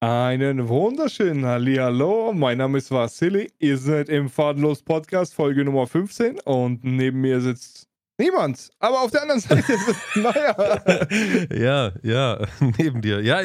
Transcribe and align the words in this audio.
Einen 0.00 0.68
wunderschönen 0.68 1.44
Hallihallo, 1.44 2.32
mein 2.32 2.58
Name 2.58 2.78
ist 2.78 2.88
Vasili, 2.92 3.50
ihr 3.58 3.76
seid 3.76 4.08
im 4.08 4.28
Fadenlos 4.30 4.80
Podcast 4.80 5.34
Folge 5.34 5.64
Nummer 5.64 5.88
15 5.88 6.38
und 6.42 6.84
neben 6.84 7.20
mir 7.20 7.40
sitzt 7.40 7.88
niemand, 8.16 8.70
aber 8.78 9.02
auf 9.02 9.10
der 9.10 9.22
anderen 9.22 9.40
Seite 9.40 9.62
sitzt, 9.76 10.14
naja. 10.14 11.50
ja, 11.52 11.92
ja, 12.04 12.46
neben 12.78 13.02
dir. 13.02 13.20
Ja, 13.22 13.40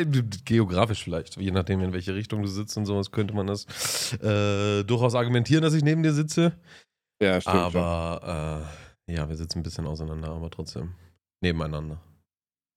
geografisch 0.46 1.04
vielleicht, 1.04 1.38
je 1.38 1.50
nachdem 1.50 1.82
in 1.82 1.92
welche 1.92 2.14
Richtung 2.14 2.44
du 2.44 2.48
sitzt 2.48 2.78
und 2.78 2.86
sowas, 2.86 3.10
könnte 3.10 3.34
man 3.34 3.48
das 3.48 4.14
äh, 4.22 4.84
durchaus 4.84 5.16
argumentieren, 5.16 5.64
dass 5.64 5.74
ich 5.74 5.84
neben 5.84 6.04
dir 6.04 6.14
sitze. 6.14 6.54
Ja, 7.20 7.42
stimmt. 7.42 7.56
Aber 7.56 8.68
äh, 9.08 9.14
ja, 9.16 9.28
wir 9.28 9.36
sitzen 9.36 9.58
ein 9.58 9.64
bisschen 9.64 9.88
auseinander, 9.88 10.30
aber 10.30 10.52
trotzdem 10.52 10.94
nebeneinander. 11.42 12.00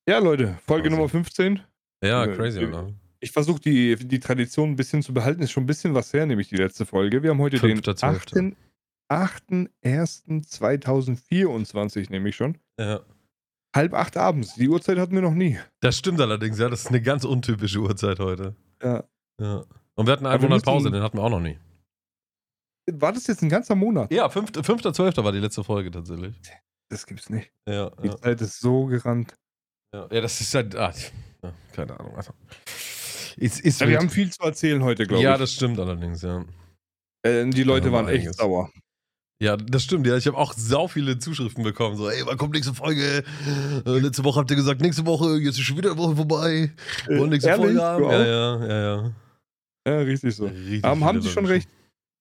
Ja, 0.09 0.19
Leute, 0.19 0.57
Folge 0.65 0.85
also. 0.85 0.97
Nummer 0.97 1.11
15. 1.11 1.61
Ja, 2.03 2.25
äh, 2.25 2.35
crazy, 2.35 2.65
oder? 2.65 2.89
Ich 3.21 3.33
versuche 3.33 3.61
die, 3.61 3.97
die 3.97 4.21
Tradition 4.21 4.71
ein 4.71 4.77
bisschen 4.77 5.03
zu 5.03 5.13
behalten. 5.15 5.43
Ist 5.43 5.53
schon 5.53 5.65
ein 5.65 5.67
bisschen 5.67 5.95
was 5.95 6.13
her, 6.13 6.27
nämlich 6.27 6.49
die 6.49 6.57
letzte 6.57 6.85
Folge. 6.87 7.23
Wir 7.23 7.31
haben 7.31 7.41
heute 7.41 7.59
5. 7.59 7.83
den 8.33 8.57
8.1.2024, 9.11 12.11
nämlich 12.11 12.37
schon. 12.37 12.59
Ja. 12.79 13.01
Halb 13.75 13.95
acht 13.95 14.17
abends. 14.17 14.55
Die 14.55 14.69
Uhrzeit 14.69 14.99
hatten 14.99 15.15
wir 15.15 15.23
noch 15.23 15.35
nie. 15.35 15.59
Das 15.81 15.99
stimmt 15.99 16.21
allerdings, 16.21 16.59
ja. 16.59 16.69
Das 16.69 16.81
ist 16.81 16.89
eine 16.89 17.03
ganz 17.03 17.25
untypische 17.25 17.79
Uhrzeit 17.79 18.19
heute. 18.19 18.57
Ja. 18.83 19.05
ja. 19.41 19.65
Und 19.95 20.07
wir 20.07 20.13
hatten 20.13 20.27
einen 20.27 20.43
Monat 20.43 20.65
Pause, 20.65 20.91
den 20.91 21.03
hatten 21.03 21.19
wir 21.19 21.23
auch 21.23 21.31
noch 21.31 21.41
nie. 21.41 21.57
War 22.91 23.13
das 23.13 23.27
jetzt 23.27 23.43
ein 23.43 23.49
ganzer 23.49 23.75
Monat? 23.75 24.13
Ja, 24.13 24.27
5.12. 24.27 25.25
war 25.25 25.33
die 25.33 25.41
letzte 25.41 25.65
Folge 25.65 25.91
tatsächlich. 25.91 26.37
Das 26.89 27.05
gibt's 27.07 27.31
nicht. 27.31 27.51
Ja, 27.69 27.91
die 28.03 28.09
ja. 28.09 28.17
Zeit 28.17 28.41
ist 28.41 28.61
so 28.61 28.87
gerannt. 28.87 29.35
Ja, 29.93 30.09
ja 30.11 30.21
das 30.21 30.41
ist 30.41 30.55
halt. 30.55 30.77
Ah, 30.77 30.93
keine 31.73 31.99
Ahnung. 31.99 32.17
Also. 32.17 32.33
Ist, 33.37 33.61
ist 33.61 33.81
ja, 33.81 33.89
wir 33.89 33.99
haben 33.99 34.11
viel 34.11 34.31
zu 34.31 34.43
erzählen 34.43 34.83
heute, 34.83 35.07
glaube 35.07 35.21
ich. 35.21 35.25
Ja, 35.25 35.37
das 35.37 35.53
stimmt 35.53 35.79
allerdings, 35.79 36.23
ja. 36.23 36.45
Äh, 37.23 37.49
die 37.51 37.63
Leute 37.63 37.93
waren 37.93 38.09
echt 38.09 38.35
sauer. 38.35 38.71
Ja, 39.39 39.57
das 39.59 39.83
stimmt, 39.83 40.07
ja. 40.07 40.17
Ich 40.17 40.27
habe 40.27 40.39
auch 40.39 40.55
sau 40.55 40.89
viele 40.89 41.19
Zuschriften 41.19 41.63
bekommen. 41.63 41.97
So, 41.97 42.09
ey, 42.09 42.23
wann 42.25 42.39
kommt 42.39 42.55
nächste 42.55 42.73
Folge? 42.73 43.23
Äh, 43.85 43.99
letzte 43.99 44.25
Woche 44.25 44.41
habt 44.41 44.51
ihr 44.51 44.57
gesagt, 44.57 44.81
nächste 44.81 45.05
Woche, 45.05 45.37
jetzt 45.39 45.59
ist 45.59 45.65
schon 45.65 45.77
wieder 45.77 45.91
eine 45.91 45.99
Woche 45.99 46.17
vorbei. 46.17 46.73
Wollen 47.07 47.25
äh, 47.25 47.27
nächste 47.29 47.51
Ehrlich? 47.51 47.67
Folge 47.67 47.83
haben. 47.83 48.05
Ja, 48.05 48.25
ja, 48.25 48.67
ja, 48.67 48.81
ja. 48.81 49.13
Ja, 49.87 49.99
richtig 49.99 50.35
so. 50.35 50.47
Richtig 50.47 50.85
Aber 50.85 51.01
haben 51.05 51.21
sie 51.21 51.29
schon 51.29 51.45
recht? 51.47 51.69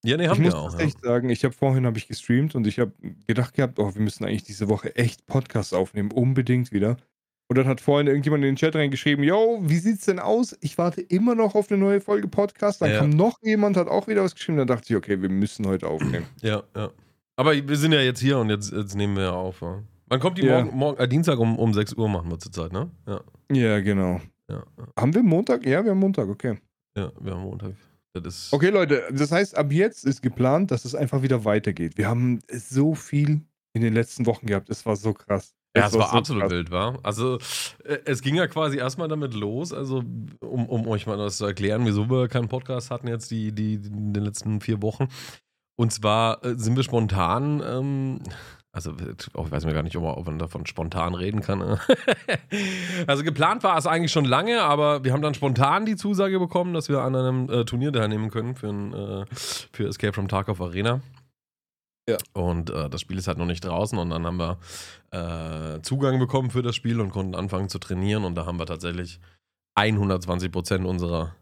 Ja, 0.04 0.18
nee, 0.18 0.28
haben 0.28 0.44
ich 0.44 0.52
wir 0.52 0.56
muss 0.60 0.76
auch. 0.76 0.80
echt 0.80 0.98
ja. 1.04 1.10
sagen, 1.10 1.30
ich 1.30 1.44
habe 1.46 1.54
vorhin 1.54 1.86
habe 1.86 1.98
ich 1.98 2.08
gestreamt 2.08 2.54
und 2.54 2.68
ich 2.68 2.80
habe 2.80 2.92
gedacht 3.26 3.56
gehabt, 3.56 3.80
oh, 3.80 3.96
wir 3.96 4.02
müssen 4.02 4.24
eigentlich 4.26 4.44
diese 4.44 4.70
Woche 4.70 4.96
echt 4.96 5.26
Podcasts 5.26 5.74
aufnehmen, 5.74 6.12
unbedingt 6.12 6.72
wieder. 6.72 6.98
Und 7.48 7.58
dann 7.58 7.68
hat 7.68 7.80
vorhin 7.80 8.08
irgendjemand 8.08 8.44
in 8.44 8.52
den 8.52 8.56
Chat 8.56 8.76
reingeschrieben, 8.76 9.24
yo, 9.24 9.60
wie 9.62 9.78
sieht's 9.78 10.06
denn 10.06 10.20
aus? 10.20 10.58
Ich 10.62 10.78
warte 10.78 11.02
immer 11.02 11.36
noch 11.36 11.54
auf 11.54 11.70
eine 11.70 11.80
neue 11.80 12.02
Folge 12.02 12.28
Podcast. 12.28 12.82
Dann 12.82 12.92
ja. 12.92 13.00
kam 13.00 13.12
noch 13.12 13.38
jemand, 13.44 13.78
hat 13.78 13.88
auch 13.88 14.08
wieder 14.08 14.24
was 14.24 14.34
geschrieben. 14.34 14.58
Dann 14.58 14.68
dachte 14.68 14.86
ich, 14.90 14.96
okay, 14.96 15.22
wir 15.22 15.30
müssen 15.30 15.68
heute 15.68 15.88
aufnehmen. 15.88 16.26
Ja, 16.42 16.64
ja. 16.76 16.90
Aber 17.38 17.54
wir 17.54 17.76
sind 17.76 17.92
ja 17.92 18.00
jetzt 18.00 18.20
hier 18.20 18.40
und 18.40 18.50
jetzt, 18.50 18.72
jetzt 18.72 18.96
nehmen 18.96 19.16
wir 19.16 19.24
ja 19.24 19.34
auf. 19.34 19.62
Ja. 19.62 19.84
Wann 20.08 20.20
kommt 20.20 20.38
die 20.38 20.44
ja. 20.44 20.64
morgen, 20.64 20.78
morgen 20.78 21.00
äh, 21.00 21.08
Dienstag 21.08 21.40
um, 21.40 21.58
um 21.60 21.74
6 21.74 21.94
Uhr 21.94 22.08
machen 22.08 22.30
wir 22.30 22.40
zurzeit, 22.40 22.72
ne? 22.72 22.90
Ja. 23.08 23.22
Ja, 23.52 23.80
genau. 23.80 24.22
Ja, 24.50 24.64
Haben 24.98 25.14
wir 25.14 25.24
Montag? 25.24 25.66
Ja, 25.66 25.84
wir 25.84 25.92
haben 25.92 26.00
Montag, 26.00 26.30
okay. 26.30 26.58
Ja, 26.98 27.12
wir 27.20 27.34
haben 27.34 27.42
Montag. 27.42 27.74
okay, 28.54 28.70
Leute, 28.70 29.04
das 29.12 29.32
heißt, 29.32 29.58
ab 29.58 29.72
jetzt 29.72 30.06
ist 30.06 30.22
geplant, 30.22 30.72
dass 30.72 30.86
es 30.86 30.96
einfach 30.96 31.22
wieder 31.22 31.44
weitergeht. 31.44 31.98
Wir 31.98 32.08
haben 32.08 32.40
so 32.48 32.96
viel 32.96 33.42
in 33.74 33.82
den 33.82 33.94
letzten 33.94 34.26
Wochen 34.26 34.46
gehabt. 34.46 34.70
Es 34.70 34.86
war 34.86 34.96
so 34.96 35.14
krass. 35.14 35.54
Ja, 35.76 35.88
es 35.88 35.94
war, 35.94 36.10
so 36.10 36.18
absolut 36.18 36.44
krass. 36.44 36.52
wild, 36.52 36.72
war. 36.72 37.00
Also, 37.04 37.38
äh, 37.84 37.98
es 38.06 38.22
ging 38.22 38.36
ja 38.36 38.48
quasi 38.48 38.78
erstmal 38.78 39.08
damit 39.08 39.34
los, 39.34 39.74
also, 39.74 40.04
um, 40.40 40.68
um 40.68 40.88
euch 40.88 41.06
mal 41.06 41.18
das 41.18 41.38
zu 41.38 41.46
erklären, 41.46 41.86
wieso 41.86 42.10
wir 42.10 42.28
keinen 42.28 42.48
Podcast 42.48 42.92
hatten 42.92 43.08
jetzt 43.08 43.30
die, 43.32 43.52
die, 43.52 43.76
in 43.76 44.14
den 44.14 44.24
letzten 44.24 44.62
vier 44.62 44.82
Wochen. 44.82 45.08
Und 45.78 45.92
zwar 45.92 46.44
äh, 46.46 46.56
sind 46.56 46.78
wir 46.78 46.84
spontan, 46.84 47.62
ähm, 47.66 48.20
also 48.72 48.92
ich 48.92 49.52
weiß 49.52 49.66
mir 49.66 49.74
gar 49.74 49.84
nicht, 49.84 49.96
ob 49.96 50.26
man 50.26 50.38
davon 50.38 50.66
spontan 50.66 51.14
reden 51.14 51.42
kann. 51.42 51.60
Ne? 51.60 51.80
also 53.08 53.24
geplant 53.24 53.64
war 53.64 53.78
es 53.78 53.88
eigentlich 53.88 54.12
schon 54.12 54.26
lange, 54.26 54.62
aber 54.64 55.04
wir 55.06 55.14
haben 55.14 55.22
dann 55.22 55.34
spontan 55.34 55.86
die 55.86 55.96
Zusage 55.96 56.40
bekommen, 56.40 56.74
dass 56.74 56.90
wir 56.90 57.00
an 57.00 57.16
einem 57.16 57.50
äh, 57.50 57.64
Turnier 57.64 57.94
teilnehmen 57.94 58.30
können 58.30 58.56
für, 58.56 58.68
ein, 58.68 58.94
äh, 58.94 59.26
für 59.34 59.88
Escape 59.88 60.12
from 60.12 60.28
Tarkov 60.28 60.60
Arena. 60.60 61.00
Ja. 62.08 62.18
Und 62.34 62.70
äh, 62.70 62.90
das 62.90 63.02
Spiel 63.02 63.18
ist 63.18 63.28
halt 63.28 63.40
noch 63.40 63.48
nicht 63.48 63.66
draußen 63.66 63.98
und 63.98 64.12
dann 64.12 64.26
haben 64.26 64.38
wir 64.38 64.60
äh, 65.12 65.82
Zugang 65.82 66.20
bekommen 66.20 66.52
für 66.52 66.62
das 66.62 66.76
Spiel 66.76 67.02
und 67.02 67.10
konnten 67.10 67.34
anfangen 67.36 67.70
zu 67.70 67.80
trainieren 67.80 68.26
und 68.26 68.36
da 68.36 68.46
haben 68.46 68.60
wir 68.60 68.68
tatsächlich 68.68 69.20
120 69.76 70.52
Prozent 70.52 70.86
unserer 70.86 71.36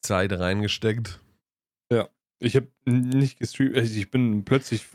Zeit 0.00 0.32
reingesteckt. 0.32 1.20
Ja, 1.92 2.08
ich 2.40 2.56
habe 2.56 2.68
nicht 2.86 3.38
gestreamt, 3.38 3.76
also 3.76 3.98
ich 3.98 4.10
bin 4.10 4.44
plötzlich 4.44 4.86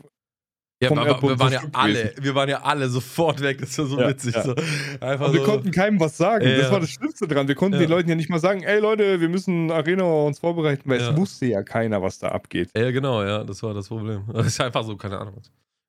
ja, 0.84 0.90
aber 0.90 1.22
wir 1.22 1.38
waren 1.38 1.52
ja 1.52 1.62
alle, 1.72 2.14
wir 2.20 2.34
waren 2.34 2.48
ja 2.48 2.62
alle 2.62 2.88
sofort 2.88 3.40
weg. 3.40 3.58
Das 3.60 3.76
war 3.78 3.86
so 3.86 4.00
ja, 4.00 4.08
witzig. 4.08 4.34
Ja. 4.34 4.42
So. 4.42 4.54
Einfach 5.00 5.32
wir 5.32 5.40
so. 5.40 5.46
konnten 5.46 5.70
keinem 5.70 6.00
was 6.00 6.16
sagen. 6.16 6.46
Ja. 6.46 6.56
Das 6.58 6.70
war 6.70 6.80
das 6.80 6.90
Schlimmste 6.90 7.26
dran. 7.26 7.48
Wir 7.48 7.54
konnten 7.54 7.78
den 7.78 7.88
Leuten 7.88 8.08
ja 8.08 8.14
nicht 8.14 8.30
mal 8.30 8.38
sagen, 8.38 8.62
ey 8.62 8.78
Leute, 8.80 9.20
wir 9.20 9.28
müssen 9.28 9.70
Arena 9.70 10.04
uns 10.04 10.38
vorbereiten, 10.38 10.88
weil 10.88 11.00
es 11.00 11.16
wusste 11.16 11.46
ja 11.46 11.62
keiner, 11.62 12.02
was 12.02 12.18
da 12.18 12.28
abgeht. 12.28 12.70
Ja, 12.76 12.90
genau, 12.90 13.22
ja, 13.22 13.44
das 13.44 13.62
war 13.62 13.74
das 13.74 13.88
Problem. 13.88 14.24
Das 14.32 14.46
ist 14.46 14.60
einfach 14.60 14.84
so, 14.84 14.96
keine 14.96 15.18
Ahnung. 15.18 15.40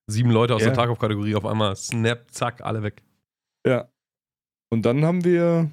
Sieben 0.07 0.31
Leute 0.31 0.55
aus 0.55 0.63
der 0.63 0.73
Tarkov-Kategorie 0.73 1.35
auf 1.35 1.45
einmal, 1.45 1.75
snap, 1.75 2.31
zack, 2.31 2.61
alle 2.61 2.83
weg. 2.83 3.01
Ja. 3.65 3.89
Und 4.71 4.85
dann 4.85 5.03
haben 5.03 5.23
wir, 5.23 5.71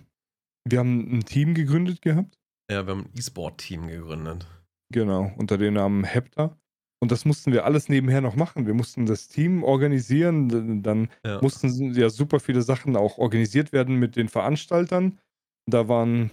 wir 0.65 0.79
haben 0.79 1.19
ein 1.19 1.25
Team 1.25 1.55
gegründet 1.55 2.03
gehabt. 2.03 2.39
Ja, 2.71 2.87
wir 2.87 2.95
haben 2.95 3.05
ein 3.05 3.19
E-Sport-Team 3.19 3.89
gegründet. 3.89 4.47
Genau, 4.93 5.33
unter 5.37 5.59
dem 5.59 5.75
Namen 5.75 6.05
Hepta. 6.05 6.57
Und 7.03 7.11
das 7.11 7.25
mussten 7.25 7.53
wir 7.53 7.65
alles 7.65 7.89
nebenher 7.89 8.21
noch 8.21 8.37
machen. 8.37 8.65
Wir 8.65 8.75
mussten 8.75 9.07
das 9.07 9.27
Team 9.27 9.65
organisieren. 9.65 10.85
Dann 10.85 11.09
ja. 11.27 11.41
mussten 11.43 11.93
ja 11.95 12.09
super 12.09 12.39
viele 12.39 12.63
Sachen 12.63 12.95
auch 12.95 13.19
organisiert 13.19 13.73
werden 13.73 13.97
mit 13.97 14.15
den 14.15 14.29
Veranstaltern. 14.29 15.19
Da 15.67 15.89
waren 15.89 16.31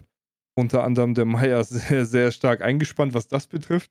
unter 0.56 0.84
anderem 0.84 1.16
der 1.16 1.26
Meier 1.26 1.64
sehr, 1.64 2.06
sehr 2.06 2.32
stark 2.32 2.62
eingespannt, 2.62 3.16
was 3.16 3.28
das 3.28 3.48
betrifft. 3.48 3.90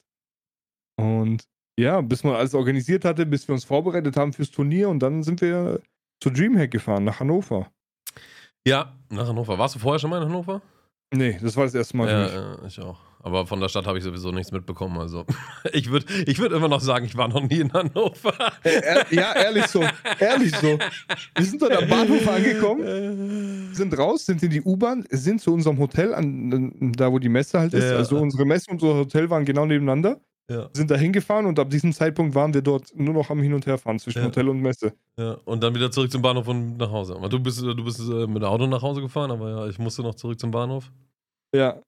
Und 0.97 1.49
ja, 1.77 2.01
bis 2.01 2.23
man 2.23 2.37
alles 2.37 2.55
organisiert 2.55 3.05
hatte, 3.05 3.27
bis 3.27 3.49
wir 3.49 3.55
uns 3.55 3.65
vorbereitet 3.65 4.17
haben 4.17 4.33
fürs 4.33 4.53
Turnier 4.53 4.89
und 4.89 5.01
dann 5.01 5.25
sind 5.25 5.41
wir 5.41 5.83
zu 6.23 6.31
Dreamhack 6.31 6.71
gefahren, 6.71 7.03
nach 7.03 7.19
Hannover. 7.19 7.73
Ja, 8.65 8.97
nach 9.11 9.27
Hannover. 9.27 9.59
Warst 9.59 9.75
du 9.75 9.81
vorher 9.81 9.99
schon 9.99 10.11
mal 10.11 10.23
in 10.23 10.29
Hannover? 10.29 10.63
Nee, 11.15 11.39
das 11.41 11.57
war 11.57 11.65
das 11.65 11.75
erste 11.75 11.97
Mal. 11.97 12.09
Ja, 12.09 12.27
ja 12.29 12.59
ich 12.67 12.81
auch. 12.81 12.99
Aber 13.21 13.47
von 13.47 13.61
der 13.61 13.69
Stadt 13.69 13.87
habe 13.87 13.99
ich 13.99 14.05
sowieso 14.05 14.31
nichts 14.31 14.53
mitbekommen. 14.53 14.99
Also 14.99 15.25
ich 15.73 15.91
würde 15.91 16.07
ich 16.27 16.39
würd 16.39 16.53
immer 16.53 16.69
noch 16.69 16.81
sagen, 16.81 17.07
ich 17.07 17.17
war 17.17 17.29
noch 17.29 17.43
nie 17.43 17.61
in 17.61 17.73
Hannover. 17.73 18.35
ja, 19.11 19.35
ehrlich 19.35 19.67
so. 19.67 19.83
Ehrlich 20.21 20.55
so. 20.55 20.79
Wir 21.35 21.45
sind 21.45 21.61
dort 21.61 21.73
am 21.73 21.89
Bahnhof 21.89 22.29
angekommen, 22.29 23.71
sind 23.73 23.97
raus, 23.97 24.27
sind 24.27 24.43
in 24.43 24.51
die 24.51 24.63
U-Bahn, 24.63 25.05
sind 25.11 25.41
zu 25.41 25.53
unserem 25.53 25.79
Hotel, 25.79 26.15
an, 26.15 26.93
da 26.97 27.11
wo 27.11 27.19
die 27.19 27.29
Messe 27.29 27.59
halt 27.59 27.75
ist. 27.75 27.91
Ja. 27.91 27.97
Also 27.97 28.19
unsere 28.19 28.45
Messe 28.45 28.71
und 28.71 28.83
unser 28.83 28.99
Hotel 28.99 29.31
waren 29.31 29.45
genau 29.45 29.67
nebeneinander. 29.67 30.21
Ja. 30.51 30.71
Sind 30.73 30.91
da 30.91 30.97
hingefahren 30.97 31.45
und 31.45 31.59
ab 31.59 31.69
diesem 31.69 31.93
Zeitpunkt 31.93 32.35
waren 32.35 32.55
wir 32.55 32.63
dort 32.63 32.95
nur 32.95 33.13
noch 33.13 33.29
am 33.29 33.43
Hin- 33.43 33.53
und 33.53 33.67
Herfahren 33.67 33.99
zwischen 33.99 34.21
ja. 34.21 34.25
Hotel 34.25 34.49
und 34.49 34.61
Messe. 34.61 34.95
Ja, 35.19 35.33
und 35.45 35.63
dann 35.63 35.75
wieder 35.75 35.91
zurück 35.91 36.11
zum 36.11 36.23
Bahnhof 36.23 36.49
und 36.49 36.79
nach 36.79 36.91
Hause. 36.91 37.15
Aber 37.15 37.29
du 37.29 37.39
bist, 37.39 37.61
du 37.61 37.85
bist 37.85 38.01
äh, 38.01 38.27
mit 38.27 38.43
dem 38.43 38.45
Auto 38.45 38.67
nach 38.67 38.81
Hause 38.81 39.03
gefahren, 39.03 39.31
aber 39.31 39.51
ja, 39.51 39.67
ich 39.69 39.79
musste 39.79 40.03
noch 40.03 40.15
zurück 40.15 40.41
zum 40.41 40.51
Bahnhof. 40.51 40.91
Ja, 41.55 41.83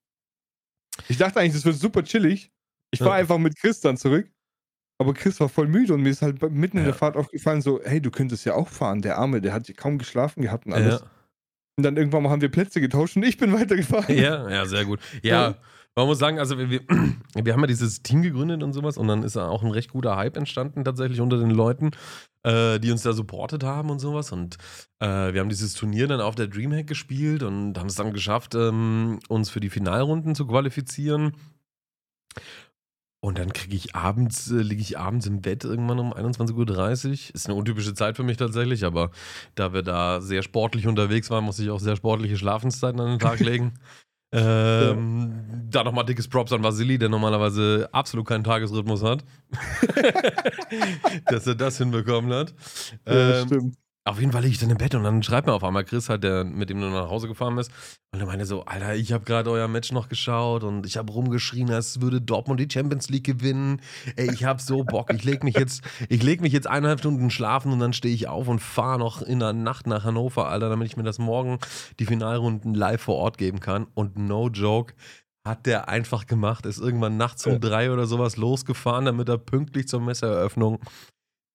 ich 1.09 1.17
dachte 1.17 1.41
eigentlich, 1.41 1.55
das 1.55 1.65
wird 1.65 1.77
super 1.77 2.03
chillig. 2.03 2.51
Ich 2.91 2.99
fahre 2.99 3.13
ja. 3.13 3.17
einfach 3.17 3.39
mit 3.39 3.57
Chris 3.57 3.81
dann 3.81 3.97
zurück. 3.97 4.29
Aber 4.99 5.15
Chris 5.15 5.41
war 5.41 5.49
voll 5.49 5.67
müde 5.67 5.95
und 5.95 6.03
mir 6.03 6.11
ist 6.11 6.21
halt 6.21 6.43
mitten 6.53 6.77
in 6.77 6.85
der 6.85 6.93
Fahrt 6.93 7.17
aufgefallen, 7.17 7.63
so, 7.63 7.81
hey, 7.83 8.03
du 8.03 8.11
könntest 8.11 8.45
ja 8.45 8.55
auch 8.55 8.69
fahren. 8.69 9.01
Der 9.01 9.17
Arme, 9.17 9.41
der 9.41 9.55
hat 9.55 9.75
kaum 9.77 9.97
geschlafen 9.97 10.43
gehabt 10.43 10.67
und 10.67 10.75
alles. 10.75 11.01
Ja. 11.01 11.11
Und 11.77 11.85
dann 11.85 11.97
irgendwann 11.97 12.23
mal 12.23 12.29
haben 12.31 12.43
wir 12.43 12.51
Plätze 12.51 12.83
getauscht 12.83 13.17
und 13.17 13.23
ich 13.23 13.39
bin 13.39 13.53
weitergefahren. 13.59 14.15
Ja, 14.15 14.51
ja, 14.51 14.67
sehr 14.67 14.85
gut. 14.85 15.01
Ja, 15.23 15.57
man 15.97 16.07
muss 16.07 16.19
sagen, 16.19 16.39
also 16.39 16.59
wir, 16.59 16.69
wir 17.35 17.53
haben 17.53 17.61
ja 17.61 17.67
dieses 17.67 18.03
Team 18.03 18.23
gegründet 18.23 18.63
und 18.63 18.73
sowas 18.73 18.97
und 18.97 19.09
dann 19.09 19.23
ist 19.23 19.37
auch 19.37 19.63
ein 19.63 19.71
recht 19.71 19.91
guter 19.91 20.17
Hype 20.17 20.37
entstanden 20.37 20.85
tatsächlich 20.85 21.21
unter 21.21 21.39
den 21.39 21.51
Leuten, 21.51 21.91
äh, 22.43 22.79
die 22.79 22.91
uns 22.91 23.03
da 23.03 23.13
supportet 23.13 23.65
haben 23.65 23.91
und 23.91 23.99
sowas. 23.99 24.33
Und 24.33 24.57
äh, 25.01 25.33
wir 25.33 25.41
haben 25.41 25.49
dieses 25.49 25.75
Turnier 25.75 26.07
dann 26.07 26.21
auf 26.21 26.35
der 26.35 26.47
Dreamhack 26.47 26.87
gespielt 26.87 27.43
und 27.43 27.79
haben 27.79 27.89
es 27.89 27.97
dann 27.97 28.13
geschafft, 28.13 28.55
ähm, 28.55 29.19
uns 29.29 29.51
für 29.51 29.61
die 29.61 29.71
Finalrunden 29.71 30.35
zu 30.35 30.47
qualifizieren. 30.47 31.33
Und 33.23 33.37
dann 33.37 33.53
kriege 33.53 33.77
ich 33.77 33.95
abends, 33.95 34.51
äh, 34.51 34.63
liege 34.63 34.81
ich 34.81 34.99
abends 34.99 35.27
im 35.27 35.43
Bett 35.43 35.65
irgendwann 35.65 35.99
um 35.99 36.15
21.30 36.15 37.09
Uhr. 37.09 37.35
Ist 37.35 37.47
eine 37.47 37.55
untypische 37.55 37.93
Zeit 37.93 38.17
für 38.17 38.23
mich 38.23 38.39
tatsächlich, 38.39 38.85
aber 38.87 39.11
da 39.55 39.75
wir 39.75 39.83
da 39.83 40.23
sehr 40.23 40.43
sportlich 40.43 40.87
unterwegs 40.87 41.29
waren, 41.29 41.45
muss 41.45 41.59
ich 41.59 41.69
auch 41.69 41.81
sehr 41.81 41.97
sportliche 41.97 42.39
Schlafenszeiten 42.39 43.01
an 43.01 43.11
den 43.11 43.19
Tag 43.19 43.41
legen. 43.41 43.75
Ähm, 44.33 45.33
ja. 45.53 45.61
Da 45.71 45.85
nochmal 45.85 46.05
dickes 46.05 46.29
Props 46.29 46.53
an 46.53 46.63
Vasili, 46.63 46.99
der 46.99 47.09
normalerweise 47.09 47.89
absolut 47.93 48.27
keinen 48.27 48.45
Tagesrhythmus 48.45 49.03
hat. 49.03 49.25
Dass 51.27 51.47
er 51.47 51.55
das 51.55 51.79
hinbekommen 51.79 52.33
hat. 52.33 52.55
Ja, 53.07 53.41
ähm, 53.41 53.47
stimmt. 53.47 53.77
Auf 54.05 54.19
jeden 54.19 54.33
Fall 54.33 54.43
liege 54.43 54.55
ich 54.55 54.61
dann 54.61 54.71
im 54.71 54.79
Bett 54.79 54.95
und 54.95 55.05
dann 55.05 55.23
schreibt 55.23 55.47
mir 55.47 55.53
auf 55.53 55.63
einmal 55.63 55.85
Chris 55.85 56.09
halt, 56.09 56.25
der 56.25 56.45
mit 56.45 56.71
dem 56.71 56.81
du 56.81 56.89
nach 56.89 57.11
Hause 57.11 57.29
gefahren 57.29 57.55
bist. 57.57 57.71
Und 58.13 58.21
er 58.21 58.27
meinte 58.27 58.47
so, 58.47 58.65
Alter, 58.65 58.97
ich 58.97 59.13
habe 59.13 59.25
gerade 59.25 59.51
euer 59.51 59.69
Match 59.69 59.93
noch 59.93 60.09
geschaut 60.09 60.65
und 60.65 60.87
ich 60.87 60.97
habe 60.97 61.13
rumgeschrien, 61.13 61.71
als 61.71 62.01
würde 62.01 62.21
Dortmund 62.21 62.61
die 62.61 62.69
Champions 62.71 63.11
League 63.11 63.25
gewinnen. 63.25 63.81
Ey, 64.17 64.33
ich 64.33 64.45
habe 64.45 64.61
so 64.61 64.85
Bock. 64.85 65.13
Ich 65.13 65.23
leg 65.23 65.45
mich 65.45 65.55
jetzt, 65.55 65.83
ich 66.09 66.23
leg 66.23 66.41
mich 66.41 66.53
jetzt 66.53 66.67
eineinhalb 66.67 67.01
Stunden 67.01 67.31
schlafen 67.31 67.73
und 67.73 67.79
dann 67.79 67.93
stehe 67.93 68.15
ich 68.15 68.27
auf 68.27 68.49
und 68.49 68.61
fahre 68.61 68.99
noch 68.99 69.21
in 69.21 69.39
der 69.39 69.53
Nacht 69.53 69.87
nach 69.87 70.05
Hannover, 70.05 70.49
Alter, 70.49 70.71
damit 70.71 70.89
ich 70.89 70.97
mir 70.97 71.03
das 71.03 71.19
morgen 71.19 71.59
die 71.99 72.07
Finalrunden 72.07 72.75
live 72.75 73.03
vor 73.03 73.17
Ort 73.17 73.37
geben 73.37 73.61
kann. 73.61 73.87
Und 73.95 74.19
no 74.19 74.49
joke, 74.49 74.95
hat 75.47 75.67
der 75.67 75.89
einfach 75.89 76.27
gemacht, 76.27 76.67
ist 76.67 76.79
irgendwann 76.79 77.17
nachts 77.17 77.47
um 77.47 77.61
drei 77.61 77.93
oder 77.93 78.07
sowas 78.07 78.37
losgefahren, 78.37 79.07
damit 79.07 79.29
er 79.29 79.39
pünktlich 79.39 79.89
zur 79.89 80.01
Messeeröffnung 80.01 80.81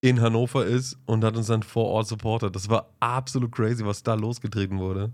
in 0.09 0.21
Hannover 0.21 0.65
ist 0.65 0.97
und 1.05 1.23
hat 1.23 1.35
uns 1.35 1.47
dann 1.47 1.63
vor 1.63 1.85
Ort 1.85 2.07
supportet. 2.07 2.55
Das 2.55 2.69
war 2.69 2.89
absolut 2.99 3.51
crazy, 3.51 3.83
was 3.85 4.03
da 4.03 4.13
losgetreten 4.13 4.77
wurde. 4.77 5.11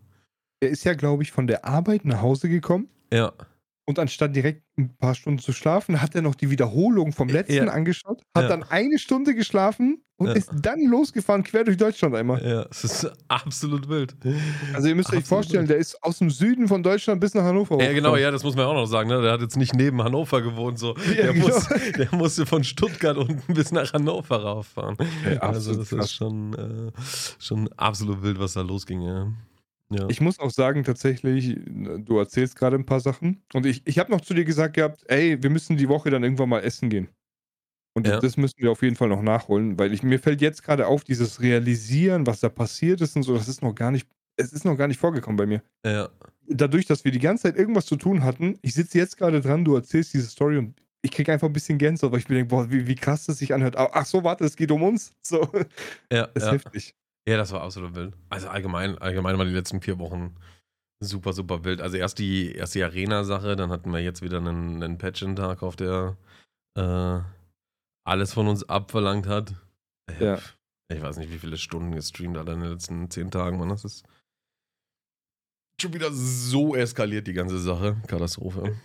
Er 0.59 0.69
ist 0.69 0.83
ja, 0.83 0.93
glaube 0.93 1.23
ich, 1.23 1.31
von 1.31 1.47
der 1.47 1.65
Arbeit 1.65 2.05
nach 2.05 2.21
Hause 2.21 2.49
gekommen. 2.49 2.89
Ja. 3.11 3.31
Und 3.91 3.99
anstatt 3.99 4.33
direkt 4.33 4.63
ein 4.77 4.95
paar 4.95 5.15
Stunden 5.15 5.39
zu 5.39 5.51
schlafen, 5.51 6.01
hat 6.01 6.15
er 6.15 6.21
noch 6.21 6.33
die 6.33 6.49
Wiederholung 6.49 7.11
vom 7.11 7.27
letzten 7.27 7.65
ja. 7.65 7.65
angeschaut, 7.65 8.21
hat 8.33 8.43
ja. 8.43 8.47
dann 8.47 8.63
eine 8.63 8.97
Stunde 8.97 9.35
geschlafen 9.35 10.01
und 10.15 10.27
ja. 10.27 10.33
ist 10.33 10.49
dann 10.61 10.79
losgefahren, 10.85 11.43
quer 11.43 11.65
durch 11.65 11.75
Deutschland 11.75 12.15
einmal. 12.15 12.41
Ja, 12.41 12.65
es 12.71 12.85
ist 12.85 13.11
absolut 13.27 13.89
wild. 13.89 14.15
Also 14.73 14.87
ihr 14.87 14.95
müsst 14.95 15.07
absolut 15.07 15.23
euch 15.23 15.27
vorstellen, 15.27 15.63
wild. 15.63 15.71
der 15.71 15.77
ist 15.79 16.01
aus 16.01 16.19
dem 16.19 16.29
Süden 16.29 16.69
von 16.69 16.83
Deutschland 16.83 17.19
bis 17.19 17.33
nach 17.33 17.43
Hannover. 17.43 17.83
Ja, 17.83 17.91
genau, 17.91 18.15
ja, 18.15 18.31
das 18.31 18.45
muss 18.45 18.55
man 18.55 18.65
auch 18.65 18.75
noch 18.75 18.85
sagen. 18.85 19.09
Ne? 19.09 19.21
Der 19.21 19.33
hat 19.33 19.41
jetzt 19.41 19.57
nicht 19.57 19.75
neben 19.75 20.01
Hannover 20.01 20.41
gewohnt. 20.41 20.79
So. 20.79 20.93
der, 20.93 21.33
genau. 21.33 21.47
muss, 21.49 21.67
der 21.97 22.07
musste 22.13 22.45
von 22.45 22.63
Stuttgart 22.63 23.17
unten 23.17 23.53
bis 23.53 23.73
nach 23.73 23.91
Hannover 23.91 24.41
rauffahren. 24.41 24.95
also 25.41 25.75
das 25.75 25.89
krass. 25.89 26.05
ist 26.05 26.13
schon, 26.13 26.53
äh, 26.53 26.91
schon 27.39 27.67
absolut 27.73 28.23
wild, 28.23 28.39
was 28.39 28.53
da 28.53 28.61
losging. 28.61 29.01
Ja. 29.01 29.27
Ja. 29.91 30.07
Ich 30.09 30.21
muss 30.21 30.39
auch 30.39 30.51
sagen, 30.51 30.83
tatsächlich, 30.83 31.57
du 31.65 32.17
erzählst 32.17 32.55
gerade 32.55 32.77
ein 32.77 32.85
paar 32.85 33.01
Sachen. 33.01 33.43
Und 33.53 33.65
ich, 33.65 33.81
ich 33.85 33.99
habe 33.99 34.11
noch 34.11 34.21
zu 34.21 34.33
dir 34.33 34.45
gesagt 34.45 34.75
gehabt, 34.75 35.03
ey, 35.07 35.41
wir 35.43 35.49
müssen 35.49 35.75
die 35.75 35.89
Woche 35.89 36.09
dann 36.09 36.23
irgendwann 36.23 36.49
mal 36.49 36.61
essen 36.61 36.89
gehen. 36.89 37.09
Und 37.93 38.07
ja. 38.07 38.19
das 38.19 38.37
müssen 38.37 38.59
wir 38.59 38.71
auf 38.71 38.81
jeden 38.83 38.95
Fall 38.95 39.09
noch 39.09 39.21
nachholen, 39.21 39.77
weil 39.77 39.93
ich, 39.93 40.01
mir 40.01 40.17
fällt 40.17 40.39
jetzt 40.39 40.63
gerade 40.63 40.87
auf, 40.87 41.03
dieses 41.03 41.41
Realisieren, 41.41 42.25
was 42.25 42.39
da 42.39 42.47
passiert 42.47 43.01
ist 43.01 43.17
und 43.17 43.23
so, 43.23 43.35
das 43.35 43.49
ist 43.49 43.61
noch 43.61 43.75
gar 43.75 43.91
nicht, 43.91 44.07
es 44.37 44.53
ist 44.53 44.63
noch 44.63 44.77
gar 44.77 44.87
nicht 44.87 44.99
vorgekommen 44.99 45.35
bei 45.35 45.45
mir. 45.45 45.61
Ja. 45.85 46.09
Dadurch, 46.47 46.85
dass 46.85 47.03
wir 47.03 47.11
die 47.11 47.19
ganze 47.19 47.43
Zeit 47.43 47.57
irgendwas 47.57 47.85
zu 47.85 47.97
tun 47.97 48.23
hatten, 48.23 48.57
ich 48.61 48.73
sitze 48.73 48.97
jetzt 48.97 49.17
gerade 49.17 49.41
dran, 49.41 49.65
du 49.65 49.75
erzählst 49.75 50.13
diese 50.13 50.27
Story 50.27 50.57
und 50.57 50.73
ich 51.01 51.11
kriege 51.11 51.33
einfach 51.33 51.47
ein 51.47 51.53
bisschen 51.53 51.77
Gänsehaut, 51.77 52.13
weil 52.13 52.19
ich 52.19 52.29
mir 52.29 52.35
denke, 52.35 52.49
boah, 52.49 52.71
wie, 52.71 52.87
wie 52.87 52.95
krass 52.95 53.25
das 53.25 53.39
sich 53.39 53.53
anhört. 53.53 53.75
Ach 53.75 54.05
so, 54.05 54.23
warte, 54.23 54.45
es 54.45 54.55
geht 54.55 54.71
um 54.71 54.83
uns. 54.83 55.11
So. 55.21 55.49
Ja. 56.11 56.27
Das 56.33 56.43
ist 56.43 56.47
ja. 56.47 56.53
heftig. 56.53 56.95
Ja, 57.27 57.37
das 57.37 57.51
war 57.51 57.61
absolut 57.61 57.95
wild. 57.95 58.13
Also 58.29 58.49
allgemein, 58.49 58.97
allgemein 58.97 59.37
waren 59.37 59.47
die 59.47 59.53
letzten 59.53 59.81
vier 59.81 59.99
Wochen 59.99 60.35
super, 61.01 61.33
super 61.33 61.63
wild. 61.63 61.81
Also 61.81 61.97
erst 61.97 62.19
die, 62.19 62.53
erst 62.53 62.75
die 62.75 62.83
Arena-Sache, 62.83 63.55
dann 63.55 63.71
hatten 63.71 63.91
wir 63.91 63.99
jetzt 63.99 64.21
wieder 64.21 64.37
einen, 64.37 64.81
einen 64.81 64.97
Patchen-Tag, 64.97 65.63
auf 65.63 65.75
der 65.75 66.17
äh, 66.77 67.19
alles 68.03 68.33
von 68.33 68.47
uns 68.47 68.67
abverlangt 68.67 69.27
hat. 69.27 69.53
Ja. 70.19 70.39
Ich 70.91 71.01
weiß 71.01 71.17
nicht, 71.17 71.31
wie 71.31 71.39
viele 71.39 71.57
Stunden 71.57 71.93
gestreamt 71.93 72.37
hat 72.37 72.49
in 72.49 72.59
den 72.59 72.71
letzten 72.71 73.09
zehn 73.09 73.31
Tagen, 73.31 73.57
man. 73.57 73.69
Das 73.69 73.85
ist 73.85 74.03
schon 75.79 75.93
wieder 75.93 76.11
so 76.11 76.75
eskaliert, 76.75 77.27
die 77.27 77.33
ganze 77.33 77.59
Sache. 77.59 77.97
Katastrophe. 78.07 78.77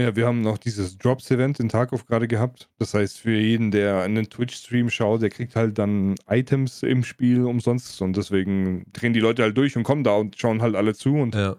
Ja, 0.00 0.16
wir 0.16 0.26
haben 0.26 0.40
noch 0.40 0.56
dieses 0.56 0.96
Drops-Event 0.96 1.60
in 1.60 1.68
Tarkov 1.68 2.06
gerade 2.06 2.26
gehabt. 2.26 2.70
Das 2.78 2.94
heißt, 2.94 3.18
für 3.18 3.34
jeden, 3.34 3.70
der 3.70 4.00
einen 4.00 4.30
Twitch-Stream 4.30 4.88
schaut, 4.88 5.20
der 5.20 5.28
kriegt 5.28 5.56
halt 5.56 5.76
dann 5.76 6.14
Items 6.26 6.82
im 6.82 7.04
Spiel 7.04 7.44
umsonst. 7.44 8.00
Und 8.00 8.16
deswegen 8.16 8.86
drehen 8.94 9.12
die 9.12 9.20
Leute 9.20 9.42
halt 9.42 9.58
durch 9.58 9.76
und 9.76 9.82
kommen 9.82 10.02
da 10.02 10.14
und 10.14 10.38
schauen 10.38 10.62
halt 10.62 10.74
alle 10.74 10.94
zu. 10.94 11.16
Und 11.16 11.34
ja. 11.34 11.54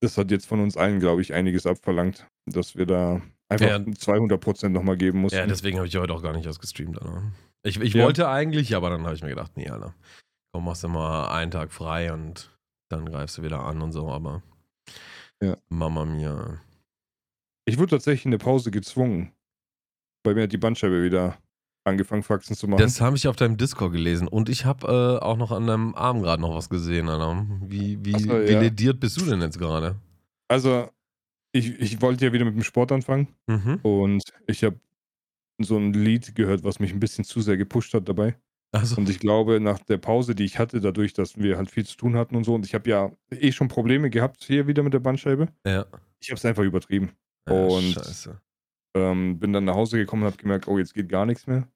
das 0.00 0.18
hat 0.18 0.30
jetzt 0.30 0.46
von 0.46 0.60
uns 0.60 0.76
allen, 0.76 1.00
glaube 1.00 1.22
ich, 1.22 1.32
einiges 1.32 1.64
abverlangt, 1.64 2.26
dass 2.44 2.76
wir 2.76 2.84
da 2.84 3.22
einfach 3.48 3.66
ja. 3.66 3.76
200% 3.76 4.68
nochmal 4.68 4.98
geben 4.98 5.20
mussten. 5.20 5.38
Ja, 5.38 5.46
deswegen 5.46 5.78
habe 5.78 5.88
ich 5.88 5.96
heute 5.96 6.12
auch 6.12 6.22
gar 6.22 6.34
nicht 6.34 6.44
erst 6.44 6.60
gestreamt. 6.60 7.00
Alter. 7.00 7.22
Ich, 7.62 7.80
ich 7.80 7.94
ja. 7.94 8.04
wollte 8.04 8.28
eigentlich, 8.28 8.76
aber 8.76 8.90
dann 8.90 9.04
habe 9.04 9.14
ich 9.14 9.22
mir 9.22 9.30
gedacht, 9.30 9.52
nee, 9.56 9.70
Alter, 9.70 9.94
komm, 10.52 10.66
machst 10.66 10.84
du 10.84 10.88
mal 10.88 11.28
einen 11.28 11.50
Tag 11.50 11.72
frei 11.72 12.12
und 12.12 12.54
dann 12.90 13.06
greifst 13.06 13.38
du 13.38 13.42
wieder 13.42 13.60
an 13.60 13.80
und 13.80 13.92
so. 13.92 14.10
Aber 14.10 14.42
ja. 15.42 15.56
Mama 15.70 16.04
mia. 16.04 16.60
Ich 17.68 17.78
wurde 17.78 17.90
tatsächlich 17.90 18.24
in 18.24 18.30
der 18.30 18.38
Pause 18.38 18.70
gezwungen. 18.70 19.32
Bei 20.22 20.34
mir 20.34 20.44
hat 20.44 20.52
die 20.52 20.58
Bandscheibe 20.58 21.02
wieder 21.02 21.38
angefangen, 21.84 22.22
Faxen 22.22 22.56
zu 22.56 22.66
machen. 22.66 22.80
Das 22.80 23.00
habe 23.00 23.16
ich 23.16 23.28
auf 23.28 23.36
deinem 23.36 23.56
Discord 23.56 23.92
gelesen. 23.92 24.26
Und 24.26 24.48
ich 24.48 24.64
habe 24.64 24.86
äh, 24.86 25.24
auch 25.24 25.36
noch 25.36 25.52
an 25.52 25.66
deinem 25.66 25.94
Arm 25.94 26.22
gerade 26.22 26.40
noch 26.40 26.54
was 26.54 26.70
gesehen, 26.70 27.08
Alter. 27.08 27.46
Wie, 27.62 27.98
wie, 28.04 28.18
so, 28.18 28.30
wie 28.30 28.52
ja. 28.52 28.60
lediert 28.60 29.00
bist 29.00 29.20
du 29.20 29.26
denn 29.26 29.42
jetzt 29.42 29.58
gerade? 29.58 29.96
Also, 30.48 30.88
ich, 31.52 31.78
ich 31.78 32.00
wollte 32.00 32.24
ja 32.24 32.32
wieder 32.32 32.46
mit 32.46 32.54
dem 32.54 32.62
Sport 32.62 32.90
anfangen. 32.90 33.28
Mhm. 33.46 33.80
Und 33.82 34.22
ich 34.46 34.64
habe 34.64 34.80
so 35.60 35.76
ein 35.76 35.92
Lied 35.92 36.34
gehört, 36.34 36.64
was 36.64 36.80
mich 36.80 36.92
ein 36.92 37.00
bisschen 37.00 37.24
zu 37.24 37.42
sehr 37.42 37.58
gepusht 37.58 37.92
hat 37.92 38.08
dabei. 38.08 38.36
Also. 38.72 38.96
Und 38.96 39.10
ich 39.10 39.18
glaube, 39.18 39.60
nach 39.60 39.78
der 39.80 39.98
Pause, 39.98 40.34
die 40.34 40.44
ich 40.44 40.58
hatte, 40.58 40.80
dadurch, 40.80 41.12
dass 41.12 41.36
wir 41.36 41.58
halt 41.58 41.70
viel 41.70 41.84
zu 41.84 41.96
tun 41.96 42.16
hatten 42.16 42.36
und 42.36 42.44
so, 42.44 42.54
und 42.54 42.64
ich 42.64 42.74
habe 42.74 42.88
ja 42.88 43.12
eh 43.30 43.52
schon 43.52 43.68
Probleme 43.68 44.08
gehabt 44.08 44.44
hier 44.44 44.66
wieder 44.66 44.82
mit 44.82 44.94
der 44.94 45.00
Bandscheibe. 45.00 45.48
Ja. 45.66 45.86
Ich 46.20 46.30
habe 46.30 46.38
es 46.38 46.44
einfach 46.44 46.64
übertrieben. 46.64 47.12
Und 47.50 47.92
Scheiße. 47.94 48.40
Ähm, 48.96 49.38
bin 49.38 49.52
dann 49.52 49.64
nach 49.64 49.74
Hause 49.74 49.98
gekommen 49.98 50.22
und 50.22 50.32
habe 50.32 50.42
gemerkt, 50.42 50.66
oh, 50.68 50.78
jetzt 50.78 50.94
geht 50.94 51.08
gar 51.08 51.26
nichts 51.26 51.46
mehr. 51.46 51.68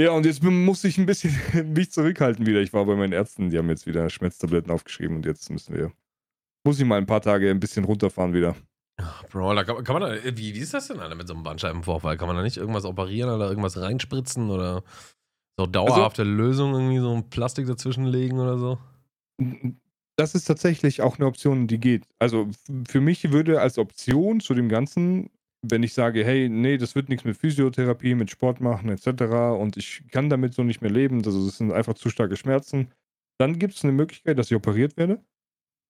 Ja, 0.00 0.12
und 0.12 0.26
jetzt 0.26 0.42
musste 0.42 0.88
ich 0.88 0.98
ein 0.98 1.06
bisschen 1.06 1.34
mich 1.74 1.92
zurückhalten 1.92 2.46
wieder. 2.46 2.60
Ich 2.60 2.72
war 2.72 2.84
bei 2.84 2.96
meinen 2.96 3.12
Ärzten, 3.12 3.50
die 3.50 3.58
haben 3.58 3.68
jetzt 3.68 3.86
wieder 3.86 4.08
Schmerztabletten 4.08 4.70
aufgeschrieben 4.70 5.16
und 5.16 5.26
jetzt 5.26 5.50
müssen 5.50 5.74
wir, 5.74 5.92
muss 6.64 6.78
ich 6.78 6.84
mal 6.84 6.98
ein 6.98 7.06
paar 7.06 7.20
Tage 7.20 7.50
ein 7.50 7.60
bisschen 7.60 7.84
runterfahren 7.84 8.32
wieder. 8.34 8.56
Bro, 9.30 9.54
da 9.54 9.64
kann, 9.64 9.82
kann, 9.84 10.00
man 10.00 10.02
da, 10.02 10.24
wie, 10.24 10.54
wie 10.54 10.58
ist 10.58 10.74
das 10.74 10.88
denn 10.88 11.00
alle 11.00 11.14
mit 11.14 11.26
so 11.26 11.34
einem 11.34 11.42
Bandscheibenvorfall? 11.42 12.16
Kann 12.16 12.28
man 12.28 12.36
da 12.36 12.42
nicht 12.42 12.56
irgendwas 12.56 12.84
operieren 12.84 13.30
oder 13.30 13.48
irgendwas 13.48 13.80
reinspritzen 13.80 14.50
oder 14.50 14.82
so 15.58 15.66
dauerhafte 15.66 16.22
also, 16.22 16.34
Lösung 16.34 16.74
irgendwie 16.74 16.98
so 16.98 17.14
ein 17.14 17.28
Plastik 17.28 17.66
dazwischen 17.66 18.06
legen 18.06 18.38
oder 18.38 18.58
so? 18.58 18.78
Das 20.22 20.36
ist 20.36 20.44
tatsächlich 20.44 21.02
auch 21.02 21.18
eine 21.18 21.26
Option, 21.26 21.66
die 21.66 21.80
geht. 21.80 22.04
Also 22.20 22.48
für 22.88 23.00
mich 23.00 23.32
würde 23.32 23.60
als 23.60 23.76
Option 23.76 24.38
zu 24.38 24.54
dem 24.54 24.68
Ganzen, 24.68 25.30
wenn 25.62 25.82
ich 25.82 25.94
sage, 25.94 26.24
hey, 26.24 26.48
nee, 26.48 26.78
das 26.78 26.94
wird 26.94 27.08
nichts 27.08 27.24
mit 27.24 27.36
Physiotherapie, 27.36 28.14
mit 28.14 28.30
Sport 28.30 28.60
machen 28.60 28.88
etc. 28.88 29.08
und 29.58 29.76
ich 29.76 30.04
kann 30.12 30.30
damit 30.30 30.54
so 30.54 30.62
nicht 30.62 30.80
mehr 30.80 30.92
leben, 30.92 31.24
also 31.24 31.44
das 31.44 31.58
sind 31.58 31.72
einfach 31.72 31.94
zu 31.94 32.08
starke 32.08 32.36
Schmerzen, 32.36 32.92
dann 33.38 33.58
gibt 33.58 33.74
es 33.74 33.82
eine 33.82 33.92
Möglichkeit, 33.92 34.38
dass 34.38 34.48
ich 34.48 34.56
operiert 34.56 34.96
werde. 34.96 35.20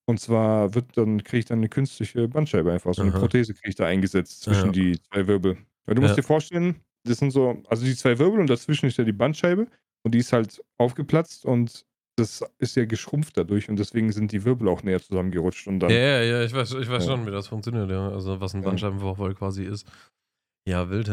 Und 0.06 0.18
zwar 0.18 0.74
wird 0.74 0.96
dann, 0.96 1.22
kriege 1.22 1.40
ich 1.40 1.44
dann 1.44 1.58
eine 1.58 1.68
künstliche 1.68 2.26
Bandscheibe 2.26 2.72
einfach, 2.72 2.94
so 2.94 3.02
eine 3.02 3.12
Aha. 3.12 3.18
Prothese 3.18 3.52
kriege 3.52 3.68
ich 3.68 3.76
da 3.76 3.84
eingesetzt 3.84 4.40
zwischen 4.40 4.66
ja. 4.66 4.72
die 4.72 4.98
zwei 5.02 5.26
Wirbel. 5.26 5.58
Weil 5.84 5.94
du 5.94 6.00
ja. 6.00 6.08
musst 6.08 6.18
dir 6.18 6.22
vorstellen, 6.22 6.76
das 7.04 7.18
sind 7.18 7.32
so, 7.32 7.62
also 7.68 7.84
die 7.84 7.94
zwei 7.94 8.18
Wirbel 8.18 8.40
und 8.40 8.48
dazwischen 8.48 8.86
ist 8.86 8.96
ja 8.96 9.04
die 9.04 9.12
Bandscheibe 9.12 9.66
und 10.04 10.14
die 10.14 10.18
ist 10.18 10.32
halt 10.32 10.64
aufgeplatzt 10.78 11.44
und 11.44 11.84
das 12.22 12.44
ist 12.58 12.76
ja 12.76 12.84
geschrumpft 12.84 13.36
dadurch 13.36 13.68
und 13.68 13.76
deswegen 13.76 14.12
sind 14.12 14.32
die 14.32 14.44
Wirbel 14.44 14.68
auch 14.68 14.82
näher 14.82 15.02
zusammengerutscht 15.02 15.66
und 15.66 15.80
dann. 15.80 15.90
Ja, 15.90 15.96
ja, 15.96 16.22
ja, 16.22 16.42
ich 16.42 16.52
weiß, 16.52 16.72
ich 16.74 16.88
weiß 16.88 17.06
ja. 17.06 17.10
schon, 17.10 17.26
wie 17.26 17.30
das 17.30 17.48
funktioniert, 17.48 17.90
ja. 17.90 18.08
Also 18.08 18.40
was 18.40 18.54
ein 18.54 18.62
Bandscheibenvorfall 18.62 19.34
quasi 19.34 19.64
ist. 19.64 19.86
Ja, 20.66 20.88
wild, 20.90 21.08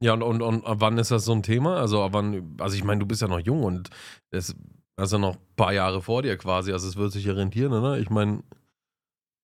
ja. 0.00 0.12
und, 0.12 0.22
und, 0.22 0.42
und 0.42 0.64
ab 0.64 0.76
wann 0.80 0.98
ist 0.98 1.10
das 1.10 1.24
so 1.24 1.32
ein 1.32 1.42
Thema? 1.42 1.76
Also 1.76 2.02
ab 2.02 2.12
wann, 2.12 2.56
also 2.60 2.76
ich 2.76 2.84
meine, 2.84 3.00
du 3.00 3.06
bist 3.06 3.22
ja 3.22 3.28
noch 3.28 3.40
jung 3.40 3.64
und 3.64 3.90
ist 4.30 4.56
ja 4.98 5.18
noch 5.18 5.34
ein 5.34 5.56
paar 5.56 5.72
Jahre 5.72 6.00
vor 6.00 6.22
dir 6.22 6.36
quasi, 6.36 6.72
also 6.72 6.88
es 6.88 6.96
wird 6.96 7.12
sich 7.12 7.24
ja 7.24 7.32
rentieren, 7.32 7.72
oder? 7.72 7.98
Ich 7.98 8.10
meine, 8.10 8.42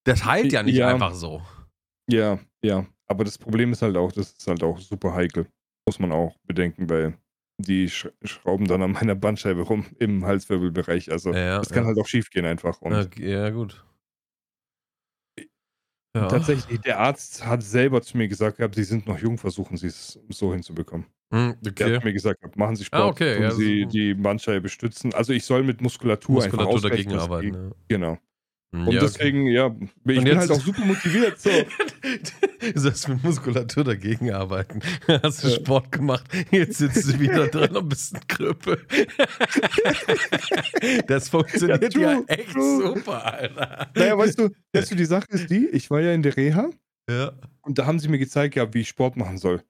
das 0.05 0.25
heilt 0.25 0.53
ja 0.53 0.63
nicht 0.63 0.77
ja. 0.77 0.89
einfach 0.89 1.15
so. 1.15 1.43
Ja, 2.09 2.39
ja. 2.65 2.87
Aber 3.07 3.25
das 3.25 3.37
Problem 3.37 3.73
ist 3.73 3.83
halt 3.83 3.97
auch, 3.97 4.13
das 4.13 4.33
ist 4.33 4.47
halt 4.47 4.63
auch 4.63 4.79
super 4.79 5.13
heikel. 5.13 5.47
Muss 5.87 5.99
man 5.99 6.13
auch 6.13 6.35
bedenken, 6.47 6.89
weil 6.89 7.19
die 7.59 7.89
schrauben 7.89 8.67
dann 8.67 8.83
an 8.83 8.93
meiner 8.93 9.15
Bandscheibe 9.15 9.63
rum 9.63 9.87
im 9.99 10.25
Halswirbelbereich. 10.25 11.11
Also 11.11 11.33
ja, 11.33 11.59
das 11.59 11.71
kann 11.71 11.85
ja. 11.85 11.89
halt 11.89 11.99
auch 11.99 12.07
schief 12.07 12.31
gehen 12.31 12.45
einfach. 12.45 12.81
Und 12.81 13.19
ja, 13.19 13.51
gut. 13.51 13.85
Ja. 16.15 16.29
Tatsächlich, 16.29 16.79
der 16.81 16.99
Arzt 16.99 17.47
hat 17.47 17.63
selber 17.63 18.03
zu 18.03 18.19
mir 18.19 18.29
gesagt 18.29 18.59
gehabt, 18.59 18.75
sie 18.75 18.85
sind 18.85 19.07
noch 19.07 19.19
jung, 19.19 19.39
versuchen 19.39 19.79
sie 19.79 19.87
es 19.87 20.21
so 20.29 20.53
hinzubekommen. 20.53 21.07
Hm, 21.33 21.57
okay. 21.67 21.73
Der 21.73 21.97
hat 21.97 22.05
mir 22.05 22.13
gesagt, 22.13 22.57
machen 22.59 22.77
Sie 22.77 22.83
ah, 22.83 22.87
Sport, 22.87 23.03
ah, 23.03 23.09
okay, 23.09 23.43
ja, 23.43 23.51
Sie 23.51 23.87
die 23.87 24.13
Bandscheibe 24.13 24.69
stützen. 24.69 25.15
Also 25.15 25.33
ich 25.33 25.47
soll 25.47 25.63
mit 25.63 25.81
Muskulatur, 25.81 26.35
Muskulatur 26.35 26.75
einfach 26.75 26.91
dagegen 26.91 27.15
arbeiten. 27.15 27.55
Ja. 27.55 27.71
Genau. 27.89 28.19
Hm, 28.75 28.89
und 28.89 28.95
ja, 28.95 29.01
deswegen, 29.01 29.43
okay. 29.43 29.53
ja, 29.53 29.67
ich 29.67 29.81
und 29.83 30.05
bin 30.05 30.27
jetzt, 30.27 30.39
halt 30.39 30.51
auch 30.51 30.61
super 30.61 30.85
motiviert. 30.85 31.39
So. 31.39 31.51
du 32.73 32.81
sollst 32.81 33.07
mit 33.07 33.23
Muskulatur 33.23 33.85
dagegen 33.85 34.33
arbeiten. 34.33 34.81
Hast 35.23 35.45
du 35.45 35.49
ja. 35.49 35.57
Sport 35.57 35.93
gemacht, 35.93 36.25
jetzt 36.51 36.79
sitzt 36.79 37.07
du 37.07 37.21
wieder 37.21 37.49
dran 37.49 37.77
und 37.77 37.89
bist 37.91 38.15
ein 38.15 38.27
Krüppel. 38.27 38.79
das 41.07 41.29
funktioniert 41.29 41.83
ja, 41.83 41.89
true, 41.91 42.03
ja 42.03 42.35
echt 42.35 42.53
true. 42.53 42.95
super, 42.95 43.35
Alter. 43.35 43.91
Naja, 43.95 44.17
weißt 44.17 44.39
du, 44.39 44.49
weißt 44.73 44.91
du, 44.91 44.95
die 44.95 45.05
Sache 45.05 45.27
ist 45.29 45.51
die, 45.51 45.69
ich 45.69 45.91
war 45.91 46.01
ja 46.01 46.13
in 46.13 46.23
der 46.23 46.35
Reha 46.35 46.71
ja. 47.11 47.33
und 47.61 47.79
da 47.79 47.85
haben 47.85 47.99
sie 47.99 48.09
mir 48.09 48.19
gezeigt, 48.19 48.55
ja, 48.55 48.73
wie 48.73 48.81
ich 48.81 48.89
Sport 48.89 49.19
machen 49.19 49.37
soll. 49.37 49.63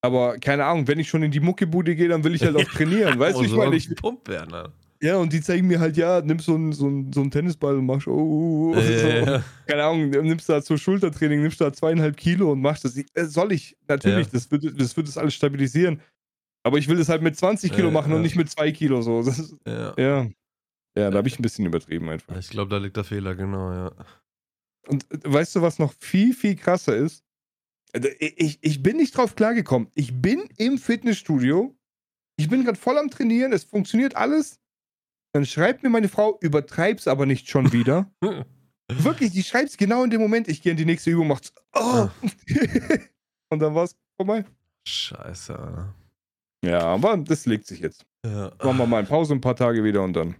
Aber 0.00 0.38
keine 0.38 0.64
Ahnung, 0.64 0.86
wenn 0.86 1.00
ich 1.00 1.08
schon 1.08 1.24
in 1.24 1.32
die 1.32 1.40
Muckebude 1.40 1.96
gehe, 1.96 2.06
dann 2.06 2.22
will 2.22 2.36
ich 2.36 2.42
halt 2.44 2.54
auch 2.54 2.62
trainieren. 2.62 3.18
Weißt 3.18 3.36
du, 3.36 3.42
ich 3.42 3.52
meine, 3.52 3.74
ich. 3.74 3.92
Pump 3.96 4.28
werden, 4.28 4.52
ne? 4.52 4.72
Ja, 5.00 5.16
und 5.18 5.32
die 5.32 5.40
zeigen 5.40 5.68
mir 5.68 5.78
halt, 5.78 5.96
ja, 5.96 6.20
nimm 6.20 6.40
so 6.40 6.54
einen 6.56 6.72
so 6.72 6.90
so 7.14 7.20
ein 7.20 7.30
Tennisball 7.30 7.76
und 7.78 7.86
machst, 7.86 8.08
oh, 8.08 8.72
Ja, 8.74 8.80
ja, 8.80 8.98
so. 8.98 9.30
ja. 9.30 9.44
Keine 9.66 9.84
Ahnung, 9.84 10.10
nimmst 10.10 10.48
da 10.48 10.60
zur 10.60 10.76
Schultertraining, 10.78 11.40
nimmst 11.42 11.60
da 11.60 11.72
zweieinhalb 11.72 12.16
Kilo 12.16 12.50
und 12.52 12.60
machst 12.60 12.84
das. 12.84 12.96
Ich- 12.96 13.06
äh, 13.14 13.26
Soll 13.26 13.52
ich, 13.52 13.76
natürlich, 13.86 14.26
Ja. 14.26 14.32
das, 14.32 14.50
wird, 14.50 14.64
das 14.80 14.96
wird 14.96 15.06
das 15.06 15.16
alles 15.16 15.34
stabilisieren. 15.34 16.00
Aber 16.64 16.78
ich 16.78 16.88
will 16.88 16.96
das 16.96 17.08
halt 17.08 17.22
mit 17.22 17.36
20 17.36 17.72
Kilo 17.72 17.88
Ja, 17.88 17.92
machen 17.94 18.12
und 18.12 18.22
nicht 18.22 18.34
mit 18.34 18.50
2 18.50 18.72
Kilo. 18.72 19.00
So. 19.02 19.20
Ist, 19.20 19.54
Ja. 19.66 19.94
ja. 19.96 20.28
Ja, 20.96 21.10
da 21.10 21.18
habe 21.18 21.28
ich 21.28 21.38
ein 21.38 21.42
bisschen 21.42 21.64
übertrieben 21.64 22.08
einfach. 22.08 22.36
Ich 22.36 22.48
glaube, 22.50 22.70
da 22.70 22.78
liegt 22.78 22.96
der 22.96 23.04
Fehler, 23.04 23.36
genau, 23.36 23.70
ja. 23.72 23.92
Und 24.88 25.04
äh, 25.12 25.18
weißt 25.32 25.54
du, 25.54 25.62
was 25.62 25.78
noch 25.78 25.94
viel, 26.00 26.34
viel 26.34 26.56
krasser 26.56 26.96
ist? 26.96 27.22
Äh, 27.92 28.00
Ich, 28.18 28.58
ich 28.62 28.82
bin 28.82 28.96
nicht 28.96 29.16
drauf 29.16 29.36
klargekommen. 29.36 29.90
Ich 29.94 30.20
bin 30.20 30.42
im 30.56 30.76
Fitnessstudio. 30.76 31.76
Ich 32.36 32.48
bin 32.48 32.64
gerade 32.64 32.78
voll 32.78 32.98
am 32.98 33.10
Trainieren. 33.10 33.52
Es 33.52 33.62
funktioniert 33.64 34.16
alles. 34.16 34.58
Dann 35.38 35.46
schreibt 35.46 35.84
mir 35.84 35.88
meine 35.88 36.08
Frau, 36.08 36.36
übertreib's 36.40 37.06
aber 37.06 37.24
nicht 37.24 37.48
schon 37.48 37.72
wieder. 37.72 38.10
Wirklich, 38.90 39.30
die 39.30 39.44
schreibt's 39.44 39.76
genau 39.76 40.02
in 40.02 40.10
dem 40.10 40.20
Moment. 40.20 40.48
Ich 40.48 40.62
gehe 40.62 40.72
in 40.72 40.76
die 40.76 40.84
nächste 40.84 41.10
Übung, 41.10 41.28
macht's. 41.28 41.52
Oh. 41.74 42.08
Und 43.48 43.60
dann 43.60 43.72
war's 43.72 43.94
vorbei. 44.16 44.44
Scheiße. 44.88 45.94
Ja, 46.64 46.80
aber 46.80 47.18
das 47.18 47.46
legt 47.46 47.68
sich 47.68 47.78
jetzt. 47.78 48.04
Ja. 48.26 48.52
Machen 48.64 48.78
wir 48.78 48.86
mal 48.88 48.96
eine 48.96 49.06
Pause 49.06 49.32
ein 49.32 49.40
paar 49.40 49.54
Tage 49.54 49.84
wieder 49.84 50.02
und 50.02 50.14
dann 50.14 50.34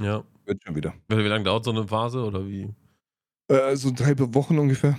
ja. 0.00 0.24
wird 0.46 0.62
schon 0.64 0.74
wieder. 0.74 0.94
Wie 1.08 1.16
lange 1.16 1.44
dauert 1.44 1.66
so 1.66 1.70
eine 1.70 1.86
Phase 1.86 2.24
oder 2.24 2.46
wie? 2.46 2.74
Äh, 3.48 3.76
so 3.76 3.90
drei 3.94 4.14
Wochen 4.16 4.58
ungefähr. 4.58 4.98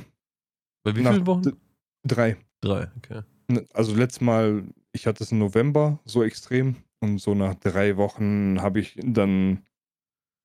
Bei 0.83 0.95
wie 0.95 1.01
Nach 1.01 1.13
vielen 1.13 1.25
Wochen? 1.25 1.57
Drei. 2.03 2.37
Drei, 2.61 2.91
okay. 2.95 3.23
Ne, 3.47 3.65
Also 3.73 3.95
letztes 3.95 4.21
Mal, 4.21 4.65
ich 4.91 5.07
hatte 5.07 5.23
es 5.23 5.31
im 5.31 5.39
November 5.39 5.99
so 6.05 6.21
extrem 6.21 6.75
und 7.01 7.19
so 7.19 7.33
nach 7.35 7.55
drei 7.55 7.97
Wochen 7.97 8.61
habe 8.61 8.79
ich 8.79 8.97
dann 9.03 9.65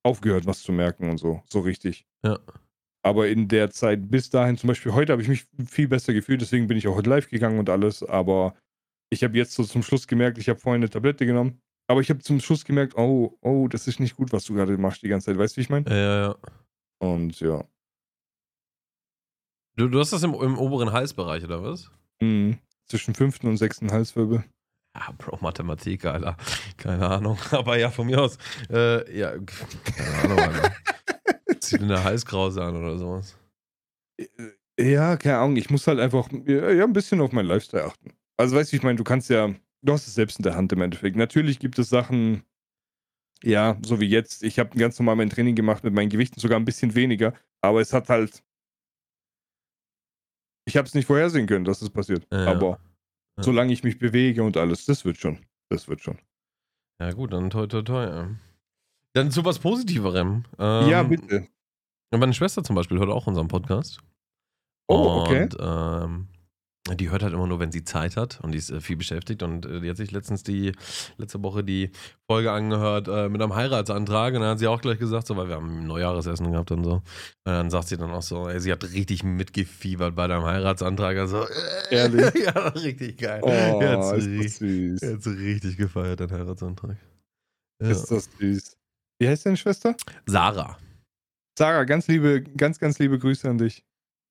aufgehört, 0.03 0.45
was 0.45 0.61
zu 0.61 0.71
merken 0.71 1.09
und 1.09 1.17
so, 1.17 1.41
so 1.47 1.59
richtig. 1.61 2.05
Ja. 2.23 2.39
Aber 3.03 3.27
in 3.27 3.47
der 3.47 3.69
Zeit 3.71 4.09
bis 4.09 4.29
dahin, 4.29 4.57
zum 4.57 4.67
Beispiel 4.67 4.93
heute 4.93 5.13
habe 5.13 5.21
ich 5.21 5.27
mich 5.27 5.47
viel 5.65 5.87
besser 5.87 6.13
gefühlt, 6.13 6.41
deswegen 6.41 6.67
bin 6.67 6.77
ich 6.77 6.87
auch 6.87 6.95
heute 6.95 7.09
live 7.09 7.29
gegangen 7.29 7.59
und 7.59 7.69
alles, 7.69 8.03
aber 8.03 8.55
ich 9.09 9.23
habe 9.23 9.37
jetzt 9.37 9.53
so 9.53 9.63
zum 9.63 9.83
Schluss 9.83 10.07
gemerkt, 10.07 10.37
ich 10.37 10.49
habe 10.49 10.59
vorhin 10.59 10.81
eine 10.81 10.89
Tablette 10.89 11.25
genommen, 11.25 11.61
aber 11.87 12.01
ich 12.01 12.09
habe 12.09 12.19
zum 12.19 12.39
Schluss 12.39 12.65
gemerkt, 12.65 12.97
oh, 12.97 13.37
oh, 13.41 13.67
das 13.67 13.87
ist 13.87 13.99
nicht 13.99 14.15
gut, 14.17 14.33
was 14.33 14.43
du 14.45 14.53
gerade 14.55 14.77
machst 14.77 15.03
die 15.03 15.07
ganze 15.07 15.27
Zeit, 15.27 15.37
weißt 15.37 15.55
du, 15.55 15.57
wie 15.57 15.61
ich 15.61 15.69
meine? 15.69 15.89
Ja, 15.89 15.95
ja, 15.95 16.21
ja. 16.27 16.35
Und 16.99 17.39
ja, 17.39 17.63
Du, 19.77 19.87
du 19.87 19.99
hast 19.99 20.11
das 20.11 20.23
im, 20.23 20.33
im 20.33 20.57
oberen 20.57 20.91
Halsbereich, 20.91 21.43
oder 21.43 21.61
was? 21.61 21.91
mhm. 22.19 22.57
zwischen 22.87 23.13
fünften 23.13 23.47
und 23.47 23.57
sechsten 23.57 23.91
Halswirbel. 23.91 24.43
Ja, 24.97 25.13
Bro, 25.17 25.37
Mathematik, 25.41 26.05
Alter. 26.05 26.35
Keine 26.77 27.07
Ahnung. 27.07 27.37
Aber 27.51 27.77
ja, 27.77 27.91
von 27.91 28.07
mir 28.07 28.21
aus. 28.21 28.37
Äh, 28.69 29.17
ja, 29.17 29.31
keine 29.37 30.17
Ahnung, 30.23 30.39
Alter. 30.39 30.75
Zieh 31.59 31.77
dir 31.77 31.83
eine 31.83 32.03
Halskrause 32.03 32.63
an 32.63 32.75
oder 32.75 32.97
sowas. 32.97 33.37
Ja, 34.79 35.17
keine 35.17 35.37
Ahnung, 35.37 35.57
ich 35.57 35.69
muss 35.69 35.85
halt 35.87 35.99
einfach 35.99 36.29
ja, 36.45 36.83
ein 36.83 36.93
bisschen 36.93 37.21
auf 37.21 37.31
meinen 37.31 37.47
Lifestyle 37.47 37.85
achten. 37.85 38.13
Also 38.37 38.55
weißt 38.55 38.71
du, 38.71 38.77
ich 38.77 38.83
meine, 38.83 38.95
du 38.95 39.03
kannst 39.03 39.29
ja, 39.29 39.53
du 39.81 39.93
hast 39.93 40.07
es 40.07 40.15
selbst 40.15 40.39
in 40.39 40.43
der 40.43 40.55
Hand 40.55 40.71
im 40.71 40.81
Endeffekt. 40.81 41.15
Natürlich 41.15 41.59
gibt 41.59 41.77
es 41.77 41.89
Sachen, 41.89 42.43
ja, 43.43 43.77
so 43.83 43.99
wie 43.99 44.07
jetzt. 44.07 44.43
Ich 44.43 44.59
habe 44.59 44.77
ganz 44.77 44.97
normal 44.99 45.15
mein 45.15 45.29
Training 45.29 45.55
gemacht 45.55 45.83
mit 45.83 45.93
meinen 45.93 46.09
Gewichten, 46.09 46.39
sogar 46.39 46.59
ein 46.59 46.65
bisschen 46.65 46.95
weniger, 46.95 47.33
aber 47.61 47.81
es 47.81 47.93
hat 47.93 48.09
halt, 48.09 48.43
ich 50.65 50.77
habe 50.77 50.87
es 50.87 50.93
nicht 50.93 51.05
vorhersehen 51.05 51.47
können, 51.47 51.65
dass 51.65 51.81
es 51.81 51.89
passiert. 51.89 52.27
Ja. 52.31 52.47
Aber 52.47 52.79
Ja. 53.37 53.43
solange 53.43 53.71
ich 53.71 53.83
mich 53.83 53.99
bewege 53.99 54.43
und 54.43 54.57
alles, 54.57 54.85
das 54.85 55.05
wird 55.05 55.17
schon, 55.17 55.45
das 55.69 55.87
wird 55.87 56.01
schon. 56.01 56.17
Ja, 56.99 57.11
gut, 57.11 57.33
dann 57.33 57.49
toi, 57.49 57.67
toi, 57.67 57.83
toi. 57.83 58.03
ja. 58.05 58.29
Dann 59.13 59.31
zu 59.31 59.45
was 59.45 59.59
Positiverem. 59.59 60.45
Ähm, 60.59 60.89
ja, 60.89 61.03
bitte. 61.03 61.47
Meine 62.11 62.33
Schwester 62.33 62.63
zum 62.63 62.75
Beispiel 62.75 62.99
hört 62.99 63.09
auch 63.09 63.27
unseren 63.27 63.47
Podcast. 63.47 63.99
Oh, 64.87 65.21
okay. 65.21 65.43
Und 65.43 65.57
ähm, 65.59 66.27
die 66.95 67.09
hört 67.09 67.23
halt 67.23 67.33
immer 67.33 67.47
nur, 67.47 67.59
wenn 67.59 67.71
sie 67.71 67.83
Zeit 67.83 68.17
hat 68.17 68.39
und 68.41 68.51
die 68.51 68.57
ist 68.57 68.69
äh, 68.69 68.81
viel 68.81 68.97
beschäftigt. 68.97 69.43
Und 69.43 69.65
äh, 69.65 69.81
die 69.81 69.89
hat 69.89 69.97
sich 69.97 70.11
letztens 70.11 70.43
die, 70.43 70.71
letzte 71.17 71.41
Woche 71.43 71.63
die 71.63 71.91
Folge 72.29 72.51
angehört 72.51 73.07
äh, 73.07 73.29
mit 73.29 73.41
einem 73.41 73.55
Heiratsantrag. 73.55 74.33
Und 74.33 74.41
dann 74.41 74.51
hat 74.51 74.59
sie 74.59 74.67
auch 74.67 74.81
gleich 74.81 74.99
gesagt, 74.99 75.27
so, 75.27 75.35
weil 75.35 75.47
wir 75.47 75.55
haben 75.55 75.81
ein 75.81 75.87
Neujahresessen 75.87 76.51
gehabt 76.51 76.71
und 76.71 76.83
so. 76.83 76.93
Und 76.93 77.03
dann 77.45 77.69
sagt 77.69 77.87
sie 77.87 77.97
dann 77.97 78.11
auch 78.11 78.21
so, 78.21 78.47
ey, 78.47 78.59
sie 78.59 78.71
hat 78.71 78.83
richtig 78.83 79.23
mitgefiebert 79.23 80.15
bei 80.15 80.27
deinem 80.27 80.45
Heiratsantrag. 80.45 81.17
Also, 81.17 81.43
äh, 81.43 81.95
Ehrlich? 81.95 82.33
ja, 82.45 82.67
richtig 82.69 83.17
geil. 83.17 83.41
Oh, 83.43 83.79
die 83.79 83.87
hat 83.87 84.21
süß. 84.21 84.59
die 84.59 84.97
hat 85.01 85.23
so 85.23 85.31
richtig 85.31 85.77
gefeiert, 85.77 86.19
dein 86.19 86.31
Heiratsantrag. 86.31 86.97
Ja. 87.81 87.89
Ist 87.89 88.11
das 88.11 88.29
süß. 88.39 88.77
Wie 89.19 89.27
heißt 89.27 89.45
deine 89.45 89.57
Schwester? 89.57 89.95
Sarah. 90.25 90.77
Sarah, 91.57 91.85
ganz 91.85 92.07
liebe, 92.07 92.43
ganz, 92.43 92.77
ganz 92.77 92.99
liebe 92.99 93.17
Grüße 93.17 93.49
an 93.49 93.57
dich. 93.57 93.83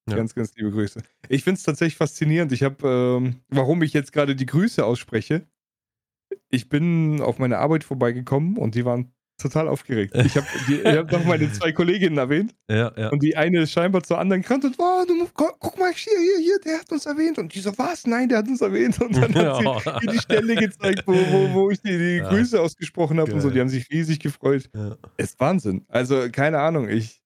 Ja. 0.08 0.16
Ganz, 0.16 0.34
ganz 0.34 0.54
liebe 0.56 0.70
Grüße. 0.70 1.02
Ich 1.28 1.42
finde 1.42 1.58
es 1.58 1.64
tatsächlich 1.64 1.96
faszinierend. 1.96 2.52
Ich 2.52 2.62
habe, 2.62 3.18
ähm, 3.20 3.36
warum 3.48 3.82
ich 3.82 3.92
jetzt 3.92 4.12
gerade 4.12 4.36
die 4.36 4.46
Grüße 4.46 4.84
ausspreche. 4.84 5.46
Ich 6.50 6.68
bin 6.68 7.20
auf 7.20 7.38
meine 7.38 7.58
Arbeit 7.58 7.84
vorbeigekommen 7.84 8.56
und 8.56 8.74
die 8.74 8.84
waren 8.84 9.12
total 9.38 9.68
aufgeregt. 9.68 10.14
Ich 10.14 10.36
habe 10.36 10.46
hab 10.98 11.12
noch 11.12 11.24
meine 11.24 11.52
zwei 11.52 11.70
Kolleginnen 11.72 12.16
erwähnt 12.18 12.54
Ja, 12.70 12.92
ja. 12.96 13.10
und 13.10 13.22
die 13.22 13.36
eine 13.36 13.62
ist 13.62 13.72
scheinbar 13.72 14.02
zur 14.02 14.18
anderen 14.18 14.42
gerannt 14.42 14.64
und, 14.64 14.76
oh, 14.78 15.04
du, 15.06 15.28
guck 15.34 15.78
mal, 15.78 15.92
hier, 15.92 16.12
hier, 16.18 16.38
hier, 16.42 16.58
der 16.64 16.80
hat 16.80 16.90
uns 16.90 17.04
erwähnt. 17.04 17.38
Und 17.38 17.54
die 17.54 17.60
so, 17.60 17.76
was? 17.76 18.06
Nein, 18.06 18.28
der 18.28 18.38
hat 18.38 18.48
uns 18.48 18.60
erwähnt. 18.60 19.00
Und 19.00 19.14
dann 19.16 19.34
hat 19.34 19.56
sie 19.58 19.64
mir 20.06 20.12
die 20.12 20.18
Stelle 20.18 20.54
gezeigt, 20.54 21.02
wo, 21.06 21.12
wo, 21.12 21.52
wo 21.52 21.70
ich 21.70 21.80
die, 21.82 21.98
die 21.98 22.16
Ja. 22.18 22.28
Grüße 22.28 22.60
ausgesprochen 22.60 23.20
habe 23.20 23.32
und 23.34 23.40
so. 23.40 23.50
Die 23.50 23.60
haben 23.60 23.68
sich 23.68 23.90
riesig 23.90 24.20
gefreut. 24.20 24.70
Ist 25.16 25.38
Wahnsinn. 25.38 25.84
Also, 25.88 26.28
keine 26.30 26.60
Ahnung, 26.60 26.88
ich. 26.88 27.20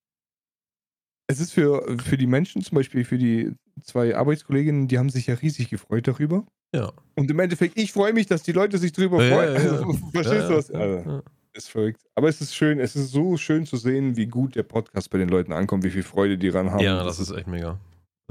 Es 1.27 1.39
ist 1.39 1.53
für, 1.53 1.97
für 2.03 2.17
die 2.17 2.27
Menschen, 2.27 2.61
zum 2.61 2.75
Beispiel 2.75 3.05
für 3.05 3.17
die 3.17 3.53
zwei 3.83 4.15
Arbeitskolleginnen, 4.15 4.87
die 4.87 4.97
haben 4.97 5.09
sich 5.09 5.27
ja 5.27 5.35
riesig 5.35 5.69
gefreut 5.69 6.07
darüber. 6.07 6.45
Ja. 6.73 6.91
Und 7.15 7.29
im 7.31 7.39
Endeffekt, 7.39 7.77
ich 7.77 7.91
freue 7.91 8.13
mich, 8.13 8.27
dass 8.27 8.43
die 8.43 8.51
Leute 8.51 8.77
sich 8.77 8.91
darüber 8.91 9.23
Ja, 9.23 9.35
freuen. 9.35 9.53
ja, 9.55 9.61
ja. 9.63 9.71
Also, 9.71 9.93
verstehst 10.11 10.49
du 10.49 10.55
was? 10.55 10.71
Also, 10.71 11.21
ist 11.53 11.69
verrückt. 11.69 12.01
Aber 12.15 12.29
es 12.29 12.39
ist 12.41 12.55
schön, 12.55 12.79
es 12.79 12.95
ist 12.95 13.11
so 13.11 13.35
schön 13.37 13.65
zu 13.65 13.75
sehen, 13.77 14.15
wie 14.15 14.27
gut 14.27 14.55
der 14.55 14.63
Podcast 14.63 15.09
bei 15.09 15.17
den 15.17 15.29
Leuten 15.29 15.51
ankommt, 15.51 15.83
wie 15.83 15.89
viel 15.89 16.03
Freude 16.03 16.37
die 16.37 16.49
dran 16.49 16.71
haben. 16.71 16.83
Ja, 16.83 17.03
das 17.03 17.19
ist 17.19 17.31
echt 17.31 17.47
mega. 17.47 17.77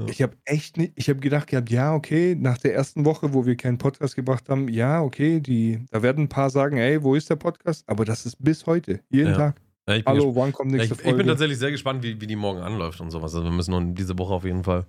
Ich 0.07 0.23
habe 0.23 0.35
echt 0.45 0.77
nicht, 0.77 0.93
ich 0.95 1.09
habe 1.09 1.19
gedacht 1.19 1.47
gehabt, 1.47 1.69
ja, 1.69 1.93
okay, 1.93 2.35
nach 2.35 2.57
der 2.57 2.73
ersten 2.73 3.05
Woche, 3.05 3.33
wo 3.35 3.45
wir 3.45 3.55
keinen 3.55 3.77
Podcast 3.77 4.15
gebracht 4.15 4.49
haben, 4.49 4.67
ja, 4.67 4.99
okay, 5.03 5.39
die, 5.39 5.85
da 5.91 6.01
werden 6.01 6.23
ein 6.23 6.29
paar 6.29 6.49
sagen, 6.49 6.77
ey, 6.77 7.03
wo 7.03 7.13
ist 7.13 7.29
der 7.29 7.35
Podcast? 7.35 7.83
Aber 7.87 8.03
das 8.03 8.25
ist 8.25 8.43
bis 8.43 8.65
heute, 8.65 9.01
jeden. 9.09 9.35
Tag. 9.35 9.61
Ja, 9.91 9.97
ich 9.97 10.05
bin 10.05 10.13
Hallo, 10.13 10.35
wann 10.35 10.51
kommt 10.51 10.71
Ja, 10.71 10.77
nächste 10.77 10.93
ich, 10.95 10.99
ich 10.99 11.03
Folge? 11.05 11.17
bin 11.19 11.27
tatsächlich 11.27 11.57
sehr 11.59 11.71
gespannt, 11.71 12.01
wie, 12.03 12.19
wie 12.19 12.27
die 12.27 12.35
morgen 12.35 12.59
anläuft 12.61 13.01
und 13.01 13.11
sowas. 13.11 13.33
Also 13.35 13.43
wir 13.45 13.51
müssen 13.51 13.71
nun 13.71 13.93
diese 13.95 14.17
Woche 14.17 14.33
auf 14.33 14.43
jeden 14.45 14.63
Fall 14.63 14.85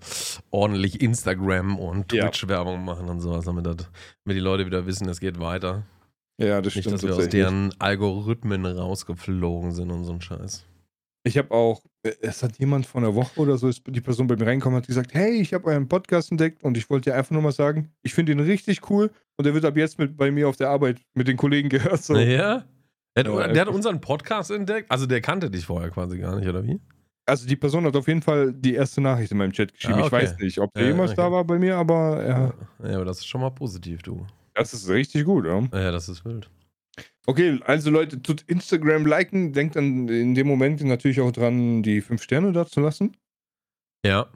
ordentlich 0.51 1.01
Instagram 1.01 1.79
und 1.79 2.13
Ja. 2.13 2.25
Twitch-Werbung 2.29 2.85
machen 2.85 3.09
und 3.09 3.21
sowas, 3.21 3.45
damit, 3.45 3.67
das, 3.67 3.77
damit 4.25 4.37
die 4.37 4.41
Leute 4.41 4.65
wieder 4.67 4.87
wissen, 4.87 5.09
es 5.09 5.21
geht 5.21 5.39
weiter. 5.41 5.83
ja, 6.39 6.61
das 6.63 6.75
Nicht, 6.75 6.85
stimmt 6.85 6.95
dass 6.95 7.03
wir 7.03 7.15
aus 7.17 7.29
deren 7.29 7.75
Algorithmen 7.79 8.65
rausgeflogen 8.67 9.73
sind 9.73 9.91
und 9.91 10.05
so 10.05 10.13
ein 10.13 10.21
Scheiß. 10.21 10.67
Ich 11.25 11.39
habe 11.39 11.53
auch, 11.53 11.83
äh, 12.03 12.13
es 12.21 12.43
hat 12.43 12.59
jemand 12.59 12.85
vor 12.85 13.01
einer 13.01 13.15
Woche 13.15 13.39
oder 13.41 13.57
so, 13.57 13.69
ist 13.69 13.83
die 13.87 14.01
Person 14.01 14.27
bei 14.27 14.35
mir 14.37 14.47
reingekommen 14.47 14.77
und 14.77 14.83
hat 14.83 14.89
gesagt, 14.89 15.15
hey, 15.15 15.41
ich 15.41 15.55
habe 15.55 15.67
euren 15.67 15.87
Podcast 15.89 16.33
entdeckt 16.33 16.65
und 16.65 16.77
ich 16.77 16.91
wollte 16.91 17.11
dir 17.11 17.17
einfach 17.17 17.31
nur 17.31 17.43
mal 17.43 17.53
sagen, 17.53 17.93
ich 18.03 18.13
finde 18.13 18.33
ihn 18.33 18.41
richtig 18.41 18.91
cool 18.91 19.11
und 19.37 19.47
er 19.47 19.55
wird 19.55 19.65
ab 19.65 19.77
jetzt 19.77 19.99
mit 20.01 20.17
bei 20.17 20.31
mir 20.33 20.49
auf 20.49 20.57
der 20.57 20.71
Arbeit 20.71 21.01
mit 21.15 21.29
den 21.29 21.37
Kollegen 21.37 21.69
gehört. 21.69 22.03
So. 22.03 22.17
Ja? 22.17 22.65
Der, 23.17 23.25
der 23.25 23.61
hat 23.63 23.69
unseren 23.69 24.01
Podcast 24.01 24.51
entdeckt? 24.51 24.91
Also 24.91 25.07
der 25.07 25.21
kannte 25.21 25.51
dich 25.51 25.67
vorher 25.67 25.91
quasi 25.91 26.19
gar 26.19 26.37
nicht, 26.39 26.49
oder 26.49 26.65
wie? 26.65 26.81
Also 27.27 27.47
die 27.47 27.57
Person 27.57 27.85
hat 27.85 27.95
auf 27.95 28.09
jeden 28.09 28.23
Fall 28.23 28.53
die 28.53 28.75
erste 28.75 29.01
Nachricht 29.01 29.31
in 29.33 29.39
meinem 29.39 29.53
Chat 29.53 29.73
geschrieben. 29.75 29.95
Ah, 29.99 30.01
Ich 30.01 30.07
okay. 30.07 30.23
weiß 30.23 30.39
nicht, 30.39 30.59
ob 30.59 30.73
der 30.75 30.83
Ja, 30.85 30.89
jemals 30.89 31.15
da 31.15 31.27
okay. 31.27 31.33
war 31.35 31.45
bei 31.45 31.59
mir, 31.59 31.77
aber 31.77 32.27
ja, 32.27 32.89
Ja, 32.89 32.97
aber 32.97 33.05
das 33.05 33.19
ist 33.19 33.27
schon 33.27 33.41
mal 33.43 33.51
positiv, 33.51 34.03
du. 34.03 34.27
das 34.55 34.73
ist 34.75 34.89
richtig 34.89 35.25
gut. 35.25 35.45
Ja. 35.47 35.61
Ja, 35.73 35.93
das 35.93 36.09
ist 36.09 36.25
wild. 36.25 36.51
Okay, 37.27 37.61
also 37.65 37.91
Leute, 37.91 38.21
tut 38.21 38.43
Instagram 38.49 39.07
liken, 39.07 39.53
denkt 39.53 39.77
dann 39.77 40.09
in 40.09 40.35
dem 40.35 40.49
Moment 40.49 40.83
natürlich 40.83 41.21
auch 41.21 41.31
dran, 41.31 41.83
die 41.85 42.01
fünf 42.01 42.23
Sterne 42.23 42.51
da 42.53 42.67
zu 42.67 42.81
lassen. 42.81 43.17
Ja. 44.05 44.27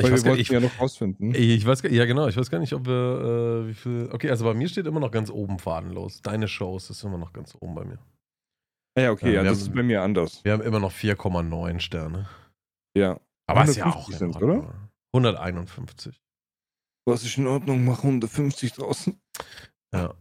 Ich 0.00 0.04
Weil 0.04 0.12
weiß, 0.12 0.20
wir 0.20 0.24
gar, 0.24 0.30
wollten 0.30 0.42
ich, 0.42 0.48
ja 0.50 0.60
noch 0.60 0.78
rausfinden. 0.80 1.34
ich 1.34 1.66
weiß 1.66 1.82
ja 1.82 2.04
genau, 2.04 2.28
ich 2.28 2.36
weiß 2.36 2.50
gar 2.50 2.60
nicht, 2.60 2.72
ob 2.72 2.86
wir 2.86 3.64
äh, 3.64 3.68
wie 3.68 3.74
viel. 3.74 4.08
Okay, 4.12 4.30
also 4.30 4.44
bei 4.44 4.54
mir 4.54 4.68
steht 4.68 4.86
immer 4.86 5.00
noch 5.00 5.10
ganz 5.10 5.28
oben 5.28 5.58
fadenlos. 5.58 6.22
Deine 6.22 6.46
Shows 6.46 6.88
ist 6.90 7.02
immer 7.02 7.18
noch 7.18 7.32
ganz 7.32 7.56
oben 7.58 7.74
bei 7.74 7.84
mir. 7.84 7.98
Ja, 8.98 9.10
okay, 9.12 9.28
Ja, 9.28 9.42
ja, 9.42 9.42
das 9.44 9.58
haben- 9.60 9.68
ist 9.68 9.74
bei 9.74 9.82
mir 9.82 10.02
anders. 10.02 10.44
Wir 10.44 10.52
haben 10.52 10.62
immer 10.62 10.80
noch 10.80 10.92
4,9 10.92 11.80
Sterne. 11.80 12.28
Ja. 12.96 13.20
Aber 13.46 13.64
ist 13.64 13.76
ja 13.76 13.86
auch 13.86 14.08
150 14.08 14.12
in 14.14 14.18
sind's, 14.18 14.36
Ordnung. 14.36 14.66
oder? 14.66 14.90
151. 15.14 16.20
Was 17.06 17.22
ist 17.24 17.38
in 17.38 17.46
Ordnung, 17.46 17.84
mach 17.84 18.02
150 18.02 18.72
draußen. 18.74 19.18
Ja. 19.94 20.14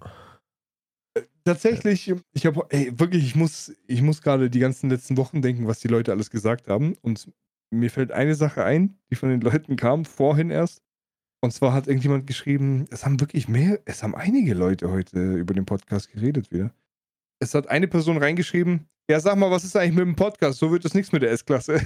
Tatsächlich, 1.44 2.14
ich 2.34 2.46
habe, 2.46 2.66
ey, 2.70 2.98
wirklich, 3.00 3.24
ich 3.26 3.36
muss, 3.36 3.74
ich 3.88 4.02
muss 4.02 4.22
gerade 4.22 4.50
die 4.50 4.60
ganzen 4.60 4.90
letzten 4.90 5.18
Wochen 5.18 5.42
denken, 5.42 5.66
was 5.68 5.80
die 5.80 5.88
Leute 5.88 6.12
alles 6.12 6.30
gesagt 6.30 6.68
haben. 6.68 6.96
Und 7.02 7.32
mir 7.74 7.90
fällt 7.90 8.12
eine 8.12 8.36
Sache 8.36 8.64
ein, 8.64 8.98
die 9.10 9.16
von 9.16 9.30
den 9.30 9.42
Leuten 9.42 9.76
kam, 9.78 10.06
vorhin 10.06 10.50
erst. 10.50 10.82
Und 11.42 11.52
zwar 11.54 11.74
hat 11.74 11.88
irgendjemand 11.88 12.28
geschrieben, 12.28 12.86
es 12.92 13.06
haben 13.06 13.20
wirklich 13.20 13.48
mehr, 13.48 13.80
es 13.86 14.04
haben 14.04 14.16
einige 14.16 14.54
Leute 14.54 14.90
heute 14.92 15.34
über 15.36 15.54
den 15.54 15.66
Podcast 15.66 16.12
geredet 16.12 16.52
wieder. 16.52 16.72
Es 17.40 17.54
hat 17.54 17.70
eine 17.70 17.88
Person 17.88 18.18
reingeschrieben, 18.18 18.88
ja, 19.10 19.22
sag 19.22 19.38
mal, 19.38 19.50
was 19.50 19.64
ist 19.64 19.76
eigentlich 19.78 19.96
mit 19.96 20.06
dem 20.06 20.16
Podcast? 20.16 20.60
So 20.60 20.70
wird 20.70 20.84
es 20.84 20.94
nichts 20.94 21.14
mit 21.14 21.22
der 21.22 21.32
S-Klasse. 21.32 21.76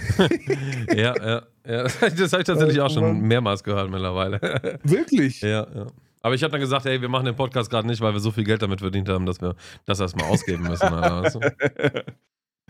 ja, 0.95 1.15
ja, 1.15 1.43
ja. 1.67 1.83
Das 2.17 2.33
habe 2.33 2.41
ich 2.41 2.47
tatsächlich 2.47 2.81
auch 2.81 2.89
schon 2.89 3.21
mehrmals 3.21 3.63
gehört 3.63 3.91
mittlerweile. 3.91 4.39
Wirklich? 4.83 5.39
Ja, 5.41 5.67
ja. 5.71 5.87
Aber 6.21 6.33
ich 6.33 6.41
habe 6.41 6.51
dann 6.51 6.61
gesagt, 6.61 6.85
hey, 6.85 6.99
wir 6.99 7.09
machen 7.09 7.25
den 7.25 7.35
Podcast 7.35 7.69
gerade 7.69 7.87
nicht, 7.87 8.01
weil 8.01 8.13
wir 8.13 8.19
so 8.19 8.31
viel 8.31 8.43
Geld 8.43 8.63
damit 8.63 8.79
verdient 8.79 9.07
haben, 9.07 9.27
dass 9.27 9.39
wir 9.39 9.55
das 9.85 9.99
erstmal 9.99 10.29
ausgeben 10.29 10.63
müssen. 10.63 10.87
Also. 10.87 11.39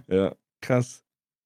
ja, 0.07 0.33
krass. 0.61 1.03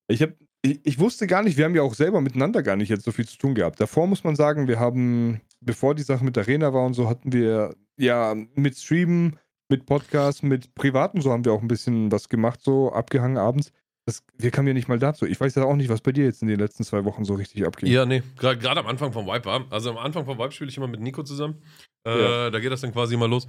Ich, 0.07 0.21
hab, 0.23 0.31
ich, 0.63 0.79
ich, 0.83 0.99
wusste 0.99 1.27
gar 1.27 1.43
nicht, 1.43 1.57
wir 1.57 1.65
haben 1.65 1.75
ja 1.75 1.81
auch 1.83 1.95
selber 1.95 2.21
miteinander 2.21 2.63
gar 2.63 2.75
nicht 2.75 2.89
jetzt 2.89 3.05
so 3.05 3.11
viel 3.11 3.27
zu 3.27 3.37
tun 3.37 3.53
gehabt. 3.53 3.79
Davor 3.79 4.07
muss 4.07 4.23
man 4.23 4.35
sagen, 4.35 4.67
wir 4.67 4.79
haben, 4.79 5.41
bevor 5.61 5.93
die 5.93 6.03
Sache 6.03 6.23
mit 6.23 6.37
Arena 6.37 6.73
war 6.73 6.85
und 6.85 6.93
so, 6.93 7.07
hatten 7.07 7.33
wir 7.33 7.75
ja 7.97 8.35
mit 8.55 8.77
Streamen 8.77 9.37
mit 9.69 9.85
Podcasts, 9.85 10.43
mit 10.43 10.73
Privaten, 10.75 11.21
so 11.21 11.31
haben 11.31 11.45
wir 11.45 11.53
auch 11.53 11.61
ein 11.61 11.67
bisschen 11.67 12.11
was 12.11 12.29
gemacht, 12.29 12.61
so 12.61 12.91
abgehangen 12.91 13.37
abends. 13.37 13.71
Das, 14.07 14.23
wir 14.37 14.51
kamen 14.51 14.67
ja 14.67 14.73
nicht 14.75 14.87
mal 14.87 14.99
dazu. 14.99 15.25
Ich 15.25 15.39
weiß 15.39 15.55
ja 15.55 15.63
auch 15.63 15.75
nicht, 15.75 15.89
was 15.89 16.01
bei 16.01 16.11
dir 16.11 16.25
jetzt 16.25 16.43
in 16.43 16.47
den 16.47 16.59
letzten 16.59 16.83
zwei 16.83 17.05
Wochen 17.05 17.25
so 17.25 17.33
richtig 17.33 17.65
abgeht. 17.65 17.89
Ja, 17.89 18.05
nee, 18.05 18.21
gerade 18.37 18.79
am 18.79 18.85
Anfang 18.85 19.11
vom 19.11 19.25
Vibe 19.25 19.45
war. 19.45 19.65
Also 19.71 19.89
am 19.89 19.97
Anfang 19.97 20.25
vom 20.25 20.37
Vibe 20.37 20.51
spiele 20.51 20.69
ich 20.69 20.77
immer 20.77 20.87
mit 20.87 20.99
Nico 20.99 21.23
zusammen. 21.23 21.63
Äh, 22.07 22.21
ja. 22.21 22.49
Da 22.51 22.59
geht 22.59 22.71
das 22.71 22.81
dann 22.81 22.93
quasi 22.93 23.15
immer 23.15 23.27
los. 23.27 23.47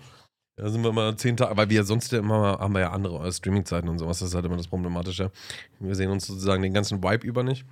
Da 0.58 0.70
sind 0.70 0.82
wir 0.82 0.92
mal 0.92 1.14
zehn 1.16 1.36
Tage, 1.36 1.54
weil 1.58 1.68
wir 1.68 1.84
sonst 1.84 2.10
ja 2.12 2.20
immer 2.20 2.58
haben 2.58 2.72
wir 2.72 2.80
ja 2.80 2.90
andere 2.90 3.30
Streaming-Zeiten 3.30 3.88
und 3.88 3.98
sowas. 3.98 4.20
Das 4.20 4.30
ist 4.30 4.34
halt 4.34 4.46
immer 4.46 4.56
das 4.56 4.68
Problematische. 4.68 5.30
Wir 5.78 5.94
sehen 5.94 6.10
uns 6.10 6.26
sozusagen 6.26 6.62
den 6.62 6.72
ganzen 6.72 7.02
Vibe 7.02 7.26
über 7.26 7.42
nicht. 7.42 7.66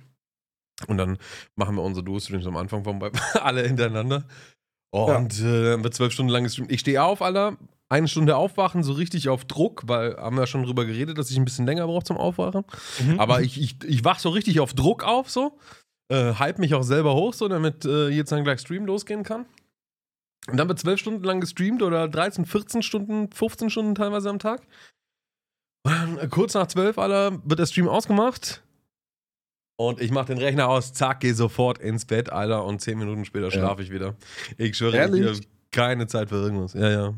Und 0.87 0.97
dann 0.97 1.17
machen 1.55 1.75
wir 1.75 1.81
unsere 1.81 2.03
Duo-Streams 2.03 2.45
am 2.45 2.57
Anfang 2.57 2.83
vom 2.83 3.01
Vibe 3.01 3.17
alle 3.41 3.65
hintereinander. 3.65 4.25
Und 4.91 5.39
ja. 5.39 5.73
äh, 5.73 5.83
wird 5.83 5.95
zwölf 5.95 6.13
Stunden 6.13 6.31
lang 6.31 6.43
gestreamt. 6.43 6.71
Ich 6.71 6.81
stehe 6.81 7.03
auf, 7.03 7.23
Alter, 7.23 7.57
eine 7.89 8.07
Stunde 8.07 8.35
aufwachen, 8.35 8.83
so 8.83 8.93
richtig 8.93 9.29
auf 9.29 9.45
Druck, 9.45 9.83
weil 9.85 10.17
haben 10.17 10.35
wir 10.35 10.41
ja 10.41 10.47
schon 10.47 10.63
drüber 10.63 10.85
geredet, 10.85 11.17
dass 11.17 11.29
ich 11.29 11.37
ein 11.37 11.45
bisschen 11.45 11.65
länger 11.65 11.85
brauche 11.85 12.03
zum 12.03 12.17
Aufwachen. 12.17 12.63
Mhm. 12.99 13.19
Aber 13.19 13.41
ich, 13.41 13.61
ich, 13.61 13.83
ich 13.83 14.03
wach 14.03 14.19
so 14.19 14.29
richtig 14.29 14.59
auf 14.59 14.73
Druck 14.73 15.03
auf, 15.03 15.29
so. 15.29 15.57
Äh, 16.11 16.33
hype 16.33 16.59
mich 16.59 16.73
auch 16.73 16.83
selber 16.83 17.15
hoch, 17.15 17.33
so, 17.33 17.47
damit 17.47 17.85
äh, 17.85 18.09
jetzt 18.09 18.31
dann 18.31 18.43
gleich 18.43 18.59
Stream 18.59 18.85
losgehen 18.85 19.23
kann. 19.23 19.45
Und 20.47 20.57
dann 20.57 20.67
wird 20.67 20.79
zwölf 20.79 20.99
Stunden 20.99 21.23
lang 21.23 21.41
gestreamt 21.41 21.81
oder 21.81 22.07
13, 22.07 22.45
14 22.45 22.83
Stunden, 22.83 23.31
15 23.31 23.69
Stunden 23.69 23.95
teilweise 23.95 24.29
am 24.29 24.39
Tag. 24.39 24.61
Und 25.83 25.91
dann, 25.93 26.17
äh, 26.17 26.27
kurz 26.27 26.53
nach 26.53 26.67
zwölf, 26.67 26.97
Alter, 26.97 27.39
wird 27.43 27.59
der 27.59 27.65
Stream 27.65 27.87
ausgemacht. 27.87 28.63
Und 29.77 29.99
ich 29.99 30.11
mach 30.11 30.25
den 30.25 30.37
Rechner 30.37 30.69
aus, 30.69 30.93
zack, 30.93 31.19
geh 31.19 31.33
sofort 31.33 31.79
ins 31.79 32.05
Bett, 32.05 32.31
Alter, 32.31 32.63
und 32.63 32.79
zehn 32.81 32.97
Minuten 32.97 33.25
später 33.25 33.51
schlafe 33.51 33.81
ja. 33.81 33.87
ich 33.87 33.91
wieder. 33.91 34.15
Ich 34.57 34.77
schwöre, 34.77 35.17
ich 35.17 35.47
keine 35.71 36.07
Zeit 36.07 36.29
für 36.29 36.35
irgendwas. 36.35 36.73
Ja, 36.73 36.89
ja. 36.89 37.13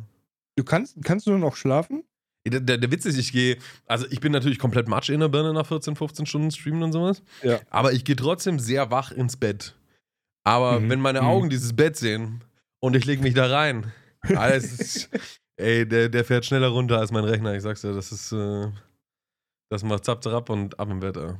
Du 0.57 0.63
kannst, 0.63 0.97
kannst 1.03 1.27
du 1.27 1.31
nur 1.31 1.39
noch 1.39 1.55
schlafen? 1.55 2.03
Der, 2.47 2.61
der, 2.61 2.77
der, 2.77 2.91
Witz 2.91 3.05
ist, 3.05 3.17
ich 3.17 3.31
gehe, 3.31 3.57
also 3.85 4.05
ich 4.09 4.21
bin 4.21 4.31
natürlich 4.31 4.57
komplett 4.57 4.87
Matsch 4.87 5.09
in 5.09 5.19
der 5.19 5.27
Birne 5.27 5.53
nach 5.53 5.67
14, 5.67 5.95
15 5.95 6.25
Stunden 6.25 6.51
Streamen 6.51 6.81
und 6.81 6.93
sowas. 6.93 7.21
Ja. 7.43 7.59
Aber 7.69 7.91
ich 7.91 8.05
gehe 8.05 8.15
trotzdem 8.15 8.57
sehr 8.57 8.89
wach 8.89 9.11
ins 9.11 9.35
Bett. 9.35 9.75
Aber 10.45 10.79
mhm. 10.79 10.89
wenn 10.89 11.01
meine 11.01 11.21
mhm. 11.21 11.27
Augen 11.27 11.45
mhm. 11.45 11.49
dieses 11.49 11.75
Bett 11.75 11.97
sehen 11.97 12.43
und 12.79 12.95
ich 12.95 13.05
lege 13.05 13.21
mich 13.21 13.33
da 13.33 13.47
rein, 13.47 13.91
alles 14.35 15.09
ey, 15.57 15.87
der, 15.87 16.09
der 16.09 16.23
fährt 16.23 16.45
schneller 16.45 16.69
runter 16.69 16.99
als 16.99 17.11
mein 17.11 17.25
Rechner. 17.25 17.53
Ich 17.53 17.63
sag's 17.63 17.81
dir, 17.81 17.93
das 17.93 18.11
ist, 18.11 18.31
äh, 18.31 18.71
das 19.69 19.83
macht 19.83 20.05
zapp, 20.05 20.23
zapp 20.23 20.49
und 20.49 20.79
ab 20.79 20.89
im 20.89 21.01
Bett. 21.01 21.17
Ey. 21.17 21.33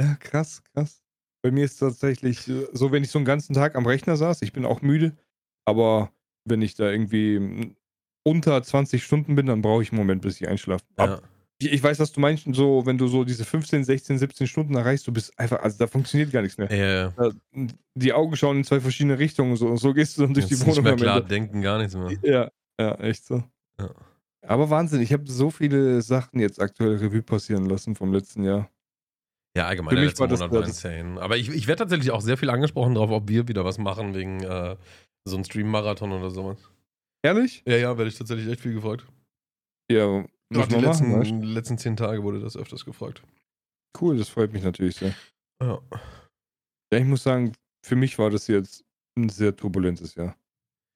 Ja, 0.00 0.14
krass, 0.14 0.62
krass. 0.72 1.02
Bei 1.42 1.50
mir 1.50 1.66
ist 1.66 1.74
es 1.74 1.78
tatsächlich 1.78 2.40
so, 2.72 2.90
wenn 2.90 3.04
ich 3.04 3.10
so 3.10 3.18
einen 3.18 3.26
ganzen 3.26 3.52
Tag 3.52 3.76
am 3.76 3.86
Rechner 3.86 4.16
saß, 4.16 4.40
ich 4.40 4.54
bin 4.54 4.64
auch 4.64 4.80
müde, 4.80 5.14
aber 5.66 6.10
wenn 6.46 6.62
ich 6.62 6.74
da 6.74 6.90
irgendwie 6.90 7.76
unter 8.24 8.60
20 8.62 9.04
Stunden 9.04 9.36
bin, 9.36 9.46
dann 9.46 9.62
brauche 9.62 9.82
ich 9.82 9.92
einen 9.92 9.98
Moment, 9.98 10.22
bis 10.22 10.40
ich 10.40 10.48
einschlafe. 10.48 10.84
Ja. 10.98 11.20
Ich 11.60 11.82
weiß, 11.82 12.00
was 12.00 12.10
du 12.12 12.20
meinst, 12.20 12.46
so, 12.52 12.84
wenn 12.84 12.98
du 12.98 13.06
so 13.06 13.24
diese 13.24 13.44
15, 13.44 13.84
16, 13.84 14.18
17 14.18 14.46
Stunden 14.48 14.74
erreichst, 14.74 15.06
du 15.06 15.12
bist 15.12 15.38
einfach, 15.38 15.62
also 15.62 15.78
da 15.78 15.86
funktioniert 15.86 16.32
gar 16.32 16.42
nichts 16.42 16.58
mehr. 16.58 16.74
Ja. 16.74 17.12
Die 17.94 18.12
Augen 18.12 18.36
schauen 18.36 18.58
in 18.58 18.64
zwei 18.64 18.80
verschiedene 18.80 19.18
Richtungen 19.18 19.56
so, 19.56 19.68
und 19.68 19.76
so 19.76 19.94
gehst 19.94 20.18
du 20.18 20.22
dann 20.22 20.34
durch 20.34 20.50
Jetzt 20.50 20.60
die 20.60 20.66
Wohnung. 20.66 20.84
Nicht 20.84 20.84
mehr 20.84 20.96
klar, 20.96 21.20
denken 21.20 21.62
gar 21.62 21.78
nichts 21.78 21.94
mehr. 21.94 22.10
Ja, 22.22 22.50
ja, 22.78 22.94
echt 22.96 23.24
so. 23.24 23.44
Ja. 23.78 23.90
Aber 24.46 24.68
Wahnsinn, 24.68 25.00
ich 25.00 25.12
habe 25.12 25.30
so 25.30 25.50
viele 25.50 26.02
Sachen 26.02 26.40
jetzt 26.40 26.60
aktuell 26.60 26.96
Revue 26.96 27.22
passieren 27.22 27.66
lassen 27.66 27.94
vom 27.94 28.12
letzten 28.12 28.42
Jahr. 28.42 28.68
Ja, 29.56 29.66
allgemein, 29.66 29.90
Für 29.90 29.96
der 29.96 30.04
letzte 30.06 30.26
Monat 30.26 30.50
war 30.50 30.64
insane. 30.64 31.20
Aber 31.20 31.36
ich, 31.36 31.48
ich 31.48 31.68
werde 31.68 31.80
tatsächlich 31.80 32.10
auch 32.10 32.20
sehr 32.20 32.36
viel 32.36 32.50
angesprochen 32.50 32.94
darauf, 32.94 33.10
ob 33.10 33.28
wir 33.28 33.46
wieder 33.46 33.64
was 33.64 33.78
machen 33.78 34.14
wegen 34.14 34.42
äh, 34.42 34.76
so 35.24 35.36
einem 35.36 35.44
Stream-Marathon 35.44 36.12
oder 36.12 36.30
sowas. 36.30 36.58
Ehrlich? 37.24 37.62
Ja, 37.66 37.76
ja, 37.76 37.96
werde 37.96 38.10
ich 38.10 38.18
tatsächlich 38.18 38.46
echt 38.48 38.60
viel 38.60 38.74
gefragt. 38.74 39.06
Ja, 39.90 40.24
Gerade 40.50 40.68
die 40.68 40.84
letzten, 40.84 41.10
machen, 41.10 41.42
letzten 41.42 41.78
zehn 41.78 41.96
Tage 41.96 42.22
wurde 42.22 42.38
das 42.38 42.54
öfters 42.54 42.84
gefragt. 42.84 43.22
Cool, 43.98 44.18
das 44.18 44.28
freut 44.28 44.52
mich 44.52 44.62
natürlich 44.62 44.96
sehr. 44.96 45.14
Ja. 45.62 45.80
Ja, 46.92 46.98
ich 46.98 47.06
muss 47.06 47.22
sagen, 47.22 47.52
für 47.84 47.96
mich 47.96 48.18
war 48.18 48.28
das 48.28 48.46
jetzt 48.46 48.84
ein 49.18 49.30
sehr 49.30 49.56
turbulentes 49.56 50.14
Jahr. 50.16 50.36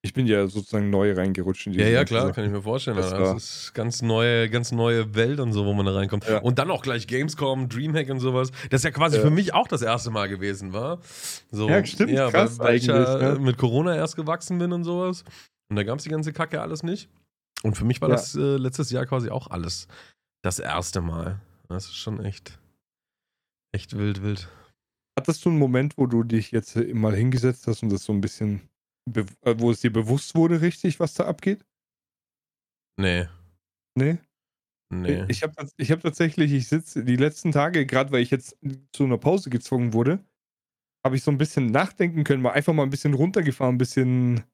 Ich 0.02 0.12
bin 0.12 0.26
ja 0.26 0.46
sozusagen 0.46 0.90
neu 0.90 1.12
reingerutscht 1.12 1.66
in 1.66 1.72
die 1.72 1.80
Ja, 1.80 1.88
ja, 1.88 2.04
klar, 2.04 2.22
Sache. 2.26 2.34
kann 2.34 2.44
ich 2.44 2.50
mir 2.50 2.62
vorstellen. 2.62 2.98
Das, 2.98 3.10
das 3.10 3.36
ist 3.36 3.74
ganz 3.74 4.02
neue, 4.02 4.50
ganz 4.50 4.70
neue 4.70 5.14
Welt 5.14 5.40
und 5.40 5.52
so, 5.52 5.64
wo 5.64 5.72
man 5.72 5.86
da 5.86 5.92
reinkommt. 5.92 6.28
Ja. 6.28 6.38
Und 6.38 6.58
dann 6.58 6.70
auch 6.70 6.82
gleich 6.82 7.06
Gamescom, 7.06 7.68
Dreamhack 7.68 8.10
und 8.10 8.20
sowas. 8.20 8.52
Das 8.70 8.80
ist 8.80 8.84
ja 8.84 8.90
quasi 8.90 9.16
ja. 9.16 9.22
für 9.22 9.30
mich 9.30 9.54
auch 9.54 9.66
das 9.66 9.82
erste 9.82 10.10
Mal 10.10 10.28
gewesen, 10.28 10.72
war. 10.72 11.00
So, 11.50 11.68
ja, 11.68 11.84
stimmt. 11.84 12.12
Ja, 12.12 12.30
krass 12.30 12.58
weil, 12.58 12.68
weil 12.68 12.76
ich 12.76 12.86
ja 12.86 13.34
ne? 13.34 13.40
mit 13.40 13.56
Corona 13.56 13.96
erst 13.96 14.14
gewachsen 14.14 14.58
bin 14.58 14.72
und 14.72 14.84
sowas. 14.84 15.24
Und 15.68 15.76
da 15.76 15.82
gab 15.82 15.98
es 15.98 16.04
die 16.04 16.10
ganze 16.10 16.32
Kacke 16.32 16.60
alles 16.60 16.82
nicht. 16.82 17.10
Und 17.62 17.76
für 17.76 17.84
mich 17.84 18.00
war 18.00 18.08
ja. 18.08 18.14
das 18.14 18.34
äh, 18.34 18.56
letztes 18.56 18.90
Jahr 18.90 19.06
quasi 19.06 19.30
auch 19.30 19.48
alles 19.48 19.88
das 20.42 20.58
erste 20.58 21.00
Mal. 21.00 21.40
Das 21.68 21.86
ist 21.86 21.96
schon 21.96 22.24
echt, 22.24 22.58
echt 23.74 23.96
wild, 23.96 24.22
wild. 24.22 24.48
Hattest 25.18 25.44
du 25.44 25.50
einen 25.50 25.58
Moment, 25.58 25.98
wo 25.98 26.06
du 26.06 26.22
dich 26.22 26.52
jetzt 26.52 26.76
mal 26.76 27.14
hingesetzt 27.14 27.66
hast 27.66 27.82
und 27.82 27.90
das 27.90 28.04
so 28.04 28.12
ein 28.12 28.20
bisschen, 28.20 28.68
äh, 29.14 29.24
wo 29.58 29.70
es 29.70 29.80
dir 29.80 29.92
bewusst 29.92 30.34
wurde, 30.34 30.60
richtig, 30.60 31.00
was 31.00 31.14
da 31.14 31.26
abgeht? 31.26 31.64
Nee. 32.98 33.28
Nee? 33.96 34.18
Nee. 34.90 35.26
Ich 35.28 35.42
habe 35.42 35.52
ich 35.76 35.90
hab 35.90 36.00
tatsächlich, 36.00 36.52
ich 36.52 36.68
sitze 36.68 37.04
die 37.04 37.16
letzten 37.16 37.52
Tage, 37.52 37.84
gerade 37.84 38.10
weil 38.10 38.22
ich 38.22 38.30
jetzt 38.30 38.56
zu 38.92 39.04
einer 39.04 39.18
Pause 39.18 39.50
gezwungen 39.50 39.92
wurde, 39.92 40.24
habe 41.04 41.16
ich 41.16 41.22
so 41.22 41.30
ein 41.30 41.38
bisschen 41.38 41.66
nachdenken 41.66 42.24
können, 42.24 42.42
mal 42.42 42.52
einfach 42.52 42.72
mal 42.72 42.84
ein 42.84 42.90
bisschen 42.90 43.12
runtergefahren, 43.12 43.74
ein 43.74 43.78
bisschen 43.78 44.44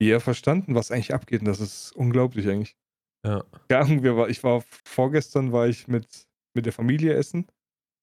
eher 0.00 0.20
verstanden, 0.20 0.74
was 0.74 0.90
eigentlich 0.90 1.14
abgeht. 1.14 1.40
Und 1.40 1.48
das 1.48 1.60
ist 1.60 1.92
unglaublich 1.92 2.48
eigentlich. 2.48 2.76
Ja. 3.24 3.44
Ja, 3.70 3.88
wir 4.02 4.16
war, 4.16 4.28
ich 4.28 4.42
war 4.44 4.62
vorgestern 4.84 5.52
war 5.52 5.68
ich 5.68 5.88
mit, 5.88 6.26
mit 6.54 6.66
der 6.66 6.72
Familie 6.72 7.14
essen. 7.14 7.46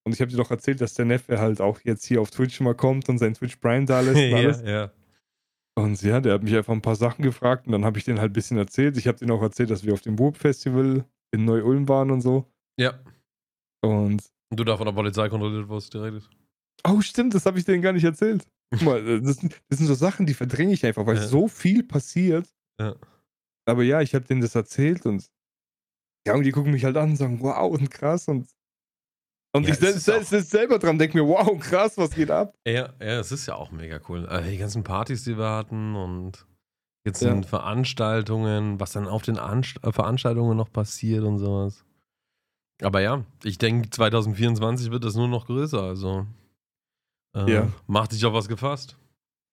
Und 0.04 0.14
ich 0.14 0.22
habe 0.22 0.32
dir 0.32 0.38
doch 0.38 0.50
erzählt, 0.50 0.82
dass 0.82 0.96
der 0.96 1.06
Neffe 1.06 1.40
halt 1.40 1.62
auch 1.62 1.80
jetzt 1.84 2.06
hier 2.06 2.22
auf 2.22 2.32
Twitch 2.32 2.60
mal 2.60 2.74
kommt 2.74 3.08
und 3.08 3.20
sein 3.20 3.36
Twitch 3.36 3.58
Prime 3.58 3.86
da 3.86 4.02
lässt. 4.02 4.18
Und, 4.18 4.34
alles. 4.34 4.62
ja, 4.62 4.70
ja. 4.70 4.92
und 5.76 6.02
ja, 6.02 6.20
der 6.20 6.34
hat 6.34 6.44
mich 6.44 6.56
einfach 6.56 6.74
ein 6.74 6.82
paar 6.82 6.96
Sachen 6.96 7.24
gefragt 7.24 7.68
und 7.68 7.72
dann 7.72 7.86
habe 7.86 8.00
ich 8.00 8.06
den 8.06 8.20
halt 8.20 8.32
ein 8.32 8.34
bisschen 8.34 8.58
erzählt. 8.58 8.98
Ich 8.98 9.08
habe 9.08 9.20
denen 9.20 9.32
auch 9.32 9.44
erzählt, 9.44 9.70
dass 9.70 9.86
wir 9.86 9.94
auf 9.94 10.02
dem 10.02 10.18
Wurp 10.18 10.38
Festival 10.38 11.06
in 11.32 11.46
Neu-Ulm 11.46 11.88
waren 11.88 12.10
und 12.10 12.22
so. 12.22 12.52
Ja. 12.80 13.00
Und, 13.84 14.24
und 14.50 14.60
du 14.60 14.64
da 14.64 14.76
von 14.76 14.88
der 14.88 14.94
Polizei 14.94 15.30
kontrolliert 15.30 15.70
wirst 15.70 15.94
direkt. 15.94 16.30
Oh, 16.88 17.00
stimmt, 17.02 17.36
das 17.36 17.46
habe 17.46 17.60
ich 17.60 17.66
denen 17.66 17.84
gar 17.84 17.94
nicht 17.94 18.04
erzählt. 18.04 18.48
Guck 18.72 18.82
mal, 18.84 19.08
äh, 19.08 19.22
das, 19.22 19.38
das 19.38 19.78
sind 19.78 19.88
so 19.88 19.94
Sachen, 19.94 20.26
die 20.26 20.34
verdränge 20.34 20.74
ich 20.74 20.86
einfach, 20.86 21.06
weil 21.06 21.18
ja. 21.18 21.28
so 21.28 21.48
viel 21.48 21.84
passiert. 21.84 22.48
Ja. 22.80 22.96
Aber 23.66 23.84
ja, 23.84 24.02
ich 24.02 24.16
habe 24.16 24.26
denen 24.26 24.42
das 24.42 24.56
erzählt 24.56 25.06
und 25.06 25.30
ja, 26.26 26.36
und 26.36 26.44
die 26.44 26.52
gucken 26.52 26.72
mich 26.72 26.86
halt 26.86 26.98
an 26.98 27.12
und 27.12 27.16
sagen, 27.16 27.40
wow, 27.42 27.72
und 27.72 27.90
krass 27.90 28.28
und 28.28 28.48
und 29.54 29.68
ja, 29.68 29.74
ich 29.74 29.80
sitze 29.80 30.42
selber 30.44 30.80
dran, 30.80 30.98
denke 30.98 31.18
mir, 31.18 31.28
wow, 31.28 31.60
krass, 31.60 31.98
was 31.98 32.12
geht 32.12 32.32
ab? 32.32 32.56
Ja, 32.66 32.94
ja, 33.02 33.20
es 33.20 33.34
ist 33.34 33.48
ja 33.48 33.56
auch 33.56 33.72
mega 33.72 34.00
cool. 34.08 34.26
Also 34.26 34.50
die 34.50 34.58
ganzen 34.58 34.84
Partys, 34.84 35.26
die 35.26 35.38
wir 35.38 35.50
hatten 35.50 35.96
und 35.96 36.46
jetzt 37.06 37.20
sind 37.20 37.44
ja. 37.44 37.50
Veranstaltungen, 37.50 38.80
was 38.80 38.94
dann 38.94 39.08
auf 39.08 39.24
den 39.24 39.38
Anst 39.38 39.84
äh, 39.84 39.92
Veranstaltungen 39.92 40.56
noch 40.56 40.72
passiert 40.72 41.26
und 41.26 41.40
sowas. 41.40 41.84
Aber 42.82 43.02
ja, 43.02 43.26
ich 43.44 43.58
denke, 43.58 43.90
2024 43.90 44.90
wird 44.90 45.04
das 45.04 45.16
nur 45.16 45.28
noch 45.28 45.48
größer, 45.48 45.82
also. 45.82 46.26
Äh, 47.36 47.52
ja. 47.52 47.72
Mach 47.88 48.08
dich 48.08 48.24
auf 48.26 48.34
was 48.34 48.48
gefasst. 48.48 48.98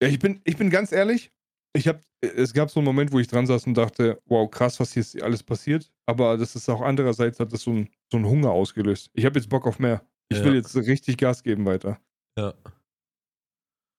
Ja, 0.01 0.07
ich 0.07 0.19
bin, 0.19 0.41
ich 0.43 0.57
bin 0.57 0.69
ganz 0.69 0.91
ehrlich. 0.91 1.31
Ich 1.73 1.87
hab, 1.87 2.01
es 2.21 2.53
gab 2.53 2.71
so 2.71 2.79
einen 2.79 2.85
Moment, 2.85 3.11
wo 3.11 3.19
ich 3.19 3.27
dran 3.27 3.45
saß 3.45 3.67
und 3.67 3.75
dachte, 3.75 4.19
wow, 4.25 4.49
krass, 4.49 4.79
was 4.79 4.93
hier 4.93 5.23
alles 5.23 5.43
passiert. 5.43 5.91
Aber 6.05 6.37
das 6.37 6.55
ist 6.55 6.67
auch 6.69 6.81
andererseits 6.81 7.39
hat 7.39 7.53
das 7.53 7.61
so 7.61 7.71
einen 7.71 7.89
so 8.11 8.17
Hunger 8.19 8.49
ausgelöst. 8.49 9.09
Ich 9.13 9.25
habe 9.25 9.37
jetzt 9.39 9.49
Bock 9.49 9.67
auf 9.67 9.77
mehr. 9.79 10.03
Ich 10.29 10.39
ja. 10.39 10.45
will 10.45 10.55
jetzt 10.55 10.75
richtig 10.75 11.17
Gas 11.17 11.43
geben 11.43 11.65
weiter. 11.65 11.99
Ja. 12.37 12.53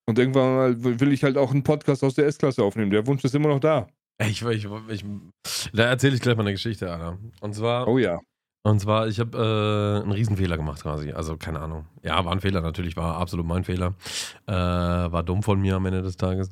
Und 0.06 0.18
irgendwann 0.18 0.56
mal 0.56 1.00
will 1.00 1.12
ich 1.12 1.22
halt 1.22 1.36
auch 1.36 1.52
einen 1.52 1.62
Podcast 1.62 2.02
aus 2.02 2.14
der 2.14 2.26
S-Klasse 2.26 2.64
aufnehmen. 2.64 2.90
Der 2.90 3.06
Wunsch 3.06 3.22
ist 3.24 3.34
immer 3.34 3.48
noch 3.48 3.60
da. 3.60 3.86
Ich, 4.20 4.42
ich, 4.42 4.66
ich, 4.88 5.04
da 5.72 5.84
erzähle 5.84 6.16
ich 6.16 6.20
gleich 6.20 6.36
mal 6.36 6.42
eine 6.42 6.52
Geschichte, 6.52 6.92
Alter. 6.92 7.18
Und 7.40 7.54
zwar. 7.54 7.88
Oh 7.88 7.98
ja. 7.98 8.18
Und 8.62 8.80
zwar, 8.80 9.08
ich 9.08 9.18
habe 9.20 9.38
äh, 9.38 10.02
einen 10.02 10.12
Riesenfehler 10.12 10.56
gemacht 10.56 10.82
quasi. 10.82 11.12
Also 11.12 11.36
keine 11.36 11.60
Ahnung. 11.60 11.86
Ja, 12.02 12.24
war 12.24 12.32
ein 12.32 12.40
Fehler 12.40 12.60
natürlich, 12.60 12.96
war 12.96 13.16
absolut 13.16 13.46
mein 13.46 13.64
Fehler. 13.64 13.94
Äh, 14.46 14.52
war 14.52 15.22
dumm 15.22 15.42
von 15.42 15.60
mir 15.60 15.76
am 15.76 15.86
Ende 15.86 16.02
des 16.02 16.16
Tages. 16.16 16.50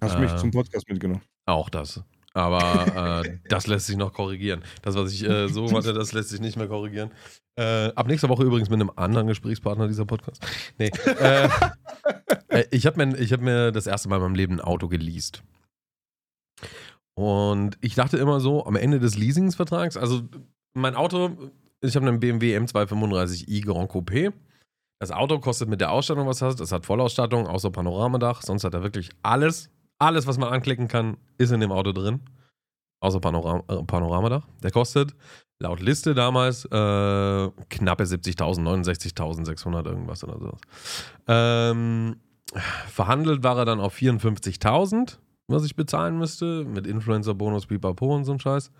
Hast 0.00 0.14
du 0.14 0.18
äh, 0.18 0.22
mich 0.22 0.36
zum 0.36 0.50
Podcast 0.50 0.88
mitgenommen? 0.88 1.22
Auch 1.44 1.68
das. 1.68 2.02
Aber 2.32 3.22
äh, 3.24 3.38
das 3.48 3.66
lässt 3.66 3.86
sich 3.86 3.96
noch 3.96 4.12
korrigieren. 4.12 4.62
Das, 4.82 4.94
was 4.94 5.12
ich 5.12 5.24
äh, 5.24 5.48
so 5.48 5.70
hatte, 5.76 5.92
das 5.92 6.12
lässt 6.12 6.30
sich 6.30 6.40
nicht 6.40 6.56
mehr 6.56 6.68
korrigieren. 6.68 7.10
Äh, 7.58 7.92
ab 7.94 8.06
nächster 8.06 8.28
Woche 8.28 8.44
übrigens 8.44 8.70
mit 8.70 8.80
einem 8.80 8.92
anderen 8.96 9.26
Gesprächspartner 9.26 9.88
dieser 9.88 10.06
Podcast. 10.06 10.46
Nee. 10.78 10.90
Äh, 11.04 11.48
äh, 12.48 12.64
ich 12.70 12.86
habe 12.86 13.04
mir, 13.04 13.16
hab 13.18 13.40
mir 13.40 13.72
das 13.72 13.86
erste 13.86 14.08
Mal 14.08 14.16
in 14.16 14.22
meinem 14.22 14.34
Leben 14.34 14.54
ein 14.54 14.60
Auto 14.60 14.88
geleast. 14.88 15.42
Und 17.14 17.78
ich 17.80 17.94
dachte 17.94 18.18
immer 18.18 18.40
so, 18.40 18.66
am 18.66 18.76
Ende 18.76 18.98
des 18.98 19.16
Leasingsvertrags, 19.16 19.96
also 19.96 20.22
mein 20.76 20.94
Auto, 20.94 21.36
ich 21.80 21.96
habe 21.96 22.06
einen 22.06 22.20
BMW 22.20 22.56
M235i 22.56 23.64
Grand 23.64 23.90
Coupé. 23.90 24.32
Das 24.98 25.10
Auto 25.10 25.38
kostet 25.40 25.68
mit 25.68 25.80
der 25.80 25.90
Ausstattung, 25.90 26.26
was 26.26 26.42
hast, 26.42 26.60
das 26.60 26.72
hat 26.72 26.86
Vollausstattung, 26.86 27.46
außer 27.46 27.70
Panoramadach. 27.70 28.42
Sonst 28.42 28.64
hat 28.64 28.74
er 28.74 28.82
wirklich 28.82 29.10
alles, 29.22 29.70
alles, 29.98 30.26
was 30.26 30.38
man 30.38 30.52
anklicken 30.52 30.88
kann, 30.88 31.16
ist 31.38 31.50
in 31.50 31.60
dem 31.60 31.72
Auto 31.72 31.92
drin. 31.92 32.20
Außer 33.00 33.20
Panoram 33.20 33.62
äh, 33.68 33.82
Panoramadach. 33.82 34.46
Der 34.62 34.70
kostet 34.70 35.14
laut 35.58 35.80
Liste 35.80 36.14
damals 36.14 36.64
äh, 36.64 36.68
knappe 36.68 38.04
70.000, 38.04 38.38
69.600 38.38 39.86
irgendwas 39.86 40.24
oder 40.24 40.38
so. 40.38 40.56
Ähm, 41.26 42.16
verhandelt 42.88 43.42
war 43.42 43.58
er 43.58 43.64
dann 43.66 43.80
auf 43.80 43.96
54.000, 43.96 45.18
was 45.48 45.64
ich 45.64 45.76
bezahlen 45.76 46.18
müsste, 46.18 46.64
mit 46.64 46.86
Influencer-Bonus, 46.86 47.66
Pipapo 47.66 48.14
und 48.14 48.24
so 48.24 48.32
ein 48.32 48.40
Scheiß. 48.40 48.70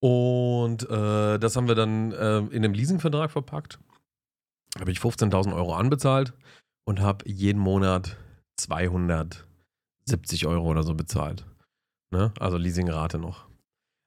Und 0.00 0.88
äh, 0.88 1.38
das 1.38 1.56
haben 1.56 1.68
wir 1.68 1.74
dann 1.74 2.12
äh, 2.12 2.38
in 2.38 2.62
dem 2.62 2.72
Leasingvertrag 2.72 3.30
verpackt. 3.30 3.78
Habe 4.78 4.90
ich 4.90 4.98
15.000 4.98 5.54
Euro 5.54 5.74
anbezahlt 5.74 6.32
und 6.84 7.00
habe 7.00 7.28
jeden 7.28 7.58
Monat 7.58 8.16
270 8.56 10.46
Euro 10.46 10.70
oder 10.70 10.82
so 10.82 10.94
bezahlt. 10.94 11.44
Ne? 12.10 12.32
Also 12.38 12.56
Leasingrate 12.56 13.18
noch. 13.18 13.46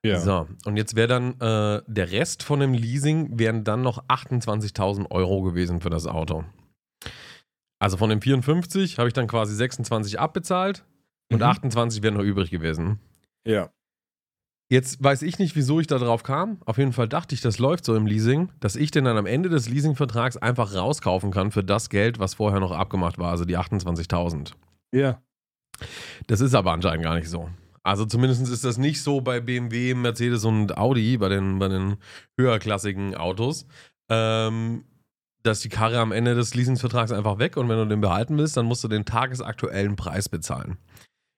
Ja. 0.06 0.20
So, 0.20 0.48
und 0.66 0.76
jetzt 0.76 0.96
wäre 0.96 1.08
dann 1.08 1.40
äh, 1.40 1.82
der 1.88 2.12
Rest 2.12 2.44
von 2.44 2.60
dem 2.60 2.74
Leasing 2.74 3.40
wären 3.40 3.64
dann 3.64 3.82
noch 3.82 4.04
28.000 4.08 5.12
Euro 5.12 5.42
gewesen 5.44 5.80
für 5.80 5.90
das 5.90 6.08
Auto. 6.08 6.44
Also 7.80 7.98
von 7.98 8.10
den 8.10 8.22
54 8.22 8.98
habe 8.98 9.08
ich 9.08 9.14
dann 9.14 9.28
quasi 9.28 9.56
26 9.56 10.20
abbezahlt 10.20 10.86
und 11.32 11.38
mhm. 11.38 11.44
28 11.44 12.04
wären 12.04 12.16
noch 12.16 12.24
übrig 12.24 12.50
gewesen. 12.50 13.00
Ja. 13.46 13.72
Jetzt 14.70 15.04
weiß 15.04 15.22
ich 15.22 15.40
nicht, 15.40 15.56
wieso 15.56 15.80
ich 15.80 15.88
da 15.88 15.98
drauf 15.98 16.24
kam. 16.24 16.58
Auf 16.66 16.78
jeden 16.78 16.94
Fall 16.94 17.08
dachte 17.08 17.36
ich, 17.36 17.42
das 17.42 17.60
läuft 17.60 17.86
so 17.86 17.96
im 17.96 18.08
Leasing, 18.08 18.52
dass 18.60 18.76
ich 18.76 18.92
den 18.92 19.06
dann 19.06 19.18
am 19.18 19.26
Ende 19.26 19.50
des 19.50 19.70
Leasingvertrags 19.70 20.38
einfach 20.38 20.74
rauskaufen 20.74 21.32
kann 21.32 21.52
für 21.52 21.64
das 21.64 21.90
Geld, 21.90 22.18
was 22.18 22.36
vorher 22.36 22.60
noch 22.60 22.72
abgemacht 22.72 23.20
war, 23.20 23.30
also 23.30 23.46
die 23.46 23.58
28.000. 23.58 24.54
Ja. 24.94 25.22
Das 26.28 26.42
ist 26.42 26.56
aber 26.56 26.72
anscheinend 26.72 27.04
gar 27.04 27.16
nicht 27.16 27.30
so. 27.30 27.50
Also 27.84 28.06
zumindest 28.06 28.48
ist 28.48 28.64
das 28.64 28.78
nicht 28.78 29.04
so 29.04 29.20
bei 29.20 29.42
BMW, 29.42 29.94
Mercedes 29.94 30.46
und 30.46 30.78
Audi, 30.78 31.18
bei 31.18 31.28
den, 31.28 31.60
bei 31.60 31.68
den 31.68 31.98
höherklassigen 32.40 33.16
Autos, 33.16 33.68
ähm, 34.10 34.86
dass 35.44 35.60
die 35.60 35.70
Karre 35.70 36.00
am 36.00 36.14
Ende 36.14 36.34
des 36.34 36.56
Leasingsvertrags 36.56 37.12
einfach 37.12 37.40
weg 37.40 37.58
und 37.58 37.68
wenn 37.68 37.78
du 37.78 37.86
den 37.86 38.00
behalten 38.00 38.38
willst, 38.38 38.56
dann 38.56 38.66
musst 38.66 38.86
du 38.86 38.88
den 38.88 39.04
tagesaktuellen 39.04 39.98
Preis 39.98 40.30
bezahlen. 40.30 40.78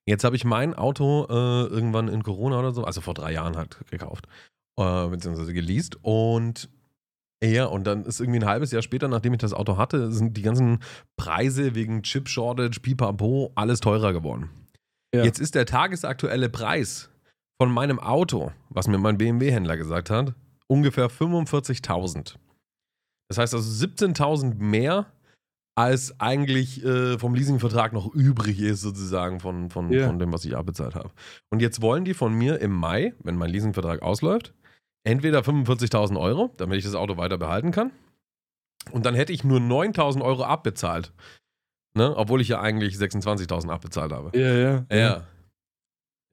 Jetzt 0.08 0.24
habe 0.24 0.36
ich 0.36 0.46
mein 0.46 0.74
Auto 0.74 1.26
äh, 1.30 1.66
irgendwann 1.68 2.08
in 2.08 2.24
Corona 2.24 2.60
oder 2.60 2.72
so, 2.72 2.84
also 2.84 3.02
vor 3.02 3.14
drei 3.14 3.34
Jahren 3.34 3.58
halt 3.58 3.78
gekauft, 3.90 4.28
äh, 4.80 5.08
beziehungsweise 5.08 5.54
geleast. 5.54 5.98
Und 6.04 6.70
ja, 7.44 7.66
und 7.66 7.86
dann 7.86 8.06
ist 8.06 8.20
irgendwie 8.20 8.40
ein 8.40 8.46
halbes 8.46 8.72
Jahr 8.72 8.82
später, 8.82 9.08
nachdem 9.08 9.34
ich 9.34 9.40
das 9.40 9.54
Auto 9.54 9.78
hatte, 9.78 10.12
sind 10.12 10.38
die 10.38 10.42
ganzen 10.42 10.80
Preise 11.18 11.76
wegen 11.76 12.04
Chip 12.04 12.30
Shortage, 12.30 12.80
Pipapo, 12.80 13.52
alles 13.56 13.80
teurer 13.80 14.14
geworden. 14.14 14.50
Ja. 15.14 15.24
Jetzt 15.24 15.40
ist 15.40 15.56
der 15.56 15.66
tagesaktuelle 15.66 16.50
Preis 16.50 17.10
von 17.62 17.72
meinem 17.72 18.00
Auto, 18.00 18.52
was 18.70 18.88
mir 18.88 18.98
mein 18.98 19.18
BMW-Händler 19.18 19.78
gesagt 19.78 20.10
hat, 20.10 20.34
ungefähr 20.68 21.10
45.000. 21.10 22.36
Das 23.30 23.38
heißt 23.38 23.54
also 23.54 23.86
17.000 23.86 24.56
mehr 24.56 25.08
als 25.76 26.20
eigentlich 26.20 26.84
äh, 26.86 27.20
vom 27.20 27.36
Leasingvertrag 27.36 27.92
noch 27.92 28.14
übrig 28.14 28.62
ist, 28.62 28.82
sozusagen, 28.82 29.42
von, 29.42 29.70
von, 29.70 29.92
yeah. 29.92 30.08
von 30.08 30.20
dem, 30.20 30.32
was 30.32 30.46
ich 30.46 30.56
abbezahlt 30.56 30.96
habe. 30.96 31.12
Und 31.50 31.62
jetzt 31.62 31.82
wollen 31.82 32.06
die 32.06 32.14
von 32.14 32.34
mir 32.34 32.62
im 32.62 32.72
Mai, 32.72 33.14
wenn 33.24 33.36
mein 33.36 33.50
Leasingvertrag 33.50 34.02
ausläuft, 34.02 34.54
entweder 35.04 35.40
45.000 35.40 36.20
Euro, 36.20 36.54
damit 36.58 36.78
ich 36.78 36.86
das 36.86 36.96
Auto 36.96 37.18
weiter 37.18 37.38
behalten 37.38 37.72
kann, 37.72 37.92
und 38.92 39.06
dann 39.06 39.16
hätte 39.16 39.34
ich 39.34 39.44
nur 39.44 39.60
9.000 39.60 40.22
Euro 40.22 40.44
abbezahlt. 40.44 41.12
Ne? 41.96 42.16
Obwohl 42.16 42.42
ich 42.42 42.50
ja 42.50 42.62
eigentlich 42.62 42.96
26.000 42.96 43.70
abbezahlt 43.70 44.12
habe. 44.12 44.38
Ja, 44.38 44.54
ja. 44.54 44.86
Ja. 44.92 45.24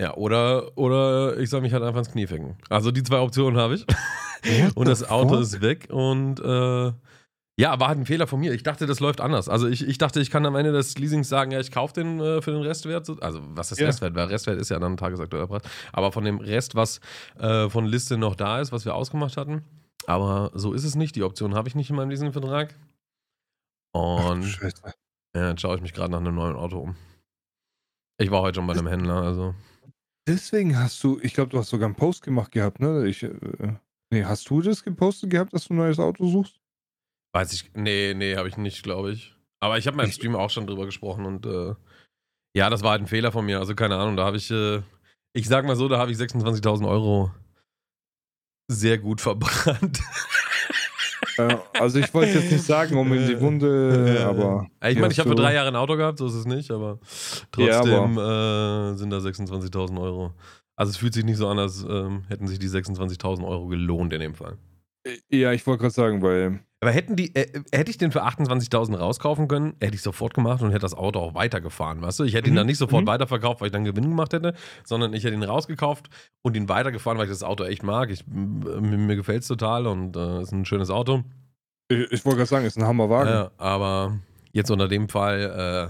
Ja, 0.01 0.15
oder, 0.15 0.77
oder 0.77 1.39
ich 1.39 1.49
soll 1.49 1.61
mich 1.61 1.73
halt 1.73 1.83
einfach 1.83 2.01
ins 2.01 2.11
Knie 2.11 2.27
ficken. 2.27 2.57
Also 2.69 2.91
die 2.91 3.03
zwei 3.03 3.21
Optionen 3.21 3.59
habe 3.61 3.75
ich. 3.75 3.87
und 4.75 4.89
das 4.89 5.09
Auto 5.09 5.37
ist 5.37 5.61
weg 5.61 5.89
und 5.91 6.41
äh, 6.41 6.93
ja, 7.63 7.79
war 7.79 7.87
halt 7.87 7.99
ein 7.99 8.07
Fehler 8.07 8.27
von 8.27 8.41
mir. 8.41 8.53
Ich 8.55 8.65
dachte, 8.65 8.87
das 8.87 8.99
läuft 8.99 9.21
anders. 9.21 9.49
Also 9.49 9.69
ich, 9.69 9.87
ich 9.87 9.97
dachte, 9.97 10.21
ich 10.21 10.31
kann 10.31 10.45
am 10.45 10.57
Ende 10.57 10.73
des 10.73 10.99
Leasings 10.99 11.29
sagen, 11.29 11.53
ja, 11.53 11.61
ich 11.61 11.71
kaufe 11.71 11.95
den 11.95 12.19
äh, 12.19 12.43
für 12.43 12.51
den 12.51 12.61
Restwert. 12.61 13.09
Also 13.23 13.41
was 13.51 13.71
ist 13.71 13.79
ja. 13.79 13.87
Restwert? 13.87 14.17
Weil 14.17 14.27
Restwert 14.27 14.61
ist 14.61 14.69
ja 14.69 14.81
dann 14.81 14.97
tagesaktueller 14.97 15.47
Preis. 15.47 15.63
Aber 15.93 16.11
von 16.11 16.25
dem 16.25 16.39
Rest, 16.39 16.75
was 16.75 16.99
äh, 17.39 17.71
von 17.71 17.87
Liste 17.87 18.19
noch 18.19 18.35
da 18.35 18.61
ist, 18.61 18.73
was 18.73 18.85
wir 18.85 18.97
ausgemacht 18.97 19.37
hatten. 19.37 19.63
Aber 20.09 20.51
so 20.55 20.73
ist 20.73 20.83
es 20.83 20.97
nicht. 20.97 21.15
Die 21.15 21.23
Option 21.23 21.55
habe 21.55 21.69
ich 21.69 21.77
nicht 21.77 21.89
in 21.89 21.95
meinem 21.95 22.11
Leasingvertrag. 22.11 22.75
Und 23.93 24.59
Ach, 24.83 24.93
ja, 25.37 25.51
jetzt 25.51 25.61
schaue 25.61 25.77
ich 25.77 25.83
mich 25.83 25.93
gerade 25.93 26.11
nach 26.11 26.19
einem 26.19 26.35
neuen 26.35 26.57
Auto 26.57 26.81
um. 26.81 26.97
Ich 28.19 28.33
war 28.33 28.43
heute 28.43 28.57
schon 28.57 28.67
bei 28.67 28.73
einem 28.73 28.89
Händler, 28.89 29.23
also. 29.23 29.55
Deswegen 30.27 30.77
hast 30.77 31.03
du, 31.05 31.21
ich 31.23 31.33
glaube, 31.33 31.51
du 31.51 31.59
hast 31.59 31.71
sogar 31.71 31.87
einen 31.87 31.95
Post 31.95 32.23
gemacht 32.23 32.51
gehabt, 32.51 32.81
ne? 32.81 33.07
Ich, 33.07 33.23
äh, 33.23 33.77
nee, 34.11 34.25
hast 34.25 34.51
du 34.51 34.63
das 34.63 34.83
gepostet 34.83 35.31
gehabt, 35.31 35.53
dass 35.53 35.69
du 35.69 35.75
ein 35.75 35.77
neues 35.77 36.01
Auto 36.01 36.27
suchst? 36.27 36.62
Weiß 37.35 37.53
ich, 37.53 37.71
nee, 37.75 38.15
nee, 38.15 38.37
habe 38.37 38.49
ich 38.49 38.57
nicht, 38.57 38.83
glaube 38.83 39.13
ich. 39.13 39.35
Aber 39.61 39.79
ich 39.79 39.87
habe 39.87 39.97
meinem 39.97 40.13
Stream 40.13 40.37
auch 40.37 40.51
schon 40.51 40.67
drüber 40.67 40.87
gesprochen 40.87 41.25
und 41.25 41.47
äh, 41.47 41.75
ja, 42.57 42.69
das 42.69 42.83
war 42.83 42.91
halt 42.93 43.03
ein 43.03 43.07
Fehler 43.07 43.33
von 43.33 43.47
mir. 43.47 43.59
Also 43.59 43.75
keine 43.75 43.97
Ahnung, 43.97 44.17
da 44.17 44.25
habe 44.25 44.37
ich, 44.37 44.51
äh, 44.51 44.83
ich 45.33 45.49
sag 45.49 45.65
mal 45.65 45.77
so, 45.77 45.89
da 45.89 45.99
habe 45.99 46.11
ich 46.11 46.19
26.000 46.19 46.87
Euro 46.89 47.31
sehr 48.71 48.99
gut 48.99 49.21
verbrannt. 49.23 50.01
Äh, 51.39 51.57
also 51.79 51.99
ich 51.99 52.13
wollte 52.13 52.39
jetzt 52.39 52.53
nicht 52.53 52.65
sagen, 52.65 52.97
um 52.97 53.13
in 53.13 53.27
die 53.27 53.41
Wunde, 53.41 54.25
aber. 54.27 54.67
Ich 54.87 54.99
meine, 54.99 55.13
ich 55.13 55.19
habe 55.19 55.31
für 55.31 55.35
drei 55.35 55.55
Jahre 55.55 55.69
ein 55.69 55.77
Auto 55.77 55.97
gehabt, 55.97 56.19
so 56.19 56.27
ist 56.27 56.35
es 56.35 56.45
nicht, 56.45 56.71
aber 56.71 56.99
trotzdem 57.51 57.67
ja, 57.67 57.81
aber 57.81 58.93
äh, 58.93 58.97
sind 58.99 59.11
da 59.11 59.19
26.000 59.19 60.01
Euro. 60.01 60.35
Also 60.77 60.91
es 60.91 60.97
fühlt 60.97 61.15
sich 61.15 61.25
nicht 61.25 61.37
so 61.37 61.49
an, 61.49 61.59
als 61.59 61.85
ähm, 61.89 62.25
hätten 62.29 62.47
sich 62.49 62.59
die 62.59 62.69
26.000 62.69 63.47
Euro 63.47 63.69
gelohnt 63.69 64.13
in 64.13 64.21
dem 64.21 64.35
Fall. 64.35 64.59
Ja, 65.31 65.53
ich 65.53 65.67
wollte 65.67 65.83
gerade 65.83 65.95
sagen, 65.95 66.23
weil. 66.23 66.61
Aber 66.83 66.91
hätten 66.91 67.15
die, 67.15 67.33
äh, 67.37 67.63
hätte 67.71 67.93
ich 67.93 67.97
den 67.97 68.11
für 68.11 68.25
28.000 68.25 68.97
rauskaufen 68.97 69.47
können, 69.47 69.75
hätte 69.81 69.95
ich 69.95 70.03
sofort 70.03 70.35
gemacht 70.35 70.63
und 70.63 70.71
hätte 70.71 70.81
das 70.81 70.95
Auto 70.95 71.21
auch 71.21 71.33
weitergefahren, 71.33 72.03
weißt 72.03 72.19
du? 72.19 72.25
Ich 72.25 72.35
hätte 72.35 72.49
ihn 72.49 72.55
mhm. 72.55 72.57
dann 72.57 72.67
nicht 72.67 72.79
sofort 72.79 73.05
mhm. 73.05 73.07
weiterverkauft, 73.07 73.61
weil 73.61 73.67
ich 73.67 73.73
dann 73.73 73.85
Gewinn 73.85 74.09
gemacht 74.09 74.33
hätte, 74.33 74.55
sondern 74.83 75.15
ich 75.15 75.23
hätte 75.23 75.37
ihn 75.37 75.45
rausgekauft 75.45 76.11
und 76.43 76.57
ihn 76.57 76.69
weitergefahren, 76.69 77.19
weil 77.19 77.27
ich 77.27 77.31
das 77.31 77.45
Auto 77.45 77.63
echt 77.63 77.85
mag. 77.85 78.11
Ich, 78.11 78.27
mir, 78.27 78.81
mir 78.81 79.15
gefällt 79.15 79.43
es 79.43 79.49
total 79.49 79.87
und 79.87 80.17
äh, 80.17 80.43
ist 80.43 80.51
ein 80.51 80.65
schönes 80.65 80.91
Auto. 80.91 81.23
Ich, 81.87 82.11
ich 82.11 82.25
wollte 82.25 82.39
gerade 82.39 82.49
sagen, 82.49 82.67
ist 82.67 82.77
ein 82.77 82.85
Hammerwagen. 82.85 83.33
Ja, 83.33 83.51
aber 83.59 84.19
jetzt 84.51 84.73
unter 84.73 84.89
dem 84.89 85.09
Fall, 85.09 85.89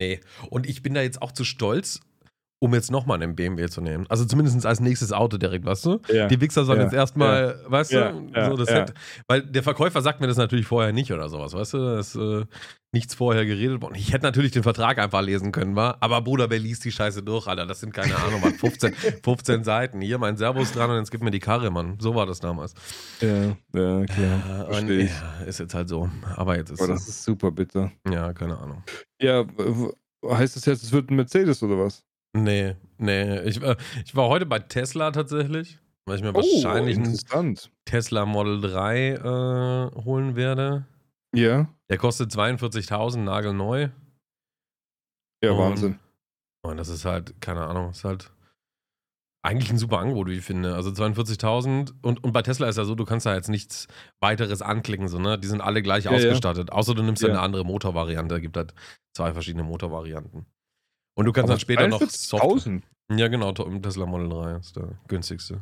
äh, 0.00 0.02
nee. 0.02 0.20
Und 0.48 0.66
ich 0.66 0.82
bin 0.82 0.94
da 0.94 1.02
jetzt 1.02 1.20
auch 1.20 1.32
zu 1.32 1.44
stolz, 1.44 2.00
um 2.62 2.72
jetzt 2.74 2.92
nochmal 2.92 3.20
einen 3.20 3.34
BMW 3.34 3.68
zu 3.68 3.80
nehmen. 3.80 4.06
Also 4.08 4.24
zumindest 4.24 4.64
als 4.64 4.78
nächstes 4.78 5.12
Auto 5.12 5.36
direkt, 5.36 5.64
weißt 5.64 5.84
du? 5.84 6.00
Ja. 6.06 6.28
Die 6.28 6.40
Wichser 6.40 6.64
sollen 6.64 6.78
ja. 6.78 6.84
jetzt 6.84 6.94
erstmal, 6.94 7.58
ja. 7.60 7.70
weißt 7.70 7.92
du, 7.92 8.30
so 8.46 8.56
das 8.56 8.70
hätte, 8.70 8.94
weil 9.26 9.42
der 9.42 9.64
Verkäufer 9.64 10.00
sagt 10.00 10.20
mir 10.20 10.28
das 10.28 10.36
natürlich 10.36 10.64
vorher 10.64 10.92
nicht 10.92 11.12
oder 11.12 11.28
sowas, 11.28 11.54
weißt 11.54 11.74
du? 11.74 11.78
Da 11.78 11.98
ist 11.98 12.14
äh, 12.14 12.44
nichts 12.92 13.16
vorher 13.16 13.44
geredet 13.46 13.82
worden. 13.82 13.96
Ich 13.96 14.12
hätte 14.12 14.24
natürlich 14.24 14.52
den 14.52 14.62
Vertrag 14.62 14.98
einfach 14.98 15.22
lesen 15.22 15.50
können, 15.50 15.74
war, 15.74 15.96
aber 15.98 16.22
Bruder, 16.22 16.50
wer 16.50 16.60
liest 16.60 16.84
die 16.84 16.92
Scheiße 16.92 17.24
durch, 17.24 17.48
Alter? 17.48 17.66
Das 17.66 17.80
sind 17.80 17.92
keine 17.92 18.14
Ahnung, 18.14 18.40
man, 18.40 18.54
15, 18.54 18.94
15 19.24 19.64
Seiten. 19.64 20.00
Hier 20.00 20.18
mein 20.18 20.36
Servus 20.36 20.70
dran 20.70 20.88
und 20.88 20.98
jetzt 20.98 21.10
gib 21.10 21.20
mir 21.20 21.32
die 21.32 21.40
Karre, 21.40 21.72
Mann. 21.72 21.96
So 21.98 22.14
war 22.14 22.26
das 22.26 22.38
damals. 22.38 22.74
Ja, 23.20 23.56
ja, 23.74 24.04
klar. 24.04 24.68
Und, 24.68 24.88
ja, 24.88 25.44
ist 25.48 25.58
jetzt 25.58 25.74
halt 25.74 25.88
so. 25.88 26.08
Aber 26.36 26.56
jetzt 26.56 26.70
ist 26.70 26.80
Aber 26.80 26.92
das 26.92 27.08
ist 27.08 27.24
super 27.24 27.50
bitter. 27.50 27.90
Ja, 28.08 28.32
keine 28.32 28.56
Ahnung. 28.56 28.84
Ja, 29.20 29.44
heißt 30.24 30.54
das 30.54 30.64
jetzt, 30.66 30.84
es 30.84 30.92
wird 30.92 31.10
ein 31.10 31.16
Mercedes 31.16 31.60
oder 31.64 31.76
was? 31.76 32.04
Nee, 32.32 32.76
nee. 32.98 33.40
Ich, 33.42 33.62
äh, 33.62 33.76
ich 34.04 34.16
war 34.16 34.28
heute 34.28 34.46
bei 34.46 34.58
Tesla 34.58 35.10
tatsächlich, 35.10 35.78
weil 36.06 36.16
ich 36.16 36.22
mir 36.22 36.30
oh, 36.30 36.34
wahrscheinlich 36.34 36.98
einen 36.98 37.58
Tesla 37.84 38.26
Model 38.26 38.60
3 38.60 39.08
äh, 39.10 40.04
holen 40.04 40.36
werde. 40.36 40.86
Ja. 41.34 41.68
Der 41.90 41.98
kostet 41.98 42.30
42.000, 42.30 43.18
nagelneu. 43.18 43.88
Ja, 45.42 45.52
und, 45.52 45.58
Wahnsinn. 45.58 45.98
Und 46.62 46.76
das 46.76 46.88
ist 46.88 47.04
halt, 47.04 47.40
keine 47.40 47.66
Ahnung, 47.66 47.90
ist 47.90 48.04
halt 48.04 48.30
eigentlich 49.44 49.70
ein 49.70 49.78
super 49.78 49.98
Angebot, 49.98 50.28
wie 50.28 50.38
ich 50.38 50.44
finde. 50.44 50.74
Also 50.76 50.90
42.000 50.90 51.92
und, 52.02 52.22
und 52.22 52.32
bei 52.32 52.42
Tesla 52.42 52.68
ist 52.68 52.78
ja 52.78 52.84
so, 52.84 52.94
du 52.94 53.04
kannst 53.04 53.26
da 53.26 53.34
jetzt 53.34 53.48
nichts 53.48 53.88
weiteres 54.20 54.62
anklicken, 54.62 55.08
so, 55.08 55.18
ne? 55.18 55.38
Die 55.38 55.48
sind 55.48 55.60
alle 55.60 55.82
gleich 55.82 56.04
ja, 56.04 56.12
ausgestattet. 56.12 56.68
Ja. 56.70 56.74
Außer 56.76 56.94
du 56.94 57.02
nimmst 57.02 57.22
ja. 57.22 57.28
eine 57.28 57.40
andere 57.40 57.64
Motorvariante. 57.64 58.36
Es 58.36 58.40
gibt 58.40 58.56
halt 58.56 58.72
zwei 59.16 59.32
verschiedene 59.32 59.64
Motorvarianten. 59.64 60.46
Und 61.14 61.26
du 61.26 61.32
kannst 61.32 61.44
Aber 61.44 61.54
dann 61.54 61.60
später 61.60 61.88
noch 61.88 62.00
Software. 62.08 62.80
Ja, 63.10 63.28
genau, 63.28 63.52
Tesla 63.52 64.06
Model 64.06 64.28
3 64.30 64.56
ist 64.56 64.76
der 64.76 64.88
günstigste. 65.08 65.60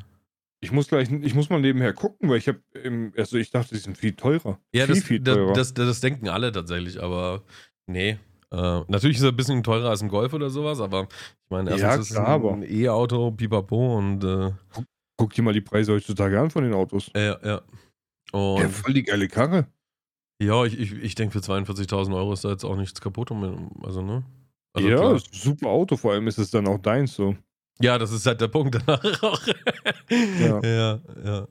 Ich 0.62 0.72
muss 0.72 0.88
gleich, 0.88 1.10
ich 1.10 1.34
muss 1.34 1.48
mal 1.48 1.60
nebenher 1.60 1.92
gucken, 1.94 2.28
weil 2.28 2.36
ich 2.38 2.46
habe, 2.46 2.60
also 3.16 3.38
ich 3.38 3.50
dachte, 3.50 3.74
die 3.74 3.80
sind 3.80 3.96
viel 3.96 4.12
teurer. 4.12 4.58
Ja, 4.74 4.84
viel, 4.86 4.94
das, 4.94 5.04
viel 5.04 5.24
teurer. 5.24 5.52
Das, 5.54 5.72
das, 5.74 5.86
das, 5.86 6.00
denken 6.00 6.28
alle 6.28 6.52
tatsächlich, 6.52 7.02
aber 7.02 7.42
nee. 7.86 8.18
Äh, 8.52 8.80
natürlich 8.88 9.16
ist 9.16 9.22
er 9.22 9.30
ein 9.30 9.36
bisschen 9.36 9.62
teurer 9.62 9.88
als 9.90 10.02
ein 10.02 10.08
Golf 10.08 10.32
oder 10.34 10.50
sowas, 10.50 10.80
aber 10.80 11.04
ich 11.04 11.50
meine, 11.50 11.70
erstens 11.70 11.88
Ja, 11.88 11.94
ist 11.94 12.10
es 12.10 12.14
klar, 12.14 12.52
ein 12.52 12.62
E-Auto, 12.62 13.30
pipapo 13.30 13.96
und 13.98 14.22
äh, 14.22 14.52
Guck 15.16 15.32
dir 15.34 15.42
mal 15.42 15.54
die 15.54 15.60
Preise 15.60 15.92
heutzutage 15.94 16.38
an 16.38 16.50
von 16.50 16.62
den 16.64 16.74
Autos. 16.74 17.10
ja, 17.14 17.38
ja. 17.42 17.62
Ja, 18.32 18.38
Und 18.38 18.70
voll 18.70 18.92
die 18.94 19.02
geile 19.02 19.28
Karre. 19.28 19.66
ja, 20.42 20.64
ich, 20.64 20.78
ich, 20.78 20.92
ich 20.92 21.14
denke, 21.14 21.32
für 21.40 21.52
42.000 21.52 22.14
Euro 22.14 22.32
ist 22.32 22.44
da 22.44 22.50
jetzt 22.50 22.64
auch 22.64 22.76
nichts 22.76 23.00
kaputt. 23.00 23.30
um- 23.30 23.70
Also, 23.82 24.02
ne? 24.02 24.24
Also, 24.72 24.88
ja, 24.88 24.96
klar. 24.96 25.20
super 25.32 25.68
Auto, 25.68 25.96
vor 25.96 26.12
allem 26.12 26.26
ist 26.28 26.38
es 26.38 26.50
dann 26.50 26.66
auch 26.68 26.78
deins 26.78 27.14
so. 27.14 27.36
Ja, 27.80 27.98
das 27.98 28.12
ist 28.12 28.26
halt 28.26 28.40
der 28.40 28.48
Punkt 28.48 28.74
danach 28.86 29.22
auch. 29.22 29.40
Ja. 30.08 30.60
ja, 30.62 31.00
ja. 31.24 31.48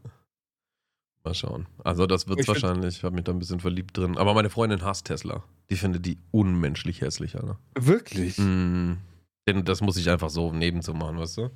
Mal 1.24 1.34
schauen. 1.34 1.68
Also, 1.84 2.06
das 2.06 2.28
wird 2.28 2.48
wahrscheinlich. 2.48 2.98
Ich 2.98 3.04
habe 3.04 3.16
mich 3.16 3.26
da 3.26 3.32
ein 3.34 3.40
bisschen 3.40 3.60
verliebt 3.60 3.98
drin. 3.98 4.18
Aber 4.18 4.34
meine 4.34 4.50
Freundin 4.50 4.84
hasst 4.84 5.08
Tesla. 5.08 5.44
Die 5.70 5.76
findet 5.76 6.06
die 6.06 6.18
unmenschlich 6.32 7.02
hässlich, 7.02 7.36
Alter. 7.36 7.60
Wirklich? 7.78 8.38
Mm, 8.38 8.94
denn 9.48 9.66
das 9.66 9.82
muss 9.82 9.98
ich 9.98 10.10
einfach 10.10 10.30
so 10.30 10.54
nebenzu 10.54 10.94
machen, 10.94 11.18
weißt 11.20 11.38
du? 11.40 11.50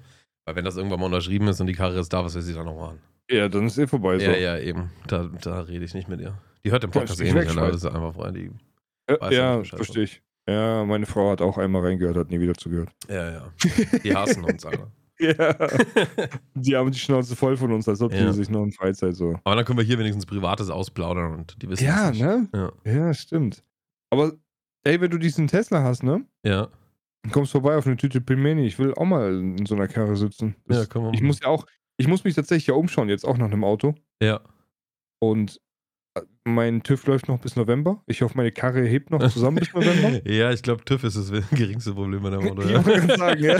Weil, 0.45 0.55
wenn 0.55 0.65
das 0.65 0.75
irgendwann 0.75 0.99
mal 0.99 1.05
unterschrieben 1.05 1.47
ist 1.47 1.61
und 1.61 1.67
die 1.67 1.73
Karre 1.73 1.99
ist 1.99 2.11
da, 2.11 2.25
was 2.25 2.35
will 2.35 2.41
sie 2.41 2.53
dann 2.53 2.65
noch 2.65 2.75
machen? 2.77 2.99
Ja, 3.29 3.47
dann 3.47 3.67
ist 3.67 3.77
eh 3.77 3.87
vorbei. 3.87 4.19
So. 4.19 4.25
Ja, 4.25 4.35
ja, 4.35 4.57
eben. 4.59 4.91
Da, 5.07 5.29
da 5.41 5.61
rede 5.61 5.85
ich 5.85 5.93
nicht 5.93 6.09
mit 6.09 6.19
ihr. 6.19 6.37
Die 6.65 6.71
hört 6.71 6.83
den 6.83 6.91
Podcast 6.91 7.21
eh 7.21 7.25
nicht, 7.25 7.35
Alter. 7.35 7.45
wegschmeißen. 7.47 7.71
Das 7.71 7.83
ist 7.83 7.95
einfach 7.95 8.13
frei. 8.13 8.31
Die, 8.31 8.51
Äh, 9.07 9.33
ja 9.35 9.63
verstehe 9.63 10.03
ich. 10.03 10.21
Ja, 10.47 10.83
meine 10.85 11.05
Frau 11.05 11.31
hat 11.31 11.41
auch 11.41 11.57
einmal 11.57 11.83
reingehört, 11.83 12.17
hat 12.17 12.29
nie 12.29 12.39
wieder 12.39 12.53
zugehört. 12.55 12.89
ja, 13.09 13.31
ja. 13.31 13.53
Die 14.03 14.15
hassen 14.15 14.43
uns, 14.43 14.65
Alter. 14.65 14.91
Ja. 15.19 15.55
die 16.55 16.75
haben 16.75 16.91
die 16.91 16.97
Schnauze 16.97 17.35
voll 17.35 17.55
von 17.55 17.71
uns, 17.71 17.87
als 17.87 18.01
ob 18.01 18.11
Ja. 18.11 18.25
die 18.25 18.33
sich 18.33 18.49
noch 18.49 18.63
in 18.63 18.71
Freizeit 18.71 19.15
so. 19.15 19.39
Aber 19.43 19.55
dann 19.55 19.63
können 19.63 19.77
wir 19.77 19.85
hier 19.85 19.97
wenigstens 19.99 20.25
Privates 20.25 20.69
ausplaudern 20.71 21.33
und 21.35 21.61
die 21.61 21.69
wissen 21.69 21.85
Ja, 21.85 22.05
es 22.09 22.13
nicht. 22.13 22.21
ne? 22.23 22.49
Ja. 22.53 22.71
Ja, 22.91 23.13
stimmt. 23.13 23.63
Aber, 24.09 24.33
ey, 24.83 24.99
wenn 24.99 25.11
du 25.11 25.19
diesen 25.19 25.47
Tesla 25.47 25.83
hast, 25.83 26.01
ne? 26.03 26.25
Ja. 26.43 26.67
Dann 27.21 27.31
kommst 27.31 27.51
vorbei 27.53 27.77
auf 27.77 27.85
eine 27.85 27.95
Tüte 27.95 28.19
Pilmeni. 28.21 28.65
Ich 28.65 28.79
will 28.79 28.93
auch 28.95 29.05
mal 29.05 29.33
in 29.33 29.65
so 29.65 29.75
einer 29.75 29.87
Karre 29.87 30.17
sitzen. 30.17 30.55
Das, 30.65 30.77
Ja, 30.79 30.85
können 30.87 31.05
wir 31.05 31.13
ich 31.13 31.21
muss 31.21 31.39
ja 31.39 31.47
auch, 31.47 31.67
ich 31.95 32.07
muss 32.07 32.23
mich 32.25 32.33
tatsächlich 32.35 32.67
ja 32.67 32.73
umschauen, 32.73 33.07
jetzt 33.07 33.23
auch 33.25 33.37
nach 33.37 33.45
einem 33.51 33.63
Auto. 33.63 33.93
Ja. 34.21 34.41
Und 35.19 35.61
mein 36.43 36.83
TÜV 36.83 37.07
läuft 37.07 37.27
noch 37.27 37.39
bis 37.39 37.55
November. 37.55 38.03
Ich 38.05 38.21
hoffe, 38.21 38.37
meine 38.37 38.51
Karre 38.51 38.81
hebt 38.85 39.09
noch 39.09 39.19
zusammen 39.31 39.57
bis 39.57 39.73
November. 39.73 40.21
ja, 40.29 40.51
ich 40.51 40.61
glaube, 40.61 40.83
TÜV 40.85 41.03
ist 41.05 41.17
das 41.17 41.31
geringste 41.51 41.93
Problem 41.93 42.21
bei 42.21 42.29
dem 42.29 42.41
Auto. 42.51 42.61
Ja. 42.63 42.83
sagen, 43.17 43.43
ja. 43.43 43.59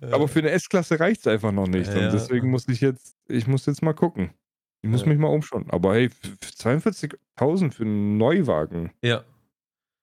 Aber 0.10 0.28
für 0.28 0.38
eine 0.40 0.50
S-Klasse 0.50 0.98
reicht 1.00 1.20
es 1.20 1.26
einfach 1.26 1.52
noch 1.52 1.66
nicht. 1.66 1.92
Ja. 1.92 2.06
Und 2.06 2.12
deswegen 2.12 2.50
muss 2.50 2.68
ich 2.68 2.80
jetzt, 2.80 3.16
ich 3.28 3.46
muss 3.46 3.66
jetzt 3.66 3.82
mal 3.82 3.92
gucken. 3.94 4.30
Ich 4.82 4.90
muss 4.90 5.02
Ja. 5.02 5.08
mich 5.08 5.18
mal 5.18 5.28
umschauen. 5.28 5.66
Aber 5.70 5.94
hey, 5.94 6.10
für 6.10 6.28
42.000 6.36 7.72
für 7.72 7.84
einen 7.84 8.16
Neuwagen, 8.18 8.92
ja. 9.02 9.24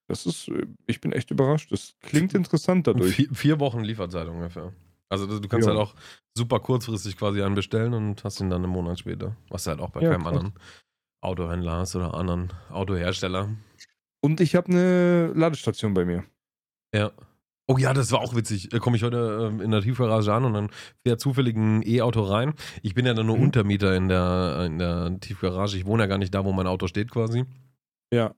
das 0.08 0.26
ist, 0.26 0.47
äh, 0.50 0.65
ich 0.88 1.00
bin 1.02 1.12
echt 1.13 1.32
überrascht. 1.32 1.71
Das 1.71 1.95
klingt 2.02 2.34
interessant 2.34 2.88
dadurch. 2.88 3.15
vier, 3.15 3.30
vier 3.34 3.60
Wochen 3.60 3.82
Lieferzeit 3.82 4.28
ungefähr. 4.28 4.74
Also 5.12 5.28
du 5.28 5.47
kannst 5.47 5.67
Ja. 5.67 5.74
halt 5.76 5.82
auch 5.84 5.93
super 6.38 6.60
kurzfristig 6.60 7.17
quasi 7.17 7.41
einen 7.43 7.56
bestellen 7.56 7.93
und 7.93 8.24
hast 8.24 8.39
ihn 8.39 8.50
dann 8.50 8.63
einen 8.63 8.71
Monat 8.71 9.00
später. 9.00 9.36
Was 9.50 9.67
halt 9.67 9.80
auch 9.82 9.89
bei 9.89 10.02
Ja, 10.02 10.12
keinem 10.12 10.24
krass. 10.24 10.34
anderen 10.38 10.54
Autohändler 11.21 11.74
hast 11.74 11.95
oder 11.95 12.13
anderen 12.13 12.52
Autohersteller. 12.69 13.50
Und 14.24 14.39
ich 14.39 14.56
habe 14.56 14.67
eine 14.69 15.28
Ladestation 15.34 15.93
bei 15.93 16.06
mir. 16.06 16.24
Ja. 16.95 17.12
Oh 17.67 17.78
ja, 17.78 17.93
das 17.93 18.12
war 18.12 18.19
auch 18.19 18.36
witzig. 18.36 18.69
Da 18.69 18.80
komme 18.80 18.97
ich 18.97 19.04
heute 19.04 19.50
ähm, 19.52 19.62
in 19.62 19.71
der 19.71 19.82
Tiefgarage 19.82 20.34
an 20.34 20.45
und 20.45 20.54
dann 20.54 20.69
fährt 21.06 21.19
zufällig 21.21 21.56
ein 21.56 21.84
E-Auto 21.86 22.21
rein. 22.24 22.54
Ich 22.82 22.93
bin 22.95 23.06
ja 23.06 23.13
dann 23.13 23.28
nur 23.28 23.38
Mhm. 23.38 23.43
Untermieter 23.43 23.95
in 23.95 24.10
der, 24.10 24.63
in 24.65 24.78
der 24.80 25.17
Tiefgarage. 25.19 25.78
Ich 25.78 25.86
wohne 25.86 26.04
ja 26.04 26.08
gar 26.08 26.17
nicht 26.17 26.34
da, 26.34 26.43
wo 26.43 26.52
mein 26.52 26.67
Auto 26.67 26.88
steht 26.88 27.12
quasi. 27.12 27.45
Ja. 28.13 28.34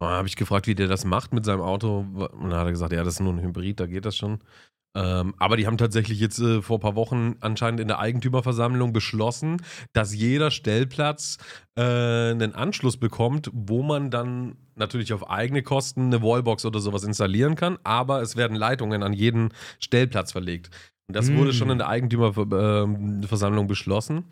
Dann 0.00 0.08
habe 0.10 0.28
ich 0.28 0.36
gefragt, 0.36 0.66
wie 0.66 0.74
der 0.74 0.88
das 0.88 1.04
macht 1.04 1.32
mit 1.32 1.44
seinem 1.44 1.60
Auto. 1.62 2.00
Und 2.00 2.50
dann 2.50 2.54
hat 2.58 2.66
er 2.66 2.70
gesagt, 2.72 2.92
ja, 2.92 3.04
das 3.04 3.14
ist 3.14 3.20
nur 3.20 3.32
ein 3.32 3.42
Hybrid, 3.42 3.80
da 3.80 3.86
geht 3.86 4.04
das 4.06 4.16
schon. 4.16 4.40
Ähm, 4.96 5.34
aber 5.38 5.56
die 5.56 5.66
haben 5.66 5.76
tatsächlich 5.76 6.20
jetzt 6.20 6.38
äh, 6.38 6.62
vor 6.62 6.78
ein 6.78 6.80
paar 6.80 6.94
Wochen 6.94 7.34
anscheinend 7.40 7.80
in 7.80 7.88
der 7.88 7.98
Eigentümerversammlung 7.98 8.92
beschlossen, 8.92 9.60
dass 9.92 10.14
jeder 10.14 10.50
Stellplatz 10.52 11.38
äh, 11.76 11.82
einen 11.82 12.54
Anschluss 12.54 12.96
bekommt, 12.96 13.50
wo 13.52 13.82
man 13.82 14.10
dann 14.10 14.56
natürlich 14.76 15.12
auf 15.12 15.28
eigene 15.28 15.62
Kosten 15.62 16.06
eine 16.06 16.22
Wallbox 16.22 16.64
oder 16.64 16.78
sowas 16.78 17.02
installieren 17.02 17.56
kann, 17.56 17.78
aber 17.82 18.22
es 18.22 18.36
werden 18.36 18.56
Leitungen 18.56 19.02
an 19.02 19.12
jeden 19.12 19.50
Stellplatz 19.80 20.30
verlegt. 20.32 20.70
Und 21.08 21.16
das 21.16 21.32
wurde 21.32 21.50
Mm. 21.50 21.54
schon 21.54 21.70
in 21.70 21.78
der 21.78 21.88
Eigentümerversammlung 21.88 23.66
beschlossen. 23.66 24.24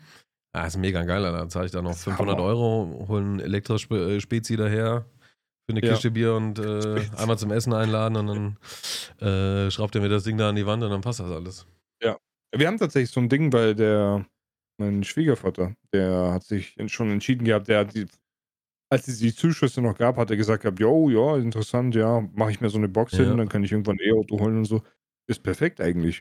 Ja, 0.55 0.65
ist 0.65 0.77
mega 0.77 1.03
geil, 1.03 1.25
Alter. 1.25 1.39
Da 1.39 1.49
zahle 1.49 1.65
ich 1.65 1.71
da 1.71 1.81
noch 1.81 1.89
Das 1.91 1.97
ist 1.99 2.03
500 2.05 2.37
Hammer. 2.37 2.47
Euro, 2.47 3.05
hole 3.07 3.21
einen 3.21 3.39
Elektrospezi 3.39 4.55
daher 4.55 5.05
für 5.65 5.75
eine 5.75 5.85
Ja. 5.85 5.93
Kiste 5.93 6.11
Bier 6.11 6.35
und 6.35 6.59
äh, 6.59 7.01
einmal 7.17 7.37
zum 7.37 7.51
Essen 7.51 7.73
einladen 7.73 8.15
und 8.17 8.27
dann 9.19 9.67
äh, 9.67 9.71
schraubt 9.71 9.95
er 9.95 10.01
mir 10.01 10.09
das 10.09 10.23
Ding 10.23 10.37
da 10.37 10.49
an 10.49 10.55
die 10.55 10.65
Wand 10.65 10.83
und 10.83 10.89
dann 10.89 11.01
passt 11.01 11.19
das 11.19 11.31
alles. 11.31 11.65
Wir 12.55 12.67
haben 12.67 12.77
tatsächlich 12.77 13.09
so 13.09 13.19
ein 13.19 13.29
Ding, 13.29 13.51
weil 13.51 13.73
der, 13.73 14.27
mein 14.77 15.03
Schwiegervater, 15.03 15.75
der 15.91 16.33
hat 16.33 16.43
sich 16.43 16.75
schon 16.85 17.09
entschieden 17.09 17.45
gehabt, 17.45 17.67
der 17.67 17.79
hat 17.79 17.95
die, 17.95 18.05
als 18.91 19.07
es 19.07 19.17
die 19.17 19.33
Zuschüsse 19.33 19.81
noch 19.81 19.97
gab, 19.97 20.17
hat 20.17 20.29
er 20.29 20.37
gesagt 20.37 20.61
gehabt, 20.61 20.79
jo, 20.79 21.09
ja, 21.09 21.37
interessant, 21.37 21.95
ja, 21.95 22.21
mache 22.33 22.51
ich 22.51 22.61
mir 22.61 22.69
so 22.69 22.77
eine 22.77 22.89
Box 22.89 23.13
Ja. 23.13 23.23
hin, 23.23 23.37
dann 23.37 23.49
kann 23.49 23.63
ich 23.63 23.71
irgendwann 23.71 23.95
ein 23.99 24.07
E-Auto 24.07 24.39
holen 24.39 24.57
und 24.57 24.65
so. 24.65 24.83
Ist 25.27 25.41
perfekt 25.41 25.81
eigentlich. 25.81 26.19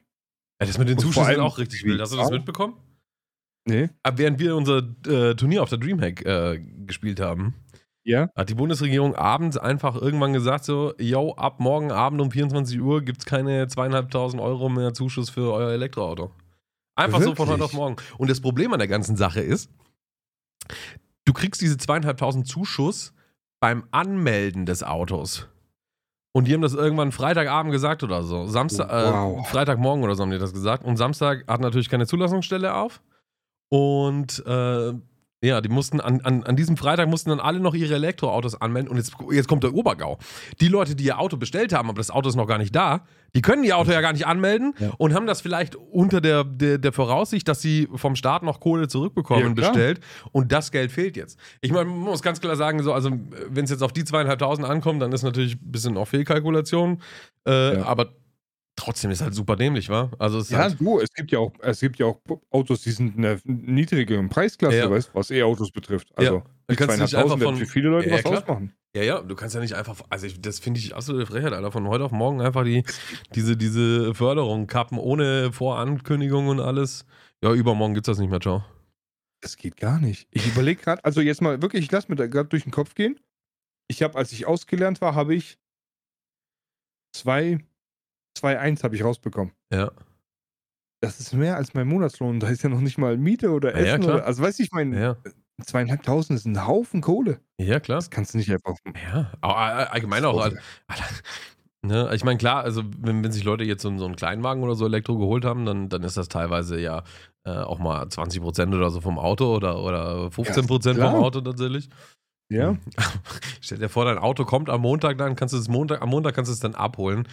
Ja, 0.59 0.67
das 0.67 0.79
mit 0.79 0.89
den 0.89 0.97
Und 0.97 1.03
Zuschüssen 1.03 1.27
allem 1.27 1.41
auch 1.43 1.59
richtig 1.59 1.85
wild. 1.85 2.01
Hast 2.01 2.15
du 2.15 2.17
das 2.17 2.31
mitbekommen? 2.31 2.79
Nee? 3.69 3.91
Ab 4.03 4.17
während 4.17 4.39
wir 4.39 4.57
unser 4.57 4.79
äh, 5.07 5.35
Turnier 5.35 5.63
auf 5.63 5.69
der 5.69 5.79
Dreamhack 5.79 6.25
äh, 6.25 6.61
gespielt 6.87 7.21
haben, 7.21 7.53
Ja? 8.05 8.29
hat 8.35 8.49
die 8.49 8.55
Bundesregierung 8.55 9.15
abends 9.15 9.57
einfach 9.57 9.95
irgendwann 9.95 10.33
gesagt 10.33 10.65
so, 10.65 10.93
yo, 10.99 11.35
ab 11.35 11.61
morgen 11.61 11.93
Abend 11.93 12.21
um 12.21 12.31
24 12.31 12.81
Uhr 12.81 13.03
gibt 13.03 13.21
es 13.21 13.25
keine 13.25 13.69
zweieinhalbtausend 13.69 14.43
Euro 14.43 14.69
mehr 14.69 14.93
Zuschuss 14.93 15.31
für 15.31 15.53
euer 15.53 15.71
Elektroauto. 15.71 16.31
Einfach 16.97 17.21
so 17.23 17.35
von 17.35 17.49
heute 17.49 17.61
Wirklich? 17.61 17.65
auf 17.65 17.73
morgen. 17.73 17.97
Und 18.19 18.29
das 18.29 18.41
Problem 18.41 18.73
an 18.73 18.79
der 18.79 18.89
ganzen 18.89 19.17
Sache 19.17 19.41
ist, 19.41 19.71
du 21.25 21.33
kriegst 21.33 21.61
diese 21.61 21.79
zweieinhalbtausend 21.79 22.47
Zuschuss 22.47 23.15
beim 23.61 23.85
Anmelden 23.93 24.67
des 24.67 24.83
Autos. 24.83 25.49
Und 26.35 26.49
die 26.49 26.55
haben 26.55 26.63
das 26.63 26.75
irgendwann 26.75 27.13
Freitagabend 27.13 27.73
gesagt 27.73 28.03
oder 28.03 28.23
so. 28.23 28.47
Samstag, 28.47 28.89
Wow. 28.91 29.41
äh, 29.47 29.51
Freitagmorgen 29.51 30.03
oder 30.03 30.15
so 30.15 30.23
haben 30.23 30.31
die 30.31 30.39
das 30.39 30.53
gesagt. 30.53 30.85
Und 30.85 30.97
Samstag 30.97 31.45
hat 31.47 31.61
natürlich 31.61 31.89
keine 31.89 32.07
Zulassungsstelle 32.07 32.75
auf. 32.75 33.03
Und 33.69 34.45
äh, 34.47 34.93
ja, 35.43 35.61
die 35.61 35.69
mussten 35.69 36.01
an, 36.01 36.21
an, 36.23 36.45
an 36.45 36.55
diesem 36.57 36.77
Freitag 36.77 37.09
mussten 37.09 37.31
dann 37.31 37.41
alle 37.41 37.59
noch 37.61 37.75
ihre 37.75 37.95
Elektroautos 37.95 38.61
anmelden. 38.61 38.89
Und 38.91 38.97
jetzt, 38.97 39.13
jetzt 39.33 39.49
kommt 39.49 39.65
der 39.65 39.75
Obergau. 39.75 40.19
Die 40.61 40.69
Leute, 40.69 40.95
die 40.95 41.05
ihr 41.05 41.19
Auto 41.19 41.37
bestellt 41.37 41.73
haben, 41.73 41.89
aber 41.89 41.99
das 41.99 42.11
Auto 42.11 42.29
ist 42.29 42.37
noch 42.37 42.47
gar 42.47 42.59
nicht 42.59 42.75
da, 42.75 43.05
die 43.35 43.43
können 43.43 43.65
ihr 43.65 43.77
Auto 43.77 43.91
ja 43.91 44.01
gar 44.03 44.13
nicht 44.13 44.27
anmelden 44.27 44.75
Ja. 44.79 44.91
und 44.99 45.15
haben 45.15 45.27
das 45.27 45.41
vielleicht 45.41 45.75
unter 45.75 46.21
der, 46.21 46.45
der, 46.45 46.79
der 46.79 46.93
Voraussicht, 46.93 47.49
dass 47.49 47.61
sie 47.61 47.89
vom 47.95 48.15
Staat 48.15 48.43
noch 48.43 48.61
Kohle 48.61 48.89
zurückbekommen, 48.89 49.43
Ja, 49.49 49.53
bestellt. 49.55 50.01
Und 50.33 50.53
das 50.53 50.71
Geld 50.71 50.93
fehlt 50.93 51.17
jetzt. 51.17 51.39
Ich 51.61 51.73
meine, 51.73 51.87
man 51.89 51.99
muss 51.99 52.23
ganz 52.23 52.41
klar 52.41 52.55
sagen, 52.57 52.83
so, 52.83 52.93
also 52.93 53.11
wenn 53.49 53.65
es 53.65 53.71
jetzt 53.71 53.83
auf 53.83 53.93
die 53.93 54.05
zweieinhalbtausend 54.05 54.67
ankommt, 54.67 55.03
dann 55.03 55.13
ist 55.13 55.23
natürlich 55.23 55.55
ein 55.57 55.73
bisschen 55.73 55.97
auch 55.97 56.07
Fehlkalkulation. 56.07 57.01
Äh, 57.49 57.79
Ja. 57.79 57.85
Aber 57.87 58.13
trotzdem 58.83 59.11
ist 59.13 59.21
halt 59.23 59.35
super 59.35 59.55
dämlich, 59.57 59.89
wa? 59.89 60.11
Also 60.19 60.39
es 60.39 60.51
Ja, 60.51 60.59
halt, 60.59 60.81
du, 60.81 60.99
es 60.99 61.13
gibt 61.13 61.31
ja 61.31 61.39
auch, 61.39 61.53
es 61.61 61.81
gibt 61.81 61.99
ja 61.99 62.07
auch 62.07 62.21
Autos, 62.51 62.83
die 62.83 62.91
sind 62.91 63.17
in 63.17 63.25
einer 63.25 63.39
niedrigeren 63.45 64.29
Preisklasse, 64.29 64.77
Ja. 64.77 64.91
weißt, 64.91 65.15
was 65.15 65.31
E-Autos 65.31 65.71
betrifft. 65.71 66.09
Also, 66.17 66.35
Ja. 66.37 66.41
die 66.71 66.75
Du 66.75 66.87
kannst 66.87 67.01
nicht 67.01 67.15
200.000 67.15 67.23
einfach 67.23 67.39
von- 67.47 67.57
für 67.57 67.67
viele 67.67 67.89
Leute 67.91 68.09
Ja, 68.09 68.15
was 68.17 68.23
klar. 68.23 68.39
ausmachen. 68.43 68.73
Ja, 68.95 69.03
ja, 69.03 69.21
du 69.23 69.35
kannst 69.35 69.55
ja 69.55 69.61
nicht 69.61 69.75
einfach, 69.75 70.01
also 70.11 70.27
ich, 70.27 70.41
das 70.41 70.59
finde 70.59 70.81
ich 70.81 70.95
absolute 70.95 71.25
Frechheit, 71.27 71.53
Alter, 71.53 71.73
von 71.73 71.87
heute 71.89 72.05
auf 72.05 72.13
morgen 72.13 72.41
einfach 72.43 72.65
die, 72.65 72.83
diese, 73.35 73.57
diese 73.57 74.15
Förderung 74.15 74.67
kappen 74.67 74.99
ohne 74.99 75.53
Vorankündigung 75.53 76.49
und 76.49 76.61
alles. 76.61 77.07
Ja, 77.43 77.53
übermorgen 77.55 77.95
gibt's 77.95 78.07
das 78.07 78.19
nicht 78.19 78.31
mehr, 78.31 78.41
ciao. 78.41 78.65
Das 79.41 79.57
geht 79.57 79.77
gar 79.77 79.99
nicht. 80.01 80.29
Ich 80.31 80.47
überlege 80.47 80.83
gerade, 80.83 81.05
also 81.05 81.21
jetzt 81.21 81.41
mal 81.41 81.63
wirklich, 81.63 81.85
ich 81.85 81.91
lasse 81.91 82.09
mir 82.11 82.17
da 82.17 82.27
gerade 82.27 82.49
durch 82.49 82.65
den 82.65 82.71
Kopf 82.73 82.95
gehen. 82.95 83.19
Ich 83.89 84.03
habe, 84.03 84.17
als 84.19 84.31
ich 84.33 84.47
ausgelernt 84.47 85.01
war, 85.01 85.15
habe 85.15 85.35
ich 85.35 85.59
2, 87.15 87.59
2,1 88.39 88.83
habe 88.83 88.97
ich 88.97 89.05
rausbekommen. 89.05 89.53
Ja. 89.73 89.91
Das 91.01 91.19
ist 91.19 91.33
mehr 91.35 91.57
als 91.57 91.75
mein 91.75 91.89
Monatslohn. 91.89 92.39
Da 92.41 92.49
ist 92.49 92.63
ja 92.63 92.69
noch 92.69 92.81
nicht 92.81 92.97
mal 92.99 93.17
Miete 93.17 93.51
oder 93.51 93.73
Ja, 93.77 93.79
ja, 93.85 93.85
Essen. 93.95 94.03
klar. 94.03 94.15
oder, 94.17 94.27
also, 94.27 94.43
weißt 94.43 94.59
du, 94.59 94.63
ich 94.63 94.71
meine, 94.73 95.01
Ja, 95.01 95.17
zweieinhalbtausend 95.65 96.39
ist 96.39 96.47
ein 96.47 96.67
Haufen 96.67 97.01
Kohle. 97.01 97.41
ja 97.59 97.81
klar. 97.81 97.99
Das 97.99 98.11
kannst 98.11 98.35
du 98.35 98.39
nicht 98.39 98.51
einfach. 98.53 98.77
Ja, 99.13 99.33
allgemein 99.41 100.25
auch. 100.25 100.41
all- 100.43 100.59
Alter, 100.87 101.05
Ne, 101.85 102.09
ich 102.15 102.23
meine, 102.23 102.39
klar, 102.39 102.63
also 102.63 102.85
wenn, 102.99 103.25
wenn 103.25 103.33
sich 103.33 103.43
Leute 103.43 103.65
jetzt 103.65 103.83
so, 103.83 103.89
einen 103.89 104.15
Kleinwagen 104.15 104.63
oder 104.63 104.77
so 104.77 104.87
Elektro 104.87 105.19
geholt 105.19 105.45
haben, 105.45 105.67
dann, 105.67 105.89
dann 105.89 106.05
ist 106.05 106.17
das 106.17 106.29
teilweise 106.29 106.79
ja 106.79 107.03
äh, 107.45 107.51
auch 107.51 107.81
mal 107.81 108.05
20% 108.07 108.73
oder 108.73 108.89
so 108.91 109.01
vom 109.01 109.19
Auto 109.19 109.53
oder, 109.57 109.83
oder 109.83 110.29
15% 110.29 110.95
klar. 110.95 111.11
vom 111.11 111.25
Auto 111.25 111.41
tatsächlich. 111.41 111.89
Ja. 112.53 112.77
Stell 113.61 113.79
dir 113.79 113.89
vor, 113.89 114.05
dein 114.05 114.19
Auto 114.19 114.45
kommt 114.45 114.71
am 114.71 114.83
Montag 114.83 115.19
dann, 115.19 115.35
kannst 115.35 115.55
du 115.55 115.59
es 115.59 115.67
Montag, 115.69 116.03
am 116.03 116.11
Montag 116.11 116.37
kannst 116.37 116.51
du 116.51 116.53
es 116.53 116.61
dann 116.61 116.77
abholen. 116.77 117.27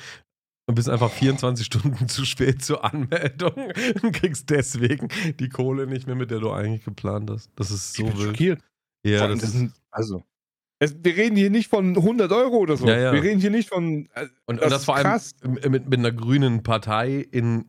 Und 0.69 0.75
bist 0.75 0.87
einfach 0.87 1.09
24 1.11 1.65
Stunden 1.65 2.07
zu 2.07 2.25
spät 2.25 2.63
zur 2.63 2.85
Anmeldung 2.85 3.53
und 4.03 4.11
kriegst 4.13 4.51
deswegen 4.51 5.07
die 5.39 5.49
Kohle 5.49 5.87
nicht 5.87 6.05
mehr, 6.05 6.15
mit 6.15 6.29
der 6.29 6.39
du 6.39 6.51
eigentlich 6.51 6.83
geplant 6.85 7.31
hast. 7.31 7.49
Das 7.55 7.71
ist 7.71 7.95
so 7.95 8.03
ich 8.03 8.09
bin 8.11 8.17
wild. 8.19 8.27
schockiert. 8.29 8.61
Ja, 9.03 9.27
das 9.27 9.39
das 9.39 9.51
sind, 9.53 9.73
also, 9.89 10.23
es, 10.77 10.95
wir 11.03 11.17
reden 11.17 11.35
hier 11.35 11.49
nicht 11.49 11.69
von 11.69 11.97
100 11.97 12.31
Euro 12.31 12.57
oder 12.57 12.77
so. 12.77 12.87
Ja, 12.87 12.99
ja. 12.99 13.13
Wir 13.13 13.23
reden 13.23 13.41
hier 13.41 13.49
nicht 13.49 13.69
von. 13.69 14.07
äh, 14.13 14.27
und, 14.45 14.61
und 14.61 14.71
das 14.71 14.85
vor 14.85 14.95
allem 14.95 15.19
mit, 15.71 15.89
mit 15.89 15.93
einer 15.99 16.11
grünen 16.11 16.61
Partei 16.61 17.15
in, 17.31 17.65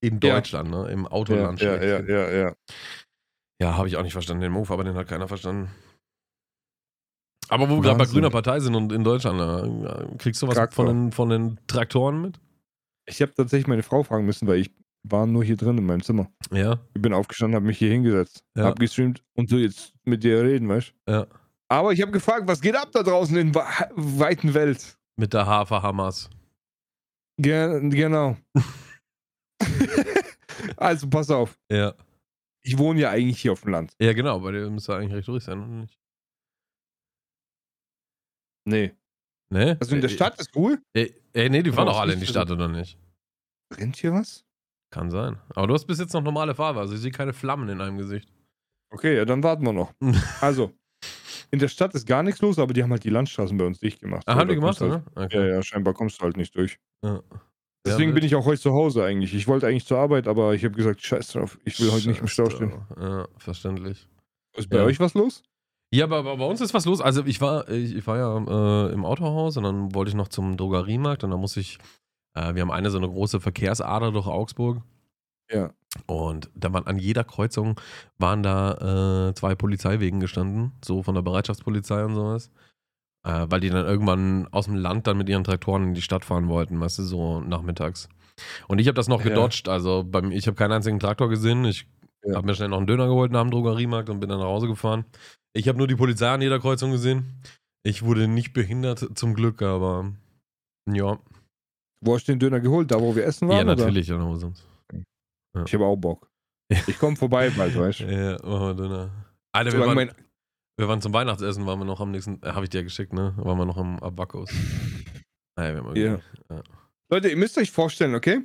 in 0.00 0.20
Ja. 0.22 0.36
Deutschland, 0.36 0.70
ne? 0.70 0.88
im 0.92 1.02
Ja, 1.02 1.10
Autoland. 1.10 1.60
ja, 1.60 1.72
ja, 1.74 1.78
schlechthin. 1.80 2.14
ja, 2.14 2.30
ja. 2.30 2.54
Ja, 3.60 3.76
habe 3.76 3.88
ich 3.88 3.96
auch 3.96 4.02
nicht 4.04 4.12
verstanden, 4.12 4.42
den 4.42 4.52
Move, 4.52 4.72
aber 4.72 4.84
den 4.84 4.94
hat 4.94 5.08
keiner 5.08 5.26
verstanden. 5.26 5.68
Aber 7.48 7.68
wo 7.68 7.76
wir 7.76 7.82
gerade 7.82 7.98
bei 7.98 8.06
grüner 8.06 8.30
Partei 8.30 8.60
sind 8.60 8.74
und 8.74 8.92
in 8.92 9.04
Deutschland, 9.04 9.40
äh, 9.40 10.16
kriegst 10.18 10.40
du 10.42 10.48
was 10.48 10.54
Traktor. 10.54 10.86
von 10.86 10.94
den, 10.94 11.12
von 11.12 11.28
den 11.28 11.58
Traktoren 11.66 12.20
mit? 12.22 12.40
Ich 13.06 13.20
habe 13.20 13.34
tatsächlich 13.34 13.66
meine 13.66 13.82
Frau 13.82 14.02
fragen 14.02 14.24
müssen, 14.24 14.48
weil 14.48 14.60
ich 14.60 14.70
war 15.02 15.26
nur 15.26 15.44
hier 15.44 15.56
drin 15.56 15.76
in 15.76 15.84
meinem 15.84 16.02
Zimmer. 16.02 16.28
Ja, 16.50 16.78
Ich 16.94 17.02
bin 17.02 17.12
aufgestanden, 17.12 17.54
habe 17.56 17.66
mich 17.66 17.78
hier 17.78 17.90
hingesetzt, 17.90 18.42
Ja. 18.56 18.64
hab 18.64 18.78
gestreamt 18.78 19.22
und 19.34 19.50
so 19.50 19.58
jetzt 19.58 19.92
mit 20.04 20.24
dir 20.24 20.42
reden, 20.42 20.68
weißt 20.68 20.94
du? 21.06 21.12
ja. 21.12 21.26
Aber 21.68 21.92
ich 21.92 22.00
habe 22.02 22.12
gefragt, 22.12 22.46
was 22.46 22.60
geht 22.60 22.76
ab 22.76 22.88
da 22.92 23.02
draußen 23.02 23.36
in 23.36 23.52
der 23.52 23.64
weiten 23.94 24.52
Welt? 24.54 24.96
Mit 25.16 25.32
der 25.32 25.46
Hafer 25.46 25.82
Hamas. 25.82 26.28
Ge 27.38 27.88
genau. 27.88 28.36
also 30.76 31.08
pass 31.08 31.30
auf. 31.30 31.58
Ja. 31.70 31.94
Ich 32.62 32.78
wohne 32.78 33.00
ja 33.00 33.10
eigentlich 33.10 33.40
hier 33.40 33.52
auf 33.52 33.62
dem 33.62 33.72
Land. 33.72 33.92
Ja, 34.00 34.12
genau, 34.12 34.38
bei 34.40 34.52
dir 34.52 34.70
müsste 34.70 34.94
eigentlich 34.94 35.14
recht 35.14 35.28
ruhig 35.28 35.42
sein, 35.42 35.58
oder 35.58 35.66
nicht? 35.68 35.98
Nee. 38.64 38.92
Ne? 39.50 39.76
Also 39.80 39.94
in 39.94 40.00
der 40.00 40.10
Äh, 40.10 40.14
Stadt 40.14 40.40
ist 40.40 40.54
Ruhe. 40.56 40.78
Äh, 40.94 41.10
äh, 41.34 41.48
nee, 41.48 41.62
die 41.62 41.70
fahren 41.70 41.82
Aber 41.88 41.92
doch 41.92 42.00
alle 42.00 42.14
in 42.14 42.20
die 42.20 42.26
Stadt, 42.26 42.50
oder 42.50 42.68
nicht? 42.68 42.98
Brennt 43.68 43.96
hier 43.96 44.12
was? 44.12 44.44
Kann 44.90 45.10
sein. 45.10 45.38
Aber 45.54 45.66
du 45.66 45.74
hast 45.74 45.86
bis 45.86 45.98
jetzt 45.98 46.12
noch 46.14 46.22
normale 46.22 46.54
Farbe, 46.54 46.80
also 46.80 46.94
ich 46.94 47.00
sehe 47.00 47.10
keine 47.10 47.32
Flammen 47.32 47.68
in 47.68 47.78
deinem 47.78 47.98
Gesicht. 47.98 48.32
Okay, 48.90 49.16
ja, 49.16 49.24
dann 49.24 49.42
warten 49.42 49.64
wir 49.64 49.72
noch. 49.72 49.92
Also, 50.40 50.72
in 51.50 51.58
der 51.58 51.68
Stadt 51.68 51.94
ist 51.94 52.06
gar 52.06 52.22
nichts 52.22 52.40
los, 52.40 52.58
aber 52.58 52.72
die 52.72 52.82
haben 52.82 52.90
halt 52.90 53.04
die 53.04 53.10
Landstraßen 53.10 53.56
bei 53.58 53.64
uns 53.64 53.78
dicht 53.80 54.00
gemacht. 54.00 54.22
Ah, 54.26 54.34
So, 54.34 54.38
haben 54.40 54.48
die 54.48 54.54
gemacht, 54.54 54.80
Halt, 54.80 55.02
Okay. 55.14 55.36
ja, 55.48 55.54
ja, 55.56 55.62
scheinbar 55.62 55.94
kommst 55.94 56.20
du 56.20 56.24
halt 56.24 56.36
nicht 56.36 56.54
durch. 56.56 56.78
Ja. 57.04 57.22
Deswegen 57.86 58.10
Ja, 58.10 58.14
bin 58.14 58.24
ich 58.24 58.34
auch 58.34 58.46
heute 58.46 58.60
zu 58.62 58.72
Hause 58.72 59.04
eigentlich. 59.04 59.34
Ich 59.34 59.46
wollte 59.46 59.66
eigentlich 59.66 59.84
zur 59.84 59.98
Arbeit, 59.98 60.26
aber 60.26 60.54
ich 60.54 60.64
habe 60.64 60.74
gesagt, 60.74 61.02
scheiß 61.04 61.32
drauf, 61.32 61.58
ich 61.64 61.78
will 61.80 61.90
heute 61.92 62.08
nicht 62.08 62.20
im 62.20 62.28
Stau 62.28 62.46
Scheiß 62.48 62.54
stehen. 62.56 62.72
Ja, 62.98 63.28
verständlich. 63.36 64.08
Ist 64.56 64.70
bei 64.70 64.78
Ja. 64.78 64.84
euch 64.84 65.00
was 65.00 65.12
los? 65.14 65.42
Ja, 65.94 66.04
aber, 66.06 66.18
aber 66.18 66.36
bei 66.38 66.44
uns 66.46 66.60
ist 66.60 66.74
was 66.74 66.86
los. 66.86 67.00
Also 67.00 67.24
ich 67.24 67.40
war, 67.40 67.68
ich, 67.68 67.94
ich 67.94 68.06
war 68.06 68.16
ja 68.18 68.88
äh, 68.88 68.92
im 68.92 69.04
Autohaus 69.04 69.56
und 69.56 69.62
dann 69.64 69.94
wollte 69.94 70.08
ich 70.08 70.14
noch 70.16 70.28
zum 70.28 70.56
Drogeriemarkt 70.56 71.22
und 71.24 71.30
dann 71.30 71.40
muss 71.40 71.56
ich, 71.56 71.78
äh, 72.34 72.54
wir 72.54 72.62
haben 72.62 72.70
eine 72.72 72.90
so 72.90 72.98
eine 72.98 73.08
große 73.08 73.40
Verkehrsader 73.40 74.10
durch 74.12 74.26
Augsburg 74.26 74.82
Ja. 75.50 75.72
und 76.06 76.50
da 76.54 76.72
waren 76.72 76.86
an 76.86 76.98
jeder 76.98 77.24
Kreuzung 77.24 77.80
waren 78.18 78.42
da 78.42 79.28
äh, 79.30 79.34
zwei 79.34 79.54
Polizeiwegen 79.54 80.20
gestanden, 80.20 80.72
so 80.84 81.02
von 81.02 81.14
der 81.14 81.22
Bereitschaftspolizei 81.22 82.04
und 82.04 82.14
sowas. 82.14 82.50
Äh, 83.26 83.46
weil 83.50 83.60
die 83.60 83.70
dann 83.70 83.86
irgendwann 83.86 84.48
aus 84.52 84.66
dem 84.66 84.76
Land 84.76 85.06
dann 85.06 85.18
mit 85.18 85.28
ihren 85.30 85.44
Traktoren 85.44 85.84
in 85.84 85.94
die 85.94 86.02
Stadt 86.02 86.24
fahren 86.26 86.48
wollten, 86.48 86.80
weißt 86.80 86.98
du, 87.00 87.04
so 87.04 87.40
nachmittags. 87.40 88.08
Und 88.68 88.80
ich 88.80 88.88
habe 88.88 88.96
das 88.96 89.08
noch 89.08 89.20
Ja. 89.20 89.28
gedodged, 89.30 89.68
also 89.68 90.04
beim, 90.04 90.32
ich 90.32 90.46
habe 90.46 90.56
keinen 90.56 90.72
einzigen 90.72 91.00
Traktor 91.00 91.28
gesehen. 91.30 91.64
Ich 91.66 91.86
Ja. 92.24 92.36
habe 92.36 92.46
mir 92.46 92.54
schnell 92.54 92.68
noch 92.68 92.78
einen 92.78 92.86
Döner 92.86 93.06
geholt 93.06 93.32
nach 93.32 93.42
dem 93.42 93.50
Drogeriemarkt 93.50 94.10
und 94.10 94.20
bin 94.20 94.28
dann 94.30 94.40
nach 94.40 94.46
Hause 94.46 94.66
gefahren. 94.68 95.04
Ich 95.56 95.68
habe 95.68 95.78
nur 95.78 95.86
die 95.86 95.94
Polizei 95.96 96.28
an 96.28 96.42
jeder 96.42 96.58
Kreuzung 96.60 96.90
gesehen. 96.92 97.24
Ich 97.86 98.02
wurde 98.02 98.26
nicht 98.28 98.52
behindert, 98.52 99.16
zum 99.16 99.34
Glück, 99.34 99.62
aber 99.62 100.12
ja. 100.90 101.18
Wo 102.00 102.14
hast 102.14 102.26
du 102.28 102.32
den 102.32 102.38
Döner 102.40 102.60
geholt? 102.60 102.90
Da, 102.90 103.00
wo 103.00 103.14
wir 103.14 103.24
essen 103.24 103.48
Ja, 103.48 103.56
waren? 103.58 103.68
oder? 103.68 103.76
natürlich, 103.76 104.10
oder 104.12 104.26
wo 104.26 104.34
sonst. 104.36 104.66
Ich 105.66 105.74
habe 105.74 105.84
auch 105.84 105.96
Bock. 105.96 106.28
Ich 106.86 106.98
komme 106.98 107.16
vorbei 107.16 107.50
bald, 107.50 107.76
weißt 107.78 108.00
du? 108.00 108.04
Ja, 108.10 108.32
machen 108.42 108.66
wir 108.66 108.74
Döner. 108.74 109.10
Alter, 109.54 109.72
wir 109.72 109.80
waren, 109.86 110.10
wir 110.76 110.88
waren 110.88 111.00
zum 111.00 111.12
Weihnachtsessen, 111.12 111.64
waren 111.66 111.78
wir 111.78 111.84
noch 111.84 112.00
am 112.00 112.10
nächsten, 112.10 112.42
äh, 112.42 112.48
habe 112.52 112.64
ich 112.64 112.70
dir 112.70 112.82
geschickt, 112.82 113.12
ne? 113.12 113.34
Waren 113.36 113.58
wir 113.58 113.64
noch 113.66 113.76
am 113.76 113.98
Abakos. 114.00 114.50
Naja, 115.56 115.74
wir 115.74 115.84
haben 115.84 115.96
Ja. 115.96 116.02
irgendwie- 116.50 116.70
Leute, 117.12 117.28
ihr 117.28 117.36
müsst 117.36 117.56
euch 117.58 117.70
vorstellen, 117.70 118.14
okay? 118.16 118.40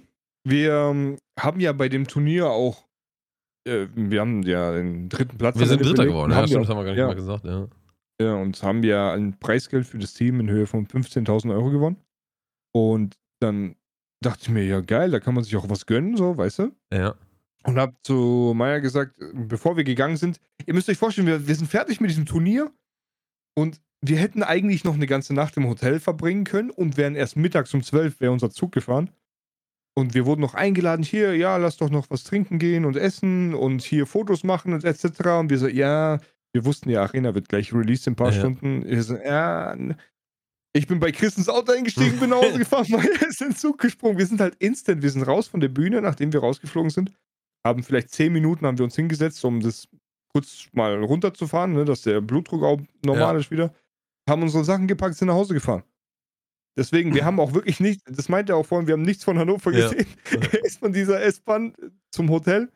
Wir 0.47 0.73
ähm, 0.73 1.17
haben 1.39 1.59
ja 1.59 1.71
bei 1.73 1.89
dem 1.89 2.07
Turnier 2.07 2.49
auch, 2.51 2.85
äh, 3.69 3.87
wir 3.93 4.21
haben 4.21 4.43
ja 4.43 4.71
den 4.71 5.09
dritten 5.09 5.37
Platz. 5.37 5.59
Wir 5.59 5.67
sind 5.67 5.83
Dritter 5.83 6.05
geworden, 6.05 6.31
ja, 6.31 6.37
haben 6.37 6.47
stimmt, 6.47 6.63
das 6.63 6.69
haben 6.69 6.77
wir 6.77 6.85
gar 6.85 6.91
nicht 6.91 6.99
ja. 6.99 7.07
mal 7.07 7.15
gesagt, 7.15 7.45
ja. 7.45 7.67
ja, 8.21 8.35
und 8.35 8.61
haben 8.63 8.83
ja 8.83 9.13
ein 9.13 9.37
Preisgeld 9.39 9.85
für 9.85 9.99
das 9.99 10.13
Team 10.13 10.39
in 10.39 10.49
Höhe 10.49 10.67
von 10.67 10.87
15.000 10.87 11.53
Euro 11.53 11.69
gewonnen. 11.69 11.97
Und 12.73 13.17
dann 13.39 13.75
dachte 14.21 14.41
ich 14.43 14.49
mir, 14.49 14.65
ja 14.65 14.81
geil, 14.81 15.11
da 15.11 15.19
kann 15.19 15.33
man 15.33 15.43
sich 15.43 15.55
auch 15.55 15.69
was 15.69 15.85
gönnen, 15.85 16.17
so, 16.17 16.37
weißt 16.37 16.59
du? 16.59 16.71
Ja. 16.93 17.15
Und 17.63 17.77
habe 17.77 17.93
zu 18.03 18.53
Maya 18.55 18.79
gesagt, 18.79 19.15
bevor 19.33 19.77
wir 19.77 19.83
gegangen 19.83 20.17
sind, 20.17 20.39
ihr 20.65 20.73
müsst 20.73 20.89
euch 20.89 20.97
vorstellen, 20.97 21.27
wir, 21.27 21.47
wir 21.47 21.55
sind 21.55 21.67
fertig 21.67 21.99
mit 21.99 22.09
diesem 22.09 22.25
Turnier 22.25 22.71
und 23.55 23.81
wir 24.01 24.17
hätten 24.17 24.43
eigentlich 24.43 24.85
noch 24.85 24.93
eine 24.93 25.07
ganze 25.07 25.33
Nacht 25.33 25.57
im 25.57 25.67
Hotel 25.67 25.99
verbringen 25.99 26.45
können 26.45 26.69
und 26.69 26.95
wären 26.95 27.15
erst 27.15 27.35
mittags 27.35 27.73
um 27.73 27.83
12 27.83 28.21
wäre 28.21 28.31
unser 28.31 28.49
Zug 28.49 28.71
gefahren. 28.71 29.09
Und 29.99 30.13
wir 30.13 30.25
wurden 30.25 30.41
noch 30.41 30.53
eingeladen, 30.55 31.03
hier, 31.03 31.35
ja, 31.35 31.57
lass 31.57 31.77
doch 31.77 31.89
noch 31.89 32.09
was 32.09 32.23
trinken 32.23 32.57
gehen 32.59 32.85
und 32.85 32.95
essen 32.95 33.53
und 33.53 33.81
hier 33.83 34.05
Fotos 34.05 34.43
machen 34.43 34.73
und 34.73 34.83
etc. 34.83 35.03
Und 35.39 35.49
wir 35.49 35.57
so, 35.57 35.67
ja, 35.67 36.19
wir 36.53 36.65
wussten 36.65 36.89
ja, 36.89 37.01
Arena 37.01 37.35
wird 37.35 37.49
gleich 37.49 37.73
released 37.73 38.07
in 38.07 38.13
ein 38.13 38.15
paar 38.15 38.31
Ja. 38.31 38.39
Stunden. 38.39 38.83
Wir 38.85 39.03
so, 39.03 39.15
ja, 39.17 39.75
ich 40.73 40.87
bin 40.87 40.99
bei 40.99 41.11
Chris 41.11 41.37
ins 41.37 41.49
Auto 41.49 41.71
eingestiegen, 41.71 42.19
bin 42.19 42.29
nach 42.29 42.37
Hause 42.37 42.59
gefahren, 42.59 42.85
Maya 42.89 43.09
ist 43.27 43.41
in 43.41 43.49
den 43.49 43.55
Zug 43.55 43.79
gesprungen. 43.79 44.17
Wir 44.17 44.25
sind 44.25 44.39
halt 44.41 44.55
instant, 44.59 45.01
wir 45.01 45.09
sind 45.11 45.23
raus 45.23 45.47
von 45.47 45.59
der 45.59 45.69
Bühne, 45.69 46.01
nachdem 46.01 46.31
wir 46.33 46.39
rausgeflogen 46.39 46.89
sind 46.89 47.11
haben 47.65 47.83
vielleicht 47.83 48.11
zehn 48.11 48.31
Minuten 48.31 48.65
haben 48.65 48.77
wir 48.77 48.85
uns 48.85 48.95
hingesetzt, 48.95 49.43
um 49.43 49.59
das 49.59 49.87
kurz 50.31 50.67
mal 50.71 51.03
runterzufahren, 51.03 51.73
ne, 51.73 51.83
dass 51.85 52.03
der 52.03 52.21
Blutdruck 52.21 52.63
auch 52.63 52.79
normal 53.03 53.35
Ja. 53.35 53.39
ist 53.41 53.51
wieder. 53.51 53.73
Haben 54.29 54.43
unsere 54.43 54.63
Sachen 54.63 54.87
gepackt, 54.87 55.15
sind 55.15 55.27
nach 55.27 55.33
Hause 55.35 55.53
gefahren. 55.55 55.83
Deswegen, 56.77 57.13
wir 57.13 57.23
haben 57.25 57.39
auch 57.39 57.53
wirklich 57.53 57.79
nicht, 57.79 58.01
das 58.05 58.29
meinte 58.29 58.53
er 58.53 58.57
auch 58.57 58.65
vorhin, 58.65 58.87
wir 58.87 58.93
haben 58.93 59.01
nichts 59.01 59.23
von 59.23 59.37
Hannover 59.37 59.71
Ja. 59.71 59.89
gesehen. 59.89 60.07
ist 60.63 60.79
von 60.79 60.93
dieser 60.93 61.21
S-Bahn 61.21 61.73
zum 62.11 62.29
Hotel, 62.29 62.71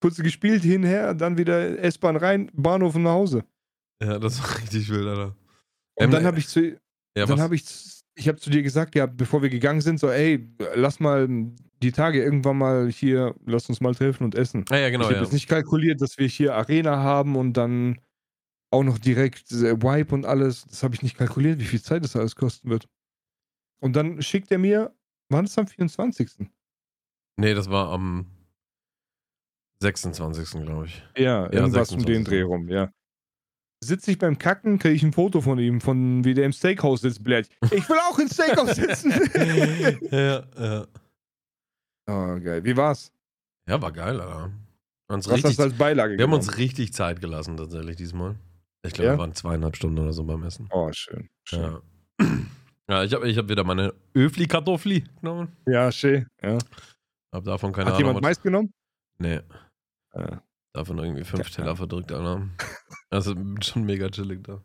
kurz 0.00 0.16
gespielt, 0.16 0.62
hinher, 0.62 1.14
dann 1.14 1.38
wieder 1.38 1.78
S-Bahn 1.78 2.16
rein, 2.16 2.50
Bahnhof 2.54 2.96
nach 2.96 3.12
Hause. 3.12 3.44
Ja, 4.02 4.18
das 4.18 4.40
war 4.40 4.58
richtig 4.60 4.88
wild, 4.88 5.06
Alter. 5.06 5.36
Und 5.96 6.04
Ähm, 6.04 6.10
dann 6.12 6.24
habe 6.24 6.38
ich 6.38 6.48
zu, 6.48 6.78
Ja, 7.16 7.26
dann 7.26 7.40
habe 7.40 7.56
ich, 7.56 7.64
ich 8.14 8.28
habe 8.28 8.38
zu 8.38 8.50
dir 8.50 8.62
gesagt, 8.62 8.94
ja, 8.94 9.06
bevor 9.06 9.42
wir 9.42 9.48
gegangen 9.48 9.80
sind, 9.80 9.98
so, 9.98 10.08
ey, 10.08 10.48
lass 10.74 11.00
mal 11.00 11.28
die 11.82 11.92
Tage 11.92 12.22
irgendwann 12.22 12.58
mal 12.58 12.88
hier, 12.90 13.34
lass 13.46 13.68
uns 13.68 13.80
mal 13.80 13.94
treffen 13.94 14.24
und 14.24 14.34
essen. 14.34 14.64
Ah, 14.70 14.76
ja, 14.76 14.90
genau, 14.90 15.02
ich 15.02 15.06
habe 15.08 15.16
ja. 15.16 15.22
jetzt 15.22 15.32
nicht 15.32 15.48
kalkuliert, 15.48 16.00
dass 16.00 16.18
wir 16.18 16.26
hier 16.26 16.54
Arena 16.54 16.96
haben 16.98 17.36
und 17.36 17.52
dann 17.54 18.00
auch 18.70 18.82
noch 18.82 18.98
direkt 18.98 19.50
äh, 19.52 19.80
Wipe 19.80 20.14
und 20.14 20.26
alles. 20.26 20.66
Das 20.66 20.82
habe 20.82 20.94
ich 20.94 21.02
nicht 21.02 21.16
kalkuliert, 21.16 21.60
wie 21.60 21.64
viel 21.64 21.80
Zeit 21.82 22.04
das 22.04 22.16
alles 22.16 22.36
kosten 22.36 22.68
wird. 22.70 22.88
Und 23.80 23.94
dann 23.94 24.20
schickt 24.22 24.50
er 24.50 24.58
mir, 24.58 24.94
wann 25.28 25.44
ist 25.44 25.58
am 25.58 25.66
24.? 25.66 26.48
Nee, 27.36 27.54
das 27.54 27.70
war 27.70 27.90
am 27.90 28.26
26. 29.82 30.62
glaube 30.64 30.86
ich. 30.86 31.02
Ja, 31.16 31.44
irgendwas 31.52 31.92
um 31.92 32.00
26. 32.00 32.04
den 32.06 32.24
Dreh 32.24 32.42
rum, 32.42 32.68
ja. 32.68 32.90
Sitze 33.80 34.10
ich 34.10 34.18
beim 34.18 34.38
Kacken, 34.38 34.80
kriege 34.80 34.94
ich 34.94 35.04
ein 35.04 35.12
Foto 35.12 35.40
von 35.40 35.58
ihm, 35.60 35.80
von 35.80 36.24
wie 36.24 36.34
der 36.34 36.46
im 36.46 36.52
Steakhouse 36.52 37.02
sitzt, 37.02 37.22
bläht. 37.22 37.48
Ich 37.70 37.88
will 37.88 37.98
auch 38.10 38.18
im 38.18 38.26
Steakhouse 38.28 38.74
sitzen. 38.74 39.12
ja, 40.10 40.44
ja. 40.58 40.86
oh, 42.08 42.40
geil. 42.40 42.64
Wie 42.64 42.76
war's? 42.76 43.12
Ja, 43.68 43.80
war 43.80 43.92
geil, 43.92 44.20
Alter. 44.20 44.34
Wir, 44.34 44.42
haben 44.42 45.14
uns 45.14 45.28
Was 45.28 45.34
richtig, 45.36 45.60
als 45.60 45.74
Beilage 45.74 46.18
wir 46.18 46.24
haben 46.24 46.30
genommen? 46.32 46.48
uns 46.48 46.58
richtig 46.58 46.92
Zeit 46.92 47.20
gelassen, 47.20 47.56
tatsächlich, 47.56 47.94
diesmal. 47.96 48.34
Ich 48.84 48.94
glaube, 48.94 49.06
Ja? 49.10 49.14
wir 49.14 49.18
waren 49.20 49.34
zweieinhalb 49.34 49.76
Stunden 49.76 50.00
oder 50.00 50.12
so 50.12 50.24
beim 50.24 50.42
Essen. 50.42 50.68
Oh, 50.72 50.90
schön. 50.92 51.28
schön. 51.44 51.78
Ja. 52.20 52.26
Ja, 52.88 53.04
ich 53.04 53.12
habe 53.12 53.28
ich 53.28 53.36
hab 53.36 53.48
wieder 53.48 53.64
meine 53.64 53.92
Öfli-Kartoffli 54.14 55.04
genommen. 55.20 55.52
Ja, 55.66 55.92
schön. 55.92 56.26
Ja. 56.42 56.58
Hab 57.32 57.44
davon 57.44 57.72
keine 57.72 57.86
Hat 57.90 57.94
Ahnung. 57.96 58.08
jemand 58.08 58.22
Mais 58.22 58.40
genommen? 58.40 58.72
Nee, 59.18 59.40
Ja. 60.14 60.42
davon 60.72 60.98
irgendwie 60.98 61.24
fünf 61.24 61.48
Ja. 61.50 61.56
Teller 61.56 61.76
verdrückt, 61.76 62.12
Alter. 62.12 62.48
Also 63.10 63.34
schon 63.62 63.84
mega 63.84 64.08
chillig 64.10 64.44
da. 64.44 64.62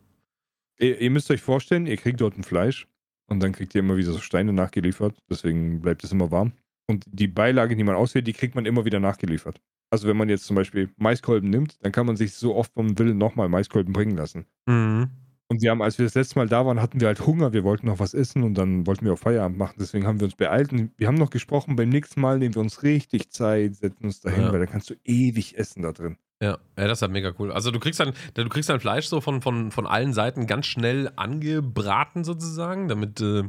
Ihr, 0.78 1.00
ihr 1.00 1.10
müsst 1.10 1.30
euch 1.30 1.40
vorstellen, 1.40 1.86
ihr 1.86 1.96
kriegt 1.96 2.20
dort 2.20 2.36
ein 2.36 2.44
Fleisch 2.44 2.86
und 3.26 3.40
dann 3.42 3.52
kriegt 3.52 3.74
ihr 3.74 3.78
immer 3.80 3.96
wieder 3.96 4.12
so 4.12 4.18
Steine 4.18 4.52
nachgeliefert. 4.52 5.16
Deswegen 5.30 5.80
bleibt 5.80 6.04
es 6.04 6.12
immer 6.12 6.30
warm. 6.30 6.52
Und 6.86 7.04
die 7.06 7.26
Beilage, 7.28 7.74
die 7.74 7.84
man 7.84 7.94
auswählt, 7.94 8.26
die 8.26 8.34
kriegt 8.34 8.54
man 8.54 8.66
immer 8.66 8.84
wieder 8.84 9.00
nachgeliefert. 9.00 9.62
Also 9.90 10.08
wenn 10.08 10.16
man 10.18 10.28
jetzt 10.28 10.44
zum 10.44 10.56
Beispiel 10.56 10.90
Maiskolben 10.96 11.48
nimmt, 11.48 11.82
dann 11.82 11.92
kann 11.92 12.04
man 12.04 12.16
sich 12.16 12.34
so 12.34 12.54
oft 12.54 12.76
man 12.76 12.98
will 12.98 13.14
nochmal 13.14 13.48
Maiskolben 13.48 13.92
bringen 13.94 14.16
lassen. 14.16 14.44
Mhm. 14.66 15.08
Und 15.54 15.62
wir 15.62 15.70
haben, 15.70 15.82
als 15.82 15.98
wir 15.98 16.04
das 16.04 16.14
letzte 16.14 16.36
Mal 16.38 16.48
da 16.48 16.66
waren, 16.66 16.80
hatten 16.82 17.00
wir 17.00 17.06
halt 17.06 17.24
Hunger, 17.26 17.52
wir 17.52 17.62
wollten 17.62 17.86
noch 17.86 18.00
was 18.00 18.12
essen 18.12 18.42
und 18.42 18.54
dann 18.54 18.86
wollten 18.86 19.04
wir 19.06 19.12
auch 19.12 19.18
Feierabend 19.18 19.56
machen. 19.56 19.76
Deswegen 19.78 20.06
haben 20.06 20.18
wir 20.18 20.24
uns 20.24 20.34
beeilt 20.34 20.72
und 20.72 20.90
wir 20.96 21.06
haben 21.06 21.14
noch 21.14 21.30
gesprochen, 21.30 21.76
beim 21.76 21.88
nächsten 21.90 22.20
Mal 22.20 22.38
nehmen 22.38 22.54
wir 22.56 22.62
uns 22.62 22.82
richtig 22.82 23.30
Zeit, 23.30 23.76
setzen 23.76 24.04
uns 24.06 24.20
dahin, 24.20 24.42
Ja. 24.42 24.52
weil 24.52 24.58
da 24.58 24.66
kannst 24.66 24.90
du 24.90 24.94
ewig 25.04 25.56
essen 25.56 25.82
da 25.82 25.92
drin. 25.92 26.16
Ja, 26.42 26.58
ja, 26.76 26.88
das 26.88 26.98
ist 26.98 27.02
halt 27.02 27.12
mega 27.12 27.32
cool. 27.38 27.52
Also 27.52 27.70
du 27.70 27.78
kriegst 27.78 28.00
dann, 28.00 28.12
du 28.34 28.48
kriegst 28.48 28.68
dein 28.68 28.80
Fleisch 28.80 29.06
so 29.06 29.20
von, 29.20 29.40
von, 29.40 29.70
von 29.70 29.86
allen 29.86 30.12
Seiten 30.12 30.46
ganz 30.46 30.66
schnell 30.66 31.10
angebraten 31.14 32.24
sozusagen, 32.24 32.88
damit, 32.88 33.20
äh, 33.20 33.44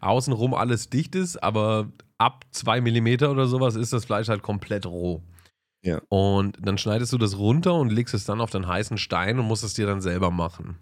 außenrum 0.00 0.54
alles 0.54 0.88
dicht 0.90 1.14
ist, 1.14 1.42
aber 1.42 1.92
ab 2.18 2.44
zwei 2.50 2.80
Millimeter 2.80 3.30
oder 3.30 3.46
sowas 3.46 3.76
ist 3.76 3.92
das 3.92 4.04
Fleisch 4.06 4.28
halt 4.28 4.42
komplett 4.42 4.86
roh. 4.86 5.22
Ja. 5.82 6.00
Und 6.08 6.56
dann 6.62 6.78
schneidest 6.78 7.12
du 7.12 7.18
das 7.18 7.36
runter 7.38 7.74
und 7.74 7.92
legst 7.92 8.14
es 8.14 8.24
dann 8.24 8.40
auf 8.40 8.50
den 8.50 8.66
heißen 8.66 8.96
Stein 8.96 9.38
und 9.38 9.46
musst 9.46 9.64
es 9.64 9.74
dir 9.74 9.86
dann 9.86 10.00
selber 10.00 10.30
machen. 10.30 10.78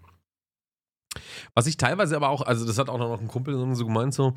Was 1.53 1.67
ich 1.67 1.77
teilweise 1.77 2.15
aber 2.15 2.29
auch, 2.29 2.41
also 2.41 2.65
das 2.65 2.77
hat 2.77 2.89
auch 2.89 2.97
noch 2.97 3.19
ein 3.19 3.27
Kumpel 3.27 3.53
so 3.75 3.85
gemeint, 3.85 4.13
so, 4.13 4.33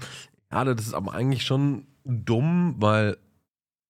ja, 0.52 0.64
das 0.64 0.86
ist 0.86 0.94
aber 0.94 1.14
eigentlich 1.14 1.44
schon 1.44 1.86
dumm, 2.04 2.76
weil 2.78 3.16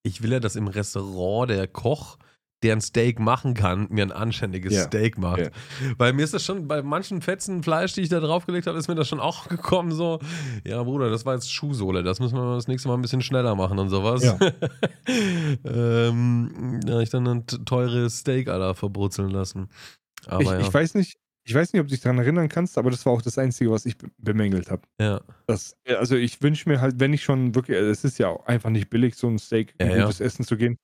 ich 0.03 0.23
will 0.23 0.33
ja, 0.33 0.41
dass 0.41 0.57
im 0.57 0.69
Restaurant 0.69 1.51
der 1.51 1.67
Koch 1.67 2.19
der 2.63 2.75
ein 2.75 2.81
Steak 2.81 3.21
machen 3.21 3.55
kann, 3.55 3.87
mir 3.91 4.03
ein 4.03 4.13
anständiges 4.13 4.73
ja. 4.73 4.85
Steak 4.85 5.19
macht. 5.19 5.39
Ja. 5.39 5.51
Weil 5.99 6.15
mir 6.15 6.25
ist 6.25 6.33
das 6.33 6.45
schon, 6.45 6.67
bei 6.67 6.83
manchen 6.83 7.21
Fetzen 7.21 7.63
Fleisch, 7.63 7.93
die 7.93 8.01
ich 8.01 8.09
da 8.09 8.19
draufgelegt 8.19 8.67
habe, 8.67 8.79
ist 8.79 8.89
mir 8.89 8.95
das 8.95 9.09
schon 9.09 9.21
auch 9.21 9.49
gekommen, 9.49 9.93
so, 9.93 10.21
ja, 10.65 10.83
Bruder, 10.83 11.11
das 11.11 11.27
war 11.27 11.35
jetzt 11.35 11.53
Schuhsohle, 11.53 12.03
das 12.03 12.19
müssen 12.19 12.37
wir 12.37 12.55
das 12.55 12.67
nächste 12.67 12.89
Mal 12.89 12.95
ein 12.95 13.03
bisschen 13.03 13.21
schneller 13.21 13.55
machen 13.55 13.79
und 13.79 13.91
sowas. 13.91 14.25
Ja. 14.25 14.39
ähm, 15.65 16.81
da 16.85 17.01
ich 17.01 17.11
dann 17.11 17.27
ein 17.29 17.47
teures 17.47 18.21
Steak, 18.21 18.49
Alter, 18.49 18.75
verbrutzeln 18.75 19.31
lassen. 19.31 19.69
Aber 20.27 20.43
ich, 20.43 20.49
ja. 20.49 20.61
ich 20.61 20.73
weiß 20.73 20.95
nicht, 20.95 21.19
ich 21.47 21.55
weiß 21.55 21.73
nicht, 21.73 21.81
ob 21.81 21.87
du 21.87 21.95
dich 21.95 22.01
daran 22.01 22.19
erinnern 22.19 22.49
kannst, 22.49 22.77
aber 22.77 22.91
das 22.91 23.07
war 23.07 23.13
auch 23.13 23.23
das 23.23 23.39
Einzige, 23.39 23.71
was 23.71 23.87
ich 23.87 23.97
bemängelt 24.19 24.69
habe. 24.69 24.83
Ja. 25.01 25.21
Das, 25.47 25.77
also 25.87 26.17
ich 26.17 26.43
wünsche 26.43 26.69
mir 26.69 26.81
halt, 26.81 26.99
wenn 26.99 27.13
ich 27.13 27.23
schon 27.23 27.55
wirklich, 27.55 27.79
es 27.79 28.03
ist 28.03 28.19
ja 28.19 28.37
einfach 28.47 28.71
nicht 28.71 28.91
billig, 28.91 29.15
so 29.15 29.29
ein 29.29 29.39
Steak, 29.39 29.75
ein 29.79 29.91
ja, 29.91 30.03
gutes 30.03 30.21
Essen 30.21 30.45
zu 30.45 30.57
gehen. 30.57 30.77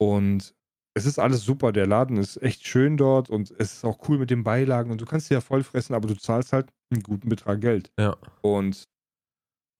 Und 0.00 0.54
es 0.94 1.04
ist 1.04 1.18
alles 1.18 1.42
super. 1.42 1.72
Der 1.72 1.88
Laden 1.88 2.16
ist 2.16 2.40
echt 2.40 2.64
schön 2.64 2.96
dort 2.96 3.28
und 3.28 3.50
es 3.58 3.74
ist 3.74 3.84
auch 3.84 4.08
cool 4.08 4.18
mit 4.18 4.30
den 4.30 4.44
Beilagen 4.44 4.92
und 4.92 5.00
du 5.00 5.04
kannst 5.04 5.30
dir 5.30 5.34
ja 5.34 5.40
voll 5.40 5.64
fressen, 5.64 5.94
aber 5.94 6.06
du 6.06 6.14
zahlst 6.14 6.52
halt 6.52 6.70
einen 6.92 7.02
guten 7.02 7.28
Betrag 7.28 7.60
Geld. 7.60 7.90
Ja. 7.98 8.16
Und 8.40 8.84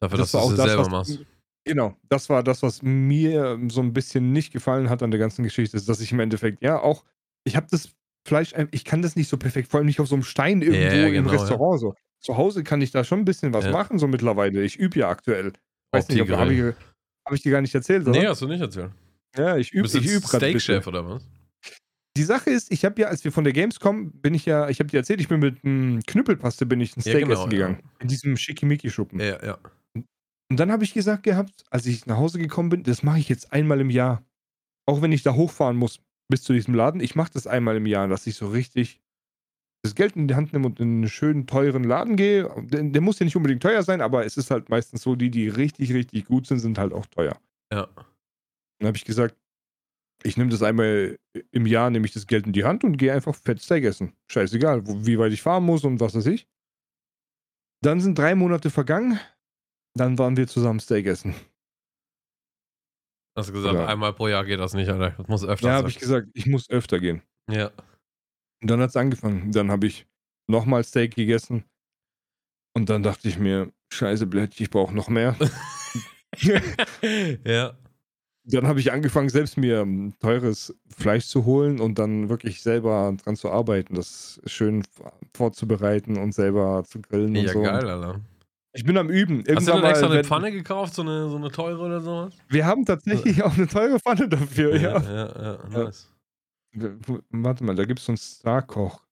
dafür, 0.01 0.19
dass 0.19 0.33
du 0.33 0.39
es 0.39 0.57
selber 0.57 0.83
was, 0.83 0.91
machst. 0.91 1.21
Genau, 1.65 1.95
das 2.09 2.29
war 2.29 2.43
das, 2.43 2.65
was 2.65 2.83
mir 2.83 3.57
so 3.69 3.83
ein 3.83 3.93
bisschen 3.93 4.33
nicht 4.33 4.53
gefallen 4.53 4.91
hat 4.91 5.05
an 5.05 5.13
der 5.13 5.21
ganzen 5.21 5.45
Geschichte, 5.45 5.77
ist, 5.77 5.89
dass 5.89 6.01
ich 6.01 6.11
im 6.11 6.19
Endeffekt, 6.19 6.61
ja, 6.61 6.81
auch, 6.81 7.05
ich 7.45 7.55
habe 7.57 7.69
das 7.71 7.91
Fleisch, 8.29 8.53
ich 8.71 8.85
kann 8.85 9.03
das 9.03 9.17
nicht 9.17 9.29
so 9.29 9.37
perfekt, 9.37 9.71
vor 9.71 9.79
allem 9.79 9.87
nicht 9.87 10.01
auf 10.01 10.09
so 10.09 10.15
einem 10.15 10.23
Stein 10.23 10.63
irgendwo 10.63 10.97
ja, 10.97 11.09
genau, 11.09 11.19
im 11.19 11.27
Restaurant 11.27 11.75
ja. 11.75 11.79
so. 11.79 11.95
Zu 12.21 12.37
Hause 12.37 12.65
kann 12.65 12.81
ich 12.81 12.91
da 12.91 13.05
schon 13.05 13.21
ein 13.21 13.25
bisschen 13.25 13.53
was 13.53 13.65
ja. 13.65 13.71
machen, 13.71 13.99
so 13.99 14.09
mittlerweile. 14.09 14.63
Ich 14.63 14.77
übe 14.77 14.99
ja 14.99 15.09
aktuell. 15.09 15.53
Weiß 15.93 16.09
nicht, 16.09 16.31
habe 16.31 16.53
ich, 16.53 16.75
hab 17.25 17.33
ich 17.33 17.43
dir 17.43 17.53
gar 17.53 17.61
nicht 17.61 17.75
erzählt, 17.75 18.07
oder? 18.07 18.19
Nee, 18.19 18.27
hast 18.27 18.43
du 18.43 18.49
nicht 18.49 18.61
erzählt. 18.61 18.91
Ja, 19.37 19.57
ich 19.57 19.73
übe 19.73 19.87
ich 19.87 19.95
üb 19.95 20.25
gerade. 20.25 20.47
Steak-Chef 20.47 20.87
oder 20.87 21.09
was? 21.09 21.23
Die 22.17 22.25
Sache 22.25 22.51
ist, 22.51 22.73
ich 22.73 22.85
habe 22.85 23.01
ja, 23.01 23.09
als 23.09 23.23
wir 23.25 23.31
von 23.31 23.45
der 23.45 23.53
Games 23.53 23.79
kommen, 23.79 24.11
bin 24.11 24.35
ich 24.35 24.45
ja, 24.45 24.69
ich 24.69 24.81
habe 24.81 24.91
dir 24.91 24.97
erzählt, 24.97 25.21
ich 25.21 25.29
bin 25.29 25.39
mit 25.39 25.65
einem 25.65 26.03
Knüppelpaste 26.05 26.67
bin 26.67 26.81
ich 26.81 26.97
ein 26.97 27.01
Steak 27.01 27.21
genau, 27.21 27.35
essen 27.35 27.51
gegangen. 27.51 27.83
In 28.01 28.09
diesem 28.09 28.37
Schickimicki-Schuppen. 28.37 29.21
Ja, 29.21 29.45
ja. 29.45 29.59
Und 30.51 30.59
dann 30.59 30.73
habe 30.73 30.83
ich 30.83 30.95
gesagt 30.95 31.23
gehabt, 31.23 31.65
als 31.71 31.87
ich 31.87 32.07
nach 32.07 32.17
Hause 32.17 32.39
gekommen 32.39 32.71
bin, 32.71 32.83
das 32.83 33.03
mache 33.03 33.21
ich 33.21 33.29
jetzt 33.29 33.53
einmal 33.53 33.81
im 33.81 33.91
Jahr. 33.91 34.25
Auch 34.87 35.03
wenn 35.03 35.13
ich 35.13 35.23
da 35.23 35.35
hochfahren 35.35 35.77
muss 35.77 36.01
bis 36.29 36.43
zu 36.43 36.53
diesem 36.53 36.75
Laden, 36.75 37.01
ich 37.01 37.15
mache 37.15 37.33
das 37.33 37.47
einmal 37.47 37.77
im 37.77 37.87
Jahr, 37.87 38.09
dass 38.09 38.27
ich 38.27 38.37
so 38.37 38.49
richtig 38.49 39.01
das 39.83 39.95
Geld 39.95 40.17
in 40.17 40.29
die 40.29 40.35
Hand 40.35 40.53
nehme 40.53 40.67
und 40.67 40.81
in 40.81 40.99
einen 40.99 41.09
schönen, 41.09 41.47
teuren 41.47 41.85
Laden 41.85 42.17
gehe. 42.17 42.51
Der, 42.65 42.83
der 42.83 43.01
muss 43.01 43.19
ja 43.19 43.25
nicht 43.25 43.37
unbedingt 43.37 43.63
teuer 43.63 43.83
sein, 43.83 44.01
aber 44.01 44.25
es 44.27 44.37
ist 44.37 44.51
halt 44.51 44.69
meistens 44.69 45.03
so, 45.03 45.15
die, 45.15 45.31
die 45.31 45.49
richtig, 45.49 45.93
richtig 45.95 46.27
gut 46.27 46.47
sind, 46.47 46.59
sind 46.59 46.79
halt 46.79 46.93
auch 46.93 47.07
teuer. 47.07 47.39
Ja. 47.73 47.89
Dann 48.79 48.89
habe 48.89 48.97
ich 48.97 49.05
gesagt, 49.05 49.37
ich 50.25 50.37
nehme 50.37 50.51
das 50.51 50.63
einmal 50.63 51.17
im 51.53 51.67
Jahr, 51.67 51.91
nehme 51.91 52.07
ich 52.07 52.13
das 52.13 52.27
Geld 52.27 52.47
in 52.47 52.53
die 52.53 52.65
Hand 52.65 52.83
und 52.83 52.97
gehe 52.97 53.13
einfach 53.13 53.35
Fettsteak 53.35 53.85
essen. 53.85 54.13
Scheißegal, 54.27 54.87
wo, 54.87 55.07
wie 55.07 55.19
weit 55.19 55.33
ich 55.33 55.43
fahren 55.43 55.65
muss 55.65 55.85
und 55.85 56.01
was 56.01 56.15
weiß 56.15 56.27
ich. 56.27 56.49
Dann 57.83 58.01
sind 58.01 58.19
drei 58.19 58.35
Monate 58.35 58.71
vergangen. 58.71 59.21
Dann 59.95 60.19
waren 60.19 60.37
wir 60.37 60.49
zusammen 60.49 60.81
Steak 60.81 61.07
essen. 61.07 61.35
Hast 63.39 63.51
du 63.51 63.53
gesagt, 63.53 63.75
Oder? 63.75 63.89
einmal 63.89 64.13
pro 64.13 64.29
Jahr 64.29 64.45
geht 64.45 64.59
das 64.59 64.75
nicht, 64.75 64.89
Alter. 64.89 65.15
Das 65.17 65.29
muss 65.29 65.45
öfter 65.45 65.69
Ja, 65.69 65.75
habe 65.75 65.89
ich 65.89 65.99
gesagt, 65.99 66.29
ich 66.35 66.47
muss 66.47 66.69
öfter 66.71 66.99
gehen. 66.99 67.23
Ja. 67.49 67.71
Und 68.61 68.71
dann 68.71 68.81
hat 68.81 68.91
es 68.91 68.97
angefangen. 68.97 69.53
Dann 69.53 69.71
habe 69.71 69.87
ich 69.87 70.07
nochmal 70.49 70.83
Steak 70.83 71.15
gegessen. 71.15 71.65
Und 72.75 72.91
dann 72.91 73.03
dachte 73.03 73.29
ich 73.29 73.39
mir, 73.39 73.73
scheiße, 73.93 74.27
Blöd, 74.27 74.61
ich 74.61 74.71
brauche 74.71 74.95
noch 74.95 75.09
mehr. 75.09 75.37
ja 77.45 77.75
dann 78.51 78.67
habe 78.67 78.81
ich 78.81 78.93
angefangen, 78.93 79.29
selbst 79.29 79.59
mir 79.59 79.81
ähm, 79.81 80.15
teures 80.21 80.75
Fleisch 80.89 81.27
zu 81.27 81.45
holen 81.45 81.81
und 81.81 81.99
dann 81.99 82.29
wirklich 82.29 82.63
selber 82.63 83.15
dran 83.23 83.37
zu 83.37 83.51
arbeiten, 83.51 83.95
das 83.95 84.41
schön 84.47 84.85
vorzubereiten 85.35 86.17
und 86.17 86.35
selber 86.35 86.83
zu 86.87 87.01
grillen 87.01 87.35
ja, 87.35 87.43
und 87.43 87.49
so. 87.49 87.63
Ja, 87.63 87.79
geil, 87.79 87.89
Alter. 87.91 88.21
Ich 88.73 88.85
bin 88.85 88.97
am 88.99 89.09
Üben. 89.09 89.45
Irgendwann 89.45 89.57
Hast 89.57 89.69
du 89.69 89.73
denn 89.73 89.85
extra 89.85 90.11
eine 90.11 90.25
Pfanne 90.25 90.53
gekauft, 90.53 90.95
so 90.95 91.03
eine, 91.03 91.29
so 91.29 91.37
eine 91.37 91.51
teure 91.51 91.83
oder 91.83 92.01
sowas? 92.01 92.35
Wir 92.49 92.67
haben 92.67 92.85
tatsächlich 92.85 93.43
auch 93.43 93.57
eine 93.57 93.67
teure 93.67 93.99
Pfanne 93.99 94.29
dafür, 94.29 94.77
ja. 94.77 95.01
Ja, 95.01 95.15
ja, 95.15 95.43
ja 95.43 95.85
nice. 95.85 96.13
Warte 97.31 97.65
mal, 97.65 97.75
da 97.75 97.85
gibt 97.85 98.01
es 98.01 98.07
so 98.07 98.13
einen 98.13 98.19
Starkoch. 98.19 99.03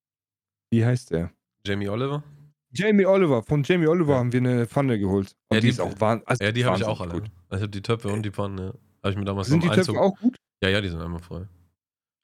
Wie 0.70 0.84
heißt 0.84 1.10
der? 1.10 1.30
Jamie 1.64 1.88
Oliver? 1.88 2.22
Jamie 2.70 3.06
Oliver. 3.06 3.42
Von 3.42 3.62
Jamie 3.62 3.86
Oliver 3.86 4.12
ja. 4.12 4.18
haben 4.18 4.32
wir 4.32 4.40
eine 4.40 4.66
Pfanne 4.66 4.98
geholt. 4.98 5.34
Und 5.48 5.54
ja, 5.54 5.60
die, 5.60 5.66
die 5.66 5.70
ist 5.70 5.80
auch 5.80 5.98
wahnsinnig. 5.98 6.28
Also 6.28 6.44
ja, 6.44 6.52
die 6.52 6.64
habe 6.64 6.76
ich 6.76 6.84
auch 6.84 7.00
alle. 7.00 7.12
Gut. 7.12 7.30
Ich 7.50 7.56
habe 7.56 7.68
die 7.68 7.82
Töpfe 7.82 8.08
und 8.08 8.22
die 8.22 8.30
Pfanne, 8.30 8.62
ja. 8.62 8.72
Habe 9.02 9.12
ich 9.12 9.16
mir 9.16 9.24
damals 9.24 9.48
Sind 9.48 9.62
die 9.62 9.70
Einzug... 9.70 9.94
Töpfe 9.94 10.00
auch 10.00 10.18
gut? 10.18 10.36
Ja, 10.62 10.68
ja, 10.68 10.80
die 10.80 10.88
sind 10.88 11.00
einmal 11.00 11.20
frei. 11.20 11.48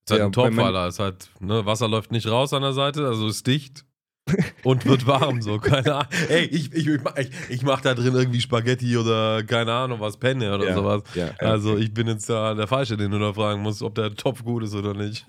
Ist 0.05 0.11
halt 0.11 0.21
ja, 0.21 0.27
ein 0.27 0.33
Topfaller. 0.33 0.89
Ist 0.89 0.99
halt, 0.99 1.31
ne, 1.41 1.65
Wasser 1.65 1.89
läuft 1.89 2.13
nicht 2.13 2.29
raus 2.29 2.53
an 2.53 2.63
der 2.63 2.73
Seite, 2.73 3.07
also 3.07 3.29
ist 3.29 3.47
dicht 3.47 3.87
und 4.65 4.87
wird 4.87 5.07
warm, 5.07 5.43
so, 5.43 5.59
keine 5.59 5.95
Ahnung. 5.95 6.09
Ey, 6.29 6.45
ich, 6.45 6.73
ich, 6.73 6.87
ich, 6.89 7.31
ich 7.49 7.63
mach 7.63 7.81
da 7.81 7.95
drin 7.95 8.15
irgendwie 8.15 8.41
Spaghetti 8.41 8.97
oder 8.97 9.43
keine 9.43 9.73
Ahnung, 9.73 10.01
was 10.01 10.17
Penne 10.17 10.55
oder 10.55 10.69
ja, 10.69 10.75
sowas. 10.75 11.03
Ja, 11.15 11.31
also 11.39 11.77
ich 11.77 11.93
bin 11.93 12.07
jetzt 12.07 12.29
da 12.29 12.55
der 12.55 12.67
Falsche, 12.67 12.97
den 12.97 13.11
du 13.11 13.19
da 13.19 13.33
fragen 13.33 13.63
musst, 13.63 13.83
ob 13.83 13.95
der 13.95 14.15
Topf 14.15 14.45
gut 14.45 14.65
ist 14.65 14.75
oder 14.75 14.95
nicht. 14.95 15.25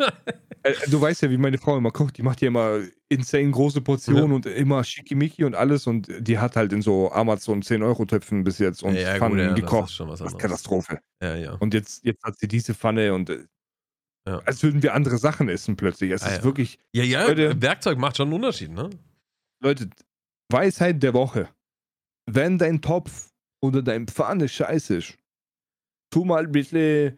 Äh, 0.64 0.74
du 0.90 1.02
weißt 1.02 1.22
ja, 1.24 1.30
wie 1.30 1.38
meine 1.38 1.58
Frau 1.58 1.78
immer 1.78 1.92
kocht. 1.92 2.18
Die 2.18 2.24
macht 2.24 2.42
ja 2.42 2.48
immer 2.48 2.80
insane 3.10 3.52
große 3.52 3.82
Portionen 3.82 4.30
ja. 4.30 4.36
und 4.36 4.46
immer 4.46 4.84
schickimicki 4.84 5.44
und 5.44 5.56
alles 5.56 5.88
und 5.88 6.08
die 6.20 6.40
hat 6.40 6.56
halt 6.56 6.74
in 6.74 6.82
so 6.82 7.12
Amazon 7.12 7.62
10-Euro-Töpfen 7.62 8.44
bis 8.44 8.60
jetzt 8.60 8.82
und 8.82 8.98
Pfannen 8.98 9.50
gut, 9.50 9.56
gekocht. 9.58 9.84
Das 9.84 9.90
ist 9.90 9.96
schon 9.98 10.10
was 10.10 10.22
anderes. 10.22 10.42
Katastrophe. 10.42 11.00
Ja, 11.22 11.36
ja. 11.36 11.54
Und 11.60 11.74
jetzt, 11.74 12.06
jetzt 12.06 12.24
hat 12.24 12.40
sie 12.40 12.48
diese 12.48 12.74
Pfanne 12.74 13.14
und 13.14 13.30
äh, 13.30 13.40
ja. 14.28 14.40
Als 14.46 14.64
würden 14.64 14.82
wir 14.82 14.94
andere 14.94 15.18
Sachen 15.18 15.50
essen 15.50 15.76
plötzlich. 15.76 16.12
Es 16.12 16.24
ah, 16.24 16.30
ist 16.30 16.38
ja. 16.38 16.44
wirklich. 16.44 16.80
Ja, 16.94 17.04
ja, 17.04 17.28
Leute, 17.28 17.62
Werkzeug 17.62 17.98
macht 17.98 18.18
schon 18.18 18.28
einen 18.28 18.36
Unterschied, 18.36 18.72
ne? 18.72 18.90
Leute, 19.62 19.90
Weisheit 20.50 21.04
der 21.04 21.14
Woche. 21.14 21.50
Wenn 22.26 22.58
dein 22.58 22.82
Topf 22.82 23.32
oder 23.62 23.82
dein 23.82 24.08
Pfanne 24.08 24.48
scheiße 24.48 24.96
ist, 24.96 25.18
tu 26.10 26.24
mal 26.24 26.46
ein 26.46 26.52
bisschen 26.52 27.18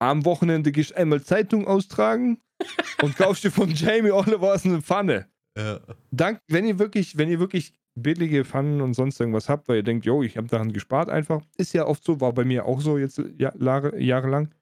am 0.00 0.24
Wochenende 0.24 0.72
gehst 0.72 0.96
einmal 0.96 1.22
Zeitung 1.22 1.66
austragen 1.66 2.40
und 3.02 3.16
kaufst 3.16 3.44
dir 3.44 3.50
von 3.50 3.70
Jamie 3.70 4.12
Oliver 4.12 4.58
eine 4.62 4.82
Pfanne. 4.82 5.28
Ja. 5.58 5.80
Dank, 6.10 6.40
wenn 6.48 6.64
ihr 6.64 6.78
wirklich, 6.78 7.18
wenn 7.18 7.28
ihr 7.28 7.40
wirklich 7.40 7.74
billige 7.96 8.44
Pfannen 8.44 8.80
und 8.80 8.94
sonst 8.94 9.20
irgendwas 9.20 9.48
habt, 9.48 9.68
weil 9.68 9.76
ihr 9.76 9.82
denkt, 9.82 10.06
yo, 10.06 10.22
ich 10.22 10.36
habe 10.36 10.46
daran 10.46 10.72
gespart 10.72 11.10
einfach. 11.10 11.42
Ist 11.56 11.74
ja 11.74 11.86
oft 11.86 12.04
so, 12.04 12.20
war 12.20 12.32
bei 12.32 12.44
mir 12.44 12.66
auch 12.66 12.80
so 12.80 12.98
jetzt 12.98 13.20
Jahre, 13.36 14.00
jahrelang. 14.00 14.54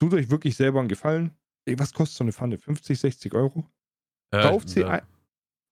Tut 0.00 0.14
euch 0.14 0.30
wirklich 0.30 0.56
selber 0.56 0.80
einen 0.80 0.88
Gefallen. 0.88 1.36
Ey, 1.66 1.78
was 1.78 1.92
kostet 1.92 2.18
so 2.18 2.24
eine 2.24 2.32
Pfanne? 2.32 2.58
50, 2.58 2.98
60 2.98 3.34
Euro? 3.34 3.64
Äh, 4.30 4.42
Kauft 4.42 4.68
sie 4.68 4.84
ein. 4.84 5.02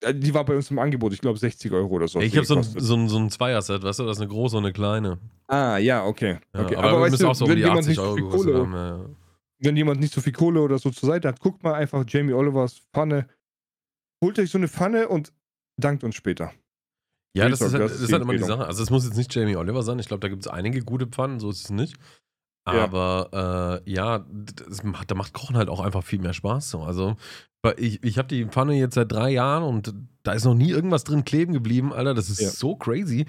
Äh, 0.02 0.14
die 0.14 0.34
war 0.34 0.44
bei 0.44 0.56
uns 0.56 0.70
im 0.70 0.78
Angebot, 0.78 1.12
ich 1.12 1.20
glaube 1.20 1.38
60 1.38 1.72
Euro 1.72 1.88
oder 1.88 2.08
so. 2.08 2.20
Ich 2.20 2.36
habe 2.36 2.46
so 2.46 2.56
ein, 2.56 2.62
so, 2.62 2.94
ein, 2.94 3.08
so 3.08 3.18
ein 3.18 3.30
Zweierset, 3.30 3.82
weißt 3.82 4.00
du, 4.00 4.04
das 4.04 4.16
ist 4.16 4.20
eine 4.20 4.30
große 4.30 4.56
und 4.56 4.64
eine 4.64 4.72
kleine. 4.72 5.18
Ah, 5.46 5.78
ja, 5.78 6.04
okay. 6.04 6.38
okay. 6.52 6.74
Ja, 6.74 6.78
aber, 6.78 6.88
aber 6.90 7.00
weißt 7.02 7.20
du, 7.20 7.28
auch 7.28 7.34
so 7.34 7.46
wenn 7.46 7.58
um 7.58 7.64
jemand 7.64 7.86
nicht 7.86 7.96
so 7.96 8.16
viel 8.16 8.24
Kohle, 8.24 8.58
haben, 8.58 8.72
ja. 8.72 9.06
wenn 9.60 9.76
jemand 9.76 10.00
nicht 10.00 10.12
so 10.12 10.20
viel 10.20 10.32
Kohle 10.32 10.60
oder 10.60 10.78
so 10.78 10.90
zur 10.90 11.08
Seite 11.08 11.28
hat, 11.28 11.40
guckt 11.40 11.62
mal 11.62 11.74
einfach 11.74 12.04
Jamie 12.06 12.32
Olivers 12.32 12.80
Pfanne. 12.92 13.28
Holt 14.24 14.38
euch 14.38 14.50
so 14.50 14.58
eine 14.58 14.68
Pfanne 14.68 15.08
und 15.08 15.32
dankt 15.76 16.04
uns 16.04 16.14
später. 16.14 16.52
Ja, 17.34 17.48
das, 17.48 17.62
ist, 17.62 17.72
halt, 17.72 17.82
das 17.82 18.00
ist 18.00 18.12
halt 18.12 18.22
immer 18.22 18.34
die 18.34 18.40
Sache. 18.40 18.66
Also 18.66 18.82
es 18.82 18.90
muss 18.90 19.04
jetzt 19.04 19.16
nicht 19.16 19.34
Jamie 19.34 19.56
Oliver 19.56 19.82
sein. 19.82 19.98
Ich 19.98 20.06
glaube, 20.06 20.20
da 20.20 20.28
gibt 20.28 20.44
es 20.44 20.48
einige 20.52 20.82
gute 20.82 21.06
Pfannen, 21.06 21.40
so 21.40 21.50
ist 21.50 21.64
es 21.64 21.70
nicht. 21.70 21.96
Aber 22.64 23.28
ja, 23.32 23.74
äh, 23.76 23.80
ja 23.90 24.26
macht, 24.84 25.10
da 25.10 25.14
macht 25.14 25.32
Kochen 25.32 25.56
halt 25.56 25.68
auch 25.68 25.80
einfach 25.80 26.04
viel 26.04 26.20
mehr 26.20 26.32
Spaß. 26.32 26.70
So. 26.70 26.82
Also 26.82 27.16
ich, 27.76 28.02
ich 28.02 28.18
habe 28.18 28.28
die 28.28 28.44
Pfanne 28.46 28.74
jetzt 28.74 28.94
seit 28.94 29.10
drei 29.12 29.30
Jahren 29.30 29.62
und 29.62 29.94
da 30.22 30.32
ist 30.32 30.44
noch 30.44 30.54
nie 30.54 30.70
irgendwas 30.70 31.04
drin 31.04 31.24
kleben 31.24 31.52
geblieben, 31.52 31.92
Alter. 31.92 32.14
Das 32.14 32.30
ist 32.30 32.40
ja. 32.40 32.50
so 32.50 32.76
crazy. 32.76 33.26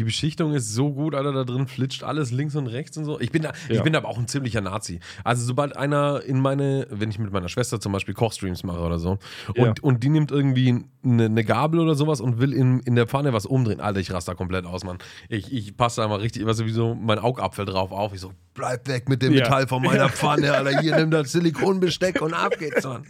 Die 0.00 0.04
Beschichtung 0.04 0.54
ist 0.54 0.72
so 0.72 0.92
gut, 0.92 1.14
Alter, 1.14 1.32
da 1.32 1.44
drin 1.44 1.68
flitscht 1.68 2.02
alles 2.02 2.30
links 2.30 2.56
und 2.56 2.66
rechts 2.66 2.96
und 2.96 3.04
so. 3.04 3.20
Ich 3.20 3.30
bin 3.30 3.42
da, 3.42 3.52
ja. 3.68 3.76
ich 3.76 3.82
bin 3.82 3.94
aber 3.94 4.08
auch 4.08 4.18
ein 4.18 4.26
ziemlicher 4.26 4.62
Nazi. 4.62 5.00
Also 5.22 5.44
sobald 5.44 5.76
einer 5.76 6.22
in 6.22 6.40
meine, 6.40 6.86
wenn 6.90 7.10
ich 7.10 7.18
mit 7.18 7.30
meiner 7.30 7.50
Schwester 7.50 7.78
zum 7.78 7.92
Beispiel 7.92 8.14
Kochstreams 8.14 8.64
mache 8.64 8.80
oder 8.80 8.98
so, 8.98 9.18
und, 9.54 9.56
ja. 9.56 9.74
und 9.82 10.02
die 10.02 10.08
nimmt 10.08 10.30
irgendwie 10.30 10.86
eine, 11.04 11.26
eine, 11.26 11.44
Gabel 11.44 11.78
oder 11.78 11.94
sowas 11.94 12.22
und 12.22 12.40
will 12.40 12.54
in, 12.54 12.80
in 12.80 12.94
der 12.94 13.06
Pfanne 13.06 13.34
was 13.34 13.44
umdrehen, 13.44 13.80
Alter, 13.80 14.00
ich 14.00 14.10
raste 14.12 14.30
da 14.30 14.34
komplett 14.34 14.64
aus, 14.64 14.82
Mann. 14.82 14.98
Ich, 15.28 15.52
ich 15.52 15.76
passe 15.76 16.00
da 16.00 16.08
mal 16.08 16.20
richtig, 16.20 16.40
immer 16.40 16.54
so 16.54 16.64
wie 16.64 16.72
so 16.72 16.94
mein 16.94 17.18
Augapfel 17.18 17.66
drauf 17.66 17.92
auf. 17.92 18.14
Ich 18.14 18.20
so, 18.20 18.32
bleib 18.54 18.88
weg 18.88 19.10
mit 19.10 19.20
dem 19.20 19.34
ja. 19.34 19.44
Metall 19.44 19.68
von 19.68 19.82
meiner 19.82 20.08
Pfanne, 20.08 20.54
Alter. 20.54 20.80
Hier, 20.80 20.96
nimm 20.96 21.10
das 21.10 21.32
Silikonbesteck 21.32 22.22
und 22.22 22.32
ab 22.32 22.58
geht's, 22.58 22.84
Mann. 22.84 23.04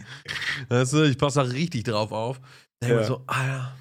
Weißt 0.67 0.93
du, 0.93 1.03
ich 1.03 1.17
passe 1.17 1.39
da 1.39 1.45
richtig 1.45 1.85
drauf 1.85 2.11
auf. 2.11 2.41
Denke 2.81 2.97
ja. 2.97 3.03
so, 3.03 3.23
Alter 3.25 3.73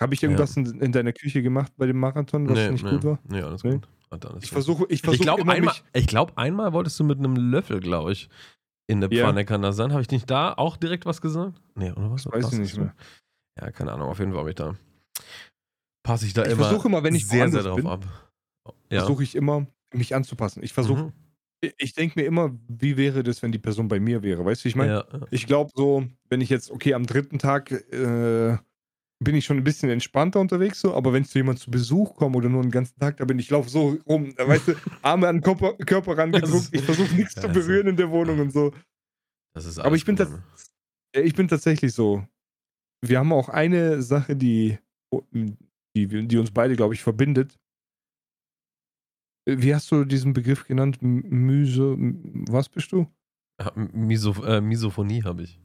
Habe 0.00 0.14
ich 0.14 0.22
irgendwas 0.22 0.56
in, 0.56 0.80
in 0.80 0.92
deiner 0.92 1.12
Küche 1.12 1.42
gemacht 1.42 1.72
bei 1.76 1.86
dem 1.86 1.98
Marathon, 1.98 2.48
was 2.48 2.54
Nee, 2.58 2.70
nicht 2.70 2.84
nee. 2.84 2.90
gut 2.90 3.04
war? 3.04 3.18
Nee, 3.28 3.40
alles 3.42 3.64
Nee? 3.64 3.72
gut. 3.72 3.88
Ich 4.40 4.50
versuche 4.50 4.84
ich 4.84 4.90
Ich 4.96 5.00
versuche 5.02 5.24
glaube, 5.24 5.42
immer 5.42 5.52
einmal, 5.54 5.74
ich 5.92 6.06
glaub, 6.06 6.36
einmal 6.38 6.72
wolltest 6.72 6.98
du 7.00 7.04
mit 7.04 7.18
einem 7.18 7.34
Löffel, 7.36 7.80
glaube 7.80 8.12
ich, 8.12 8.28
in 8.86 9.00
der 9.00 9.10
Ja. 9.12 9.24
Pfanne 9.26 9.44
kann 9.44 9.62
das 9.62 9.76
sein. 9.76 9.90
Habe 9.92 10.02
ich 10.02 10.10
nicht 10.10 10.30
da 10.30 10.52
auch 10.54 10.76
direkt 10.76 11.06
was 11.06 11.20
gesagt? 11.20 11.60
Nee, 11.74 11.90
oder 11.90 12.10
was? 12.12 12.24
Weiß 12.26 12.44
Was 12.44 12.52
ich 12.52 12.58
nicht 12.60 12.76
mehr. 12.78 12.94
Ja, 13.60 13.70
keine 13.72 13.92
Ahnung. 13.92 14.08
Auf 14.08 14.18
jeden 14.18 14.30
Fall 14.32 14.40
habe 14.40 14.50
ich 14.50 14.54
da. 14.54 14.76
Passe 16.02 16.26
ich 16.26 16.34
da 16.34 16.44
Ich 16.44 16.52
immer, 16.52 16.64
versuche 16.66 16.88
immer, 16.88 17.02
wenn 17.02 17.14
ich 17.14 17.26
sehr, 17.26 17.48
sehr 17.50 17.62
drauf 17.62 17.76
bin, 17.76 17.86
ab. 17.86 18.04
Ja. 18.90 19.00
versuche 19.00 19.22
ich 19.24 19.34
immer, 19.34 19.66
mich 19.92 20.14
anzupassen. 20.14 20.62
Ich 20.62 20.72
versuche 20.72 21.04
Mhm. 21.04 21.12
ich 21.60 21.74
ich 21.78 21.92
denke 21.94 22.20
mir 22.20 22.26
immer, 22.26 22.56
wie 22.68 22.96
wäre 22.96 23.22
das, 23.24 23.42
wenn 23.42 23.50
die 23.50 23.58
Person 23.58 23.88
bei 23.88 23.98
mir 23.98 24.22
wäre? 24.22 24.44
Weißt 24.44 24.60
du, 24.60 24.64
wie 24.66 24.68
ich 24.68 24.76
meine? 24.76 24.92
ja, 24.92 25.04
ja. 25.12 25.26
Ich 25.30 25.46
glaube 25.46 25.70
so, 25.74 26.06
wenn 26.28 26.40
ich 26.40 26.48
jetzt, 26.48 26.70
okay, 26.70 26.94
am 26.94 27.06
dritten 27.06 27.38
Tag 27.38 27.72
äh, 27.72 28.56
bin 29.18 29.34
ich 29.34 29.44
schon 29.46 29.56
ein 29.56 29.64
bisschen 29.64 29.88
entspannter 29.90 30.40
unterwegs, 30.40 30.80
so, 30.80 30.94
aber 30.94 31.12
wenn 31.12 31.24
zu 31.24 31.38
jemand 31.38 31.58
zu 31.58 31.70
Besuch 31.70 32.14
kommt 32.16 32.36
oder 32.36 32.48
nur 32.50 32.60
einen 32.62 32.70
ganzen 32.70 32.98
Tag 32.98 33.16
da 33.16 33.24
bin, 33.24 33.38
ich 33.38 33.48
laufe 33.50 33.70
so 33.70 33.96
rum, 34.06 34.34
äh, 34.36 34.46
weißt 34.46 34.68
du, 34.68 34.74
Arme 35.02 35.28
an 35.28 35.36
den 35.36 35.42
Körper, 35.42 35.74
Körper 35.78 36.18
rangedrückt, 36.18 36.68
ich 36.72 36.82
versuche 36.82 37.14
nichts 37.14 37.34
zu 37.40 37.48
berühren 37.48 37.86
in 37.86 37.96
der 37.96 38.10
Wohnung 38.10 38.40
und 38.40 38.52
so. 38.52 38.74
Das 39.54 39.64
ist 39.64 39.78
Aber 39.78 39.96
ich 39.96 40.04
bin, 40.04 40.16
äh, 41.14 41.20
ich 41.22 41.34
bin 41.34 41.48
tatsächlich 41.48 41.94
so. 41.94 42.26
Wir 43.02 43.18
haben 43.18 43.32
auch 43.32 43.48
eine 43.48 44.02
Sache, 44.02 44.36
die, 44.36 44.78
die, 45.96 46.10
wir- 46.10 46.22
die 46.22 46.36
uns 46.36 46.50
beide, 46.50 46.76
glaube 46.76 46.92
ich, 46.94 47.02
verbindet. 47.02 47.58
Äh, 49.48 49.56
Wie 49.58 49.74
hast 49.74 49.90
du 49.90 50.04
diesen 50.04 50.32
Begriff 50.34 50.66
genannt? 50.66 50.98
M- 51.02 51.22
Myse, 51.28 51.92
m- 51.94 52.44
was 52.48 52.68
bist 52.68 52.92
du? 52.92 53.06
Miso, 53.74 54.44
äh, 54.44 54.60
Misophonie 54.60 55.22
habe 55.22 55.44
ich. 55.44 55.58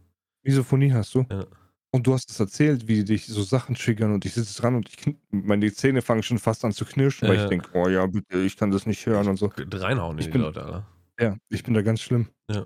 Misophonie 0.44 0.94
hast 0.94 1.14
du? 1.16 1.26
Ja. 1.30 1.46
Und 1.94 2.08
du 2.08 2.14
hast 2.14 2.30
es 2.32 2.40
erzählt, 2.40 2.88
wie 2.88 3.04
dich 3.04 3.28
so 3.28 3.42
Sachen 3.42 3.76
triggern 3.76 4.14
und 4.14 4.24
ich 4.26 4.34
sitze 4.34 4.62
dran 4.62 4.76
und 4.76 4.88
ich, 4.88 5.14
meine 5.30 5.72
Zähne 5.74 6.02
fangen 6.02 6.24
schon 6.24 6.40
fast 6.40 6.64
an 6.64 6.72
zu 6.72 6.86
knirschen, 6.86 7.28
weil 7.28 7.38
ich 7.42 7.46
denke, 7.50 7.70
oh 7.74 7.90
ja, 7.90 8.06
bitte, 8.06 8.40
ich 8.40 8.56
kann 8.56 8.72
das 8.72 8.86
nicht 8.86 9.06
hören 9.06 9.28
und 9.28 9.36
so. 9.38 9.52
Reinhauen 9.58 10.14
in 10.18 10.20
Ich 10.20 10.26
die 10.28 10.32
bin- 10.32 10.42
Leute, 10.42 10.64
Alter. 10.64 10.88
Ja, 11.20 11.38
ich 11.50 11.64
bin 11.64 11.74
da 11.74 11.82
ganz 11.82 12.00
schlimm. 12.02 12.30
Ja. 12.50 12.66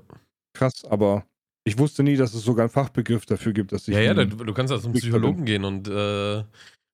Krass, 0.54 0.86
aber 0.86 1.26
ich 1.64 1.78
wusste 1.80 2.04
nie, 2.04 2.16
dass 2.16 2.36
es 2.36 2.44
sogar 2.44 2.66
einen 2.66 2.70
Fachbegriff 2.70 3.26
dafür 3.26 3.52
gibt, 3.52 3.72
dass 3.72 3.88
ich. 3.88 3.96
Ja, 3.96 4.02
ja, 4.02 4.14
da, 4.14 4.26
du 4.26 4.54
kannst 4.54 4.72
ja 4.72 4.80
zum 4.80 4.94
Psychologen 4.94 5.44
gehen 5.44 5.66
und, 5.66 5.88
äh, 5.88 6.44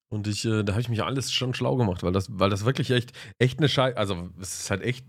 und 0.10 0.26
ich, 0.28 0.46
äh, 0.46 0.64
da 0.64 0.72
habe 0.74 0.82
ich 0.82 0.90
mich 0.90 1.04
alles 1.04 1.34
schon 1.34 1.54
schlau 1.54 1.76
gemacht, 1.76 2.02
weil 2.02 2.14
das, 2.14 2.28
weil 2.40 2.50
das 2.50 2.64
wirklich 2.66 2.92
echt, 2.92 3.12
echt 3.40 3.60
eine 3.60 3.68
Scheiße, 3.68 3.98
also 3.98 4.30
es 4.40 4.62
ist 4.62 4.72
halt 4.72 4.82
echt, 4.82 5.06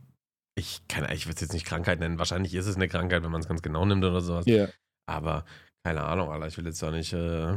ich 0.58 0.82
kann, 0.88 1.08
ich 1.12 1.26
würde 1.26 1.36
es 1.36 1.40
jetzt 1.40 1.52
nicht 1.54 1.64
Krankheit 1.66 2.00
nennen, 2.00 2.18
wahrscheinlich 2.18 2.52
ist 2.54 2.66
es 2.66 2.74
eine 2.76 2.88
Krankheit, 2.88 3.22
wenn 3.22 3.30
man 3.30 3.40
es 3.40 3.48
ganz 3.48 3.62
genau 3.62 3.86
nimmt 3.86 4.04
oder 4.04 4.20
sowas, 4.20 4.44
Ja. 4.46 4.66
aber 5.08 5.44
keine 5.84 6.04
Ahnung, 6.04 6.30
Alter, 6.30 6.46
ich 6.46 6.56
will 6.56 6.66
jetzt 6.66 6.82
da 6.82 6.90
nicht, 6.90 7.12
äh, 7.12 7.56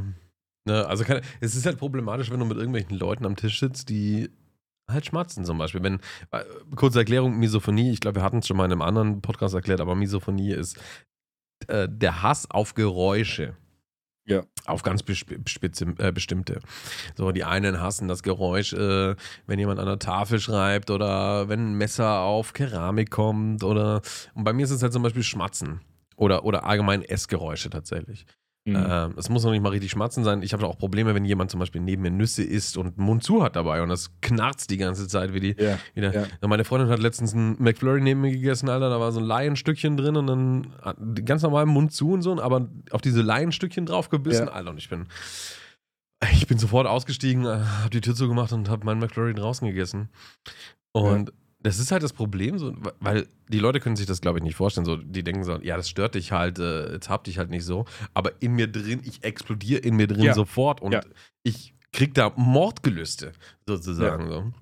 ne, 0.66 0.86
also 0.88 1.04
keine, 1.04 1.22
es 1.40 1.56
ist 1.56 1.66
halt 1.66 1.78
problematisch, 1.78 2.32
wenn 2.32 2.40
du 2.40 2.46
mit 2.46 2.58
irgendwelchen 2.58 2.98
Leuten 2.98 3.26
am 3.26 3.36
Tisch 3.36 3.60
sitzt, 3.60 3.90
die 3.90 4.30
halt 4.90 5.06
schmatzen 5.06 5.46
zum 5.46 5.58
Beispiel. 5.58 5.84
Wenn, 5.84 6.00
äh, 6.32 6.44
kurze 6.76 7.00
Erklärung, 7.00 7.38
Misophonie, 7.38 7.92
ich 7.92 8.00
glaube, 8.00 8.20
wir 8.20 8.24
hatten 8.24 8.40
es 8.40 8.48
schon 8.48 8.58
mal 8.58 8.66
in 8.66 8.72
einem 8.72 8.82
anderen 8.82 9.22
Podcast 9.22 9.56
erklärt, 9.56 9.82
aber 9.82 9.96
Misophonie 9.96 10.54
ist 10.54 10.80
äh, 11.68 11.88
der 11.90 12.22
Hass 12.22 12.50
auf 12.50 12.74
Geräusche. 12.74 13.56
Ja. 14.28 14.44
Auf 14.66 14.82
ganz 14.82 15.02
spitze, 15.02 15.86
äh, 16.00 16.12
bestimmte. 16.12 16.60
So, 17.16 17.32
die 17.32 17.44
einen 17.44 17.80
hassen 17.80 18.08
das 18.08 18.24
Geräusch, 18.24 18.74
äh, 18.74 19.16
wenn 19.46 19.60
jemand 19.60 19.80
an 19.80 19.86
der 19.86 20.00
Tafel 20.00 20.40
schreibt 20.40 20.90
oder 20.90 21.48
wenn 21.48 21.74
ein 21.74 21.78
Messer 21.78 22.22
auf 22.22 22.54
Keramik 22.54 23.12
kommt 23.12 23.64
oder. 23.64 24.02
Und 24.34 24.44
bei 24.44 24.52
mir 24.52 24.64
ist 24.64 24.72
es 24.72 24.82
halt 24.82 24.94
zum 24.94 25.04
Beispiel 25.04 25.22
Schmatzen. 25.22 25.82
Oder, 26.16 26.46
oder 26.46 26.66
allgemein 26.66 27.02
Essgeräusche 27.02 27.70
tatsächlich. 27.70 28.26
Mhm. 28.68 28.84
Ähm, 28.90 29.14
es 29.18 29.30
muss 29.30 29.44
noch 29.44 29.52
nicht 29.52 29.62
mal 29.62 29.70
richtig 29.70 29.92
schmatzen 29.92 30.24
sein. 30.24 30.42
Ich 30.42 30.52
habe 30.54 30.66
auch 30.66 30.78
Probleme, 30.80 31.14
wenn 31.14 31.24
jemand 31.24 31.52
zum 31.52 31.60
Beispiel 31.60 31.82
neben 31.82 32.02
mir 32.02 32.10
Nüsse 32.10 32.42
isst 32.44 32.78
und 32.78 32.98
Mund 32.98 33.24
zu 33.24 33.44
hat 33.44 33.56
dabei 33.56 33.84
und 33.84 33.90
das 33.90 34.10
knarzt 34.22 34.72
die 34.72 34.78
ganze 34.78 35.08
Zeit 35.08 35.34
wie 35.34 35.40
die. 35.40 35.56
ja. 35.62 35.78
Wieder. 35.94 36.12
Ja. 36.14 36.22
Ja, 36.42 36.48
Meine 36.48 36.64
Freundin 36.64 36.90
hat 36.90 36.98
letztens 37.00 37.34
ein 37.36 37.58
McFlurry 37.62 38.02
neben 38.02 38.22
mir 38.22 38.32
gegessen, 38.32 38.68
Alter. 38.70 38.90
Da 38.90 39.00
war 39.00 39.12
so 39.12 39.20
ein 39.20 39.26
Laienstückchen 39.26 39.98
drin 39.98 40.16
und 40.16 40.26
dann 40.26 40.74
hat- 40.82 40.98
ganz 41.26 41.44
normal 41.44 41.68
Mund 41.68 41.94
zu 41.94 42.12
und 42.14 42.24
so, 42.24 42.42
aber 42.42 42.68
auf 42.90 43.02
diese 43.02 43.22
Laienstückchen 43.22 43.86
draufgebissen, 43.86 44.48
Ja. 44.48 44.54
Alter. 44.54 44.72
Und 44.72 44.78
ich 44.80 44.90
bin, 44.90 45.06
ich 46.32 46.48
bin 46.48 46.58
sofort 46.58 46.88
ausgestiegen, 46.88 47.46
äh, 47.46 47.60
hab 47.84 47.92
die 47.92 48.02
Tür 48.02 48.16
zugemacht 48.16 48.52
und 48.52 48.68
hab 48.70 48.84
meinen 48.84 49.00
McFlurry 49.00 49.36
draußen 49.36 49.68
gegessen. 49.68 50.10
Und 50.92 51.32
das 51.66 51.80
ist 51.80 51.92
halt 51.92 52.04
das 52.04 52.14
Problem, 52.14 52.60
so, 52.60 52.76
weil 53.00 53.28
die 53.50 53.58
Leute 53.60 53.80
können 53.80 53.96
sich 53.96 54.06
das, 54.06 54.22
glaube 54.22 54.38
ich, 54.38 54.44
nicht 54.44 54.56
vorstellen. 54.56 54.86
So, 54.86 54.98
die 54.98 55.24
denken 55.24 55.44
so, 55.44 55.58
ja, 55.62 55.76
das 55.76 55.90
stört 55.90 56.14
dich 56.14 56.32
halt, 56.32 56.60
äh, 56.60 56.94
jetzt 56.94 57.10
hab 57.10 57.24
dich 57.24 57.40
halt 57.40 57.50
nicht 57.50 57.66
so. 57.66 57.86
Aber 58.14 58.34
in 58.42 58.54
mir 58.54 58.68
drin, 58.68 59.02
ich 59.04 59.24
explodiere 59.24 59.80
in 59.82 59.96
mir 59.96 60.06
drin 60.08 60.22
Ja. 60.24 60.34
sofort 60.36 60.82
und 60.82 60.92
Ja. 60.94 61.02
ich 61.44 61.74
krieg 61.92 62.14
da 62.14 62.32
Mordgelüste, 62.36 63.32
sozusagen. 63.66 64.30
So. 64.30 64.54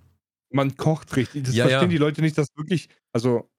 Man 0.52 0.78
kocht 0.78 1.16
richtig. 1.18 1.44
Das 1.44 1.56
Ja, 1.56 1.66
verstehen 1.68 1.90
ja. 1.90 1.94
die 1.94 1.98
Leute 1.98 2.22
nicht, 2.22 2.38
dass 2.38 2.48
wirklich, 2.56 2.88
also, 3.12 3.50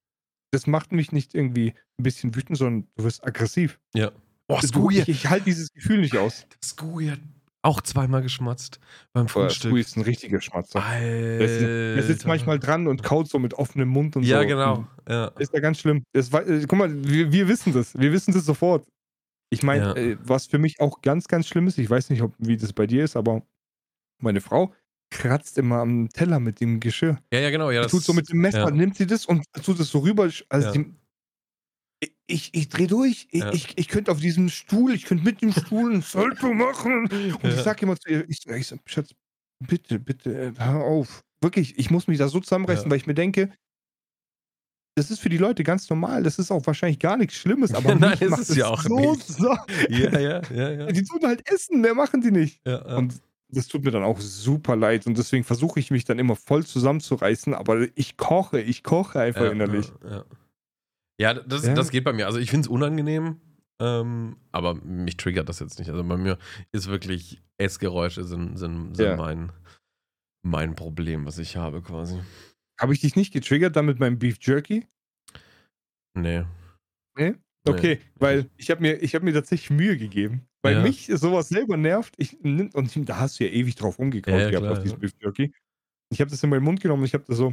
das 0.53 0.67
macht 0.67 0.93
mich 0.93 1.13
nicht 1.13 1.35
irgendwie 1.35 1.75
ein 1.99 2.03
bisschen 2.03 2.35
wütend, 2.35 2.57
sondern 2.57 2.89
du 2.97 3.05
wirst 3.05 3.27
aggressiv. 3.27 3.79
Ja. 3.95 4.11
Oh, 4.49 4.61
Scooby, 4.61 5.01
ich 5.01 5.09
ich 5.09 5.27
halte 5.29 5.45
dieses 5.47 5.71
Gefühl 5.73 6.01
nicht 6.01 6.17
aus. 6.17 6.43
Hat 6.43 6.57
auch 7.65 7.81
zweimal 7.81 8.23
geschmatzt 8.23 8.79
beim 9.13 9.27
Frühstück. 9.29 9.71
Scooby 9.71 9.81
ist 9.81 9.97
ein 9.97 10.03
richtiger 10.03 10.41
Schmatzer. 10.41 10.85
Alter. 10.85 11.39
Der, 11.39 11.49
sitzt- 11.49 11.63
der 11.97 12.03
sitzt 12.03 12.27
manchmal 12.27 12.59
dran 12.59 12.87
und 12.87 13.03
kaut 13.03 13.29
so 13.29 13.39
mit 13.39 13.55
offenem 13.55 13.89
Mund 13.89 14.17
und 14.17 14.23
Ja, 14.25 14.43
so. 14.43 14.47
genau. 14.47 14.87
Ja. 15.09 15.27
Ist 15.39 15.53
ja 15.55 15.61
ganz 15.61 15.79
schlimm. 15.81 16.05
Das, 16.13 16.33
äh, 16.33 16.65
guck 16.69 16.79
mal, 16.79 16.93
wir, 17.05 17.33
wir 17.33 17.49
wissen 17.49 17.73
das. 17.73 17.99
Wir 17.99 18.13
wissen 18.13 18.33
das 18.35 18.45
sofort. 18.45 18.87
Ich 19.51 19.63
meine, 19.63 19.85
Ja. 19.87 19.95
äh, 19.95 20.17
was 20.23 20.47
für 20.47 20.59
mich 20.59 20.81
auch 20.81 21.01
ganz, 21.03 21.27
ganz 21.29 21.47
schlimm 21.49 21.67
ist, 21.67 21.79
ich 21.79 21.89
weiß 21.89 22.11
nicht, 22.11 22.23
ob, 22.23 22.35
wie 22.39 22.57
das 22.57 22.73
bei 22.73 22.87
dir 22.87 23.05
ist, 23.05 23.17
aber 23.17 23.43
meine 24.21 24.41
Frau 24.41 24.73
kratzt 25.11 25.59
immer 25.59 25.77
am 25.79 26.09
Teller 26.11 26.41
mit 26.41 26.61
dem 26.61 26.81
Geschirr. 26.81 27.19
ja, 27.33 27.39
ja, 27.41 27.51
genau. 27.51 27.71
Ja, 27.71 27.83
das, 27.83 27.93
tut 27.93 28.03
so 28.03 28.13
mit 28.13 28.29
dem 28.31 28.39
Messer, 28.41 28.59
ja. 28.65 28.71
nimmt 28.71 28.97
sie 28.97 29.07
das 29.07 29.27
und 29.27 29.45
tut 29.63 29.79
es 29.79 29.91
so 29.91 30.01
rüber. 30.01 30.29
Also 30.49 30.67
Ja. 30.67 30.73
die, 30.73 30.93
ich, 32.27 32.55
ich 32.55 32.69
drehe 32.69 32.87
durch. 32.87 33.29
Ich, 33.31 33.41
Ja. 33.43 33.53
ich, 33.53 33.77
ich 33.77 33.89
könnte 33.89 34.11
auf 34.11 34.21
diesem 34.21 34.49
Stuhl, 34.49 34.95
ich 34.95 35.05
könnte 35.05 35.25
mit 35.25 35.43
dem 35.43 35.53
Stuhl 35.53 35.93
ein 35.95 36.03
Salto 36.03 36.53
machen. 36.53 37.03
Und 37.11 37.13
ich 37.45 37.57
Ja. 37.57 37.63
sage 37.63 37.83
immer 37.83 37.97
zu 37.99 38.11
ihr, 38.11 38.29
ich, 38.29 38.47
ich 38.47 38.67
sag, 38.67 38.81
Schatz, 38.87 39.15
bitte, 39.67 39.99
bitte, 39.99 40.33
äh, 40.35 40.53
hör 40.59 40.85
auf. 40.85 41.23
Wirklich, 41.41 41.79
ich 41.79 41.91
muss 41.91 42.07
mich 42.07 42.19
da 42.19 42.29
so 42.29 42.41
zusammenreißen, 42.41 42.87
Ja. 42.87 42.91
weil 42.91 42.99
ich 42.99 43.07
mir 43.07 43.15
denke, 43.15 43.51
das 44.97 45.11
ist 45.11 45.19
für 45.21 45.29
die 45.29 45.39
Leute 45.39 45.65
ganz 45.65 45.91
normal. 45.91 46.23
Das 46.23 46.39
ist 46.39 46.51
auch 46.51 46.65
wahrscheinlich 46.67 46.99
gar 47.01 47.17
nichts 47.17 47.35
Schlimmes, 47.35 47.75
aber 47.75 47.95
Nein, 47.95 48.19
ist 48.21 48.31
macht 48.31 48.43
es 48.43 48.55
ja 48.57 48.69
auch 48.69 48.83
so 48.83 49.53
ja, 49.89 50.19
ja, 50.21 50.43
ja, 50.53 50.71
ja. 50.71 50.87
Die 50.87 51.03
tun 51.03 51.21
halt 51.25 51.49
essen, 51.51 51.81
mehr 51.81 51.95
machen 51.95 52.21
die 52.21 52.31
nicht. 52.31 52.61
ja, 52.67 52.87
ja. 52.87 52.97
Und 52.97 53.21
das 53.49 53.69
tut 53.69 53.85
mir 53.85 53.91
dann 53.91 54.03
auch 54.03 54.21
super 54.21 54.75
leid 54.75 55.07
und 55.07 55.17
deswegen 55.19 55.45
versuche 55.45 55.79
ich 55.79 55.91
mich 55.91 56.05
dann 56.05 56.19
immer 56.19 56.35
voll 56.35 56.65
zusammenzureißen, 56.67 57.55
aber 57.55 57.87
ich 57.95 58.17
koche, 58.17 58.61
ich 58.61 58.83
koche 58.83 59.21
einfach 59.21 59.43
ja, 59.45 59.51
innerlich. 59.53 59.93
Ja, 60.03 60.25
ja. 61.21 61.35
das, 61.35 61.67
Ja. 61.67 61.75
das 61.75 61.91
geht 61.91 62.05
bei 62.05 62.13
mir. 62.13 62.27
Also 62.27 62.39
ich 62.39 62.51
finde 62.51 62.63
es 62.67 62.69
unangenehm, 62.69 63.41
ähm, 63.81 64.37
aber 64.53 64.75
mich 64.75 65.17
triggert 65.17 65.49
das 65.49 65.61
jetzt 65.61 65.79
nicht. 65.79 65.91
Also 65.91 66.05
bei 66.05 66.17
mir 66.17 66.39
ist 66.73 66.87
wirklich 66.89 67.43
Essgeräusche 67.59 68.25
sind, 68.25 68.57
sind, 68.59 68.95
sind 68.97 69.07
Ja. 69.07 69.17
mein, 69.17 69.53
mein 70.45 70.75
Problem, 70.75 71.27
was 71.27 71.39
ich 71.39 71.57
habe 71.57 71.83
quasi. 71.83 72.21
Habe 72.81 72.93
ich 72.93 73.01
dich 73.01 73.17
nicht 73.17 73.33
getriggert 73.33 73.77
dann 73.77 73.87
mit 73.87 74.01
meinem 74.01 74.19
Beef 74.19 74.37
Jerky? 74.41 74.87
Nee. 76.17 76.45
Nee? 77.17 77.31
Nee. 77.31 77.37
Okay, 77.67 78.01
weil 78.17 78.51
ich 78.57 78.71
habe 78.71 78.83
mir, 78.83 79.03
ich 79.03 79.15
hab 79.15 79.23
mir 79.23 79.33
tatsächlich 79.33 79.71
Mühe 79.71 79.97
gegeben. 79.97 80.47
Weil 80.63 80.77
Ja. 80.77 80.83
mich 80.83 81.07
sowas 81.15 81.49
selber 81.49 81.77
nervt. 81.77 82.15
Ich, 82.19 82.39
und 82.43 83.09
da 83.09 83.19
hast 83.21 83.39
du 83.39 83.45
ja 83.45 83.51
ewig 83.51 83.75
drauf 83.75 83.99
rumgekaut 83.99 84.35
Ja, 84.35 84.51
gehabt 84.51 84.65
klar, 84.65 84.73
auf 84.73 84.83
diesem 84.83 84.97
ja. 84.97 85.01
Beef 85.01 85.13
Jerky. 85.21 85.53
Ich 86.11 86.21
habe 86.21 86.31
das 86.31 86.43
in 86.43 86.51
meinen 86.51 86.63
Mund 86.65 86.81
genommen 86.81 87.03
und 87.03 87.07
ich 87.07 87.15
habe 87.15 87.25
das 87.27 87.37
so 87.39 87.53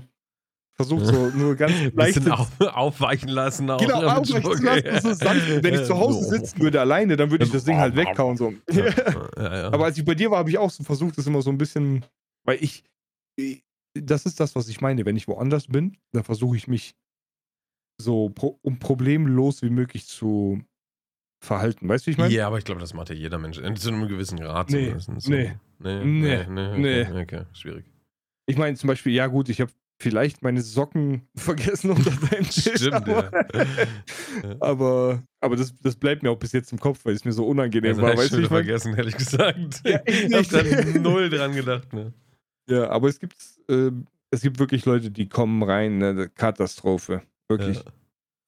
versucht, 0.86 1.06
so 1.06 1.30
nur 1.30 1.56
ganz 1.56 1.74
leicht. 1.94 2.16
bisschen 2.16 2.32
auf, 2.32 2.50
aufweichen 2.60 3.30
lassen 3.30 3.70
auch. 3.70 3.80
Genau, 3.80 4.04
aufweichen 4.04 4.42
Spucke. 4.42 4.64
lassen, 4.64 5.02
so 5.02 5.14
sanft. 5.14 5.64
Wenn 5.64 5.74
ich 5.74 5.86
zu 5.86 5.98
Hause 5.98 6.24
sitzen 6.24 6.60
würde 6.60 6.80
alleine, 6.80 7.16
dann 7.18 7.32
würde 7.32 7.46
ich 7.46 7.52
das 7.52 7.64
Ding 7.64 7.78
halt 7.78 7.96
wegkauen. 7.96 8.38
So. 8.38 8.54
Ja, 8.70 8.86
ja, 9.38 9.56
ja. 9.56 9.72
Aber 9.74 9.86
als 9.86 9.98
ich 9.98 10.06
bei 10.06 10.16
dir 10.16 10.32
war, 10.32 10.40
habe 10.40 10.50
ich 10.50 10.58
auch 10.58 10.70
so 10.72 10.84
versucht, 10.84 11.18
das 11.18 11.28
immer 11.28 11.42
so 11.42 11.50
ein 11.50 11.58
bisschen, 11.58 12.06
weil 12.46 12.58
ich, 12.62 12.84
das 13.94 14.26
ist 14.26 14.40
das, 14.40 14.56
was 14.56 14.68
ich 14.70 14.82
meine. 14.82 15.06
Wenn 15.06 15.16
ich 15.18 15.28
woanders 15.28 15.68
bin, 15.68 15.98
dann 16.14 16.24
versuche 16.24 16.56
ich 16.58 16.68
mich 16.68 16.94
so 18.00 18.30
pro, 18.30 18.58
um 18.62 18.80
problemlos 18.80 19.62
wie 19.62 19.70
möglich 19.70 20.08
zu 20.08 20.62
verhalten. 21.44 21.88
Weißt 21.90 22.06
du, 22.06 22.08
wie 22.08 22.12
ich 22.12 22.18
meine? 22.18 22.34
Ja, 22.34 22.48
aber 22.48 22.58
ich 22.58 22.66
glaube, 22.66 22.82
das 22.82 22.94
macht 22.94 23.10
ja 23.10 23.16
jeder 23.16 23.38
Mensch. 23.38 23.58
Zu 23.80 23.90
einem 23.90 24.08
gewissen 24.08 24.40
Grad 24.40 24.70
Nee, 24.70 24.96
zumindest. 24.98 25.30
nee, 25.30 25.56
Nee, 25.80 26.04
nee, 26.06 26.46
nee, 26.48 26.78
nee. 26.78 27.02
Okay, 27.02 27.22
okay, 27.22 27.44
schwierig. 27.54 27.86
Ich 28.46 28.58
meine 28.58 28.76
zum 28.78 28.88
Beispiel, 28.88 29.14
ja 29.14 29.28
gut, 29.28 29.50
ich 29.50 29.62
habe 29.62 29.72
vielleicht 30.02 30.42
meine 30.42 30.62
Socken 30.62 31.28
vergessen 31.36 31.92
unter 31.92 32.12
deinem 32.12 32.44
Tisch. 32.44 32.76
Stimmt, 32.76 32.94
aber, 32.94 33.32
Ja. 33.54 34.56
aber, 34.60 35.24
aber 35.40 35.56
das, 35.56 35.74
das 35.82 35.96
bleibt 35.96 36.24
mir 36.24 36.32
auch 36.32 36.40
bis 36.40 36.52
jetzt 36.52 36.72
im 36.72 36.80
Kopf, 36.80 37.06
weil 37.06 37.14
es 37.14 37.24
mir 37.24 37.32
so 37.32 37.46
unangenehm 37.48 37.98
Das 37.98 38.02
war. 38.02 38.18
Weißt 38.18 38.34
ich 38.34 38.48
vergessen, 38.48 38.96
ehrlich 38.96 39.16
gesagt. 39.16 39.82
Ja, 39.86 40.02
ich 40.06 40.26
ich 40.26 40.34
habe 40.34 40.48
da 40.48 41.00
null 41.00 41.30
dran 41.30 41.54
gedacht. 41.54 41.94
Ne? 41.94 42.14
Ja, 42.70 42.90
aber 42.90 43.08
es 43.08 43.20
gibt, 43.20 43.36
äh, 43.70 43.92
es 44.32 44.42
gibt 44.42 44.60
wirklich 44.60 44.86
Leute, 44.86 45.12
die 45.12 45.30
kommen 45.30 45.64
rein, 45.64 46.00
ne, 46.00 46.30
Katastrophe. 46.34 47.22
Wirklich. 47.48 47.78
Ja. 47.78 47.84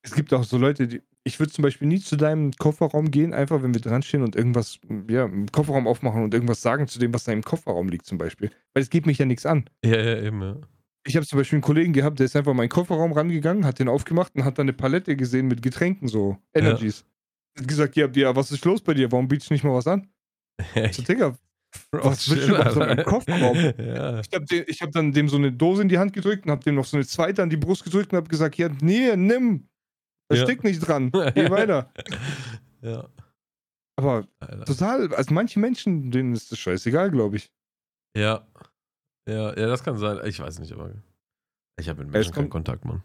Es 0.01 0.14
gibt 0.14 0.34
auch 0.34 0.43
so 0.43 0.58
Leute, 0.58 0.88
die 0.88 1.01
ich 1.26 1.39
würde 1.39 1.51
zum 1.51 1.62
Beispiel 1.62 1.88
nie 1.88 1.99
zu 1.99 2.18
deinem 2.18 2.51
Kofferraum 2.51 3.10
gehen, 3.10 3.34
einfach 3.34 3.64
wenn 3.64 3.74
wir 3.74 3.82
dran 3.82 4.04
stehen 4.04 4.24
und 4.24 4.36
irgendwas, 4.36 4.80
ja, 5.10 5.26
im 5.26 5.49
Kofferraum 5.51 5.88
aufmachen 5.88 6.24
und 6.24 6.34
irgendwas 6.34 6.62
sagen 6.62 6.88
zu 6.88 6.99
dem, 6.99 7.14
was 7.14 7.24
da 7.24 7.32
im 7.32 7.43
Kofferraum 7.43 7.88
liegt 7.88 8.06
zum 8.06 8.18
Beispiel. 8.18 8.49
Weil 8.74 8.84
es 8.84 8.89
geht 8.89 9.06
mich 9.06 9.20
ja 9.20 9.26
nichts 9.26 9.45
an. 9.45 9.70
Ja, 9.86 9.97
ja, 9.97 10.22
eben, 10.22 10.41
ja. 10.41 10.58
Ich 11.06 11.16
habe 11.18 11.26
zum 11.26 11.38
Beispiel 11.38 11.58
einen 11.58 11.64
Kollegen 11.64 11.91
gehabt, 11.93 12.20
der 12.20 12.26
ist 12.26 12.36
einfach 12.36 12.51
in 12.51 12.58
meinen 12.58 12.70
Kofferraum 12.70 13.12
rangegangen, 13.12 13.66
hat 13.66 13.80
den 13.80 13.89
aufgemacht 13.89 14.36
und 14.36 14.45
hat 14.45 14.58
dann 14.58 14.66
eine 14.66 14.74
Palette 14.74 15.16
gesehen 15.18 15.47
mit 15.47 15.62
Getränken, 15.62 16.08
so 16.08 16.38
Energies. 16.54 17.06
Hat 17.58 17.68
gesagt, 17.68 17.95
ja, 17.95 18.08
ja, 18.16 18.36
was 18.36 18.51
ist 18.51 18.64
los 18.66 18.82
bei 18.82 18.93
dir? 18.93 19.12
Warum 19.12 19.28
bietest 19.28 19.49
du 19.49 19.54
nicht 19.54 19.64
mal 19.64 19.74
was 19.74 19.88
an? 19.88 20.08
Ich 20.76 20.95
so, 20.95 21.01
Digga, 21.04 21.36
was 21.91 22.30
willst 22.30 22.47
du 22.47 22.56
in 22.56 22.78
meinem 22.80 23.04
Kofferraum? 23.06 23.58
Ja. 23.78 24.20
Ich 24.22 24.32
habe 24.34 24.45
hab 24.45 24.91
dann 24.91 25.12
dem 25.12 25.28
so 25.28 25.38
eine 25.38 25.51
Dose 25.51 25.82
in 25.82 25.89
die 25.89 25.97
Hand 25.97 26.14
gedrückt 26.14 26.45
und 26.45 26.51
habe 26.51 26.64
dem 26.64 26.76
noch 26.76 26.86
so 26.86 26.95
eine 26.97 27.06
zweite 27.06 27.41
an 27.43 27.49
die 27.49 27.58
Brust 27.58 27.84
gedrückt 27.84 28.14
und 28.14 28.18
habe 28.18 28.30
gesagt, 28.30 28.56
ja, 28.56 28.70
nee, 28.82 29.16
nimm. 29.16 29.68
Da 30.30 30.38
Ja. 30.38 30.43
steckt 30.43 30.64
nicht 30.64 30.80
dran. 30.80 31.12
Geh 31.36 31.49
weiter. 31.49 31.91
ja. 32.82 33.08
Aber 33.95 34.26
Alter. 34.39 34.66
total, 34.66 35.14
also 35.14 35.34
manche 35.34 35.60
Menschen, 35.60 36.10
denen 36.12 36.34
ist 36.34 36.51
das 36.51 36.60
scheißegal, 36.60 37.12
glaube 37.12 37.36
ich. 37.38 37.51
Ja. 38.18 38.47
Ja, 39.28 39.58
ja, 39.58 39.68
das 39.68 39.84
kann 39.84 39.98
sein. 39.98 40.20
Ich 40.26 40.40
weiß 40.40 40.60
nicht, 40.60 40.74
aber 40.74 40.92
ich 41.80 41.90
habe 41.90 42.04
mit 42.04 42.12
Menschen 42.12 42.34
keinen 42.34 42.50
Kontakt, 42.50 42.86
Mann. 42.86 43.04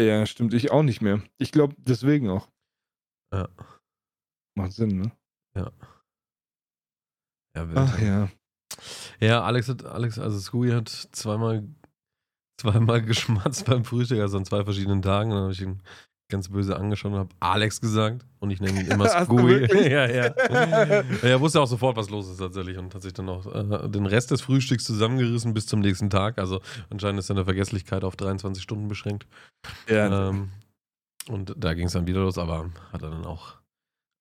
Ja, 0.00 0.26
stimmt, 0.26 0.54
ich 0.54 0.70
auch 0.70 0.82
nicht 0.82 1.00
mehr. 1.00 1.22
Ich 1.38 1.52
glaube, 1.52 1.74
deswegen 1.78 2.28
auch. 2.28 2.48
Ja. 3.32 3.48
Macht 4.54 4.72
Sinn, 4.72 5.00
ne? 5.00 5.12
Ja, 7.54 7.68
wild. 7.68 7.78
Ach 7.78 7.98
ja. 8.00 8.30
Ja, 9.20 9.42
Alex 9.42 9.68
hat, 9.68 9.84
Alex, 9.84 10.18
also 10.18 10.38
Scooby 10.40 10.70
hat 10.70 10.88
zweimal, 10.88 11.66
zweimal 12.60 13.02
geschmatzt 13.02 13.66
beim 13.66 13.84
Frühstück, 13.84 14.20
also 14.20 14.38
an 14.38 14.44
zwei 14.44 14.64
verschiedenen 14.64 15.02
Tagen. 15.02 15.30
Dann 15.30 15.42
habe 15.42 15.52
ich 15.52 15.60
ihn 15.60 15.82
ganz 16.32 16.48
böse 16.48 16.76
angeschaut 16.76 17.12
und 17.12 17.18
habe 17.18 17.30
Alex 17.38 17.80
gesagt 17.80 18.26
und 18.40 18.50
ich 18.50 18.60
nenne 18.60 18.80
ihn 18.80 18.86
immer 18.88 19.08
Scooby. 19.24 19.68
ja. 19.88 20.06
ja. 20.10 20.24
Er 21.22 21.40
wusste 21.40 21.60
auch 21.60 21.66
sofort, 21.66 21.96
was 21.96 22.10
los 22.10 22.28
ist 22.28 22.38
tatsächlich 22.38 22.76
und 22.76 22.92
hat 22.94 23.02
sich 23.02 23.12
dann 23.12 23.28
auch 23.28 23.46
äh, 23.46 23.88
den 23.88 24.06
Rest 24.06 24.32
des 24.32 24.40
Frühstücks 24.40 24.84
zusammengerissen 24.84 25.54
bis 25.54 25.66
zum 25.66 25.80
nächsten 25.80 26.10
Tag. 26.10 26.38
Also 26.38 26.60
anscheinend 26.90 27.20
ist 27.20 27.28
seine 27.28 27.44
Vergesslichkeit 27.44 28.02
auf 28.02 28.16
23 28.16 28.60
Stunden 28.62 28.88
beschränkt. 28.88 29.26
Ja, 29.88 30.30
Ähm, 30.30 30.50
und 31.28 31.54
da 31.56 31.74
ging 31.74 31.86
es 31.86 31.92
dann 31.92 32.06
wieder 32.06 32.20
los, 32.20 32.38
aber 32.38 32.70
hat 32.92 33.02
er 33.02 33.10
dann 33.10 33.24
auch, 33.24 33.54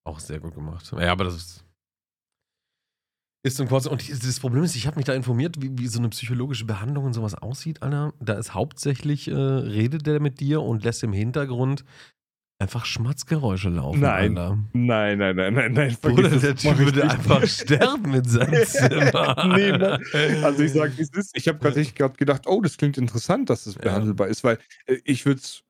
auch 0.05 0.19
sehr 0.19 0.39
gut 0.39 0.53
gemacht. 0.53 0.91
Ja, 0.97 1.11
aber 1.11 1.23
das 1.23 1.35
ist. 1.35 1.65
Ist 3.43 3.57
zum 3.57 3.67
Kurz. 3.67 3.87
Und 3.87 4.07
das 4.09 4.39
Problem 4.39 4.63
ist, 4.63 4.75
ich 4.75 4.85
habe 4.85 4.97
mich 4.97 5.05
da 5.05 5.13
informiert, 5.13 5.55
wie, 5.61 5.71
wie 5.77 5.87
so 5.87 5.97
eine 5.99 6.09
psychologische 6.09 6.65
Behandlung 6.65 7.05
und 7.05 7.13
sowas 7.13 7.33
aussieht, 7.35 7.81
Alter. 7.81 8.13
Da 8.19 8.33
ist 8.33 8.53
hauptsächlich, 8.53 9.27
äh, 9.29 9.33
redet 9.33 10.05
der 10.05 10.19
mit 10.19 10.39
dir 10.39 10.61
und 10.61 10.83
lässt 10.83 11.01
im 11.03 11.11
Hintergrund 11.13 11.83
einfach 12.59 12.85
Schmatzgeräusche 12.85 13.69
laufen. 13.69 14.01
Nein, 14.01 14.37
Alter. 14.37 14.59
nein, 14.73 15.17
nein, 15.17 15.35
nein, 15.35 15.53
nein, 15.55 15.73
nein. 15.73 15.97
Bruder, 15.99 16.29
der 16.29 16.53
das, 16.53 16.61
Typ 16.61 16.77
würde 16.77 16.99
nicht. 16.99 17.09
einfach 17.11 17.47
sterben 17.47 18.13
in 18.13 18.23
seinem 18.23 18.63
Zimmer. 18.67 19.53
Nee, 19.55 19.71
Mann. 19.71 19.99
Also 20.43 20.61
ich 20.61 20.73
sage, 20.73 20.95
wie 20.97 21.01
es 21.01 21.09
ist. 21.09 21.31
Ich 21.35 21.47
habe 21.47 21.57
gerade 21.57 22.13
gedacht, 22.17 22.43
oh, 22.45 22.61
das 22.61 22.77
klingt 22.77 22.99
interessant, 22.99 23.49
dass 23.49 23.65
es 23.65 23.73
Ja. 23.73 23.81
behandelbar 23.81 24.27
ist, 24.27 24.43
weil 24.43 24.59
äh, 24.85 24.97
ich 25.03 25.25
würde 25.25 25.39
es, 25.41 25.63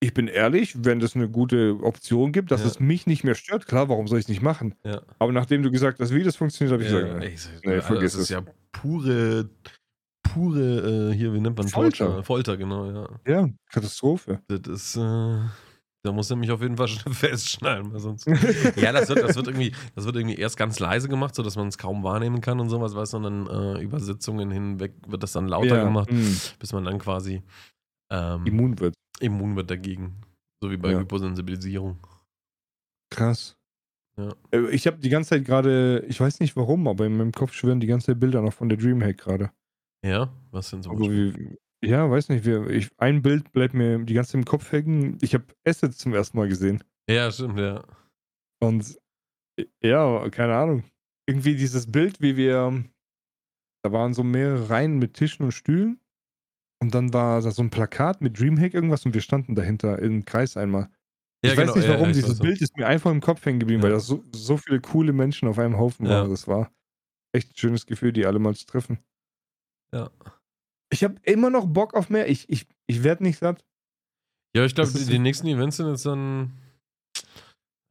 ich 0.00 0.12
bin 0.14 0.28
ehrlich, 0.28 0.84
wenn 0.84 1.00
das 1.00 1.16
eine 1.16 1.28
gute 1.28 1.78
Option 1.82 2.32
gibt, 2.32 2.50
dass 2.50 2.60
Ja. 2.62 2.66
es 2.66 2.80
mich 2.80 3.06
nicht 3.06 3.24
mehr 3.24 3.34
stört, 3.34 3.66
klar, 3.66 3.88
warum 3.88 4.06
soll 4.08 4.18
ich 4.18 4.24
es 4.26 4.28
nicht 4.28 4.42
machen? 4.42 4.74
Ja. 4.84 5.00
Aber 5.18 5.32
nachdem 5.32 5.62
du 5.62 5.70
gesagt 5.70 6.00
hast, 6.00 6.12
wie 6.14 6.22
das 6.22 6.36
funktioniert, 6.36 6.72
habe 6.74 6.84
ich 6.84 6.90
Ja, 6.90 7.14
gesagt, 7.14 7.24
ich 7.24 7.40
sag, 7.42 7.64
Nee, 7.64 7.72
Alter, 7.72 7.82
vergiss 7.86 8.12
das 8.12 8.22
ist 8.22 8.30
es. 8.30 8.36
ja 8.36 8.42
pure, 8.72 9.48
pure, 10.22 11.10
äh, 11.10 11.14
hier, 11.14 11.32
wie 11.32 11.40
nennt 11.40 11.56
man 11.56 11.68
Folter. 11.68 12.04
Torture? 12.04 12.24
Folter, 12.24 12.56
genau, 12.56 12.90
ja. 12.90 13.08
ja, 13.26 13.48
Katastrophe. 13.72 14.40
Das 14.48 14.60
ist, 14.66 14.96
äh, 14.96 15.00
da 16.02 16.12
muss 16.12 16.30
er 16.30 16.36
mich 16.36 16.50
auf 16.50 16.60
jeden 16.60 16.76
Fall 16.76 16.88
festschneiden, 17.10 17.92
weil 17.92 18.00
sonst. 18.00 18.26
ja, 18.76 18.92
das 18.92 19.08
wird, 19.08 19.22
das 19.22 19.34
wird 19.34 19.46
irgendwie, 19.48 19.72
das 19.94 20.04
wird 20.04 20.16
irgendwie 20.16 20.36
erst 20.36 20.56
ganz 20.56 20.78
leise 20.78 21.08
gemacht, 21.08 21.34
sodass 21.34 21.56
man 21.56 21.68
es 21.68 21.78
kaum 21.78 22.02
wahrnehmen 22.04 22.40
kann 22.42 22.60
und 22.60 22.68
sowas, 22.68 22.94
weißt 22.94 23.14
du, 23.14 23.16
und 23.16 23.22
dann 23.22 23.46
äh, 23.76 23.80
über 23.82 23.98
Sitzungen 23.98 24.50
hinweg 24.50 24.92
wird 25.06 25.22
das 25.22 25.32
dann 25.32 25.48
lauter 25.48 25.76
ja, 25.78 25.84
gemacht, 25.84 26.10
mh, 26.12 26.36
bis 26.58 26.72
man 26.72 26.84
dann 26.84 26.98
quasi 26.98 27.42
ähm, 28.10 28.46
immun 28.46 28.78
wird. 28.78 28.94
immun 29.20 29.56
wird 29.56 29.70
dagegen. 29.70 30.20
So 30.62 30.70
wie 30.70 30.76
bei 30.76 30.92
Ja. 30.92 31.00
Hyposensibilisierung. 31.00 31.98
Krass. 33.10 33.56
Ja. 34.18 34.34
Äh, 34.50 34.70
Ich 34.70 34.86
habe 34.86 34.98
die 34.98 35.08
ganze 35.10 35.30
Zeit 35.30 35.44
gerade, 35.44 36.04
ich 36.08 36.20
weiß 36.20 36.40
nicht 36.40 36.56
warum, 36.56 36.88
aber 36.88 37.06
in 37.06 37.16
meinem 37.16 37.32
Kopf 37.32 37.52
schwirren 37.52 37.80
die 37.80 37.86
ganze 37.86 38.06
Zeit 38.06 38.20
Bilder 38.20 38.42
noch 38.42 38.52
von 38.52 38.68
der 38.68 38.78
Dreamhack 38.78 39.18
gerade. 39.18 39.50
Ja, 40.04 40.32
was 40.50 40.70
denn 40.70 40.82
so? 40.82 40.92
Ja, 41.84 42.10
weiß 42.10 42.30
nicht, 42.30 42.44
wir, 42.44 42.68
ich, 42.68 42.88
ein 42.98 43.22
Bild 43.22 43.52
bleibt 43.52 43.74
mir 43.74 43.98
die 43.98 44.14
ganze 44.14 44.32
Zeit 44.32 44.40
im 44.40 44.44
Kopf 44.44 44.72
hängen. 44.72 45.18
Ich 45.20 45.34
habe 45.34 45.44
Assets 45.66 45.98
zum 45.98 46.14
ersten 46.14 46.38
Mal 46.38 46.48
gesehen. 46.48 46.82
Ja, 47.08 47.30
stimmt, 47.30 47.58
ja. 47.58 47.84
Und 48.60 48.98
ja, 49.82 50.28
keine 50.30 50.56
Ahnung. 50.56 50.84
Irgendwie 51.28 51.54
dieses 51.54 51.90
Bild, 51.90 52.20
wie 52.20 52.36
wir, 52.36 52.84
da 53.84 53.92
waren 53.92 54.14
so 54.14 54.22
mehrere 54.22 54.70
Reihen 54.70 54.98
mit 54.98 55.14
Tischen 55.14 55.44
und 55.44 55.52
Stühlen. 55.52 56.00
Und 56.78 56.94
dann 56.94 57.12
war 57.12 57.40
da 57.40 57.50
so 57.50 57.62
ein 57.62 57.70
Plakat 57.70 58.20
mit 58.20 58.38
Dreamhack 58.38 58.74
irgendwas 58.74 59.06
und 59.06 59.14
wir 59.14 59.20
standen 59.20 59.54
dahinter 59.54 59.98
im 59.98 60.24
Kreis 60.24 60.56
einmal. 60.56 60.90
Ja, 61.44 61.52
ich 61.52 61.58
weiß 61.58 61.64
genau, 61.64 61.76
nicht 61.76 61.86
ja, 61.86 61.94
warum, 61.94 62.06
ja, 62.08 62.12
dieses 62.12 62.30
weiß. 62.30 62.38
Bild 62.40 62.60
ist 62.60 62.76
mir 62.76 62.86
einfach 62.86 63.10
im 63.10 63.20
Kopf 63.20 63.44
hängen 63.44 63.60
geblieben, 63.60 63.82
weil 63.82 63.90
da 63.90 64.00
so, 64.00 64.24
so 64.32 64.56
viele 64.56 64.80
coole 64.80 65.12
Menschen 65.12 65.48
auf 65.48 65.58
einem 65.58 65.78
Haufen 65.78 66.08
waren. 66.08 66.30
Das 66.30 66.48
war 66.48 66.70
echt 67.32 67.50
ein 67.50 67.56
schönes 67.56 67.86
Gefühl, 67.86 68.12
die 68.12 68.26
alle 68.26 68.38
mal 68.38 68.54
zu 68.54 68.66
treffen. 68.66 68.98
Ja. 69.92 70.10
Ich 70.90 71.04
habe 71.04 71.16
immer 71.22 71.50
noch 71.50 71.66
Bock 71.66 71.94
auf 71.94 72.10
mehr. 72.10 72.28
Ich, 72.28 72.48
ich, 72.48 72.66
ich 72.86 73.02
werde 73.02 73.22
nicht 73.22 73.38
satt. 73.38 73.64
Ja, 74.54 74.64
ich 74.64 74.74
glaube, 74.74 74.90
die, 74.92 75.04
die 75.04 75.18
nächsten 75.18 75.46
Events 75.46 75.76
sind 75.76 75.88
jetzt 75.88 76.06
dann, 76.06 76.52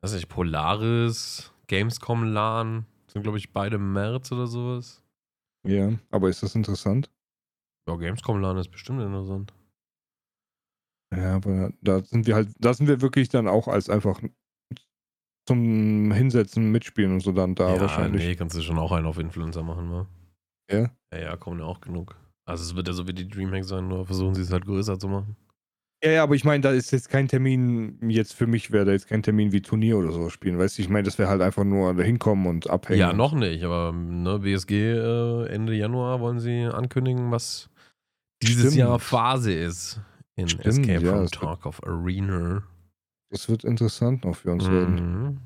weiß 0.01 0.13
nicht, 0.13 0.29
Polaris, 0.29 1.51
Gamescom 1.67 2.23
LAN, 2.23 2.85
sind 3.11 3.21
glaube 3.21 3.37
ich 3.37 3.53
beide 3.53 3.75
im 3.75 3.93
März 3.93 4.31
oder 4.31 4.47
sowas. 4.47 5.03
Ja, 5.67 5.93
aber 6.11 6.29
ist 6.29 6.43
das 6.43 6.55
interessant? 6.55 7.11
Ja, 7.87 7.95
Gamescom 7.95 8.41
LAN 8.41 8.57
ist 8.57 8.69
bestimmt 8.69 9.01
interessant. 9.01 9.53
Ja, 11.15 11.35
aber 11.35 11.71
da 11.81 12.01
sind 12.01 12.27
wir 12.27 12.35
halt, 12.35 12.49
da 12.59 12.73
sind 12.73 12.87
wir 12.87 13.01
wirklich 13.01 13.29
dann 13.29 13.47
auch 13.47 13.67
als 13.67 13.89
einfach 13.89 14.21
zum 15.47 16.11
Hinsetzen, 16.11 16.71
Mitspielen 16.71 17.13
und 17.13 17.19
so 17.19 17.31
dann 17.31 17.55
da 17.55 17.75
ja, 17.75 17.81
wahrscheinlich. 17.81 18.25
nee, 18.25 18.35
kannst 18.35 18.57
du 18.57 18.61
schon 18.61 18.79
auch 18.79 18.91
einen 18.91 19.05
auf 19.05 19.19
Influencer 19.19 19.63
machen, 19.63 19.91
wa? 19.91 20.07
Ja? 20.71 20.89
Ja, 21.13 21.19
ja, 21.19 21.37
kommen 21.37 21.59
ja 21.59 21.65
auch 21.65 21.79
genug. 21.79 22.15
Also 22.45 22.63
es 22.63 22.75
wird 22.75 22.87
ja 22.87 22.93
so 22.93 23.07
wie 23.07 23.13
die 23.13 23.27
Dreamhack 23.27 23.63
sein, 23.63 23.87
nur 23.87 24.05
versuchen 24.05 24.35
sie 24.35 24.41
es 24.41 24.51
halt 24.51 24.65
größer 24.65 24.97
zu 24.97 25.07
machen. 25.07 25.35
Ja, 26.03 26.11
ja, 26.11 26.23
aber 26.23 26.35
ich 26.35 26.43
meine, 26.43 26.61
da 26.61 26.71
ist 26.71 26.91
jetzt 26.91 27.09
kein 27.09 27.27
Termin, 27.27 27.97
jetzt 28.09 28.33
für 28.33 28.47
mich 28.47 28.71
wäre 28.71 28.85
da 28.85 28.91
jetzt 28.91 29.07
kein 29.07 29.23
Termin 29.23 29.51
wie 29.51 29.61
Turnier 29.61 29.97
oder 29.97 30.11
so 30.11 30.29
spielen, 30.29 30.57
weißt 30.57 30.77
du? 30.77 30.81
Ich 30.81 30.89
meine, 30.89 31.03
das 31.03 31.17
wäre 31.17 31.29
halt 31.29 31.41
einfach 31.41 31.63
nur 31.63 31.93
da 31.93 32.03
hinkommen 32.03 32.47
und 32.47 32.69
abhängen. 32.69 32.99
Ja, 32.99 33.13
noch 33.13 33.33
nicht, 33.33 33.63
aber 33.63 33.91
ne, 33.91 34.39
BSG 34.39 34.71
äh, 34.71 35.45
Ende 35.47 35.73
Januar 35.73 36.19
wollen 36.19 36.39
sie 36.39 36.65
ankündigen, 36.65 37.31
was 37.31 37.69
dieses 38.45 38.61
Stimmt. 38.73 38.77
Jahr 38.77 38.99
Phase 38.99 39.53
ist 39.53 39.99
in 40.35 40.47
Stimmt, 40.49 40.65
Escape 40.65 40.91
ja, 41.05 41.11
from 41.11 41.21
das 41.23 41.31
wird- 41.31 41.41
Tarkov 41.41 41.83
Arena. 41.83 42.63
Das 43.31 43.49
wird 43.49 43.63
interessant 43.63 44.23
noch 44.23 44.35
für 44.37 44.51
uns 44.51 44.65
werden. 44.69 44.95
Mhm. 45.23 45.37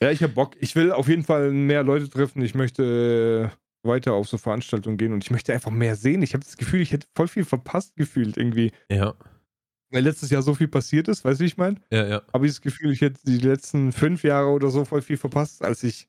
Ja, 0.00 0.10
ich 0.10 0.22
habe 0.22 0.32
Bock. 0.32 0.54
Ich 0.60 0.76
will 0.76 0.92
auf 0.92 1.08
jeden 1.08 1.24
Fall 1.24 1.50
mehr 1.50 1.82
Leute 1.82 2.08
treffen. 2.08 2.42
Ich 2.42 2.54
möchte 2.54 3.50
äh, 3.84 3.86
weiter 3.88 4.12
auf 4.12 4.28
so 4.28 4.38
Veranstaltungen 4.38 4.96
gehen 4.96 5.12
und 5.12 5.24
ich 5.24 5.30
möchte 5.30 5.52
einfach 5.52 5.70
mehr 5.72 5.96
sehen. 5.96 6.22
Ich 6.22 6.34
habe 6.34 6.44
das 6.44 6.56
Gefühl, 6.56 6.80
ich 6.80 6.92
hätte 6.92 7.06
voll 7.16 7.26
viel 7.28 7.44
verpasst 7.44 7.96
gefühlt 7.96 8.36
irgendwie. 8.36 8.70
Ja, 8.90 9.14
Weil 9.90 10.04
letztes 10.04 10.30
Jahr 10.30 10.42
so 10.42 10.54
viel 10.54 10.68
passiert 10.68 11.08
ist, 11.08 11.24
weißt 11.24 11.40
du, 11.40 11.42
wie 11.44 11.48
ich 11.48 11.56
meine? 11.56 11.80
ja, 11.90 12.06
ja. 12.06 12.22
habe 12.32 12.46
ich 12.46 12.52
das 12.52 12.60
Gefühl, 12.60 12.92
ich 12.92 13.00
hätte 13.00 13.20
die 13.24 13.38
letzten 13.38 13.90
fünf 13.92 14.22
Jahre 14.22 14.48
oder 14.50 14.70
so 14.70 14.84
voll 14.84 15.02
viel 15.02 15.16
verpasst, 15.16 15.64
als 15.64 15.82
ich 15.82 16.08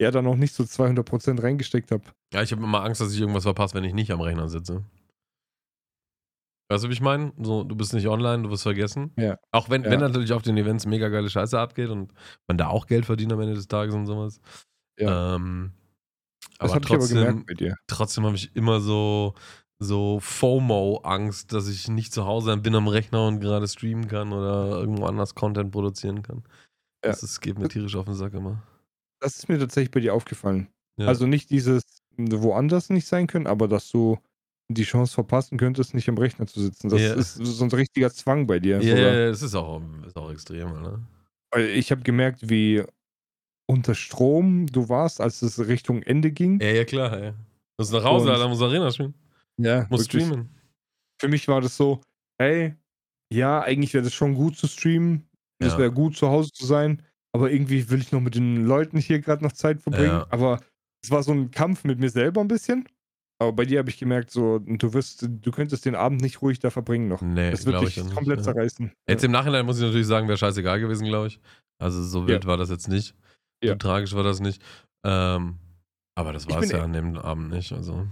ja 0.00 0.10
da 0.10 0.20
noch 0.20 0.36
nicht 0.36 0.54
so 0.54 0.64
200% 0.64 1.42
reingesteckt 1.42 1.90
habe. 1.92 2.04
Ja, 2.32 2.42
ich 2.42 2.52
habe 2.52 2.62
immer 2.62 2.82
Angst, 2.82 3.00
dass 3.00 3.12
ich 3.12 3.20
irgendwas 3.20 3.42
verpasse, 3.44 3.74
wenn 3.74 3.84
ich 3.84 3.94
nicht 3.94 4.10
am 4.12 4.20
Rechner 4.20 4.48
sitze. 4.48 4.84
Weißt 6.70 6.84
du, 6.84 6.88
wie 6.88 6.92
ich 6.94 7.00
meine? 7.02 7.32
So, 7.38 7.64
du 7.64 7.76
bist 7.76 7.92
nicht 7.92 8.08
online, 8.08 8.44
du 8.44 8.50
wirst 8.50 8.62
vergessen. 8.62 9.12
Ja. 9.18 9.36
Auch 9.50 9.68
wenn, 9.68 9.84
Ja. 9.84 9.90
wenn 9.90 10.00
natürlich 10.00 10.32
auf 10.32 10.42
den 10.42 10.56
Events 10.56 10.86
mega 10.86 11.08
geile 11.08 11.28
Scheiße 11.28 11.58
abgeht 11.58 11.90
und 11.90 12.12
man 12.48 12.56
da 12.56 12.68
auch 12.68 12.86
Geld 12.86 13.04
verdient 13.04 13.32
am 13.32 13.40
Ende 13.40 13.54
des 13.54 13.68
Tages 13.68 13.94
und 13.94 14.06
sowas. 14.06 14.40
Ja. 14.98 15.34
Ähm, 15.36 15.72
Das 16.58 16.70
aber 16.70 16.80
trotzdem, 16.80 17.44
trotzdem 17.86 18.24
habe 18.24 18.36
ich 18.36 18.54
immer 18.56 18.80
so, 18.80 19.34
so 19.78 20.18
FOMO-Angst, 20.20 21.52
dass 21.52 21.68
ich 21.68 21.88
nicht 21.88 22.12
zu 22.14 22.24
Hause 22.24 22.56
bin 22.56 22.74
am 22.74 22.88
Rechner 22.88 23.26
und 23.26 23.40
gerade 23.40 23.68
streamen 23.68 24.08
kann 24.08 24.32
oder 24.32 24.78
irgendwo 24.80 25.04
anders 25.04 25.34
Content 25.34 25.72
produzieren 25.72 26.22
kann. 26.22 26.42
Ja. 27.04 27.10
Das 27.10 27.22
ist, 27.22 27.40
geht 27.40 27.58
mir 27.58 27.68
tierisch 27.68 27.96
auf 27.96 28.04
den 28.06 28.14
Sack 28.14 28.32
immer. 28.32 28.62
Das 29.20 29.36
ist 29.36 29.48
mir 29.48 29.58
tatsächlich 29.58 29.90
bei 29.90 30.00
dir 30.00 30.14
aufgefallen. 30.14 30.68
Ja. 30.98 31.08
Also 31.08 31.26
nicht 31.26 31.50
dieses 31.50 31.82
woanders 32.16 32.90
nicht 32.90 33.06
sein 33.06 33.26
können, 33.26 33.46
aber 33.46 33.68
dass 33.68 33.90
du 33.90 34.18
die 34.70 34.84
Chance 34.84 35.12
verpassen 35.14 35.58
könntest, 35.58 35.94
nicht 35.94 36.08
am 36.08 36.16
Rechner 36.18 36.46
zu 36.46 36.60
sitzen. 36.60 36.88
Das 36.88 37.00
Ja. 37.00 37.14
ist 37.14 37.34
so 37.34 37.64
ein 37.64 37.70
richtiger 37.70 38.10
Zwang 38.10 38.46
bei 38.46 38.58
dir. 38.58 38.80
ja, 38.82 38.96
ja, 38.96 39.28
das 39.28 39.42
ist 39.42 39.54
auch, 39.54 39.82
ist 40.06 40.16
auch 40.16 40.30
extrem, 40.30 40.68
ne? 40.82 41.00
Ich 41.74 41.90
habe 41.90 42.02
gemerkt, 42.02 42.48
wie 42.48 42.82
unter 43.66 43.94
Strom 43.94 44.66
du 44.66 44.88
warst, 44.88 45.20
als 45.20 45.42
es 45.42 45.58
Richtung 45.66 46.02
Ende 46.02 46.30
ging. 46.32 46.60
Ja, 46.60 46.68
ja, 46.68 46.84
klar, 46.84 47.22
ja. 47.22 47.34
Muss 47.78 47.90
nach 47.92 48.04
Hause, 48.04 48.26
Und- 48.28 48.32
Alter, 48.34 48.48
muss 48.48 48.62
Arena 48.62 48.90
spielen. 48.90 49.14
Ja, 49.58 49.86
Muss 49.90 50.06
streamen. 50.06 50.48
Für 51.20 51.28
mich 51.28 51.46
war 51.48 51.60
das 51.60 51.76
so, 51.76 52.00
hey, 52.40 52.74
ja, 53.32 53.60
eigentlich 53.60 53.92
wäre 53.94 54.04
das 54.04 54.14
schon 54.14 54.34
gut 54.34 54.56
zu 54.56 54.66
streamen. 54.66 55.28
Das 55.58 55.74
Ja. 55.74 55.78
wäre 55.78 55.92
gut, 55.92 56.16
zu 56.16 56.28
Hause 56.28 56.50
zu 56.52 56.64
sein. 56.66 57.02
Aber 57.34 57.50
irgendwie 57.50 57.88
will 57.90 58.00
ich 58.00 58.12
noch 58.12 58.20
mit 58.20 58.34
den 58.34 58.66
Leuten 58.66 58.98
hier 58.98 59.20
gerade 59.20 59.42
noch 59.44 59.52
Zeit 59.52 59.80
verbringen. 59.80 60.06
Ja. 60.08 60.26
Aber 60.30 60.60
es 61.04 61.10
war 61.10 61.22
so 61.22 61.32
ein 61.32 61.50
Kampf 61.50 61.84
mit 61.84 61.98
mir 61.98 62.10
selber 62.10 62.40
ein 62.40 62.48
bisschen. 62.48 62.88
Aber 63.40 63.52
bei 63.52 63.64
dir 63.64 63.80
habe 63.80 63.90
ich 63.90 63.98
gemerkt, 63.98 64.30
so, 64.30 64.60
du 64.60 64.92
wirst, 64.94 65.26
du 65.28 65.50
könntest 65.50 65.84
den 65.84 65.96
Abend 65.96 66.20
nicht 66.22 66.42
ruhig 66.42 66.60
da 66.60 66.70
verbringen 66.70 67.08
noch. 67.08 67.22
Nee, 67.22 67.50
Das 67.50 67.66
wird 67.66 67.80
dich 67.82 67.96
nicht, 67.96 68.14
komplett 68.14 68.38
ja. 68.38 68.44
zerreißen. 68.44 68.92
Jetzt 69.08 69.24
im 69.24 69.32
Nachhinein 69.32 69.66
muss 69.66 69.78
ich 69.78 69.82
natürlich 69.84 70.06
sagen, 70.06 70.28
wäre 70.28 70.38
scheißegal 70.38 70.78
gewesen, 70.78 71.06
glaube 71.08 71.26
ich. 71.26 71.40
Also 71.82 72.04
so 72.04 72.28
wild 72.28 72.46
war 72.46 72.56
das 72.56 72.70
jetzt 72.70 72.86
nicht. 72.88 73.16
So 73.62 73.70
Ja. 73.70 73.74
tragisch 73.74 74.14
war 74.14 74.22
das 74.22 74.38
nicht. 74.38 74.62
Ähm, 75.04 75.58
aber 76.14 76.32
das 76.32 76.48
war 76.48 76.62
es 76.62 76.70
ja 76.70 76.84
an 76.84 76.92
dem 76.92 77.16
Abend 77.16 77.50
nicht. 77.50 77.72
Also. 77.72 78.06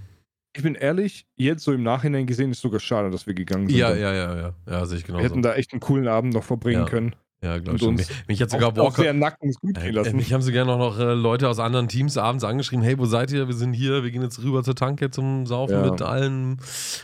Ich 0.56 0.64
bin 0.64 0.74
ehrlich, 0.74 1.26
jetzt 1.36 1.62
so 1.62 1.72
im 1.72 1.84
Nachhinein 1.84 2.26
gesehen, 2.26 2.50
ist 2.50 2.60
sogar 2.60 2.80
schade, 2.80 3.10
dass 3.10 3.28
wir 3.28 3.34
gegangen 3.34 3.68
sind. 3.68 3.78
Ja, 3.78 3.94
ja, 3.94 4.12
ja, 4.12 4.36
ja. 4.36 4.54
Ja, 4.68 4.84
sehe 4.86 4.98
ich 4.98 5.04
Wir 5.04 5.08
genauso. 5.14 5.24
hätten 5.28 5.42
da 5.42 5.54
echt 5.54 5.72
einen 5.72 5.80
coolen 5.80 6.08
Abend 6.08 6.34
noch 6.34 6.42
verbringen 6.42 6.80
Ja. 6.82 6.88
können. 6.88 7.14
Ja, 7.42 7.58
glaube 7.58 7.76
ich 7.76 7.82
uns 7.82 8.08
Mich, 8.08 8.28
mich 8.28 8.42
hat 8.42 8.50
sogar 8.50 8.68
auch, 8.68 8.72
auch 8.72 8.84
Walker. 8.84 9.02
sehr 9.02 9.12
nacken 9.14 9.52
gut 9.60 9.76
Äh, 9.78 9.80
gehen 9.80 9.88
äh, 9.88 9.90
lassen. 9.92 10.16
mich 10.16 10.32
haben 10.32 10.42
sogar 10.42 10.64
noch, 10.64 10.78
noch 10.78 10.98
äh, 10.98 11.14
Leute 11.14 11.48
aus 11.48 11.58
anderen 11.58 11.88
Teams 11.88 12.16
abends 12.16 12.44
angeschrieben, 12.44 12.84
hey, 12.84 12.98
wo 12.98 13.06
seid 13.06 13.30
ihr? 13.32 13.46
Wir 13.48 13.54
sind 13.54 13.72
hier, 13.74 14.02
wir 14.04 14.10
gehen 14.10 14.22
jetzt 14.22 14.42
rüber 14.42 14.62
zur 14.62 14.74
Tanke 14.76 15.10
zum 15.10 15.46
Saufen 15.46 15.74
Ja. 15.84 15.90
mit 15.90 16.02
allen, 16.02 16.60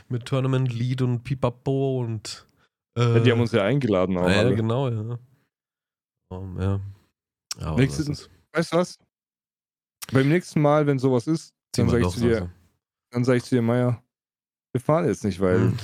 mit 0.08 0.26
Tournament 0.26 0.72
Lead 0.72 1.02
und 1.02 1.22
Pipapo 1.24 2.00
und 2.00 2.46
äh, 2.98 3.02
Ja, 3.14 3.18
die 3.20 3.32
haben 3.32 3.40
uns 3.40 3.52
ja 3.52 3.62
eingeladen 3.62 4.16
auch 4.18 4.28
ja, 4.28 4.38
alle. 4.38 4.54
genau, 4.54 4.88
ja. 4.88 5.18
Um, 6.28 6.60
ja. 6.60 6.80
Aber 7.60 7.78
Nächstes- 7.78 8.28
Weißt 8.52 8.72
du 8.72 8.76
was? 8.78 8.98
Beim 10.12 10.28
nächsten 10.28 10.60
Mal, 10.60 10.86
wenn 10.86 10.98
sowas 10.98 11.26
ist, 11.26 11.52
dann 11.74 11.86
wir 11.86 11.92
sag 11.92 12.00
ich 12.02 12.08
zu 12.14 12.20
dir, 12.20 12.50
dann 13.12 13.24
sag 13.24 13.36
ich 13.36 13.44
zu 13.44 13.54
dir, 13.54 13.62
Meier, 13.62 14.02
wir 14.72 14.80
fahren 14.80 15.06
jetzt 15.06 15.24
nicht, 15.24 15.40
weil 15.40 15.58
Hm. 15.70 15.78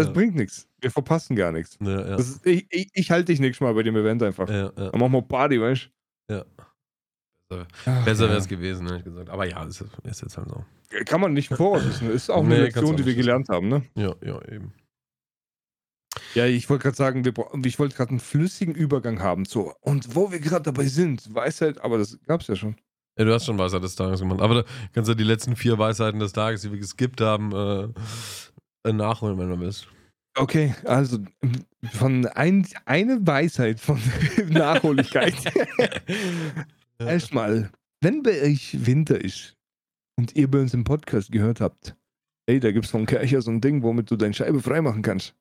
Das 0.00 0.08
Ja. 0.08 0.12
bringt 0.12 0.34
nichts. 0.34 0.68
Wir 0.80 0.90
verpassen 0.90 1.36
gar 1.36 1.52
nichts. 1.52 1.78
Ja, 1.80 2.08
ja. 2.10 2.16
Ist, 2.16 2.44
ich, 2.46 2.66
ich, 2.70 2.90
ich 2.92 3.10
halte 3.10 3.26
dich 3.26 3.40
nächstes 3.40 3.60
Mal 3.64 3.74
bei 3.74 3.82
dem 3.82 3.96
Event 3.96 4.22
einfach. 4.22 4.48
ja, 4.48 4.64
ja. 4.64 4.70
Dann 4.70 5.00
machen 5.00 5.12
wir 5.12 5.22
Party, 5.22 5.60
weißt 5.60 5.90
Ja. 6.30 6.44
du? 7.48 7.64
Besser 8.04 8.24
wäre 8.24 8.32
ja. 8.34 8.38
es 8.38 8.48
gewesen, 8.48 8.86
hätte 8.86 8.98
ich 8.98 9.04
gesagt. 9.04 9.28
Aber 9.30 9.44
ja, 9.46 9.62
ist, 9.64 9.84
ist 10.04 10.22
jetzt 10.22 10.36
halt 10.36 10.48
so. 10.48 10.64
Kann 11.04 11.20
man 11.20 11.32
nicht 11.32 11.48
voraus 11.48 11.84
wissen. 11.84 12.10
Ist 12.10 12.30
auch 12.30 12.42
Nee, 12.44 12.54
eine 12.54 12.56
du 12.58 12.62
Lektion, 12.64 12.92
auch 12.92 12.96
die 12.96 13.06
wir 13.06 13.14
gelernt 13.14 13.48
haben, 13.48 13.68
ne? 13.68 13.82
Ja, 13.94 14.14
ja, 14.24 14.40
eben. 14.50 14.72
Ja, 16.34 16.46
ich 16.46 16.68
wollte 16.68 16.82
gerade 16.84 16.96
sagen, 16.96 17.24
wir, 17.24 17.32
ich 17.64 17.78
wollte 17.78 17.96
gerade 17.96 18.10
einen 18.10 18.20
flüssigen 18.20 18.74
Übergang 18.74 19.20
haben. 19.20 19.44
So, 19.44 19.74
und 19.80 20.14
wo 20.14 20.30
wir 20.32 20.40
gerade 20.40 20.62
dabei 20.62 20.86
sind, 20.86 21.32
Weisheit, 21.34 21.80
aber 21.82 21.98
das 21.98 22.18
gab's 22.26 22.46
ja 22.46 22.56
schon. 22.56 22.76
Ja, 23.18 23.24
du 23.24 23.34
hast 23.34 23.44
schon 23.46 23.58
Weisheit 23.58 23.82
des 23.82 23.96
Tages 23.96 24.20
gemacht. 24.20 24.40
Aber 24.40 24.62
da 24.62 24.64
kannst 24.92 25.10
du 25.10 25.14
die 25.14 25.24
letzten 25.24 25.56
vier 25.56 25.76
Weisheiten 25.78 26.20
des 26.20 26.32
Tages, 26.32 26.62
die 26.62 26.70
wir 26.70 26.78
geskippt 26.78 27.20
haben, 27.20 27.52
äh, 27.52 27.88
nachholen, 28.84 29.38
wenn 29.38 29.50
du 29.50 29.60
willst. 29.60 29.88
Okay, 30.36 30.74
also 30.84 31.18
von 31.92 32.26
ein, 32.26 32.66
eine 32.84 33.26
Weisheit 33.26 33.80
von 33.80 34.00
Nachholigkeit. 34.48 35.34
Erstmal, 36.98 37.70
wenn 38.00 38.22
bei 38.22 38.42
euch 38.42 38.86
Winter 38.86 39.20
ist 39.20 39.56
und 40.16 40.36
ihr 40.36 40.50
bei 40.50 40.60
uns 40.60 40.74
im 40.74 40.84
Podcast 40.84 41.32
gehört 41.32 41.60
habt, 41.60 41.96
ey, 42.46 42.60
da 42.60 42.70
gibt's 42.70 42.90
von 42.90 43.06
Kercher 43.06 43.42
so 43.42 43.50
ein 43.50 43.60
Ding, 43.60 43.82
womit 43.82 44.10
du 44.10 44.16
deine 44.16 44.34
Scheibe 44.34 44.60
freimachen 44.60 45.02
kannst. 45.02 45.34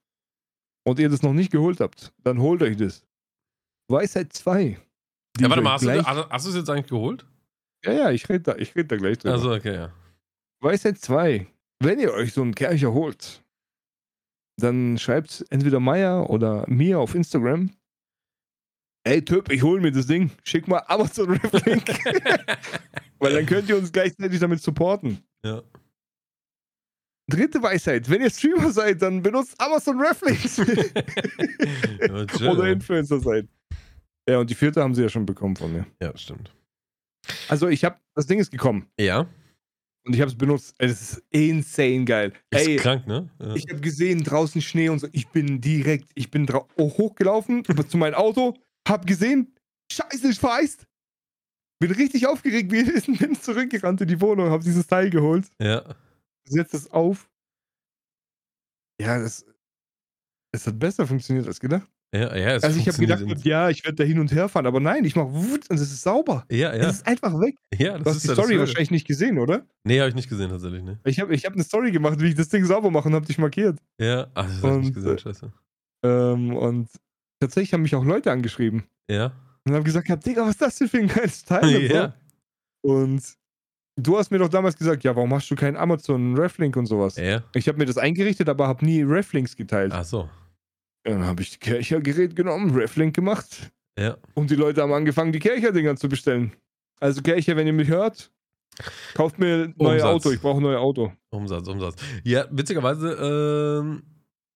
Und 0.86 1.00
ihr 1.00 1.10
das 1.10 1.22
noch 1.22 1.34
nicht 1.34 1.52
geholt 1.52 1.82
habt, 1.82 2.14
dann 2.24 2.40
holt 2.40 2.64
euch 2.64 2.78
das. 2.78 3.06
Weisheit 3.90 4.34
2. 4.34 4.78
die 5.38 5.44
Ja, 5.44 5.50
warte 5.50 5.62
mal, 5.62 5.74
hast 5.74 5.86
du, 5.86 6.06
hast, 6.06 6.30
hast 6.30 6.46
du 6.46 6.50
es 6.50 6.56
jetzt 6.56 6.70
eigentlich 6.70 6.88
geholt? 6.88 7.26
Ja, 7.86 7.94
ja, 7.94 8.12
ich 8.12 8.28
rede 8.28 8.42
da, 8.42 8.56
ich 8.56 8.76
red 8.76 8.92
da 8.92 8.98
gleich 8.98 9.18
drüber. 9.18 9.34
Also, 9.34 9.54
okay, 9.54 9.76
ja. 9.76 9.94
Weisheit 10.62 10.98
2. 10.98 11.48
Wenn 11.82 12.00
ihr 12.00 12.14
euch 12.14 12.34
so 12.34 12.42
einen 12.42 12.56
Kercher 12.56 12.94
holt, 12.94 13.44
dann 14.58 14.98
schreibt 14.98 15.46
entweder 15.50 15.80
Meier 15.80 16.30
oder 16.30 16.66
mir 16.68 17.00
auf 17.00 17.16
Instagram. 17.16 17.72
Ey 19.06 19.24
Typ, 19.24 19.50
ich 19.52 19.64
hol 19.64 19.80
mir 19.80 19.92
das 19.92 20.08
Ding. 20.08 20.30
Schick 20.44 20.68
mal 20.68 20.84
Amazon 20.88 21.30
Rap 21.32 21.66
Link. 21.66 21.88
Weil 23.20 23.34
dann 23.34 23.46
könnt 23.46 23.70
ihr 23.70 23.78
uns 23.78 23.92
gleichzeitig 23.92 24.40
damit 24.40 24.62
supporten. 24.62 25.24
ja. 25.44 25.62
Dritte 27.32 27.62
Weisheit. 27.62 28.10
Wenn 28.10 28.24
ihr 28.24 28.32
Streamer 28.32 28.72
seid, 28.72 29.04
dann 29.04 29.22
benutzt 29.22 29.54
Amazon 29.62 30.02
Reflex. 30.02 30.58
Ja, 32.02 32.50
oder. 32.52 32.72
Influencer 32.72 33.20
seid. 33.20 33.48
Ja, 34.28 34.40
und 34.40 34.50
die 34.50 34.56
vierte 34.56 34.82
haben 34.82 34.96
sie 34.96 35.04
ja 35.04 35.10
schon 35.10 35.28
bekommen 35.28 35.56
von 35.56 35.72
mir. 35.72 35.86
ja, 36.02 36.16
stimmt. 36.18 36.52
Also 37.48 37.68
ich 37.68 37.86
habe, 37.86 38.00
das 38.16 38.26
Ding 38.26 38.40
ist 38.40 38.50
gekommen 38.50 38.88
Ja, 39.00 39.28
und 40.06 40.16
ich 40.16 40.22
habe 40.22 40.32
es 40.32 40.38
benutzt. 40.38 40.76
Das 40.78 40.92
ist 40.92 41.24
insane 41.30 42.06
geil. 42.06 42.34
ist 42.52 42.68
Ey, 42.68 42.76
krank, 42.78 43.08
ne? 43.08 43.30
Ja. 43.40 43.56
Ich 43.56 43.68
habe 43.70 43.82
gesehen, 43.82 44.24
draußen 44.24 44.62
Schnee 44.62 44.90
und 44.90 45.00
so. 45.00 45.08
Ich 45.12 45.28
bin 45.30 45.62
direkt, 45.62 46.10
ich 46.16 46.32
bin 46.32 46.48
oh, 46.78 46.90
hochgelaufen 46.98 47.64
zu 47.90 47.98
meinem 47.98 48.16
Auto, 48.16 48.56
hab 48.88 49.06
gesehen, 49.06 49.54
scheiße, 49.92 50.30
ich 50.30 50.40
vereist. 50.40 50.88
Bin 51.80 51.92
richtig 51.92 52.28
aufgeregt 52.28 52.70
gewesen, 52.70 53.18
bin 53.20 53.36
zurückgerannt 53.36 54.02
in 54.02 54.08
die 54.08 54.20
Wohnung, 54.20 54.50
hab 54.50 54.62
dieses 54.62 54.88
Teil 54.88 55.10
geholt, 55.10 55.48
ja. 55.60 55.84
setz 56.46 56.74
es 56.74 56.92
auf. 56.92 57.30
Ja, 59.02 59.18
das, 59.18 59.46
es 60.52 60.68
hat 60.68 60.78
besser 60.78 61.08
funktioniert 61.08 61.48
als 61.48 61.60
gedacht. 61.60 61.90
Ja, 62.12 62.36
ja, 62.36 62.56
es 62.56 62.64
also 62.64 62.80
ich 62.80 62.88
habe 62.88 62.98
gedacht, 62.98 63.46
ja, 63.46 63.70
ich 63.70 63.84
werde 63.86 63.98
da 63.98 64.04
hin 64.04 64.20
und 64.20 64.32
her 64.32 64.50
fahren, 64.50 64.66
aber 64.66 64.80
nein, 64.80 65.06
ich 65.06 65.16
mach 65.16 65.28
wut 65.28 65.70
und 65.70 65.76
es 65.76 65.92
ist 65.92 66.02
sauber. 66.02 66.44
Ja, 66.50 66.76
ja. 66.76 66.90
Es 66.90 66.98
ist 66.98 67.08
einfach 67.08 67.34
weg. 67.40 67.56
ja, 67.78 67.94
das 67.94 68.04
Du 68.04 68.10
hast 68.10 68.16
ist 68.18 68.24
die 68.24 68.28
ja 68.30 68.34
Story 68.34 68.60
wahrscheinlich 68.60 68.90
nicht 68.90 69.06
gesehen, 69.06 69.38
oder? 69.38 69.68
Nee, 69.84 70.00
habe 70.00 70.10
ich 70.10 70.16
nicht 70.16 70.28
gesehen, 70.28 70.50
tatsächlich, 70.50 70.82
ne? 70.82 71.00
Ich 71.04 71.20
habe 71.20 71.36
ich 71.36 71.46
hab 71.46 71.54
eine 71.54 71.64
Story 71.64 71.92
gemacht, 71.92 72.20
wie 72.20 72.30
ich 72.30 72.36
das 72.36 72.50
Ding 72.50 72.66
sauber 72.66 72.90
mache 72.90 73.10
und 73.10 73.14
hab 73.14 73.26
dich 73.26 73.38
markiert. 73.38 73.78
Ja, 74.02 74.28
ach, 74.34 74.48
das 74.48 74.64
habe 74.64 74.78
ich 74.78 74.86
nicht 74.86 74.96
gesehen, 74.96 75.16
äh, 75.18 75.20
scheiße. 75.20 75.52
Ähm, 76.04 76.56
und 76.56 76.90
tatsächlich 77.40 77.74
haben 77.74 77.84
mich 77.84 77.96
auch 77.96 78.04
Leute 78.04 78.32
angeschrieben. 78.32 78.86
Ja. 79.10 79.34
Und 79.66 79.76
haben 79.76 79.84
gesagt, 79.84 80.10
ja, 80.10 80.16
Digga, 80.16 80.42
was 80.44 80.52
ist 80.52 80.62
das 80.62 80.76
denn 80.78 80.88
für 80.88 80.98
ein 80.98 81.08
geiles 81.08 81.46
Teil? 81.46 81.84
ja. 81.92 82.16
Und 82.82 83.22
du 83.98 84.18
hast 84.18 84.32
mir 84.32 84.40
doch 84.40 84.50
damals 84.50 84.78
gesagt, 84.78 85.04
ja, 85.04 85.16
warum 85.16 85.32
hast 85.34 85.52
du 85.52 85.56
keinen 85.56 85.78
Amazon 85.78 86.36
Reflink 86.36 86.76
und 86.76 86.88
sowas? 86.88 87.18
Ja. 87.18 87.44
Ich 87.54 87.68
habe 87.68 87.78
mir 87.78 87.86
das 87.86 88.00
eingerichtet, 88.00 88.50
aber 88.50 88.68
habe 88.68 88.84
nie 88.84 89.04
Reflinks 89.04 89.56
geteilt. 89.56 89.92
Ach 89.94 90.04
so. 90.04 90.28
Dann 91.10 91.26
habe 91.26 91.42
ich 91.42 91.52
die 91.52 91.58
Kercher-Gerät 91.60 92.36
genommen, 92.36 92.74
Reflink 92.76 93.16
gemacht 93.16 93.72
Ja. 93.98 94.18
und 94.36 94.50
die 94.50 94.56
Leute 94.56 94.82
haben 94.82 94.94
angefangen, 94.94 95.32
die 95.32 95.40
Kercher-Dinger 95.40 95.96
zu 95.96 96.10
bestellen. 96.10 96.54
Also 97.00 97.22
Kercher, 97.22 97.56
wenn 97.56 97.68
ihr 97.68 97.74
mich 97.74 97.88
hört, 97.90 98.32
kauft 99.14 99.40
mir 99.40 99.66
ein 99.66 99.76
neues. 99.78 100.04
Auto. 100.04 100.32
Ich 100.32 100.42
brauche 100.42 100.60
ein 100.60 100.64
neues 100.64 100.80
Auto. 100.80 101.12
Umsatz, 101.30 101.68
Umsatz. 101.68 101.96
Ja, 102.24 102.46
witzigerweise 102.52 103.12
ähm, 103.84 104.04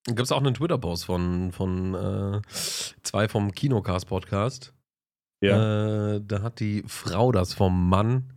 gab 0.08 0.20
es 0.26 0.32
auch 0.32 0.42
einen 0.42 0.54
Twitter-Post 0.54 1.06
von, 1.06 1.52
von 1.52 1.94
äh, 1.94 2.42
zwei 3.04 3.28
vom 3.28 3.52
Kinocast-Podcast. 3.52 4.74
Äh, 5.42 6.22
da 6.26 6.42
hat 6.42 6.60
die 6.62 6.84
Frau 6.88 7.32
das 7.34 7.54
vom 7.54 7.90
Mann 7.90 8.32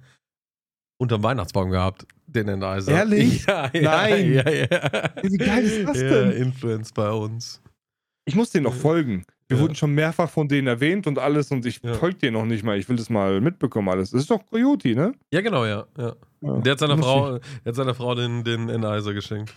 unterm 0.98 1.22
Weihnachtsbaum 1.22 1.70
gehabt, 1.70 2.06
den 2.26 2.48
Endiser. 2.48 2.92
Ehrlich? 2.92 3.44
Ja, 3.46 3.70
ja, 3.72 3.82
Nein. 3.82 4.32
Ja, 4.32 4.50
ja. 4.50 5.10
Wie 5.22 5.36
geil 5.36 5.64
ist 5.64 5.88
das 5.88 6.00
ja, 6.00 6.08
denn? 6.08 6.32
Influence 6.32 6.92
bei 6.92 7.10
uns. 7.10 7.60
Ich 8.28 8.34
muss 8.34 8.50
denen 8.50 8.64
noch 8.64 8.74
folgen. 8.74 9.24
Wir 9.48 9.56
Ja. 9.56 9.62
wurden 9.62 9.76
schon 9.76 9.92
mehrfach 9.94 10.28
von 10.28 10.48
denen 10.48 10.66
erwähnt 10.66 11.06
und 11.06 11.18
alles 11.18 11.50
und 11.52 11.64
ich 11.64 11.80
Ja. 11.82 11.94
folge 11.94 12.16
denen 12.18 12.32
noch 12.34 12.44
nicht 12.44 12.64
mal. 12.64 12.76
Ich 12.76 12.88
will 12.88 12.96
das 12.96 13.08
mal 13.08 13.40
mitbekommen 13.40 13.88
alles. 13.88 14.10
Das 14.10 14.22
ist 14.22 14.30
doch 14.30 14.44
Coyote, 14.46 14.94
ne? 14.96 15.12
Ja, 15.32 15.40
genau, 15.40 15.64
ja. 15.64 15.86
ja. 15.96 16.14
Der 16.40 16.72
hat 16.72 16.78
seiner 16.80 16.98
Frau, 16.98 17.38
der 17.38 17.40
hat 17.64 17.74
seiner 17.76 17.94
Frau 17.94 18.14
den, 18.16 18.42
den 18.42 18.68
Endiser 18.68 19.14
geschenkt. 19.14 19.54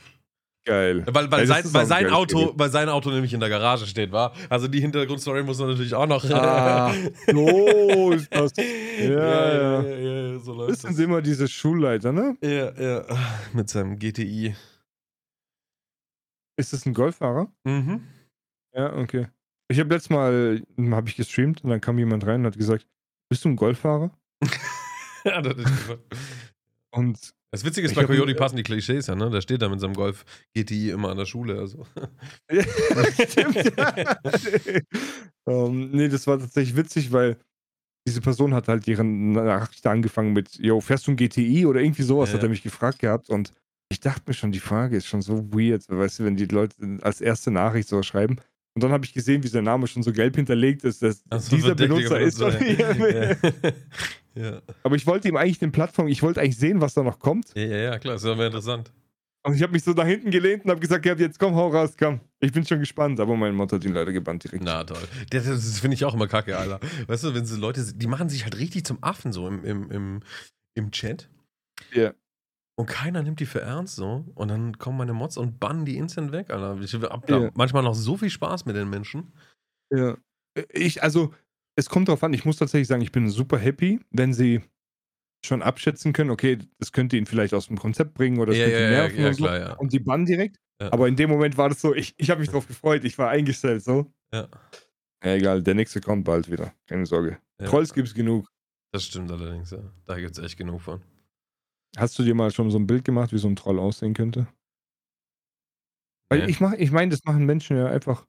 Geil. 0.66 1.04
Weil, 1.10 1.32
weil, 1.32 1.48
sein, 1.48 1.64
weil, 1.72 1.86
sein 1.88 2.10
Auto, 2.12 2.54
weil 2.56 2.70
sein 2.70 2.90
Auto 2.90 3.10
nämlich 3.10 3.34
in 3.34 3.40
der 3.40 3.50
Garage 3.50 3.88
steht, 3.88 4.12
war. 4.12 4.34
Also 4.50 4.68
die 4.68 4.82
Hintergrundstory 4.82 5.42
muss 5.42 5.58
man 5.58 5.70
natürlich 5.70 5.96
auch 5.96 6.06
noch. 6.06 6.24
Ah, 6.30 6.94
so 7.28 8.12
ist 8.12 8.32
das. 8.36 8.52
ja, 8.58 9.08
ja. 9.10 9.82
ja, 9.82 9.82
ja, 9.82 10.32
ja, 10.34 10.40
so 10.40 10.54
läuft 10.54 10.72
Das 10.72 10.82
sind 10.82 10.92
das. 10.92 11.00
immer 11.00 11.22
diese 11.24 11.48
Schulleiter, 11.48 12.12
ne? 12.12 12.38
Ja, 12.44 12.72
ja. 12.80 13.06
Mit 13.54 13.70
seinem 13.70 13.98
GTI. 13.98 14.54
Ist 16.58 16.74
das 16.74 16.86
ein 16.86 16.94
Golffahrer? 16.94 17.48
Mhm. 17.64 18.02
Ja, 18.74 18.96
okay. 18.96 19.28
Ich 19.68 19.80
habe 19.80 19.94
letztes 19.94 20.10
Mal, 20.10 20.64
habe 20.92 21.10
ich 21.10 21.16
gestreamt 21.16 21.64
und 21.64 21.70
dann 21.70 21.82
kam 21.82 22.00
jemand 22.00 22.26
rein 22.26 22.42
und 22.42 22.48
hat 22.48 22.58
gesagt, 22.58 22.88
bist 23.30 23.46
du 23.46 23.50
ein 23.50 23.56
Golffahrer? 23.56 24.12
ja, 25.26 25.42
das, 25.42 25.58
ist 25.58 25.68
super. 25.68 26.00
Und 26.92 27.34
das 27.52 27.64
Witzige 27.64 27.88
ist, 27.88 27.96
bei 27.96 28.06
Coyote 28.06 28.36
passen 28.36 28.58
die 28.58 28.64
Klischees 28.64 29.08
ja, 29.08 29.16
ne? 29.16 29.30
Der 29.30 29.42
steht 29.42 29.62
da 29.62 29.70
mit 29.70 29.80
seinem 29.80 29.94
Golf 29.94 30.24
GTI 30.56 30.92
immer 30.92 31.10
an 31.10 31.18
der 31.18 31.26
Schule. 31.26 31.58
Also. 31.60 31.86
Stimmt, 33.30 33.78
ja. 33.78 34.18
ähm, 35.48 35.92
nee, 35.92 36.10
das 36.10 36.28
war 36.28 36.40
tatsächlich 36.40 36.76
witzig, 36.76 37.12
weil 37.12 37.38
diese 38.08 38.22
Person 38.22 38.54
hat 38.54 38.68
halt 38.68 38.88
ihre 38.88 39.04
Nachricht 39.04 39.86
angefangen 39.86 40.34
mit, 40.34 40.56
yo, 40.60 40.80
fährst 40.80 41.08
du 41.08 41.12
ein 41.12 41.18
GTI 41.18 41.66
oder 41.66 41.82
irgendwie 41.82 42.04
sowas, 42.04 42.30
Ja. 42.30 42.36
hat 42.36 42.44
er 42.44 42.50
mich 42.50 42.64
gefragt 42.64 43.00
gehabt 43.00 43.30
und 43.30 43.54
ich 43.92 44.00
dachte 44.00 44.24
mir 44.28 44.34
schon, 44.34 44.52
die 44.52 44.60
Frage 44.60 44.98
ist 44.98 45.08
schon 45.08 45.24
so 45.24 45.52
weird, 45.52 45.84
weißt 45.88 46.20
du, 46.20 46.26
wenn 46.26 46.36
die 46.36 46.46
Leute 46.46 46.76
als 47.02 47.22
erste 47.22 47.50
Nachricht 47.50 47.88
so 47.90 48.02
schreiben. 48.04 48.38
Und 48.80 48.84
dann 48.84 48.94
habe 48.94 49.04
ich 49.04 49.14
gesehen, 49.14 49.44
wie 49.44 49.50
sein 49.50 49.66
Name 49.66 49.88
schon 49.88 50.04
so 50.04 50.14
gelb 50.14 50.38
hinterlegt 50.38 50.86
ist, 50.86 51.04
dass 51.04 51.22
Also 51.30 51.54
dieser 51.54 51.76
Benutzer 51.76 52.18
ist. 52.18 52.40
Benutzer, 52.40 53.36
ja. 54.36 54.42
ja. 54.42 54.62
Aber 54.84 54.96
ich 54.96 55.06
wollte 55.06 55.28
ihm 55.28 55.36
eigentlich 55.36 55.62
eine 55.62 55.72
Plattform, 55.72 56.08
ich 56.08 56.24
wollte 56.24 56.40
eigentlich 56.40 56.58
sehen, 56.58 56.80
was 56.80 56.94
da 56.94 57.04
noch 57.04 57.20
kommt. 57.20 57.48
Ja, 57.56 57.64
ja, 57.64 57.78
ja, 57.78 58.00
klar, 58.00 58.18
ja 58.18 58.36
mehr 58.36 58.46
interessant. 58.46 58.94
Und 59.44 59.54
ich 59.54 59.62
habe 59.62 59.74
mich 59.74 59.84
so 59.84 59.92
nach 59.92 60.06
hinten 60.06 60.32
gelehnt 60.32 60.64
und 60.64 60.72
habe 60.72 60.80
gesagt, 60.80 61.06
ja, 61.06 61.14
jetzt 61.14 61.40
komm, 61.40 61.56
hau 61.56 61.68
raus, 61.68 61.96
komm. 62.00 62.22
Ich 62.40 62.54
bin 62.54 62.66
schon 62.66 62.80
gespannt, 62.80 63.20
aber 63.20 63.36
meine 63.36 63.52
Mutter 63.52 63.76
hat 63.76 63.84
ihn 63.84 63.94
leider 63.94 64.14
gebannt 64.14 64.46
direkt. 64.46 64.64
Na 64.64 64.86
toll. 64.86 64.98
Das, 65.30 65.44
das 65.44 65.80
finde 65.82 65.96
ich 65.96 66.06
auch 66.06 66.14
immer 66.14 66.28
kacke, 66.28 66.58
Alter. 66.58 66.80
Weißt 67.08 67.26
du, 67.26 67.36
wenn 67.36 67.46
so 67.46 67.58
Leute, 67.58 67.84
die 67.94 68.08
machen 68.08 68.30
sich 68.30 68.46
halt 68.46 68.58
richtig 68.60 68.86
zum 68.86 69.04
Affen 69.04 69.34
so 69.34 69.46
im, 69.46 69.66
im, 69.66 69.92
im, 69.92 70.20
im 70.76 70.92
Chat. 70.92 71.28
Ja. 71.92 72.02
Yeah. 72.02 72.16
Und 72.80 72.86
keiner 72.86 73.24
nimmt 73.24 73.42
die 73.42 73.46
für 73.46 73.60
ernst 73.60 73.98
so. 73.98 74.24
Und 74.36 74.48
dann 74.48 74.78
kommen 74.78 74.98
meine 74.98 75.12
Mods 75.12 75.36
und 75.36 75.60
bannen 75.60 75.84
die 75.84 75.98
instant 75.98 76.32
weg, 76.32 76.50
Alter. 76.50 76.80
Ich 76.80 76.94
hab 76.94 77.28
da 77.28 77.38
yeah. 77.38 77.52
manchmal 77.54 77.84
noch 77.84 77.94
so 77.94 78.16
viel 78.16 78.30
Spaß 78.30 78.66
mit 78.66 78.78
den 78.78 78.90
Menschen. 78.90 79.34
Ja. 79.94 80.16
Ich, 80.72 81.04
also, 81.04 81.34
es 81.76 81.90
kommt 81.90 82.08
drauf 82.08 82.24
an, 82.24 82.32
ich 82.32 82.46
muss 82.46 82.56
tatsächlich 82.56 82.88
sagen, 82.88 83.02
ich 83.02 83.12
bin 83.12 83.30
super 83.30 83.58
happy, 83.58 84.00
wenn 84.12 84.34
sie 84.34 84.62
schon 85.46 85.62
abschätzen 85.62 86.14
können, 86.14 86.30
okay, 86.30 86.58
das 86.78 86.94
könnte 86.94 87.18
ihn 87.18 87.26
vielleicht 87.26 87.54
aus 87.54 87.68
dem 87.68 87.78
Konzept 87.78 88.14
bringen 88.14 88.40
oder 88.40 88.54
das 88.54 88.60
ja, 88.60 88.66
könnte 88.68 88.82
ihn 88.82 88.90
nerven 88.92 89.20
ja, 89.20 89.28
und, 89.28 89.34
so. 89.34 89.44
klar, 89.44 89.60
ja. 89.60 89.74
und 89.74 89.92
die 89.92 90.00
bannen 90.00 90.26
direkt. 90.26 90.56
Aber 90.80 91.10
in 91.10 91.18
dem 91.18 91.30
Moment 91.30 91.58
war 91.58 91.68
das 91.68 91.82
so, 91.82 91.94
ich, 91.94 92.14
ich 92.16 92.30
habe 92.30 92.40
mich 92.40 92.50
drauf 92.50 92.66
gefreut, 92.66 93.04
ich 93.04 93.18
war 93.18 93.30
eingestellt, 93.30 93.84
so. 93.84 94.10
Ja. 94.34 94.48
Ja, 95.22 95.34
egal, 95.34 95.64
der 95.64 95.76
nächste 95.76 96.00
kommt 96.00 96.24
bald 96.24 96.50
wieder, 96.50 96.74
keine 96.88 97.06
Sorge. 97.06 97.40
Trolls 97.58 97.94
gibt's 97.94 98.14
genug. 98.14 98.48
Das 98.94 99.04
stimmt 99.04 99.30
allerdings, 99.34 99.72
ja. 99.72 99.80
Da 100.06 100.18
gibt's 100.18 100.40
echt 100.40 100.56
genug 100.56 100.80
von. 100.82 101.02
Hast 101.98 102.18
du 102.20 102.24
dir 102.24 102.36
mal 102.36 102.52
schon 102.52 102.70
so 102.72 102.78
ein 102.78 102.88
Bild 102.88 103.04
gemacht, 103.04 103.34
wie 103.34 103.38
so 103.38 103.48
ein 103.48 103.56
Troll 103.56 103.80
aussehen 103.80 104.14
könnte? 104.14 104.48
Weil 106.30 106.46
nee. 106.46 106.52
ich 106.52 106.60
mach, 106.60 106.74
ich 106.74 106.92
meine, 106.92 107.12
das 107.12 107.24
machen 107.26 107.46
Menschen 107.46 107.78
ja 107.78 107.88
einfach. 107.88 108.26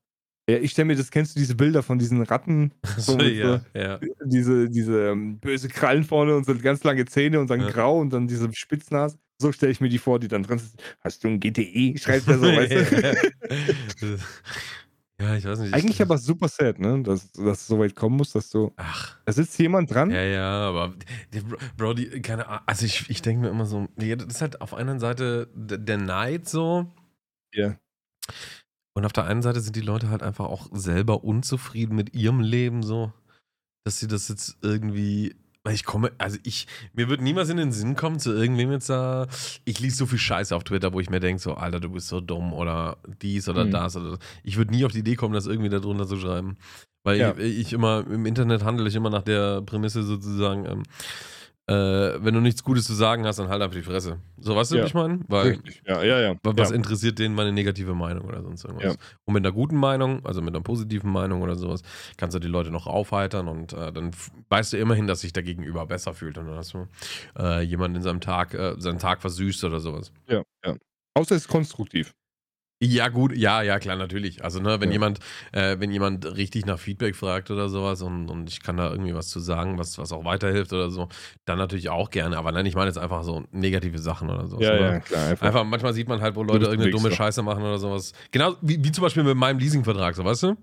Ja, 0.48 0.56
ich 0.56 0.72
stelle 0.72 0.86
mir 0.86 0.96
das, 0.96 1.10
kennst 1.10 1.36
du 1.36 1.40
diese 1.40 1.54
Bilder 1.54 1.82
von 1.82 1.98
diesen 1.98 2.22
Ratten? 2.22 2.72
So, 2.96 3.12
so 3.12 3.20
ja, 3.20 3.60
ja. 3.74 4.00
Diese, 4.24 4.68
diese 4.68 5.12
um, 5.12 5.38
böse 5.38 5.68
Krallen 5.68 6.04
vorne 6.04 6.36
und 6.36 6.44
so 6.44 6.54
ganz 6.56 6.82
lange 6.82 7.04
Zähne 7.04 7.40
und 7.40 7.50
dann 7.50 7.60
ja. 7.60 7.70
grau 7.70 8.00
und 8.00 8.12
dann 8.12 8.26
diese 8.26 8.52
Spitznase. 8.52 9.18
So 9.40 9.52
stelle 9.52 9.72
ich 9.72 9.80
mir 9.80 9.88
die 9.88 9.98
vor, 9.98 10.18
die 10.18 10.28
dann 10.28 10.42
dran 10.42 10.58
sind. 10.58 10.82
Hast 11.00 11.22
du 11.24 11.28
ein 11.28 11.40
GTE? 11.40 11.96
Schreibt 11.98 12.28
er 12.28 12.38
so, 12.38 12.44
weißt 12.46 14.02
du? 14.02 14.18
Ja, 15.20 15.34
ich 15.34 15.44
weiß 15.44 15.58
nicht. 15.58 15.74
Eigentlich 15.74 16.00
aber 16.00 16.16
super 16.16 16.48
sad, 16.48 16.78
ne? 16.78 17.02
Dass, 17.02 17.30
dass 17.32 17.60
es 17.60 17.66
so 17.66 17.78
weit 17.78 17.94
kommen 17.94 18.16
muss, 18.16 18.32
dass 18.32 18.48
du. 18.48 18.72
Ach. 18.76 19.18
Da 19.26 19.32
sitzt 19.32 19.58
jemand 19.58 19.92
dran. 19.92 20.10
Ja, 20.10 20.22
ja, 20.22 20.68
aber. 20.68 20.94
Bro, 21.76 21.94
die, 21.94 22.22
keine 22.22 22.48
Ahnung. 22.48 22.62
Also, 22.66 22.86
ich, 22.86 23.10
ich 23.10 23.20
denke 23.20 23.42
mir 23.42 23.50
immer 23.50 23.66
so. 23.66 23.86
Das 23.96 24.24
ist 24.24 24.40
halt 24.40 24.62
auf 24.62 24.72
einer 24.72 24.98
Seite 24.98 25.48
der 25.54 25.98
Neid 25.98 26.48
so. 26.48 26.90
Ja. 27.52 27.66
Yeah. 27.66 27.80
Und 28.94 29.04
auf 29.04 29.12
der 29.12 29.24
einen 29.24 29.42
Seite 29.42 29.60
sind 29.60 29.76
die 29.76 29.82
Leute 29.82 30.10
halt 30.10 30.22
einfach 30.22 30.46
auch 30.46 30.68
selber 30.72 31.22
unzufrieden 31.22 31.94
mit 31.94 32.14
ihrem 32.14 32.40
Leben 32.40 32.82
so. 32.82 33.12
Dass 33.84 33.98
sie 33.98 34.08
das 34.08 34.28
jetzt 34.28 34.56
irgendwie 34.62 35.36
ich 35.68 35.84
komme, 35.84 36.10
also 36.16 36.38
ich, 36.42 36.66
mir 36.94 37.08
wird 37.08 37.20
niemals 37.20 37.50
in 37.50 37.58
den 37.58 37.72
Sinn 37.72 37.94
kommen, 37.94 38.18
zu 38.18 38.32
irgendwem 38.32 38.72
jetzt 38.72 38.88
da, 38.88 39.26
ich 39.64 39.78
lese 39.78 39.96
so 39.96 40.06
viel 40.06 40.18
Scheiße 40.18 40.56
auf 40.56 40.64
Twitter, 40.64 40.92
wo 40.94 41.00
ich 41.00 41.10
mir 41.10 41.20
denke, 41.20 41.42
so, 41.42 41.54
Alter, 41.54 41.80
du 41.80 41.90
bist 41.90 42.08
so 42.08 42.20
dumm 42.20 42.52
oder 42.54 42.96
dies 43.20 43.48
oder 43.48 43.66
mhm. 43.66 43.70
das 43.70 43.96
oder 43.96 44.18
Ich 44.42 44.56
würde 44.56 44.72
nie 44.72 44.84
auf 44.86 44.92
die 44.92 45.00
Idee 45.00 45.16
kommen, 45.16 45.34
das 45.34 45.46
irgendwie 45.46 45.68
da 45.68 45.78
drunter 45.78 46.06
zu 46.06 46.16
schreiben. 46.16 46.56
Weil 47.02 47.18
ja. 47.18 47.34
ich, 47.36 47.58
ich, 47.58 47.72
immer, 47.72 48.06
im 48.10 48.24
Internet 48.24 48.64
handle 48.64 48.88
ich 48.88 48.94
immer 48.94 49.10
nach 49.10 49.22
der 49.22 49.60
Prämisse 49.62 50.02
sozusagen, 50.02 50.64
ähm, 50.66 50.82
äh, 51.70 52.24
wenn 52.24 52.34
du 52.34 52.40
nichts 52.40 52.64
Gutes 52.64 52.84
zu 52.84 52.94
sagen 52.94 53.24
hast, 53.24 53.38
dann 53.38 53.48
halt 53.48 53.62
einfach 53.62 53.76
die 53.76 53.84
Fresse. 53.84 54.18
So, 54.38 54.56
weißt 54.56 54.72
du, 54.72 54.76
ja. 54.76 54.82
was 54.82 54.90
ich 54.90 54.94
meine? 54.94 55.20
Weil, 55.28 55.50
Richtig. 55.50 55.82
Ja, 55.86 56.02
ja, 56.02 56.20
ja. 56.20 56.34
Was 56.42 56.70
ja. 56.70 56.74
interessiert 56.74 57.20
denen 57.20 57.36
meine 57.36 57.52
negative 57.52 57.94
Meinung 57.94 58.26
oder 58.26 58.42
sonst 58.42 58.64
irgendwas? 58.64 58.94
Ja. 58.94 59.00
Und 59.24 59.34
mit 59.34 59.46
einer 59.46 59.54
guten 59.54 59.76
Meinung, 59.76 60.26
also 60.26 60.42
mit 60.42 60.52
einer 60.52 60.64
positiven 60.64 61.12
Meinung 61.12 61.42
oder 61.42 61.54
sowas, 61.54 61.82
kannst 62.16 62.34
du 62.34 62.40
die 62.40 62.48
Leute 62.48 62.72
noch 62.72 62.88
aufheitern 62.88 63.46
und 63.46 63.72
äh, 63.72 63.92
dann 63.92 64.10
weißt 64.48 64.72
du 64.72 64.78
immerhin, 64.78 65.06
dass 65.06 65.20
sich 65.20 65.32
der 65.32 65.44
Gegenüber 65.44 65.86
besser 65.86 66.12
fühlt 66.12 66.38
und 66.38 66.48
dann 66.48 66.56
hast 66.56 66.74
du 66.74 66.88
äh, 67.38 67.62
jemanden 67.62 67.98
in 67.98 68.02
seinem 68.02 68.20
Tag, 68.20 68.52
äh, 68.54 68.74
seinen 68.78 68.98
Tag 68.98 69.20
versüßt 69.20 69.62
oder 69.62 69.78
sowas. 69.78 70.10
Ja, 70.28 70.42
ja. 70.64 70.74
Außer 71.14 71.36
es 71.36 71.42
ist 71.42 71.48
konstruktiv. 71.48 72.14
Ja, 72.82 73.08
gut, 73.08 73.36
ja, 73.36 73.60
ja, 73.60 73.78
klar, 73.78 73.96
natürlich. 73.96 74.42
Also, 74.42 74.58
ne, 74.58 74.80
wenn 74.80 74.88
ja. 74.88 74.94
jemand, 74.94 75.18
äh, 75.52 75.76
wenn 75.78 75.90
jemand 75.90 76.24
richtig 76.36 76.64
nach 76.64 76.78
Feedback 76.78 77.14
fragt 77.14 77.50
oder 77.50 77.68
sowas 77.68 78.00
und, 78.00 78.30
und 78.30 78.48
ich 78.48 78.62
kann 78.62 78.78
da 78.78 78.90
irgendwie 78.90 79.14
was 79.14 79.28
zu 79.28 79.38
sagen, 79.38 79.76
was, 79.76 79.98
was 79.98 80.12
auch 80.12 80.24
weiterhilft 80.24 80.72
oder 80.72 80.88
so, 80.90 81.08
dann 81.44 81.58
natürlich 81.58 81.90
auch 81.90 82.08
gerne. 82.08 82.38
Aber 82.38 82.52
nein, 82.52 82.64
ich 82.64 82.74
meine 82.74 82.86
jetzt 82.86 82.96
einfach 82.96 83.22
so 83.22 83.44
negative 83.52 83.98
Sachen 83.98 84.30
oder 84.30 84.46
sowas. 84.46 84.64
Ja, 84.64 84.74
oder? 84.74 84.92
ja, 84.92 85.00
klar. 85.00 85.28
Einfach. 85.28 85.46
einfach. 85.46 85.64
manchmal 85.64 85.92
sieht 85.92 86.08
man 86.08 86.22
halt, 86.22 86.36
wo 86.36 86.42
Leute 86.42 86.64
irgendeine 86.64 86.90
dumme 86.90 87.12
Scheiße 87.12 87.42
machen 87.42 87.62
oder 87.62 87.76
sowas. 87.76 88.14
Genau, 88.30 88.56
wie, 88.62 88.82
wie 88.82 88.92
zum 88.92 89.02
Beispiel 89.02 89.24
mit 89.24 89.36
meinem 89.36 89.58
Leasingvertrag, 89.58 90.14
so, 90.14 90.24
weißt 90.24 90.44
du? 90.44 90.56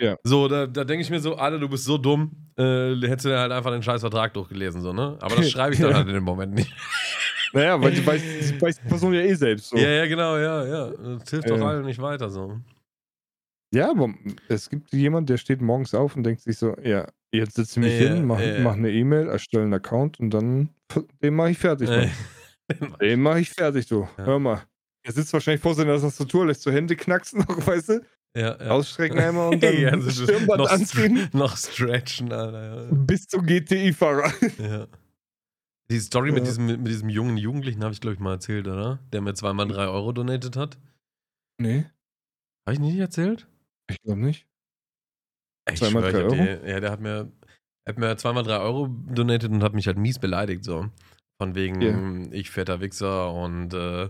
Ja. 0.00 0.16
So, 0.24 0.48
da, 0.48 0.66
da 0.66 0.82
denke 0.82 1.02
ich 1.02 1.10
mir 1.10 1.20
so, 1.20 1.36
Alter, 1.36 1.60
du 1.60 1.68
bist 1.68 1.84
so 1.84 1.96
dumm, 1.96 2.32
äh, 2.56 2.96
hättest 3.02 3.26
du 3.26 3.38
halt 3.38 3.52
einfach 3.52 3.70
den 3.70 3.84
scheiß 3.84 4.00
Vertrag 4.00 4.34
durchgelesen, 4.34 4.82
so, 4.82 4.92
ne? 4.92 5.16
Aber 5.20 5.36
das 5.36 5.48
schreibe 5.52 5.74
ich 5.74 5.80
dann 5.80 5.94
halt 5.94 6.08
in 6.08 6.14
dem 6.14 6.24
Moment 6.24 6.54
nicht. 6.54 6.74
Naja, 7.52 7.80
weil 7.80 7.92
die 7.92 8.06
weiß, 8.06 8.22
die 8.22 8.60
weiß 8.60 8.80
die 8.80 8.88
Person 8.88 9.14
ja 9.14 9.20
eh 9.20 9.34
selbst 9.34 9.70
so. 9.70 9.76
Ja, 9.76 9.88
ja, 9.88 10.06
genau, 10.06 10.36
ja, 10.36 10.64
ja. 10.64 10.90
Das 11.18 11.30
hilft 11.30 11.50
doch 11.50 11.60
allen 11.60 11.84
nicht 11.84 12.00
weiter 12.00 12.30
so. 12.30 12.58
Ja, 13.74 13.90
aber 13.90 14.12
es 14.48 14.68
gibt 14.68 14.92
jemanden, 14.92 15.26
der 15.26 15.38
steht 15.38 15.62
morgens 15.62 15.94
auf 15.94 16.14
und 16.14 16.24
denkt 16.24 16.42
sich 16.42 16.58
so, 16.58 16.76
ja, 16.82 17.08
jetzt 17.32 17.54
setze 17.54 17.80
ich 17.80 17.86
mich 17.86 18.00
ja, 18.00 18.08
hin, 18.08 18.26
mache 18.26 18.56
ja. 18.56 18.60
mach 18.60 18.74
eine 18.74 18.90
E-Mail, 18.90 19.28
erstelle 19.28 19.64
einen 19.64 19.74
Account 19.74 20.20
und 20.20 20.30
dann 20.30 20.68
den 21.22 21.34
mache 21.34 21.50
ich 21.50 21.58
fertig. 21.58 21.88
Ja. 21.88 22.06
den 23.00 23.22
mache 23.22 23.40
ich 23.40 23.50
fertig, 23.50 23.86
du. 23.86 24.06
Hör 24.16 24.38
mal. 24.38 24.62
Er 25.04 25.12
sitzt 25.12 25.32
wahrscheinlich 25.32 25.62
vor 25.62 25.74
seiner 25.74 25.98
Tastatur, 25.98 26.46
lässt 26.46 26.62
so 26.62 26.70
Hände 26.70 26.96
knacksen 26.96 27.40
noch, 27.40 27.66
weißt 27.66 27.88
du? 27.88 28.00
Ja, 28.34 28.56
ja. 28.58 28.70
Ausstrecken 28.70 29.18
einmal 29.18 29.52
und 29.52 29.62
dann 29.62 29.78
ja, 29.78 30.10
Stirnband 30.10 30.60
noch, 30.60 30.70
anziehen. 30.70 31.28
Noch 31.32 31.56
stretchen, 31.56 32.32
Alter. 32.32 32.88
Bis 32.90 33.26
zum 33.26 33.44
GTI-Fahrer. 33.44 34.32
Ja. 34.58 34.86
Die 35.90 36.00
Story 36.00 36.28
ja. 36.28 36.34
mit, 36.34 36.46
diesem, 36.46 36.66
mit 36.66 36.88
diesem 36.88 37.08
jungen 37.08 37.36
Jugendlichen 37.36 37.82
habe 37.82 37.92
ich, 37.92 38.00
glaube 38.00 38.14
ich, 38.14 38.20
mal 38.20 38.32
erzählt, 38.32 38.66
oder? 38.66 39.00
Der 39.12 39.20
mir 39.20 39.34
zweimal 39.34 39.68
drei 39.68 39.86
Euro 39.86 40.12
donated 40.12 40.56
hat. 40.56 40.78
Nee. 41.58 41.84
Habe 42.66 42.74
ich 42.74 42.78
nicht 42.80 42.98
erzählt? 42.98 43.46
Ich 43.90 44.00
glaube 44.02 44.20
nicht. 44.20 44.46
Ich 45.70 45.78
zweimal 45.78 46.02
schwör, 46.02 46.12
drei 46.12 46.22
Euro? 46.24 46.34
Die, 46.34 46.70
ja, 46.70 46.80
der 46.80 46.90
hat 46.90 47.00
mir, 47.00 47.30
hat 47.86 47.98
mir 47.98 48.16
zweimal 48.16 48.42
drei 48.42 48.58
Euro 48.58 48.88
donated 48.88 49.50
und 49.50 49.62
hat 49.62 49.74
mich 49.74 49.86
halt 49.86 49.98
mies 49.98 50.18
beleidigt, 50.18 50.64
so. 50.64 50.88
Von 51.40 51.54
wegen, 51.54 51.82
yeah. 51.82 52.32
ich 52.32 52.50
fetter 52.50 52.80
Wichser 52.80 53.32
und 53.32 53.74
äh, 53.74 54.04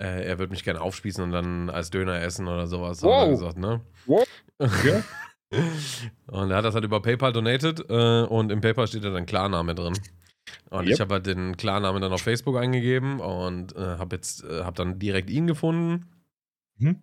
äh, 0.00 0.24
er 0.24 0.38
würde 0.38 0.50
mich 0.50 0.64
gerne 0.64 0.80
aufspießen 0.80 1.22
und 1.22 1.32
dann 1.32 1.70
als 1.70 1.90
Döner 1.90 2.20
essen 2.20 2.48
oder 2.48 2.66
sowas. 2.66 3.02
Wow. 3.02 3.20
Hat 3.20 3.26
er 3.26 3.30
gesagt, 3.30 3.58
ne? 3.58 3.80
Wow. 4.06 4.26
Ja. 4.84 5.02
und 6.26 6.50
er 6.50 6.56
hat 6.56 6.64
das 6.64 6.74
halt 6.74 6.84
über 6.84 7.02
PayPal 7.02 7.32
donated 7.32 7.84
äh, 7.88 8.22
und 8.22 8.50
im 8.50 8.60
PayPal 8.60 8.86
steht 8.86 9.04
da 9.04 9.10
dann 9.10 9.26
Klarname 9.26 9.74
drin. 9.74 9.98
Und 10.70 10.84
yep. 10.84 10.94
ich 10.94 11.00
habe 11.00 11.14
halt 11.14 11.26
den 11.26 11.56
Klarnamen 11.56 12.02
dann 12.02 12.12
auf 12.12 12.22
Facebook 12.22 12.56
eingegeben 12.56 13.20
und 13.20 13.76
äh, 13.76 13.80
habe 13.98 14.16
jetzt 14.16 14.44
äh, 14.44 14.64
habe 14.64 14.76
dann 14.76 14.98
direkt 14.98 15.30
ihn 15.30 15.46
gefunden. 15.46 16.06
Mhm. 16.80 16.96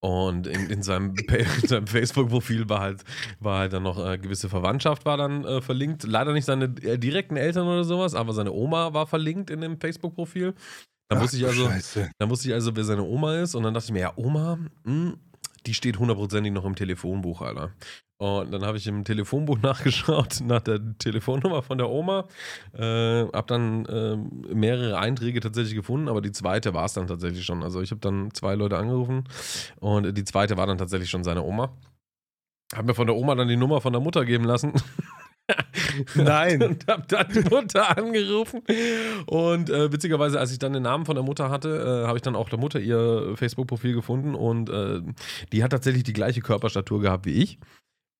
Und 0.00 0.46
in, 0.46 0.70
in 0.70 0.82
seinem, 0.82 1.14
seinem 1.64 1.86
Facebook-Profil 1.86 2.68
war 2.68 2.80
halt, 2.80 3.02
war 3.40 3.58
halt 3.58 3.72
dann 3.72 3.82
noch 3.82 3.98
äh, 3.98 4.18
gewisse 4.18 4.48
Verwandtschaft 4.48 5.04
war 5.04 5.16
dann 5.16 5.44
äh, 5.44 5.60
verlinkt. 5.60 6.04
Leider 6.04 6.32
nicht 6.32 6.44
seine 6.44 6.66
äh, 6.82 6.98
direkten 6.98 7.36
Eltern 7.36 7.66
oder 7.66 7.84
sowas, 7.84 8.14
aber 8.14 8.32
seine 8.32 8.52
Oma 8.52 8.94
war 8.94 9.06
verlinkt 9.06 9.50
in 9.50 9.60
dem 9.60 9.80
Facebook-Profil. 9.80 10.54
Dann 11.08 11.20
wusste 11.20 11.36
ich 11.36 11.46
also, 11.46 11.70
dann 12.18 12.30
wusste 12.30 12.48
ich 12.48 12.54
also, 12.54 12.74
wer 12.74 12.84
seine 12.84 13.02
Oma 13.02 13.40
ist. 13.40 13.54
Und 13.54 13.62
dann 13.62 13.74
dachte 13.74 13.86
ich 13.86 13.92
mir, 13.92 14.00
ja, 14.00 14.12
Oma, 14.16 14.56
mh, 14.56 14.68
hm, 14.84 15.16
die 15.66 15.74
steht 15.74 15.98
hundertprozentig 15.98 16.52
noch 16.52 16.64
im 16.64 16.74
Telefonbuch, 16.74 17.42
Alter. 17.42 17.72
Und 18.18 18.50
dann 18.50 18.64
habe 18.64 18.78
ich 18.78 18.86
im 18.86 19.04
Telefonbuch 19.04 19.58
nachgeschaut, 19.62 20.40
nach 20.42 20.62
der 20.62 20.80
Telefonnummer 20.98 21.62
von 21.62 21.78
der 21.78 21.90
Oma. 21.90 22.26
Äh, 22.72 23.26
habe 23.26 23.46
dann 23.46 23.84
äh, 23.86 24.16
mehrere 24.54 24.98
Einträge 24.98 25.40
tatsächlich 25.40 25.74
gefunden, 25.74 26.08
aber 26.08 26.20
die 26.20 26.32
zweite 26.32 26.72
war 26.72 26.86
es 26.86 26.94
dann 26.94 27.06
tatsächlich 27.06 27.44
schon. 27.44 27.62
Also 27.62 27.82
ich 27.82 27.90
habe 27.90 28.00
dann 28.00 28.32
zwei 28.32 28.54
Leute 28.54 28.78
angerufen 28.78 29.24
und 29.80 30.16
die 30.16 30.24
zweite 30.24 30.56
war 30.56 30.66
dann 30.66 30.78
tatsächlich 30.78 31.10
schon 31.10 31.24
seine 31.24 31.42
Oma. 31.42 31.76
Habe 32.74 32.88
mir 32.88 32.94
von 32.94 33.06
der 33.06 33.16
Oma 33.16 33.34
dann 33.34 33.48
die 33.48 33.56
Nummer 33.56 33.80
von 33.80 33.92
der 33.92 34.02
Mutter 34.02 34.24
geben 34.24 34.44
lassen. 34.44 34.72
Nein. 36.14 36.62
und 36.62 36.86
hab 36.88 37.08
dann 37.08 37.28
die 37.32 37.48
Mutter 37.48 37.96
angerufen. 37.96 38.62
Und 39.26 39.70
äh, 39.70 39.92
witzigerweise, 39.92 40.40
als 40.40 40.52
ich 40.52 40.58
dann 40.58 40.72
den 40.72 40.82
Namen 40.82 41.04
von 41.04 41.14
der 41.14 41.24
Mutter 41.24 41.50
hatte, 41.50 42.02
äh, 42.02 42.06
habe 42.06 42.18
ich 42.18 42.22
dann 42.22 42.36
auch 42.36 42.48
der 42.48 42.58
Mutter 42.58 42.80
ihr 42.80 43.34
Facebook-Profil 43.36 43.94
gefunden 43.94 44.34
und 44.34 44.70
äh, 44.70 45.00
die 45.52 45.62
hat 45.62 45.70
tatsächlich 45.70 46.02
die 46.02 46.12
gleiche 46.12 46.40
Körperstatur 46.40 47.00
gehabt 47.00 47.26
wie 47.26 47.42
ich. 47.42 47.58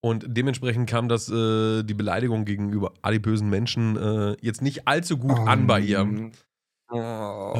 Und 0.00 0.24
dementsprechend 0.28 0.88
kam 0.88 1.08
das, 1.08 1.28
äh, 1.28 1.82
die 1.82 1.94
Beleidigung 1.94 2.44
gegenüber 2.44 2.92
adipösen 3.02 3.50
Menschen 3.50 3.96
äh, 3.96 4.36
jetzt 4.40 4.62
nicht 4.62 4.86
allzu 4.86 5.18
gut 5.18 5.36
oh, 5.38 5.46
an 5.46 5.66
bei 5.66 5.80
ihr. 5.80 6.30
Oh, 6.90 7.58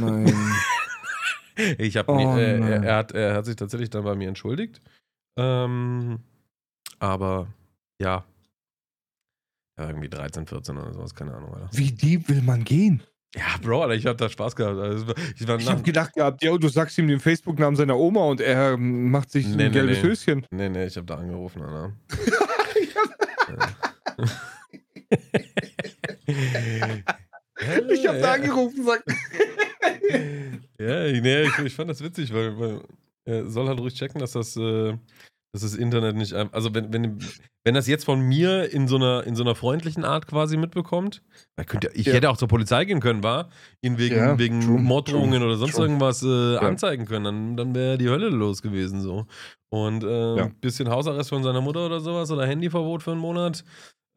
nein. 0.00 0.32
ich 1.78 1.98
habe 1.98 2.12
oh, 2.12 2.36
äh, 2.36 2.60
er, 2.60 2.82
er, 2.82 2.96
hat, 2.96 3.12
er 3.12 3.34
hat 3.34 3.44
sich 3.44 3.56
tatsächlich 3.56 3.90
dann 3.90 4.04
bei 4.04 4.14
mir 4.14 4.28
entschuldigt. 4.28 4.80
Ähm, 5.36 6.20
aber 6.98 7.48
ja, 8.00 8.24
ja, 9.78 9.88
irgendwie 9.88 10.08
13, 10.08 10.46
14 10.46 10.76
oder 10.76 10.92
sowas, 10.92 11.14
keine 11.14 11.34
Ahnung. 11.34 11.54
Alter. 11.54 11.68
Wie 11.72 11.92
deep 11.92 12.28
will 12.28 12.42
man 12.42 12.64
gehen? 12.64 13.02
Ja, 13.34 13.56
Bro, 13.62 13.82
Alter, 13.82 13.94
ich 13.94 14.06
hab 14.06 14.18
da 14.18 14.28
Spaß 14.28 14.54
gehabt. 14.54 14.78
Also, 14.78 15.06
ich, 15.34 15.40
ich 15.40 15.68
hab 15.68 15.82
gedacht 15.82 16.12
gehabt, 16.14 16.42
ja, 16.42 16.54
du 16.56 16.68
sagst 16.68 16.98
ihm 16.98 17.08
den 17.08 17.20
Facebook-Namen 17.20 17.76
seiner 17.76 17.96
Oma 17.96 18.24
und 18.24 18.42
er 18.42 18.76
macht 18.76 19.30
sich 19.30 19.46
nee, 19.46 19.52
ein 19.52 19.58
nee, 19.58 19.70
gelbes 19.70 20.02
nee. 20.02 20.08
Höschen. 20.08 20.46
Nee, 20.50 20.68
nee, 20.68 20.84
ich 20.86 20.96
hab 20.98 21.06
da 21.06 21.16
angerufen, 21.16 21.62
Alter. 21.62 21.94
ich 27.90 28.06
hab 28.06 28.20
da 28.20 28.32
angerufen, 28.32 28.84
sagt. 28.84 29.04
ja, 30.78 31.20
nee, 31.20 31.42
ich, 31.44 31.58
ich 31.58 31.74
fand 31.74 31.88
das 31.88 32.02
witzig, 32.02 32.34
weil, 32.34 32.58
weil 32.58 32.82
Er 33.24 33.46
soll 33.46 33.68
halt 33.68 33.80
ruhig 33.80 33.94
checken, 33.94 34.20
dass 34.20 34.32
das, 34.32 34.56
äh, 34.56 34.94
dass 35.52 35.62
das 35.62 35.74
Internet 35.74 36.16
nicht. 36.16 36.32
Also, 36.32 36.74
wenn, 36.74 36.92
wenn, 36.92 37.18
wenn 37.64 37.74
das 37.74 37.86
jetzt 37.86 38.04
von 38.04 38.20
mir 38.20 38.72
in 38.72 38.88
so 38.88 38.96
einer, 38.96 39.24
in 39.24 39.36
so 39.36 39.42
einer 39.42 39.54
freundlichen 39.54 40.04
Art 40.04 40.26
quasi 40.26 40.56
mitbekommt, 40.56 41.22
könnte, 41.66 41.90
ich 41.94 42.06
ja. 42.06 42.14
hätte 42.14 42.30
auch 42.30 42.36
zur 42.36 42.48
Polizei 42.48 42.84
gehen 42.84 43.00
können, 43.00 43.22
war, 43.22 43.50
ihn 43.82 43.98
wegen, 43.98 44.16
ja, 44.16 44.38
wegen 44.38 44.60
true, 44.60 44.80
Morddrohungen 44.80 45.40
true, 45.40 45.46
oder 45.46 45.56
sonst 45.56 45.74
true. 45.74 45.84
irgendwas 45.84 46.22
äh, 46.22 46.54
ja. 46.54 46.60
anzeigen 46.60 47.04
können, 47.04 47.24
dann, 47.24 47.56
dann 47.56 47.74
wäre 47.74 47.98
die 47.98 48.08
Hölle 48.08 48.30
los 48.30 48.62
gewesen 48.62 49.00
so. 49.00 49.26
Und 49.70 50.04
äh, 50.04 50.40
ein 50.40 50.54
bisschen 50.60 50.88
Hausarrest 50.88 51.30
von 51.30 51.42
seiner 51.42 51.60
Mutter 51.60 51.86
oder 51.86 52.00
sowas 52.00 52.30
oder 52.30 52.46
Handyverbot 52.46 53.02
für 53.02 53.12
einen 53.12 53.20
Monat 53.20 53.64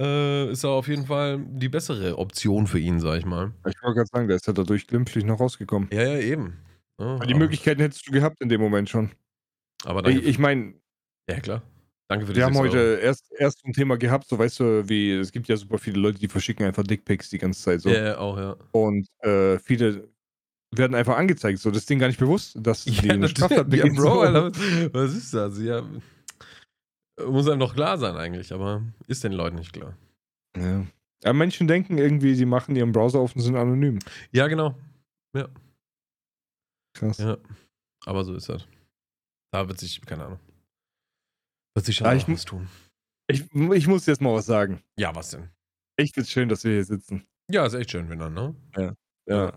äh, 0.02 0.52
ist 0.52 0.64
er 0.64 0.72
auf 0.72 0.88
jeden 0.88 1.06
Fall 1.06 1.40
die 1.48 1.70
bessere 1.70 2.18
Option 2.18 2.68
für 2.68 2.80
ihn, 2.80 3.00
sag 3.00 3.18
ich 3.18 3.26
mal. 3.26 3.54
Ich 3.68 3.82
wollte 3.82 3.96
gerade 3.96 4.10
sagen, 4.12 4.28
der 4.28 4.36
ist 4.38 4.48
ja 4.48 4.54
dadurch 4.54 4.88
glimpflich 4.88 5.24
noch 5.24 5.40
rausgekommen. 5.40 5.90
Ja, 5.92 6.04
ja, 6.04 6.20
eben. 6.20 6.60
Ja, 7.00 7.20
die 7.20 7.34
Möglichkeiten 7.34 7.82
hättest 7.82 8.08
du 8.08 8.12
gehabt 8.12 8.42
in 8.42 8.50
dem 8.50 8.62
Moment 8.62 8.90
schon. 8.90 9.12
Aber 9.84 10.08
ich, 10.08 10.26
ich 10.26 10.40
meine. 10.40 10.76
Ja, 11.30 11.39
klar. 11.39 11.61
Danke 12.07 12.28
für 12.28 12.34
die 12.34 12.38
Wir 12.38 12.45
haben 12.45 12.57
heute 12.57 12.99
erst, 13.01 13.32
erst 13.32 13.65
ein 13.65 13.73
Thema 13.73 13.97
gehabt, 13.97 14.28
so 14.28 14.38
weißt 14.38 14.59
du, 14.59 14.88
wie 14.88 15.11
es 15.13 15.32
gibt 15.32 15.47
ja 15.47 15.57
super 15.57 15.80
viele 15.80 15.99
Leute, 15.99 16.19
die 16.19 16.28
verschicken 16.28 16.65
einfach 16.65 16.84
Dickpics 16.84 17.30
die 17.30 17.39
ganze 17.39 17.61
Zeit 17.61 17.82
so. 17.82 17.89
Ja, 17.89 18.17
auch, 18.19 18.38
ja. 18.38 18.55
Und 18.71 19.07
äh, 19.21 19.57
viele 19.57 20.07
werden 20.71 20.93
einfach 20.93 21.17
angezeigt, 21.17 21.59
so 21.59 21.71
das 21.71 21.80
ist 21.80 21.89
denen 21.89 21.99
gar 21.99 22.07
nicht 22.07 22.19
bewusst, 22.19 22.57
dass 22.59 22.86
ja, 22.86 23.01
die 23.01 23.11
eine 23.11 23.28
Straftat. 23.28 23.73
Ja, 23.73 23.86
Bro, 23.88 24.21
Alter, 24.21 24.51
was 24.93 25.15
ist 25.15 25.34
das? 25.34 25.59
Ja, 25.59 25.84
muss 27.26 27.47
einem 27.47 27.59
doch 27.59 27.73
klar 27.73 27.97
sein 27.97 28.15
eigentlich, 28.17 28.53
aber 28.53 28.84
ist 29.07 29.23
den 29.23 29.32
Leuten 29.32 29.55
nicht 29.55 29.73
klar. 29.73 29.97
Ja. 30.57 30.86
ja 31.23 31.34
Menschen 31.34 31.67
denken 31.67 31.97
irgendwie, 31.97 32.36
sie 32.36 32.45
machen 32.45 32.76
ihren 32.76 32.91
Browser 32.91 33.19
auf 33.19 33.36
und 33.36 33.41
sind 33.41 33.55
anonym. 33.55 33.99
Ja, 34.32 34.47
genau. 34.47 34.76
Ja. 35.36 35.47
Krass. 36.93 37.17
Ja. 37.17 37.38
Aber 38.05 38.23
so 38.23 38.36
ist 38.36 38.49
das. 38.49 38.67
Da 39.51 39.67
wird 39.67 39.80
sich, 39.80 40.01
keine 40.01 40.26
Ahnung. 40.26 40.39
Wird 41.76 41.86
sich 41.86 41.95
schon 41.97 42.07
ja, 42.07 42.13
ich, 42.13 42.28
was 42.28 42.45
tun. 42.45 42.69
Ich, 43.28 43.43
ich 43.53 43.88
muss 43.88 44.05
jetzt 44.05 44.21
mal 44.21 44.34
was 44.34 44.45
sagen. 44.45 44.82
Ja, 44.97 45.13
was 45.13 45.32
denn? 45.32 45.49
Echt 45.97 46.15
ist 46.17 46.32
schön, 46.32 46.47
dass 46.47 46.63
wir 46.63 46.71
hier 46.71 46.86
sitzen. 46.86 47.28
Ja, 47.51 47.65
ist 47.65 47.73
echt 47.73 47.91
schön, 47.91 48.09
wenn 48.09 48.19
dann, 48.19 48.34
ne? 48.34 48.55
Ja. 48.78 48.93
Ja. 49.28 49.53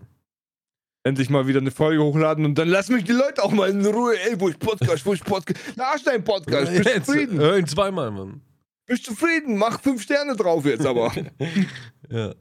Endlich 1.04 1.30
mal 1.30 1.46
wieder 1.46 1.60
eine 1.60 1.70
Folge 1.70 2.02
hochladen 2.02 2.44
und 2.44 2.56
dann 2.56 2.68
lass 2.68 2.88
mich 2.88 3.04
die 3.04 3.12
Leute 3.12 3.42
auch 3.42 3.52
mal 3.52 3.70
in 3.70 3.86
Ruhe. 3.86 4.18
Ey, 4.18 4.38
wo 4.40 4.48
ich 4.48 4.58
Podcast, 4.58 5.06
wo 5.06 5.14
ich 5.14 5.22
Podcast. 5.22 5.60
Da 5.76 5.92
hast 5.92 6.06
du 6.06 6.10
dein 6.10 6.24
Podcast. 6.24 6.72
Bist 6.72 6.86
du 6.88 7.02
zufrieden? 7.02 7.38
Hör 7.38 7.56
ihn 7.56 7.66
zweimal, 7.66 8.10
Mann. 8.10 8.40
Bist 8.86 9.06
du 9.06 9.12
zufrieden? 9.12 9.56
Mach 9.56 9.80
fünf 9.80 10.02
Sterne 10.02 10.34
drauf 10.34 10.64
jetzt 10.64 10.84
aber. 10.84 11.12
ja. 12.10 12.34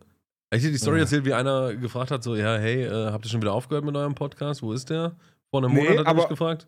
Ich 0.49 0.61
dir 0.61 0.71
die 0.71 0.77
Story 0.77 0.97
ja. 0.97 1.03
erzählt, 1.03 1.25
wie 1.25 1.33
einer 1.33 1.75
gefragt 1.75 2.09
hat: 2.09 2.23
so, 2.23 2.35
ja, 2.35 2.57
hey, 2.57 2.83
äh, 2.85 3.11
habt 3.11 3.25
ihr 3.25 3.29
schon 3.29 3.41
wieder 3.41 3.53
aufgehört 3.53 3.85
mit 3.85 3.95
eurem 3.95 4.15
Podcast? 4.15 4.63
Wo 4.63 4.73
ist 4.73 4.89
der? 4.89 5.15
Vor 5.51 5.63
einem 5.63 5.73
nee, 5.73 5.83
Monat 5.83 5.99
hat 5.99 6.07
er 6.07 6.13
mich 6.15 6.27
gefragt. 6.29 6.67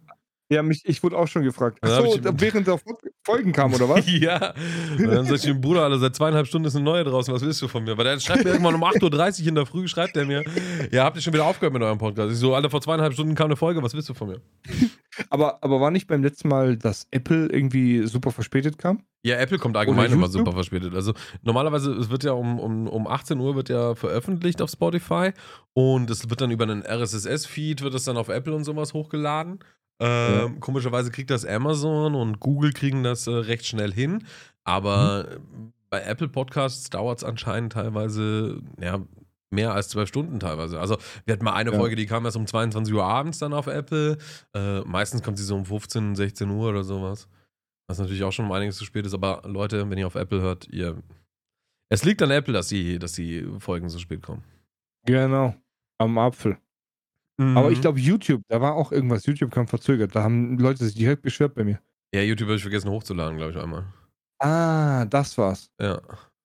Ja, 0.52 0.64
mich, 0.64 0.82
ich 0.84 1.04
wurde 1.04 1.16
auch 1.16 1.28
schon 1.28 1.44
gefragt. 1.44 1.78
Achso, 1.84 2.18
während 2.24 2.66
der 2.66 2.80
Folgen 3.24 3.52
kam, 3.52 3.72
oder 3.72 3.88
was? 3.88 4.04
ja. 4.08 4.56
Und 4.98 5.06
dann 5.06 5.26
sag 5.26 5.36
ich 5.36 5.44
dem 5.44 5.62
Bruder, 5.62 5.84
Alter, 5.84 6.00
seit 6.00 6.16
zweieinhalb 6.16 6.48
Stunden 6.48 6.68
ist 6.68 6.76
eine 6.76 6.86
neue 6.86 7.04
draußen, 7.04 7.32
was 7.32 7.44
willst 7.44 7.62
du 7.62 7.68
von 7.68 7.84
mir? 7.84 7.96
Weil 7.96 8.06
der 8.06 8.20
schreibt 8.20 8.44
mir 8.44 8.52
irgendwann 8.52 8.74
um 8.74 8.84
8.30 8.84 9.42
Uhr 9.42 9.48
in 9.48 9.56
der 9.56 9.68
Früh, 9.68 9.88
schreibt 9.88 10.16
der 10.16 10.26
mir, 10.26 10.44
ja, 10.92 11.04
habt 11.04 11.18
ihr 11.18 11.22
schon 11.22 11.34
wieder 11.34 11.46
aufgehört 11.46 11.74
mit 11.74 11.84
eurem 11.84 12.00
Podcast? 12.00 12.34
Ich 12.34 12.40
so, 12.40 12.56
Alter, 12.56 12.72
vor 12.72 12.82
zweieinhalb 12.82 13.14
Stunden 13.14 13.36
kam 13.36 13.46
eine 13.46 13.58
Folge, 13.58 13.84
was 13.84 13.94
willst 13.94 14.10
du 14.10 14.16
von 14.16 14.30
mir? 14.30 14.42
aber, 15.30 15.64
aber 15.64 15.80
war 15.80 15.92
nicht 15.92 16.08
beim 16.08 16.24
letzten 16.24 16.48
Mal, 16.48 16.78
dass 16.78 17.08
Apple 17.12 17.48
irgendwie 17.52 18.08
super 18.08 18.32
verspätet 18.32 18.80
kam? 18.80 19.04
Ja, 19.22 19.36
Apple 19.36 19.60
kommt 19.60 19.76
allgemein 19.76 20.12
immer 20.12 20.30
super 20.30 20.54
verspätet. 20.54 20.96
Also 20.96 21.14
normalerweise, 21.42 21.92
es 21.92 22.10
wird 22.10 22.24
ja 22.24 22.32
um, 22.32 22.58
um, 22.58 22.88
um 22.88 23.06
18 23.06 23.38
Uhr 23.38 23.56
wird 23.56 23.68
ja 23.68 23.94
veröffentlicht 23.94 24.62
auf 24.62 24.70
Spotify 24.70 25.32
und 25.74 26.10
es 26.10 26.30
wird 26.30 26.40
dann 26.40 26.52
über 26.52 26.64
einen 26.64 26.84
RSS-Feed, 26.84 27.82
wird 27.82 27.94
es 27.94 28.06
dann 28.06 28.16
auf 28.16 28.30
Apple 28.30 28.56
und 28.56 28.64
sowas 28.64 28.94
hochgeladen. 28.94 29.60
Ja. 30.02 30.46
Ähm, 30.46 30.60
komischerweise 30.60 31.12
kriegt 31.12 31.30
das 31.30 31.46
Amazon 31.46 32.16
und 32.16 32.40
Google 32.40 32.72
kriegen 32.72 33.04
das 33.04 33.28
äh, 33.28 33.32
recht 33.32 33.66
schnell 33.66 33.92
hin. 33.94 34.26
Aber 34.64 35.28
mhm. 35.30 35.74
bei 35.90 36.02
Apple 36.02 36.30
Podcasts 36.30 36.90
dauert 36.90 37.20
es 37.20 37.24
anscheinend 37.24 37.74
teilweise, 37.74 38.62
ja, 38.80 39.02
mehr 39.52 39.74
als 39.74 39.90
zwölf 39.90 40.08
Stunden 40.08 40.40
teilweise. 40.40 40.80
Also 40.80 40.98
wir 41.26 41.34
hatten 41.34 41.44
mal 41.44 41.54
eine 41.54 41.72
ja. 41.72 41.78
Folge, 41.78 41.96
die 41.96 42.06
kam 42.06 42.26
erst 42.26 42.38
um 42.38 42.46
22 42.46 42.94
Uhr 42.94 43.04
abends 43.04 43.40
dann 43.40 43.54
auf 43.54 43.68
Apple. 43.68 44.18
Äh, 44.54 44.82
meistens 44.82 45.24
kommt 45.24 45.38
sie 45.38 45.44
so 45.44 45.56
um 45.56 45.66
15, 45.66 46.16
16 46.16 46.50
Uhr 46.50 46.70
oder 46.70 46.84
sowas. 46.84 47.28
Was 47.88 47.98
natürlich 47.98 48.24
auch 48.24 48.32
schon 48.32 48.46
um 48.46 48.52
einiges 48.52 48.78
zu 48.78 48.86
spät 48.86 49.06
ist. 49.06 49.14
Aber 49.14 49.42
Leute, 49.46 49.90
wenn 49.90 49.98
ihr 49.98 50.08
auf 50.08 50.16
Apple 50.16 50.42
hört, 50.42 50.68
ihr. 50.70 51.02
Es 51.92 52.06
liegt 52.06 52.22
an 52.22 52.30
Apple, 52.30 52.54
dass 52.54 52.68
die, 52.68 53.00
dass 53.00 53.14
die 53.14 53.44
Folgen 53.58 53.90
so 53.90 53.98
spät 53.98 54.22
kommen. 54.22 54.44
Genau. 55.06 55.56
Am 55.98 56.18
Apfel. 56.20 56.58
Mhm. 57.40 57.58
Aber 57.58 57.72
ich 57.72 57.78
mhm. 57.78 57.82
glaube, 57.82 58.00
YouTube, 58.00 58.42
da 58.50 58.60
war 58.60 58.76
auch 58.76 58.92
irgendwas. 58.92 59.26
YouTube 59.26 59.52
kam 59.52 59.68
verzögert. 59.68 60.14
Da 60.14 60.24
haben 60.24 60.58
Leute 60.58 60.84
sich 60.84 60.94
direkt 60.94 61.22
beschwert 61.22 61.56
bei 61.56 61.64
mir. 61.64 61.80
Ja, 62.14 62.22
YouTube 62.22 62.48
habe 62.48 62.58
ich 62.58 62.62
vergessen 62.62 62.90
hochzuladen, 62.90 63.38
glaube 63.38 63.54
ich, 63.54 63.58
einmal. 63.58 63.86
Ah, 64.40 65.06
das 65.06 65.38
war's. 65.38 65.72
Ja. 65.80 66.02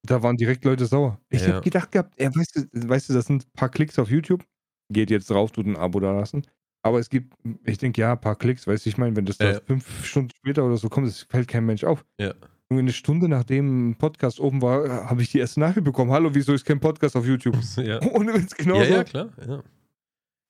Da 0.06 0.22
waren 0.22 0.36
direkt 0.36 0.64
Leute 0.64 0.86
sauer. 0.86 1.18
Ich 1.30 1.42
ja. 1.42 1.54
habe 1.54 1.62
gedacht 1.62 1.90
gehabt, 1.90 2.20
ja, 2.20 2.28
weißt, 2.34 2.68
du, 2.72 2.88
weißt 2.88 3.08
du, 3.08 3.14
das 3.14 3.26
sind 3.26 3.44
ein 3.44 3.52
paar 3.56 3.70
Klicks 3.70 3.98
auf 3.98 4.08
YouTube. 4.08 4.44
Geht 4.92 5.10
jetzt 5.10 5.30
drauf, 5.30 5.50
tut 5.50 5.66
ein 5.66 5.76
Abo 5.76 5.98
da 5.98 6.12
lassen. 6.12 6.46
Aber 6.82 6.98
es 7.00 7.08
gibt, 7.08 7.34
ich 7.64 7.78
denke, 7.78 8.02
ja, 8.02 8.12
ein 8.12 8.20
paar 8.20 8.36
Klicks, 8.36 8.66
weißt 8.66 8.84
du, 8.84 8.90
ich 8.90 8.98
meine, 8.98 9.16
wenn 9.16 9.24
das 9.24 9.38
ja. 9.38 9.58
fünf 9.66 10.04
Stunden 10.04 10.30
später 10.36 10.64
oder 10.64 10.76
so 10.76 10.88
kommt, 10.88 11.08
das 11.08 11.22
fällt 11.22 11.48
kein 11.48 11.64
Mensch 11.64 11.82
auf. 11.82 12.04
Ja. 12.20 12.34
Und 12.68 12.78
eine 12.78 12.92
Stunde 12.92 13.28
nachdem 13.28 13.90
ein 13.90 13.94
Podcast 13.96 14.38
oben 14.38 14.62
war, 14.62 15.08
habe 15.08 15.22
ich 15.22 15.30
die 15.30 15.38
erste 15.38 15.60
Nachricht 15.60 15.84
bekommen. 15.84 16.12
Hallo, 16.12 16.30
wieso 16.32 16.52
ist 16.52 16.64
kein 16.64 16.78
Podcast 16.78 17.16
auf 17.16 17.26
YouTube? 17.26 17.56
Ja. 17.78 18.00
Ohne 18.02 18.34
Witz, 18.34 18.54
genau 18.54 18.76
ja, 18.76 18.84
so. 18.84 18.92
Ja, 18.92 19.04
klar, 19.04 19.28
ja. 19.46 19.62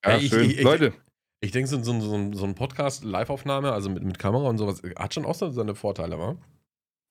Ja, 0.05 0.19
ich, 0.19 0.29
schön. 0.29 0.51
Ich, 0.51 0.59
ich, 0.59 0.65
Leute. 0.65 0.93
Ich 1.41 1.51
denke, 1.51 1.69
so, 1.69 1.83
so, 1.83 2.01
so, 2.01 2.33
so 2.33 2.45
ein 2.45 2.55
Podcast, 2.55 3.05
Live-Aufnahme, 3.05 3.73
also 3.73 3.91
mit, 3.91 4.03
mit 4.03 4.19
Kamera 4.19 4.49
und 4.49 4.57
sowas, 4.57 4.83
hat 4.97 5.13
schon 5.13 5.27
auch 5.27 5.35
so 5.35 5.51
seine 5.51 5.75
Vorteile, 5.75 6.19
wa? 6.19 6.37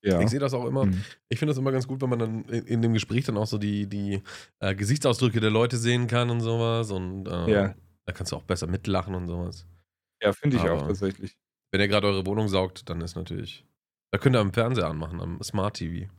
Ja. 0.04 0.20
Ich 0.20 0.30
sehe 0.30 0.40
das 0.40 0.54
auch 0.54 0.66
immer. 0.66 0.86
Mhm. 0.86 1.04
Ich 1.30 1.40
finde 1.40 1.52
das 1.52 1.58
immer 1.58 1.72
ganz 1.72 1.88
gut, 1.88 2.02
wenn 2.02 2.10
man 2.10 2.20
dann 2.20 2.44
in, 2.46 2.66
in, 2.66 2.82
dem 2.82 2.94
Gespräch 2.94 3.26
dann 3.26 3.38
auch 3.38 3.48
so 3.48 3.58
die, 3.58 3.88
die 3.88 4.22
äh, 4.60 4.76
Gesichtsausdrücke 4.76 5.40
der 5.40 5.50
Leute 5.50 5.78
sehen 5.78 6.08
kann 6.08 6.30
und 6.30 6.42
sowas. 6.42 6.92
Und 6.92 7.28
äh, 7.28 7.52
ja. 7.52 7.76
da 8.06 8.14
kannst 8.14 8.34
du 8.34 8.36
auch 8.36 8.44
besser 8.44 8.68
mitlachen 8.68 9.16
und 9.16 9.28
sowas. 9.28 9.66
Ja, 10.22 10.34
finde 10.34 10.58
ich 10.58 10.64
Aber 10.64 10.74
auch 10.74 10.88
tatsächlich. 10.88 11.38
Wenn 11.72 11.80
ihr 11.80 11.88
gerade 11.88 12.08
eure 12.08 12.26
Wohnung 12.26 12.50
saugt, 12.50 12.90
dann 12.90 13.00
ist 13.02 13.16
natürlich. 13.16 13.66
Da 14.12 14.18
könnt 14.18 14.36
ihr 14.36 14.42
am 14.42 14.54
Fernseher 14.54 14.88
anmachen, 14.88 15.22
am 15.22 15.42
Smart 15.42 15.78
TV. 15.78 16.10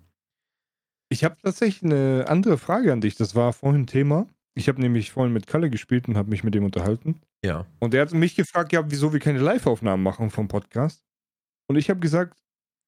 Ich 1.11 1.23
habe 1.23 1.37
tatsächlich 1.43 1.93
eine 1.93 2.25
andere 2.27 2.57
Frage 2.57 2.93
an 2.93 3.03
dich. 3.03 3.17
Das 3.17 3.35
war 3.35 3.53
vorhin 3.53 3.87
Thema. 3.87 4.27
Ich 4.55 4.69
habe 4.69 4.81
nämlich 4.81 5.11
vorhin 5.11 5.33
mit 5.33 5.47
Kalle 5.47 5.69
gespielt 5.69 6.09
und 6.09 6.17
habe 6.17 6.31
mich 6.31 6.45
mit 6.45 6.55
dem 6.55 6.65
unterhalten. 6.65 7.21
Ja. 7.45 7.67
Und 7.81 7.93
er 7.95 8.03
hat 8.03 8.13
mich 8.13 8.37
gefragt, 8.37 8.73
ja, 8.73 8.89
wieso 8.89 9.13
wir 9.13 9.21
keine 9.21 9.41
Live-Aufnahmen 9.41 10.03
machen 10.03 10.31
vom 10.31 10.49
Podcast. 10.49 11.05
Und 11.67 11.77
ich 11.77 11.91
habe 11.91 12.01
gesagt, 12.01 12.39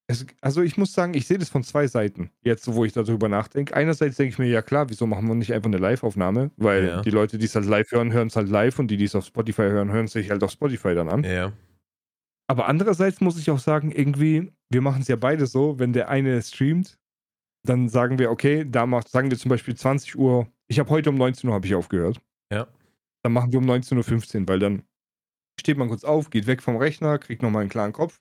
es, 0.09 0.25
also 0.41 0.63
ich 0.63 0.77
muss 0.77 0.93
sagen, 0.93 1.15
ich 1.15 1.27
sehe 1.27 1.39
das 1.39 1.49
von 1.49 1.65
zwei 1.65 1.89
Seiten, 1.89 2.31
jetzt 2.43 2.73
wo 2.73 2.85
ich 2.85 2.93
darüber 2.93 3.29
nachdenke. 3.29 3.75
Einerseits 3.75 4.17
denke 4.17 4.31
ich 4.31 4.39
mir, 4.39 4.47
ja 4.47 4.63
klar, 4.63 4.89
wieso 4.89 5.07
machen 5.07 5.27
wir 5.27 5.35
nicht 5.35 5.53
einfach 5.53 5.69
eine 5.69 5.79
Live-Aufnahme? 5.79 6.53
Weil 6.57 6.87
ja. 6.87 7.03
die 7.03 7.11
Leute, 7.11 7.39
die 7.39 7.47
es 7.47 7.55
halt 7.57 7.67
live 7.67 7.91
hören, 7.91 8.13
hören 8.13 8.29
es 8.29 8.37
halt 8.37 8.49
live 8.49 8.79
und 8.79 8.89
die, 8.89 8.97
die 8.97 9.05
es 9.05 9.17
auf 9.17 9.25
Spotify 9.27 9.63
hören, 9.63 9.91
hören 9.91 10.05
es 10.05 10.13
sich 10.13 10.31
halt 10.31 10.45
auf 10.45 10.53
Spotify 10.53 10.95
dann 10.95 11.09
an. 11.09 11.25
Ja. 11.25 11.53
Aber 12.49 12.69
andererseits 12.69 13.21
muss 13.21 13.39
ich 13.39 13.51
auch 13.51 13.59
sagen, 13.59 13.91
irgendwie, 13.91 14.53
wir 14.71 14.81
machen 14.81 15.03
es 15.03 15.09
ja 15.09 15.17
beide 15.17 15.47
so, 15.47 15.81
wenn 15.81 15.93
der 15.93 16.09
eine 16.09 16.41
streamt, 16.41 16.99
dann 17.65 17.89
sagen 17.89 18.21
wir, 18.21 18.31
okay, 18.31 18.65
da 18.65 18.87
macht, 18.87 19.09
sagen 19.09 19.31
wir 19.31 19.39
zum 19.39 19.49
Beispiel 19.49 19.75
20 19.75 20.17
Uhr 20.17 20.47
ich 20.69 20.79
habe 20.79 20.91
heute 20.91 21.11
um 21.11 21.17
19 21.17 21.49
Uhr 21.49 21.55
habe 21.55 21.67
ich 21.67 21.75
aufgehört. 21.75 22.21
Ja. 22.53 22.67
Dann 23.23 23.33
machen 23.33 23.53
wir 23.53 23.59
um 23.59 23.69
19.15 23.69 24.41
Uhr, 24.41 24.49
weil 24.49 24.59
dann 24.59 24.83
steht 25.61 25.79
man 25.79 25.89
kurz 25.89 26.05
auf, 26.05 26.31
geht 26.31 26.47
weg 26.47 26.63
vom 26.63 26.77
Rechner, 26.77 27.19
kriegt 27.19 27.43
nochmal 27.43 27.63
einen 27.63 27.71
klaren 27.71 27.93
Kopf 27.93 28.21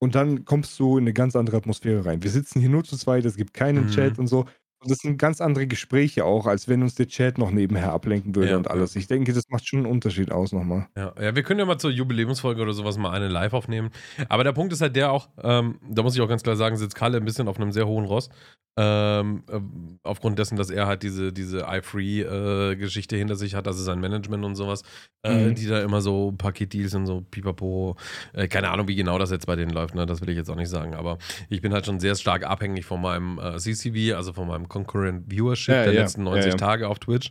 und 0.00 0.14
dann 0.14 0.44
kommst 0.44 0.78
du 0.78 0.98
in 0.98 1.04
eine 1.04 1.12
ganz 1.12 1.36
andere 1.36 1.56
Atmosphäre 1.56 2.04
rein. 2.04 2.22
Wir 2.22 2.30
sitzen 2.30 2.60
hier 2.60 2.68
nur 2.68 2.84
zu 2.84 2.96
zweit, 2.96 3.24
es 3.24 3.36
gibt 3.36 3.54
keinen 3.54 3.86
mhm. 3.86 3.90
Chat 3.90 4.18
und 4.18 4.26
so. 4.26 4.46
Und 4.84 4.90
das 4.90 4.98
sind 4.98 5.16
ganz 5.16 5.40
andere 5.40 5.66
Gespräche 5.66 6.26
auch, 6.26 6.46
als 6.46 6.68
wenn 6.68 6.82
uns 6.82 6.94
der 6.94 7.08
Chat 7.08 7.38
noch 7.38 7.50
nebenher 7.50 7.90
ablenken 7.90 8.34
würde 8.34 8.50
ja, 8.50 8.56
und 8.58 8.70
alles. 8.70 8.92
Ja. 8.92 9.00
Ich 9.00 9.06
denke, 9.06 9.32
das 9.32 9.48
macht 9.48 9.66
schon 9.66 9.78
einen 9.78 9.86
Unterschied 9.86 10.30
aus 10.30 10.52
nochmal. 10.52 10.88
Ja, 10.94 11.14
ja, 11.18 11.34
wir 11.34 11.42
können 11.42 11.58
ja 11.58 11.64
mal 11.64 11.78
zur 11.78 11.90
Jubiläumsfolge 11.90 12.60
oder 12.60 12.74
sowas 12.74 12.98
mal 12.98 13.12
eine 13.12 13.28
live 13.28 13.54
aufnehmen. 13.54 13.88
Aber 14.28 14.44
der 14.44 14.52
Punkt 14.52 14.74
ist 14.74 14.82
halt 14.82 14.94
der 14.94 15.10
auch, 15.10 15.30
ähm, 15.42 15.80
da 15.88 16.02
muss 16.02 16.14
ich 16.14 16.20
auch 16.20 16.28
ganz 16.28 16.42
klar 16.42 16.56
sagen, 16.56 16.76
sitzt 16.76 16.96
Kalle 16.96 17.16
ein 17.16 17.24
bisschen 17.24 17.48
auf 17.48 17.58
einem 17.58 17.72
sehr 17.72 17.86
hohen 17.86 18.04
Ross. 18.04 18.28
Ähm, 18.76 19.44
äh, 19.48 19.60
aufgrund 20.02 20.40
dessen, 20.40 20.56
dass 20.56 20.68
er 20.68 20.88
halt 20.88 21.04
diese, 21.04 21.32
diese 21.32 21.66
iFree-Geschichte 21.68 23.14
äh, 23.14 23.18
hinter 23.18 23.36
sich 23.36 23.54
hat, 23.54 23.68
also 23.68 23.80
sein 23.84 24.00
Management 24.00 24.44
und 24.44 24.56
sowas, 24.56 24.82
äh, 25.22 25.46
mhm. 25.46 25.54
die 25.54 25.66
da 25.66 25.80
immer 25.80 26.00
so 26.00 26.32
Paketdeals 26.36 26.94
und 26.94 27.06
so 27.06 27.20
pipapo, 27.20 27.96
äh, 28.32 28.48
keine 28.48 28.70
Ahnung, 28.70 28.88
wie 28.88 28.96
genau 28.96 29.16
das 29.18 29.30
jetzt 29.30 29.46
bei 29.46 29.54
denen 29.54 29.70
läuft, 29.70 29.94
ne? 29.94 30.06
das 30.06 30.20
will 30.20 30.28
ich 30.28 30.36
jetzt 30.36 30.50
auch 30.50 30.56
nicht 30.56 30.70
sagen, 30.70 30.94
aber 30.94 31.18
ich 31.48 31.60
bin 31.60 31.72
halt 31.72 31.86
schon 31.86 32.00
sehr 32.00 32.16
stark 32.16 32.44
abhängig 32.44 32.84
von 32.84 33.00
meinem 33.00 33.38
äh, 33.38 33.58
CCV, 33.58 34.16
also 34.16 34.32
von 34.32 34.48
meinem 34.48 34.68
Concurrent 34.68 35.30
Viewership 35.30 35.74
ja, 35.74 35.84
der 35.84 35.92
ja. 35.92 36.00
letzten 36.00 36.24
90 36.24 36.52
ja, 36.52 36.56
Tage 36.56 36.88
auf 36.88 36.98
Twitch. 36.98 37.30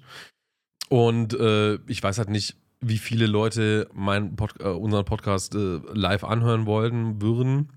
Und 0.88 1.34
äh, 1.34 1.76
ich 1.88 2.02
weiß 2.02 2.20
halt 2.20 2.30
nicht, 2.30 2.56
wie 2.80 2.98
viele 2.98 3.28
Leute 3.28 3.90
meinen 3.94 4.36
Pod 4.38 4.62
unseren 4.62 5.06
Podcast 5.06 5.56
live 5.56 6.24
anhören 6.24 6.66
wollen 6.66 7.22
würden 7.22 7.70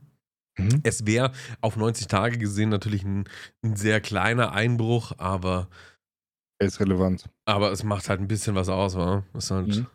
Mhm. 0.58 0.80
Es 0.82 1.06
wäre 1.06 1.32
auf 1.60 1.76
90 1.76 2.06
Tage 2.06 2.38
gesehen 2.38 2.70
natürlich 2.70 3.04
ein, 3.04 3.24
ein 3.62 3.76
sehr 3.76 4.00
kleiner 4.00 4.52
Einbruch, 4.52 5.12
aber. 5.18 5.68
Er 6.58 6.68
ist 6.68 6.80
relevant. 6.80 7.28
Aber 7.44 7.70
es 7.72 7.82
macht 7.82 8.08
halt 8.08 8.20
ein 8.20 8.28
bisschen 8.28 8.54
was 8.54 8.68
aus, 8.68 8.96
wa? 8.96 9.24
ist 9.34 9.50
halt, 9.50 9.68
mhm. 9.68 9.86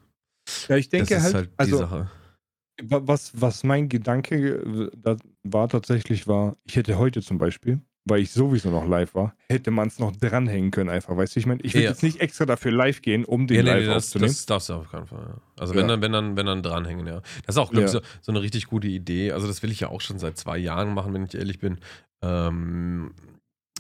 Ja, 0.68 0.76
ich 0.78 0.90
denke 0.90 1.22
halt, 1.22 1.34
halt 1.34 1.50
also, 1.58 1.78
Sache. 1.78 2.10
was, 2.84 3.40
was 3.40 3.64
mein 3.64 3.90
Gedanke 3.90 4.92
da 4.96 5.18
war 5.44 5.70
tatsächlich 5.70 6.28
war, 6.28 6.58
ich 6.66 6.76
hätte 6.76 6.98
heute 6.98 7.22
zum 7.22 7.38
Beispiel, 7.38 7.80
weil 8.06 8.22
ich 8.22 8.32
sowieso 8.32 8.70
noch 8.72 8.88
live 8.88 9.14
war, 9.16 9.36
hätte 9.50 9.70
man 9.72 9.88
es 9.88 10.00
noch 10.00 10.12
dranhängen 10.12 10.72
können 10.72 10.90
einfach, 10.90 11.16
weißt 11.16 11.36
du? 11.36 11.40
Ich 11.40 11.46
meine, 11.46 11.62
ich 11.62 11.74
will 11.76 11.84
Ja. 11.84 11.90
jetzt 11.90 12.02
nicht 12.04 12.20
extra 12.20 12.46
dafür 12.46 12.72
live 12.72 13.02
gehen, 13.02 13.26
um 13.26 13.46
den 13.48 13.58
Ja, 13.58 13.64
nee, 13.64 13.70
live 13.70 13.80
nee, 13.82 13.86
das, 13.88 14.06
aufzunehmen. 14.08 14.30
das 14.32 14.46
darfst 14.48 14.70
du 14.70 14.74
auf 14.74 14.90
keinen 14.92 15.06
Fall. 15.08 15.26
Ja. 15.28 15.42
Also 15.60 15.76
wenn 15.76 15.88
dann, 15.88 16.02
wenn 16.02 16.12
dann, 16.12 16.36
wenn 16.36 16.46
dann 16.48 16.64
dranhängen, 16.64 17.06
ja. 17.06 17.22
Das 17.46 17.56
ist 17.56 17.58
auch, 17.58 17.70
glaube 17.72 17.86
ich, 17.86 17.92
so, 17.92 18.02
so 18.22 18.32
eine 18.32 18.42
richtig 18.42 18.66
gute 18.68 18.88
Idee. 18.88 19.32
Also 19.34 19.48
das 19.48 19.62
will 19.64 19.72
ich 19.72 19.80
ja 19.82 19.90
auch 19.90 20.02
schon 20.02 20.18
seit 20.20 20.38
zwei 20.38 20.58
Jahren 20.58 20.94
machen, 20.94 21.14
wenn 21.14 21.26
ich 21.26 21.36
ehrlich 21.36 21.60
bin. 21.60 21.78
Ähm, 22.24 23.14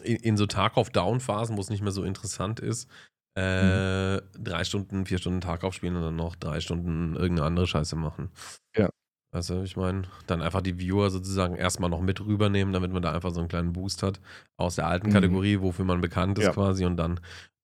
in, 0.03 0.15
in 0.17 0.37
so 0.37 0.45
Tag-auf-Down-Phasen, 0.45 1.57
wo 1.57 1.61
es 1.61 1.69
nicht 1.69 1.81
mehr 1.81 1.91
so 1.91 2.03
interessant 2.03 2.59
ist, 2.59 2.89
äh, 3.37 4.15
Mhm. 4.17 4.21
drei 4.39 4.63
Stunden, 4.65 5.05
vier 5.05 5.17
Stunden 5.17 5.41
Tag 5.41 5.63
aufspielen 5.63 5.95
und 5.95 6.01
dann 6.01 6.15
noch 6.15 6.35
drei 6.35 6.59
Stunden 6.59 7.15
irgendeine 7.15 7.47
andere 7.47 7.65
Scheiße 7.67 7.95
machen. 7.95 8.29
Ja. 8.75 8.89
Also 9.33 9.63
ich 9.63 9.77
meine, 9.77 10.03
dann 10.27 10.41
einfach 10.41 10.59
die 10.61 10.77
Viewer 10.77 11.09
sozusagen 11.09 11.55
erstmal 11.55 11.89
noch 11.89 12.01
mit 12.01 12.19
rübernehmen, 12.19 12.73
damit 12.73 12.91
man 12.91 13.01
da 13.01 13.13
einfach 13.13 13.31
so 13.31 13.39
einen 13.39 13.47
kleinen 13.47 13.71
Boost 13.71 14.03
hat 14.03 14.19
aus 14.57 14.75
der 14.75 14.87
alten 14.87 15.07
Mhm. 15.07 15.09
Kategorie, 15.09 15.61
wofür 15.61 15.85
man 15.85 16.01
bekannt 16.01 16.37
ist 16.37 16.43
Ja. 16.45 16.51
quasi 16.51 16.83
und 16.85 16.97
dann 16.97 17.19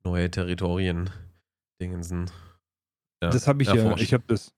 neue 0.06 0.32
Territorien 0.32 1.10
Dingensen. 1.82 2.30
Ja, 3.22 3.32
Das 3.34 3.48
habe 3.48 3.62
ich 3.64 3.72
ja, 3.74 3.98
ich 3.98 4.14
habe 4.14 4.24
das, 4.28 4.52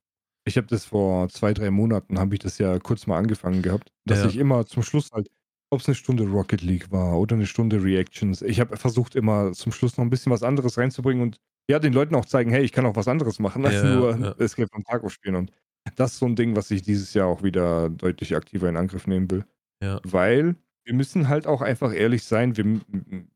ich 0.45 0.57
habe 0.57 0.67
das 0.67 0.85
vor 0.85 1.27
zwei, 1.29 1.53
drei 1.53 1.71
Monaten, 1.71 2.19
habe 2.19 2.35
ich 2.35 2.39
das 2.39 2.57
ja 2.59 2.77
kurz 2.79 3.07
mal 3.07 3.17
angefangen 3.17 3.61
gehabt, 3.61 3.91
dass 4.05 4.23
Ja. 4.23 4.25
ich 4.25 4.37
immer 4.37 4.65
zum 4.65 4.83
Schluss 4.83 5.09
halt, 5.11 5.27
ob 5.71 5.81
es 5.81 5.87
eine 5.87 5.95
Stunde 5.95 6.25
Rocket 6.27 6.61
League 6.61 6.91
war 6.91 7.17
oder 7.19 7.35
eine 7.35 7.47
Stunde 7.47 7.81
Reactions, 7.83 8.41
ich 8.41 8.59
habe 8.59 8.77
versucht 8.77 9.15
immer 9.15 9.53
zum 9.53 9.71
Schluss 9.71 9.97
noch 9.97 10.05
ein 10.05 10.09
bisschen 10.09 10.31
was 10.31 10.43
anderes 10.43 10.77
reinzubringen 10.77 11.23
und 11.23 11.37
ja, 11.69 11.77
den 11.79 11.93
Leuten 11.93 12.15
auch 12.15 12.25
zeigen, 12.25 12.49
hey, 12.51 12.63
ich 12.63 12.71
kann 12.71 12.85
auch 12.87 12.95
was 12.95 13.07
anderes 13.07 13.37
machen, 13.39 13.63
als 13.65 13.81
Ja, 13.81 13.83
nur 13.83 14.19
ja. 14.19 14.35
Escape 14.37 14.67
from 14.71 14.83
Tarkov 14.83 15.11
spielen 15.13 15.35
und 15.35 15.51
das 15.95 16.13
ist 16.13 16.19
so 16.19 16.25
ein 16.25 16.35
Ding, 16.35 16.55
was 16.55 16.71
ich 16.71 16.81
dieses 16.81 17.13
Jahr 17.13 17.27
auch 17.27 17.43
wieder 17.43 17.89
deutlich 17.89 18.35
aktiver 18.35 18.69
in 18.69 18.77
Angriff 18.77 19.07
nehmen 19.07 19.29
will. 19.29 19.45
Ja. 19.81 19.99
Weil 20.03 20.55
wir 20.85 20.93
müssen 20.93 21.27
halt 21.27 21.47
auch 21.47 21.61
einfach 21.61 21.93
ehrlich 21.93 22.23
sein, 22.23 22.57
wir, 22.57 22.81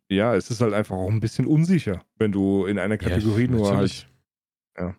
ja, 0.10 0.36
es 0.36 0.50
ist 0.50 0.62
halt 0.62 0.74
einfach 0.74 0.96
auch 0.96 1.10
ein 1.10 1.20
bisschen 1.20 1.46
unsicher, 1.46 2.04
wenn 2.18 2.32
du 2.32 2.66
in 2.66 2.80
einer 2.80 2.98
Kategorie 2.98 3.48
nur 3.48 3.68
halt 3.68 3.76
natürlich. 3.76 4.08
ja. 4.78 4.96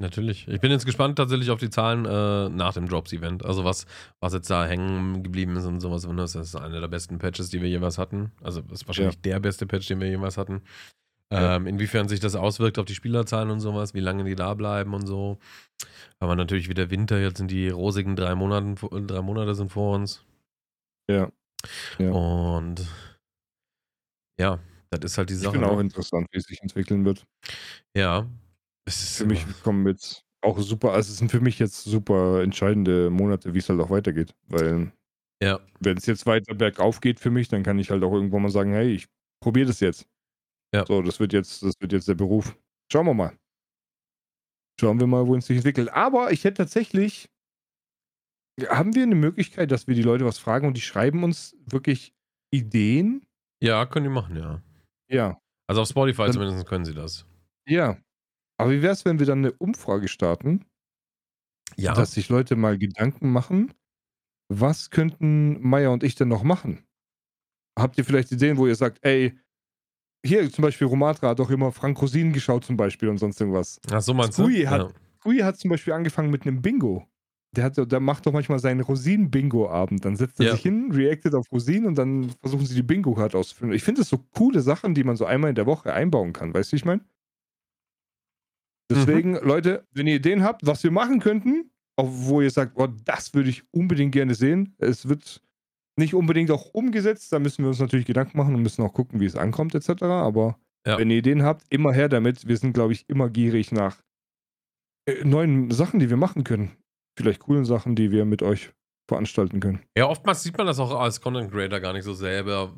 Natürlich. 0.00 0.48
Ich 0.48 0.60
bin 0.62 0.70
jetzt 0.70 0.86
gespannt 0.86 1.16
tatsächlich 1.16 1.50
auf 1.50 1.60
die 1.60 1.68
Zahlen 1.68 2.06
äh, 2.06 2.48
nach 2.48 2.72
dem 2.72 2.88
Drops-Event. 2.88 3.44
Also 3.44 3.64
was, 3.64 3.84
was 4.18 4.32
jetzt 4.32 4.48
da 4.48 4.66
hängen 4.66 5.22
geblieben 5.22 5.56
ist 5.56 5.66
und 5.66 5.80
sowas. 5.80 6.08
Das 6.16 6.34
ist 6.34 6.56
einer 6.56 6.80
der 6.80 6.88
besten 6.88 7.18
Patches, 7.18 7.50
die 7.50 7.60
wir 7.60 7.68
jemals 7.68 7.98
hatten. 7.98 8.32
Also 8.42 8.62
das 8.62 8.80
ist 8.80 8.86
wahrscheinlich 8.88 9.20
der 9.20 9.40
beste 9.40 9.66
Patch, 9.66 9.88
den 9.88 10.00
wir 10.00 10.08
jemals 10.08 10.38
hatten. 10.38 10.62
Ja. 11.32 11.56
Ähm, 11.56 11.66
inwiefern 11.68 12.08
sich 12.08 12.18
das 12.20 12.34
auswirkt 12.34 12.78
auf 12.78 12.86
die 12.86 12.94
Spielerzahlen 12.94 13.50
und 13.50 13.60
sowas, 13.60 13.94
wie 13.94 14.00
lange 14.00 14.24
die 14.24 14.34
da 14.34 14.54
bleiben 14.54 14.94
und 14.94 15.06
so. 15.06 15.38
Aber 16.18 16.36
natürlich 16.36 16.68
wieder 16.68 16.90
Winter, 16.90 17.20
jetzt 17.20 17.38
sind 17.38 17.50
die 17.50 17.68
rosigen 17.68 18.16
drei, 18.16 18.34
Monaten, 18.34 18.74
drei 19.06 19.22
Monate 19.22 19.54
sind 19.54 19.70
vor 19.72 19.94
uns. 19.96 20.24
Ja. 21.10 21.30
Ja. 21.98 22.10
Und 22.10 22.86
ja, 24.40 24.58
das 24.90 25.12
ist 25.12 25.18
halt 25.18 25.30
die 25.30 25.34
Ich 25.34 25.40
Sache. 25.40 25.52
bin 25.52 25.64
auch 25.64 25.76
ne? 25.76 25.82
interessant, 25.82 26.26
wie 26.32 26.38
es 26.38 26.44
sich 26.44 26.60
entwickeln 26.62 27.04
wird. 27.04 27.24
Ja. 27.96 28.26
Es 28.86 29.02
ist 29.02 29.18
Für 29.18 29.26
mich 29.26 29.44
kommen 29.62 29.86
jetzt 29.86 30.24
auch 30.42 30.58
super, 30.58 30.92
also 30.92 31.12
es 31.12 31.18
sind 31.18 31.30
für 31.30 31.40
mich 31.40 31.58
jetzt 31.58 31.84
super 31.84 32.42
entscheidende 32.42 33.10
Monate, 33.10 33.54
wie 33.54 33.58
es 33.58 33.68
halt 33.68 33.80
auch 33.80 33.90
weitergeht. 33.90 34.34
Weil 34.48 34.90
Ja. 35.42 35.60
wenn 35.80 35.96
es 35.98 36.06
jetzt 36.06 36.26
weiter 36.26 36.54
bergauf 36.54 37.00
geht 37.00 37.20
für 37.20 37.30
mich, 37.30 37.48
dann 37.48 37.62
kann 37.62 37.78
ich 37.78 37.90
halt 37.90 38.02
auch 38.02 38.12
irgendwann 38.12 38.42
mal 38.42 38.50
sagen, 38.50 38.72
hey, 38.72 38.90
ich 38.94 39.06
probiere 39.42 39.66
das 39.68 39.80
jetzt. 39.80 40.06
Ja. 40.74 40.86
So, 40.86 41.02
das 41.02 41.18
wird 41.20 41.32
jetzt, 41.32 41.62
das 41.62 41.74
wird 41.80 41.92
jetzt 41.92 42.08
der 42.08 42.14
Beruf. 42.14 42.56
Schauen 42.92 43.06
wir 43.06 43.14
mal. 43.14 43.36
Schauen 44.80 44.98
wir 45.00 45.06
mal, 45.06 45.26
wo 45.26 45.34
es 45.36 45.46
sich 45.46 45.56
entwickelt. 45.58 45.90
Aber 45.90 46.32
ich 46.32 46.44
hätte 46.44 46.58
tatsächlich, 46.62 47.28
haben 48.68 48.94
wir 48.94 49.02
eine 49.02 49.14
Möglichkeit, 49.14 49.70
dass 49.70 49.86
wir 49.86 49.94
die 49.94 50.02
Leute 50.02 50.24
was 50.24 50.38
fragen 50.38 50.66
und 50.66 50.76
die 50.76 50.80
schreiben 50.80 51.24
uns 51.24 51.56
wirklich 51.66 52.14
Ideen? 52.52 53.26
Ja, 53.62 53.84
können 53.86 54.04
die 54.04 54.10
machen, 54.10 54.36
ja. 54.36 54.62
Ja. 55.10 55.40
Also 55.68 55.82
auf 55.82 55.88
Spotify 55.88 56.22
Dann- 56.24 56.32
zumindest 56.32 56.66
können 56.66 56.84
sie 56.84 56.94
das. 56.94 57.26
Ja. 57.66 57.98
Aber 58.58 58.70
wie 58.72 58.82
wäre 58.82 58.92
es, 58.92 59.04
wenn 59.04 59.18
wir 59.18 59.26
dann 59.26 59.38
eine 59.38 59.52
Umfrage 59.52 60.08
starten? 60.08 60.64
Ja. 61.76 61.94
dass 61.94 62.12
sich 62.12 62.28
Leute 62.28 62.56
mal 62.56 62.76
Gedanken 62.78 63.30
machen, 63.30 63.72
was 64.52 64.90
könnten 64.90 65.60
Maya 65.62 65.90
und 65.90 66.02
ich 66.02 66.16
denn 66.16 66.26
noch 66.28 66.42
machen? 66.42 66.84
Habt 67.78 67.96
ihr 67.96 68.04
vielleicht 68.04 68.32
Ideen, 68.32 68.56
wo 68.58 68.66
ihr 68.66 68.74
sagt, 68.74 68.98
ey, 69.02 69.38
hier 70.24 70.50
zum 70.52 70.62
Beispiel 70.62 70.86
Romatra 70.86 71.30
hat 71.30 71.38
doch 71.38 71.50
immer 71.50 71.72
Frank 71.72 72.00
Rosin 72.00 72.32
geschaut 72.32 72.64
zum 72.64 72.76
Beispiel 72.76 73.08
und 73.08 73.18
sonst 73.18 73.40
irgendwas. 73.40 73.80
Ach 73.90 74.00
so 74.02 74.12
meinst 74.14 74.34
Skui 74.38 74.62
du? 74.62 74.70
hat- 74.70 74.82
ja. 74.82 74.88
Kui 75.22 75.38
hat 75.38 75.58
zum 75.58 75.70
Beispiel 75.70 75.92
angefangen 75.92 76.30
mit 76.30 76.46
einem 76.46 76.62
Bingo. 76.62 77.06
Der, 77.56 77.64
hat, 77.64 77.76
der 77.92 78.00
macht 78.00 78.24
doch 78.26 78.32
manchmal 78.32 78.58
seinen 78.60 78.80
Rosinen-Bingo-Abend. 78.80 80.04
Dann 80.04 80.14
setzt 80.16 80.38
er 80.40 80.46
Ja. 80.46 80.52
sich 80.52 80.62
hin, 80.62 80.92
reactet 80.92 81.34
auf 81.34 81.50
Rosinen 81.50 81.86
und 81.86 81.96
dann 81.96 82.30
versuchen 82.40 82.64
sie 82.64 82.76
die 82.76 82.82
Bingo-Card 82.84 83.34
auszufüllen. 83.34 83.74
Ich 83.74 83.82
finde 83.82 84.02
das 84.02 84.08
so 84.08 84.18
coole 84.18 84.60
Sachen, 84.60 84.94
die 84.94 85.02
man 85.04 85.16
so 85.16 85.24
einmal 85.26 85.50
in 85.50 85.56
der 85.56 85.66
Woche 85.66 85.92
einbauen 85.92 86.32
kann. 86.32 86.54
Weißt 86.54 86.70
du, 86.70 86.74
wie 86.74 86.76
ich 86.78 86.84
meine? 86.84 87.04
Deswegen, 88.90 89.34
Leute, 89.34 89.86
wenn 89.92 90.06
ihr 90.06 90.16
Ideen 90.16 90.42
habt, 90.42 90.66
was 90.66 90.82
wir 90.82 90.90
machen 90.90 91.20
könnten, 91.20 91.70
auch 91.96 92.08
wo 92.10 92.40
ihr 92.40 92.50
sagt, 92.50 92.72
oh, 92.76 92.88
das 93.04 93.34
würde 93.34 93.50
ich 93.50 93.62
unbedingt 93.72 94.12
gerne 94.12 94.34
sehen. 94.34 94.74
Es 94.78 95.08
wird 95.08 95.42
nicht 95.96 96.14
unbedingt 96.14 96.50
auch 96.50 96.66
umgesetzt. 96.72 97.32
Da 97.32 97.38
müssen 97.38 97.62
wir 97.64 97.68
uns 97.68 97.78
natürlich 97.80 98.06
Gedanken 98.06 98.38
machen 98.38 98.54
und 98.54 98.62
müssen 98.62 98.82
auch 98.82 98.92
gucken, 98.92 99.20
wie 99.20 99.26
es 99.26 99.36
ankommt, 99.36 99.74
etc. 99.74 100.02
Aber 100.02 100.58
Ja. 100.86 100.98
wenn 100.98 101.10
ihr 101.10 101.18
Ideen 101.18 101.42
habt, 101.42 101.64
immer 101.70 101.92
her 101.92 102.08
damit. 102.08 102.46
Wir 102.48 102.56
sind, 102.56 102.72
glaube 102.72 102.92
ich, 102.92 103.08
immer 103.08 103.28
gierig 103.28 103.72
nach 103.72 103.98
äh, 105.06 105.24
neuen 105.24 105.70
Sachen, 105.70 106.00
die 106.00 106.10
wir 106.10 106.16
machen 106.16 106.44
können. 106.44 106.76
Vielleicht 107.18 107.40
coolen 107.40 107.64
Sachen, 107.64 107.96
die 107.96 108.10
wir 108.10 108.24
mit 108.24 108.42
euch 108.42 108.70
veranstalten 109.08 109.58
können. 109.60 109.80
ja, 109.98 110.06
oftmals 110.06 110.42
sieht 110.44 110.56
man 110.56 110.66
das 110.68 110.78
auch 110.78 110.92
als 110.98 111.20
Content 111.20 111.50
Creator 111.50 111.80
gar 111.80 111.92
nicht 111.92 112.04
so 112.04 112.14
selber, 112.14 112.72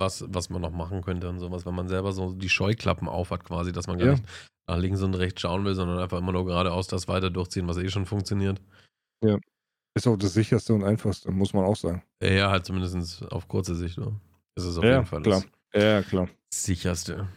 was, 0.00 0.24
was 0.28 0.50
man 0.50 0.60
noch 0.62 0.72
machen 0.72 1.00
könnte 1.02 1.28
und 1.28 1.38
sowas, 1.38 1.64
wenn 1.64 1.74
man 1.76 1.86
selber 1.88 2.10
so 2.12 2.32
die 2.32 2.48
Scheuklappen 2.48 3.06
aufhat 3.08 3.44
quasi, 3.44 3.70
dass 3.70 3.86
man 3.86 3.98
gar 3.98 4.06
Ja. 4.08 4.12
nicht 4.14 4.24
nach 4.68 4.78
links 4.78 5.00
und 5.02 5.14
rechts 5.14 5.40
schauen 5.42 5.64
will, 5.64 5.74
sondern 5.76 5.98
einfach 6.00 6.18
immer 6.18 6.32
nur 6.32 6.44
geradeaus 6.46 6.88
das 6.88 7.06
weiter 7.06 7.30
durchziehen, 7.30 7.68
was 7.68 7.76
eh 7.76 7.88
schon 7.88 8.04
funktioniert. 8.06 8.60
Ist 9.94 10.06
auch 10.06 10.16
das 10.16 10.34
sicherste 10.34 10.72
und 10.74 10.84
einfachste, 10.84 11.30
muss 11.30 11.52
man 11.52 11.64
auch 11.64 11.76
sagen. 11.76 12.02
Ja, 12.22 12.50
halt 12.50 12.64
zumindest 12.64 13.22
auf 13.32 13.48
kurze 13.48 13.74
Sicht. 13.74 13.98
Ne? 13.98 14.12
Ist 14.54 14.64
es 14.64 14.78
auf 14.78 14.84
Ja, 14.84 14.94
jeden 14.94 15.06
Fall 15.06 15.22
klar. 15.22 15.42
Ja, 15.74 16.02
klar. 16.02 16.28
das 16.50 16.62
sicherste. 16.64 17.28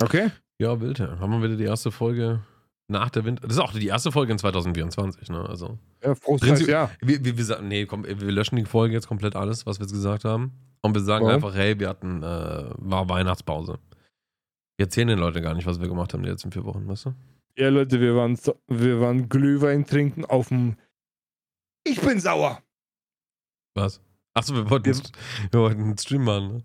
Okay. 0.00 0.30
Ja, 0.60 0.80
wild. 0.80 0.98
ja. 0.98 1.18
Haben 1.18 1.32
wir 1.32 1.42
wieder 1.42 1.56
die 1.56 1.64
erste 1.64 1.90
Folge 1.92 2.40
nach 2.88 3.10
der 3.10 3.24
Winter. 3.24 3.46
Das 3.46 3.56
ist 3.56 3.62
auch 3.62 3.72
die 3.72 3.86
erste 3.86 4.10
Folge 4.12 4.32
in 4.32 4.38
2024, 4.38 5.28
ne? 5.28 5.48
Also. 5.48 5.78
Ja, 6.02 6.14
frohes 6.14 6.40
Prinzip- 6.40 6.58
neues 6.66 6.66
Jahr. 6.68 6.90
Wir, 7.00 7.24
wir, 7.24 7.36
wir 7.36 7.44
sagen, 7.44 7.68
nee, 7.68 7.86
komm, 7.86 8.04
wir 8.04 8.16
löschen 8.32 8.56
die 8.56 8.64
Folge 8.64 8.94
jetzt 8.94 9.06
komplett 9.08 9.36
alles, 9.36 9.66
was 9.66 9.78
wir 9.78 9.84
jetzt 9.86 9.92
gesagt 9.92 10.24
haben. 10.24 10.52
Und 10.82 10.94
wir 10.94 11.00
sagen 11.02 11.24
Warum? 11.26 11.36
einfach, 11.36 11.54
hey, 11.54 11.78
wir 11.78 11.88
hatten, 11.88 12.22
äh, 12.22 12.70
war 12.76 13.08
Weihnachtspause. 13.08 13.78
Wir 14.76 14.86
erzählen 14.86 15.08
den 15.08 15.18
Leuten 15.18 15.42
gar 15.42 15.54
nicht, 15.54 15.66
was 15.66 15.80
wir 15.80 15.88
gemacht 15.88 16.14
haben 16.14 16.22
die 16.22 16.28
letzten 16.28 16.52
vier 16.52 16.64
Wochen, 16.64 16.86
weißt 16.86 17.06
du? 17.06 17.14
Ja, 17.58 17.70
Leute, 17.70 18.00
wir 18.00 18.14
waren, 18.14 18.38
wir 18.68 19.00
waren 19.00 19.28
Glühwein 19.28 19.84
trinken 19.84 20.24
auf 20.24 20.48
dem. 20.48 20.76
Ich 21.84 22.00
bin 22.00 22.20
sauer. 22.20 22.62
Was? 23.74 24.00
Achso, 24.34 24.54
wir 24.54 24.70
wollten, 24.70 24.86
Wir- 24.86 25.02
wir 25.50 25.60
wollten 25.60 25.80
einen 25.82 25.98
Stream 25.98 26.24
machen, 26.24 26.48
ne? 26.56 26.64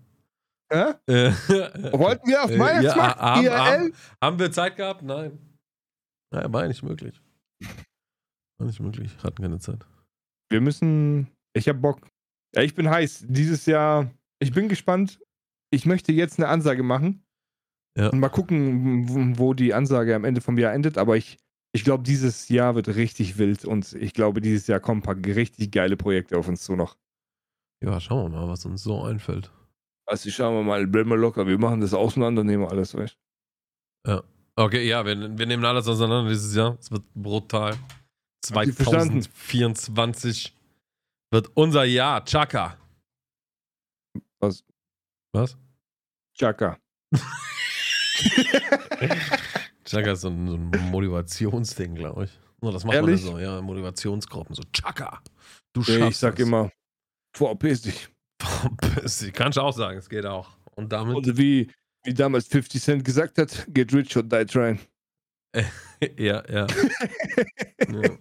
Hä? 1.06 1.12
Äh, 1.12 1.32
Wollten 1.98 2.28
wir 2.28 2.44
auf 2.44 2.50
Äh, 2.50 2.58
Weihnachtsmarkt? 2.58 3.16
ja, 3.20 3.34
haben, 3.34 3.44
IRL? 3.44 3.56
haben, 3.58 3.92
haben 4.22 4.38
wir 4.38 4.52
Zeit 4.52 4.76
gehabt? 4.76 5.02
Nein. 5.02 5.38
Nein, 6.32 6.52
war 6.52 6.66
nicht 6.66 6.82
möglich. 6.82 7.20
War 8.58 8.66
nicht 8.66 8.80
möglich. 8.80 9.16
Hatten 9.22 9.42
keine 9.42 9.58
Zeit. 9.58 9.84
Wir 10.50 10.60
müssen. 10.60 11.28
Ich 11.54 11.68
hab 11.68 11.80
Bock. 11.80 12.06
Ja, 12.54 12.62
ich 12.62 12.74
bin 12.74 12.88
heiß. 12.88 13.24
Dieses 13.28 13.66
Jahr. 13.66 14.10
Ich 14.40 14.52
bin 14.52 14.68
gespannt. 14.68 15.20
Ich 15.70 15.86
möchte 15.86 16.12
jetzt 16.12 16.38
eine 16.38 16.48
Ansage 16.48 16.82
machen. 16.82 17.23
Ja. 17.96 18.08
Und 18.08 18.20
mal 18.20 18.28
gucken, 18.28 19.38
wo 19.38 19.54
die 19.54 19.72
Ansage 19.72 20.14
am 20.14 20.24
Ende 20.24 20.40
vom 20.40 20.58
Jahr 20.58 20.72
endet. 20.72 20.98
Aber 20.98 21.16
ich, 21.16 21.38
ich 21.72 21.84
glaube, 21.84 22.02
dieses 22.02 22.48
Jahr 22.48 22.74
wird 22.74 22.88
richtig 22.88 23.38
wild. 23.38 23.64
Und 23.64 23.92
ich 23.94 24.12
glaube, 24.14 24.40
dieses 24.40 24.66
Jahr 24.66 24.80
kommen 24.80 25.00
ein 25.00 25.02
paar 25.02 25.16
richtig 25.16 25.70
geile 25.72 25.96
Projekte 25.96 26.36
auf 26.36 26.48
uns 26.48 26.62
zu 26.64 26.74
noch. 26.74 26.96
Ja, 27.82 28.00
schauen 28.00 28.32
wir 28.32 28.40
mal, 28.40 28.48
was 28.48 28.64
uns 28.64 28.82
so 28.82 29.02
einfällt. 29.02 29.50
Also 30.06 30.30
schauen 30.30 30.54
wir 30.54 30.62
mal, 30.62 30.86
bleiben 30.86 31.10
wir 31.10 31.16
locker. 31.16 31.46
Wir 31.46 31.58
machen 31.58 31.80
das 31.80 31.94
auseinander, 31.94 32.44
nehmen 32.44 32.66
alles, 32.66 32.94
weißt 32.94 33.16
Okay, 34.56 34.86
ja, 34.86 35.04
wir, 35.04 35.36
wir 35.36 35.46
nehmen 35.46 35.64
alles 35.64 35.88
auseinander 35.88 36.30
dieses 36.30 36.54
Jahr. 36.54 36.76
Es 36.78 36.90
wird 36.90 37.02
brutal. 37.14 37.76
Habt 38.52 38.66
ihr 38.66 38.74
verstanden? 38.74 39.22
2024 39.22 40.56
wird 41.30 41.50
unser 41.54 41.84
Jahr. 41.84 42.24
Chaka. 42.24 42.76
Was? 44.38 44.64
Was? 45.32 45.56
Chaka. 46.34 46.78
Chaka 49.84 50.12
ist 50.12 50.22
so 50.22 50.28
ein, 50.28 50.48
so 50.48 50.54
ein 50.56 50.90
Motivationsding, 50.90 51.94
glaube 51.94 52.24
ich. 52.24 52.30
Nur 52.60 52.72
das 52.72 52.84
macht 52.84 52.94
Ehrlich? 52.94 53.22
man 53.24 53.32
so, 53.34 53.38
ja, 53.38 53.60
Motivationsgruppen. 53.60 54.54
So, 54.54 54.62
Chaka. 54.72 55.20
Du 55.72 55.82
schaffst 55.82 56.10
ich 56.10 56.16
sag 56.16 56.38
es. 56.38 56.46
immer, 56.46 56.70
verpiss 57.36 57.82
dich. 57.82 58.08
Kannst 59.32 59.58
du 59.58 59.62
auch 59.62 59.76
sagen, 59.76 59.98
es 59.98 60.08
geht 60.08 60.26
auch. 60.26 60.56
Und 60.76 60.92
damit. 60.92 61.16
Oder 61.16 61.36
wie, 61.36 61.70
wie 62.04 62.14
damals 62.14 62.46
50 62.46 62.82
Cent 62.82 63.04
gesagt 63.04 63.38
hat, 63.38 63.66
get 63.72 63.92
rich 63.92 64.16
or 64.16 64.22
die 64.22 64.44
trying. 64.44 64.78
ja, 66.16 66.42
ja. 66.50 66.66
ja. 67.92 68.18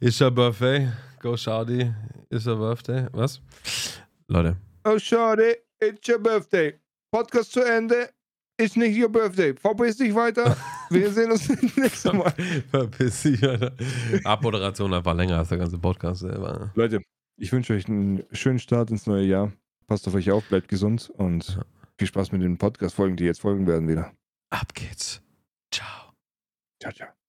Ist 0.00 0.20
your 0.20 0.30
birthday? 0.30 0.90
Go 1.20 1.36
Shadi. 1.36 1.92
Ist 2.30 2.46
your 2.46 2.56
birthday? 2.56 3.06
Was? 3.12 3.40
Leute. 4.28 4.56
Oh, 4.84 4.96
Shadi, 4.98 5.56
it's 5.80 6.08
your 6.08 6.18
birthday. 6.18 6.78
Podcast 7.12 7.52
zu 7.52 7.60
Ende. 7.60 8.10
Ist 8.60 8.76
nicht 8.76 9.00
your 9.00 9.08
birthday. 9.08 9.54
Verpiss 9.54 9.96
dich 9.96 10.14
weiter. 10.14 10.54
Wir 10.90 11.10
sehen 11.14 11.32
uns 11.32 11.48
nächstes 11.76 12.12
Mal. 12.12 12.34
Verpiss 12.70 13.22
dich 13.22 13.40
weiter. 13.40 13.72
Abmoderation 14.24 14.92
einfach 14.92 15.14
länger 15.14 15.38
als 15.38 15.48
der 15.48 15.56
ganze 15.58 15.78
Podcast 15.78 16.20
selber. 16.20 16.70
Leute, 16.74 17.00
ich 17.38 17.50
wünsche 17.52 17.72
euch 17.72 17.88
einen 17.88 18.22
schönen 18.32 18.58
Start 18.58 18.90
ins 18.90 19.06
neue 19.06 19.24
Jahr. 19.24 19.50
Passt 19.86 20.06
auf 20.06 20.14
euch 20.14 20.30
auf, 20.30 20.44
bleibt 20.44 20.68
gesund 20.68 21.10
und 21.16 21.58
viel 21.98 22.06
Spaß 22.06 22.32
mit 22.32 22.42
den 22.42 22.58
Podcast-Folgen, 22.58 23.16
die 23.16 23.24
jetzt 23.24 23.40
folgen 23.40 23.66
werden 23.66 23.88
wieder. 23.88 24.12
Ab 24.50 24.74
geht's. 24.74 25.22
Ciao. 25.70 26.12
Ciao, 26.82 26.92
ciao. 26.92 27.10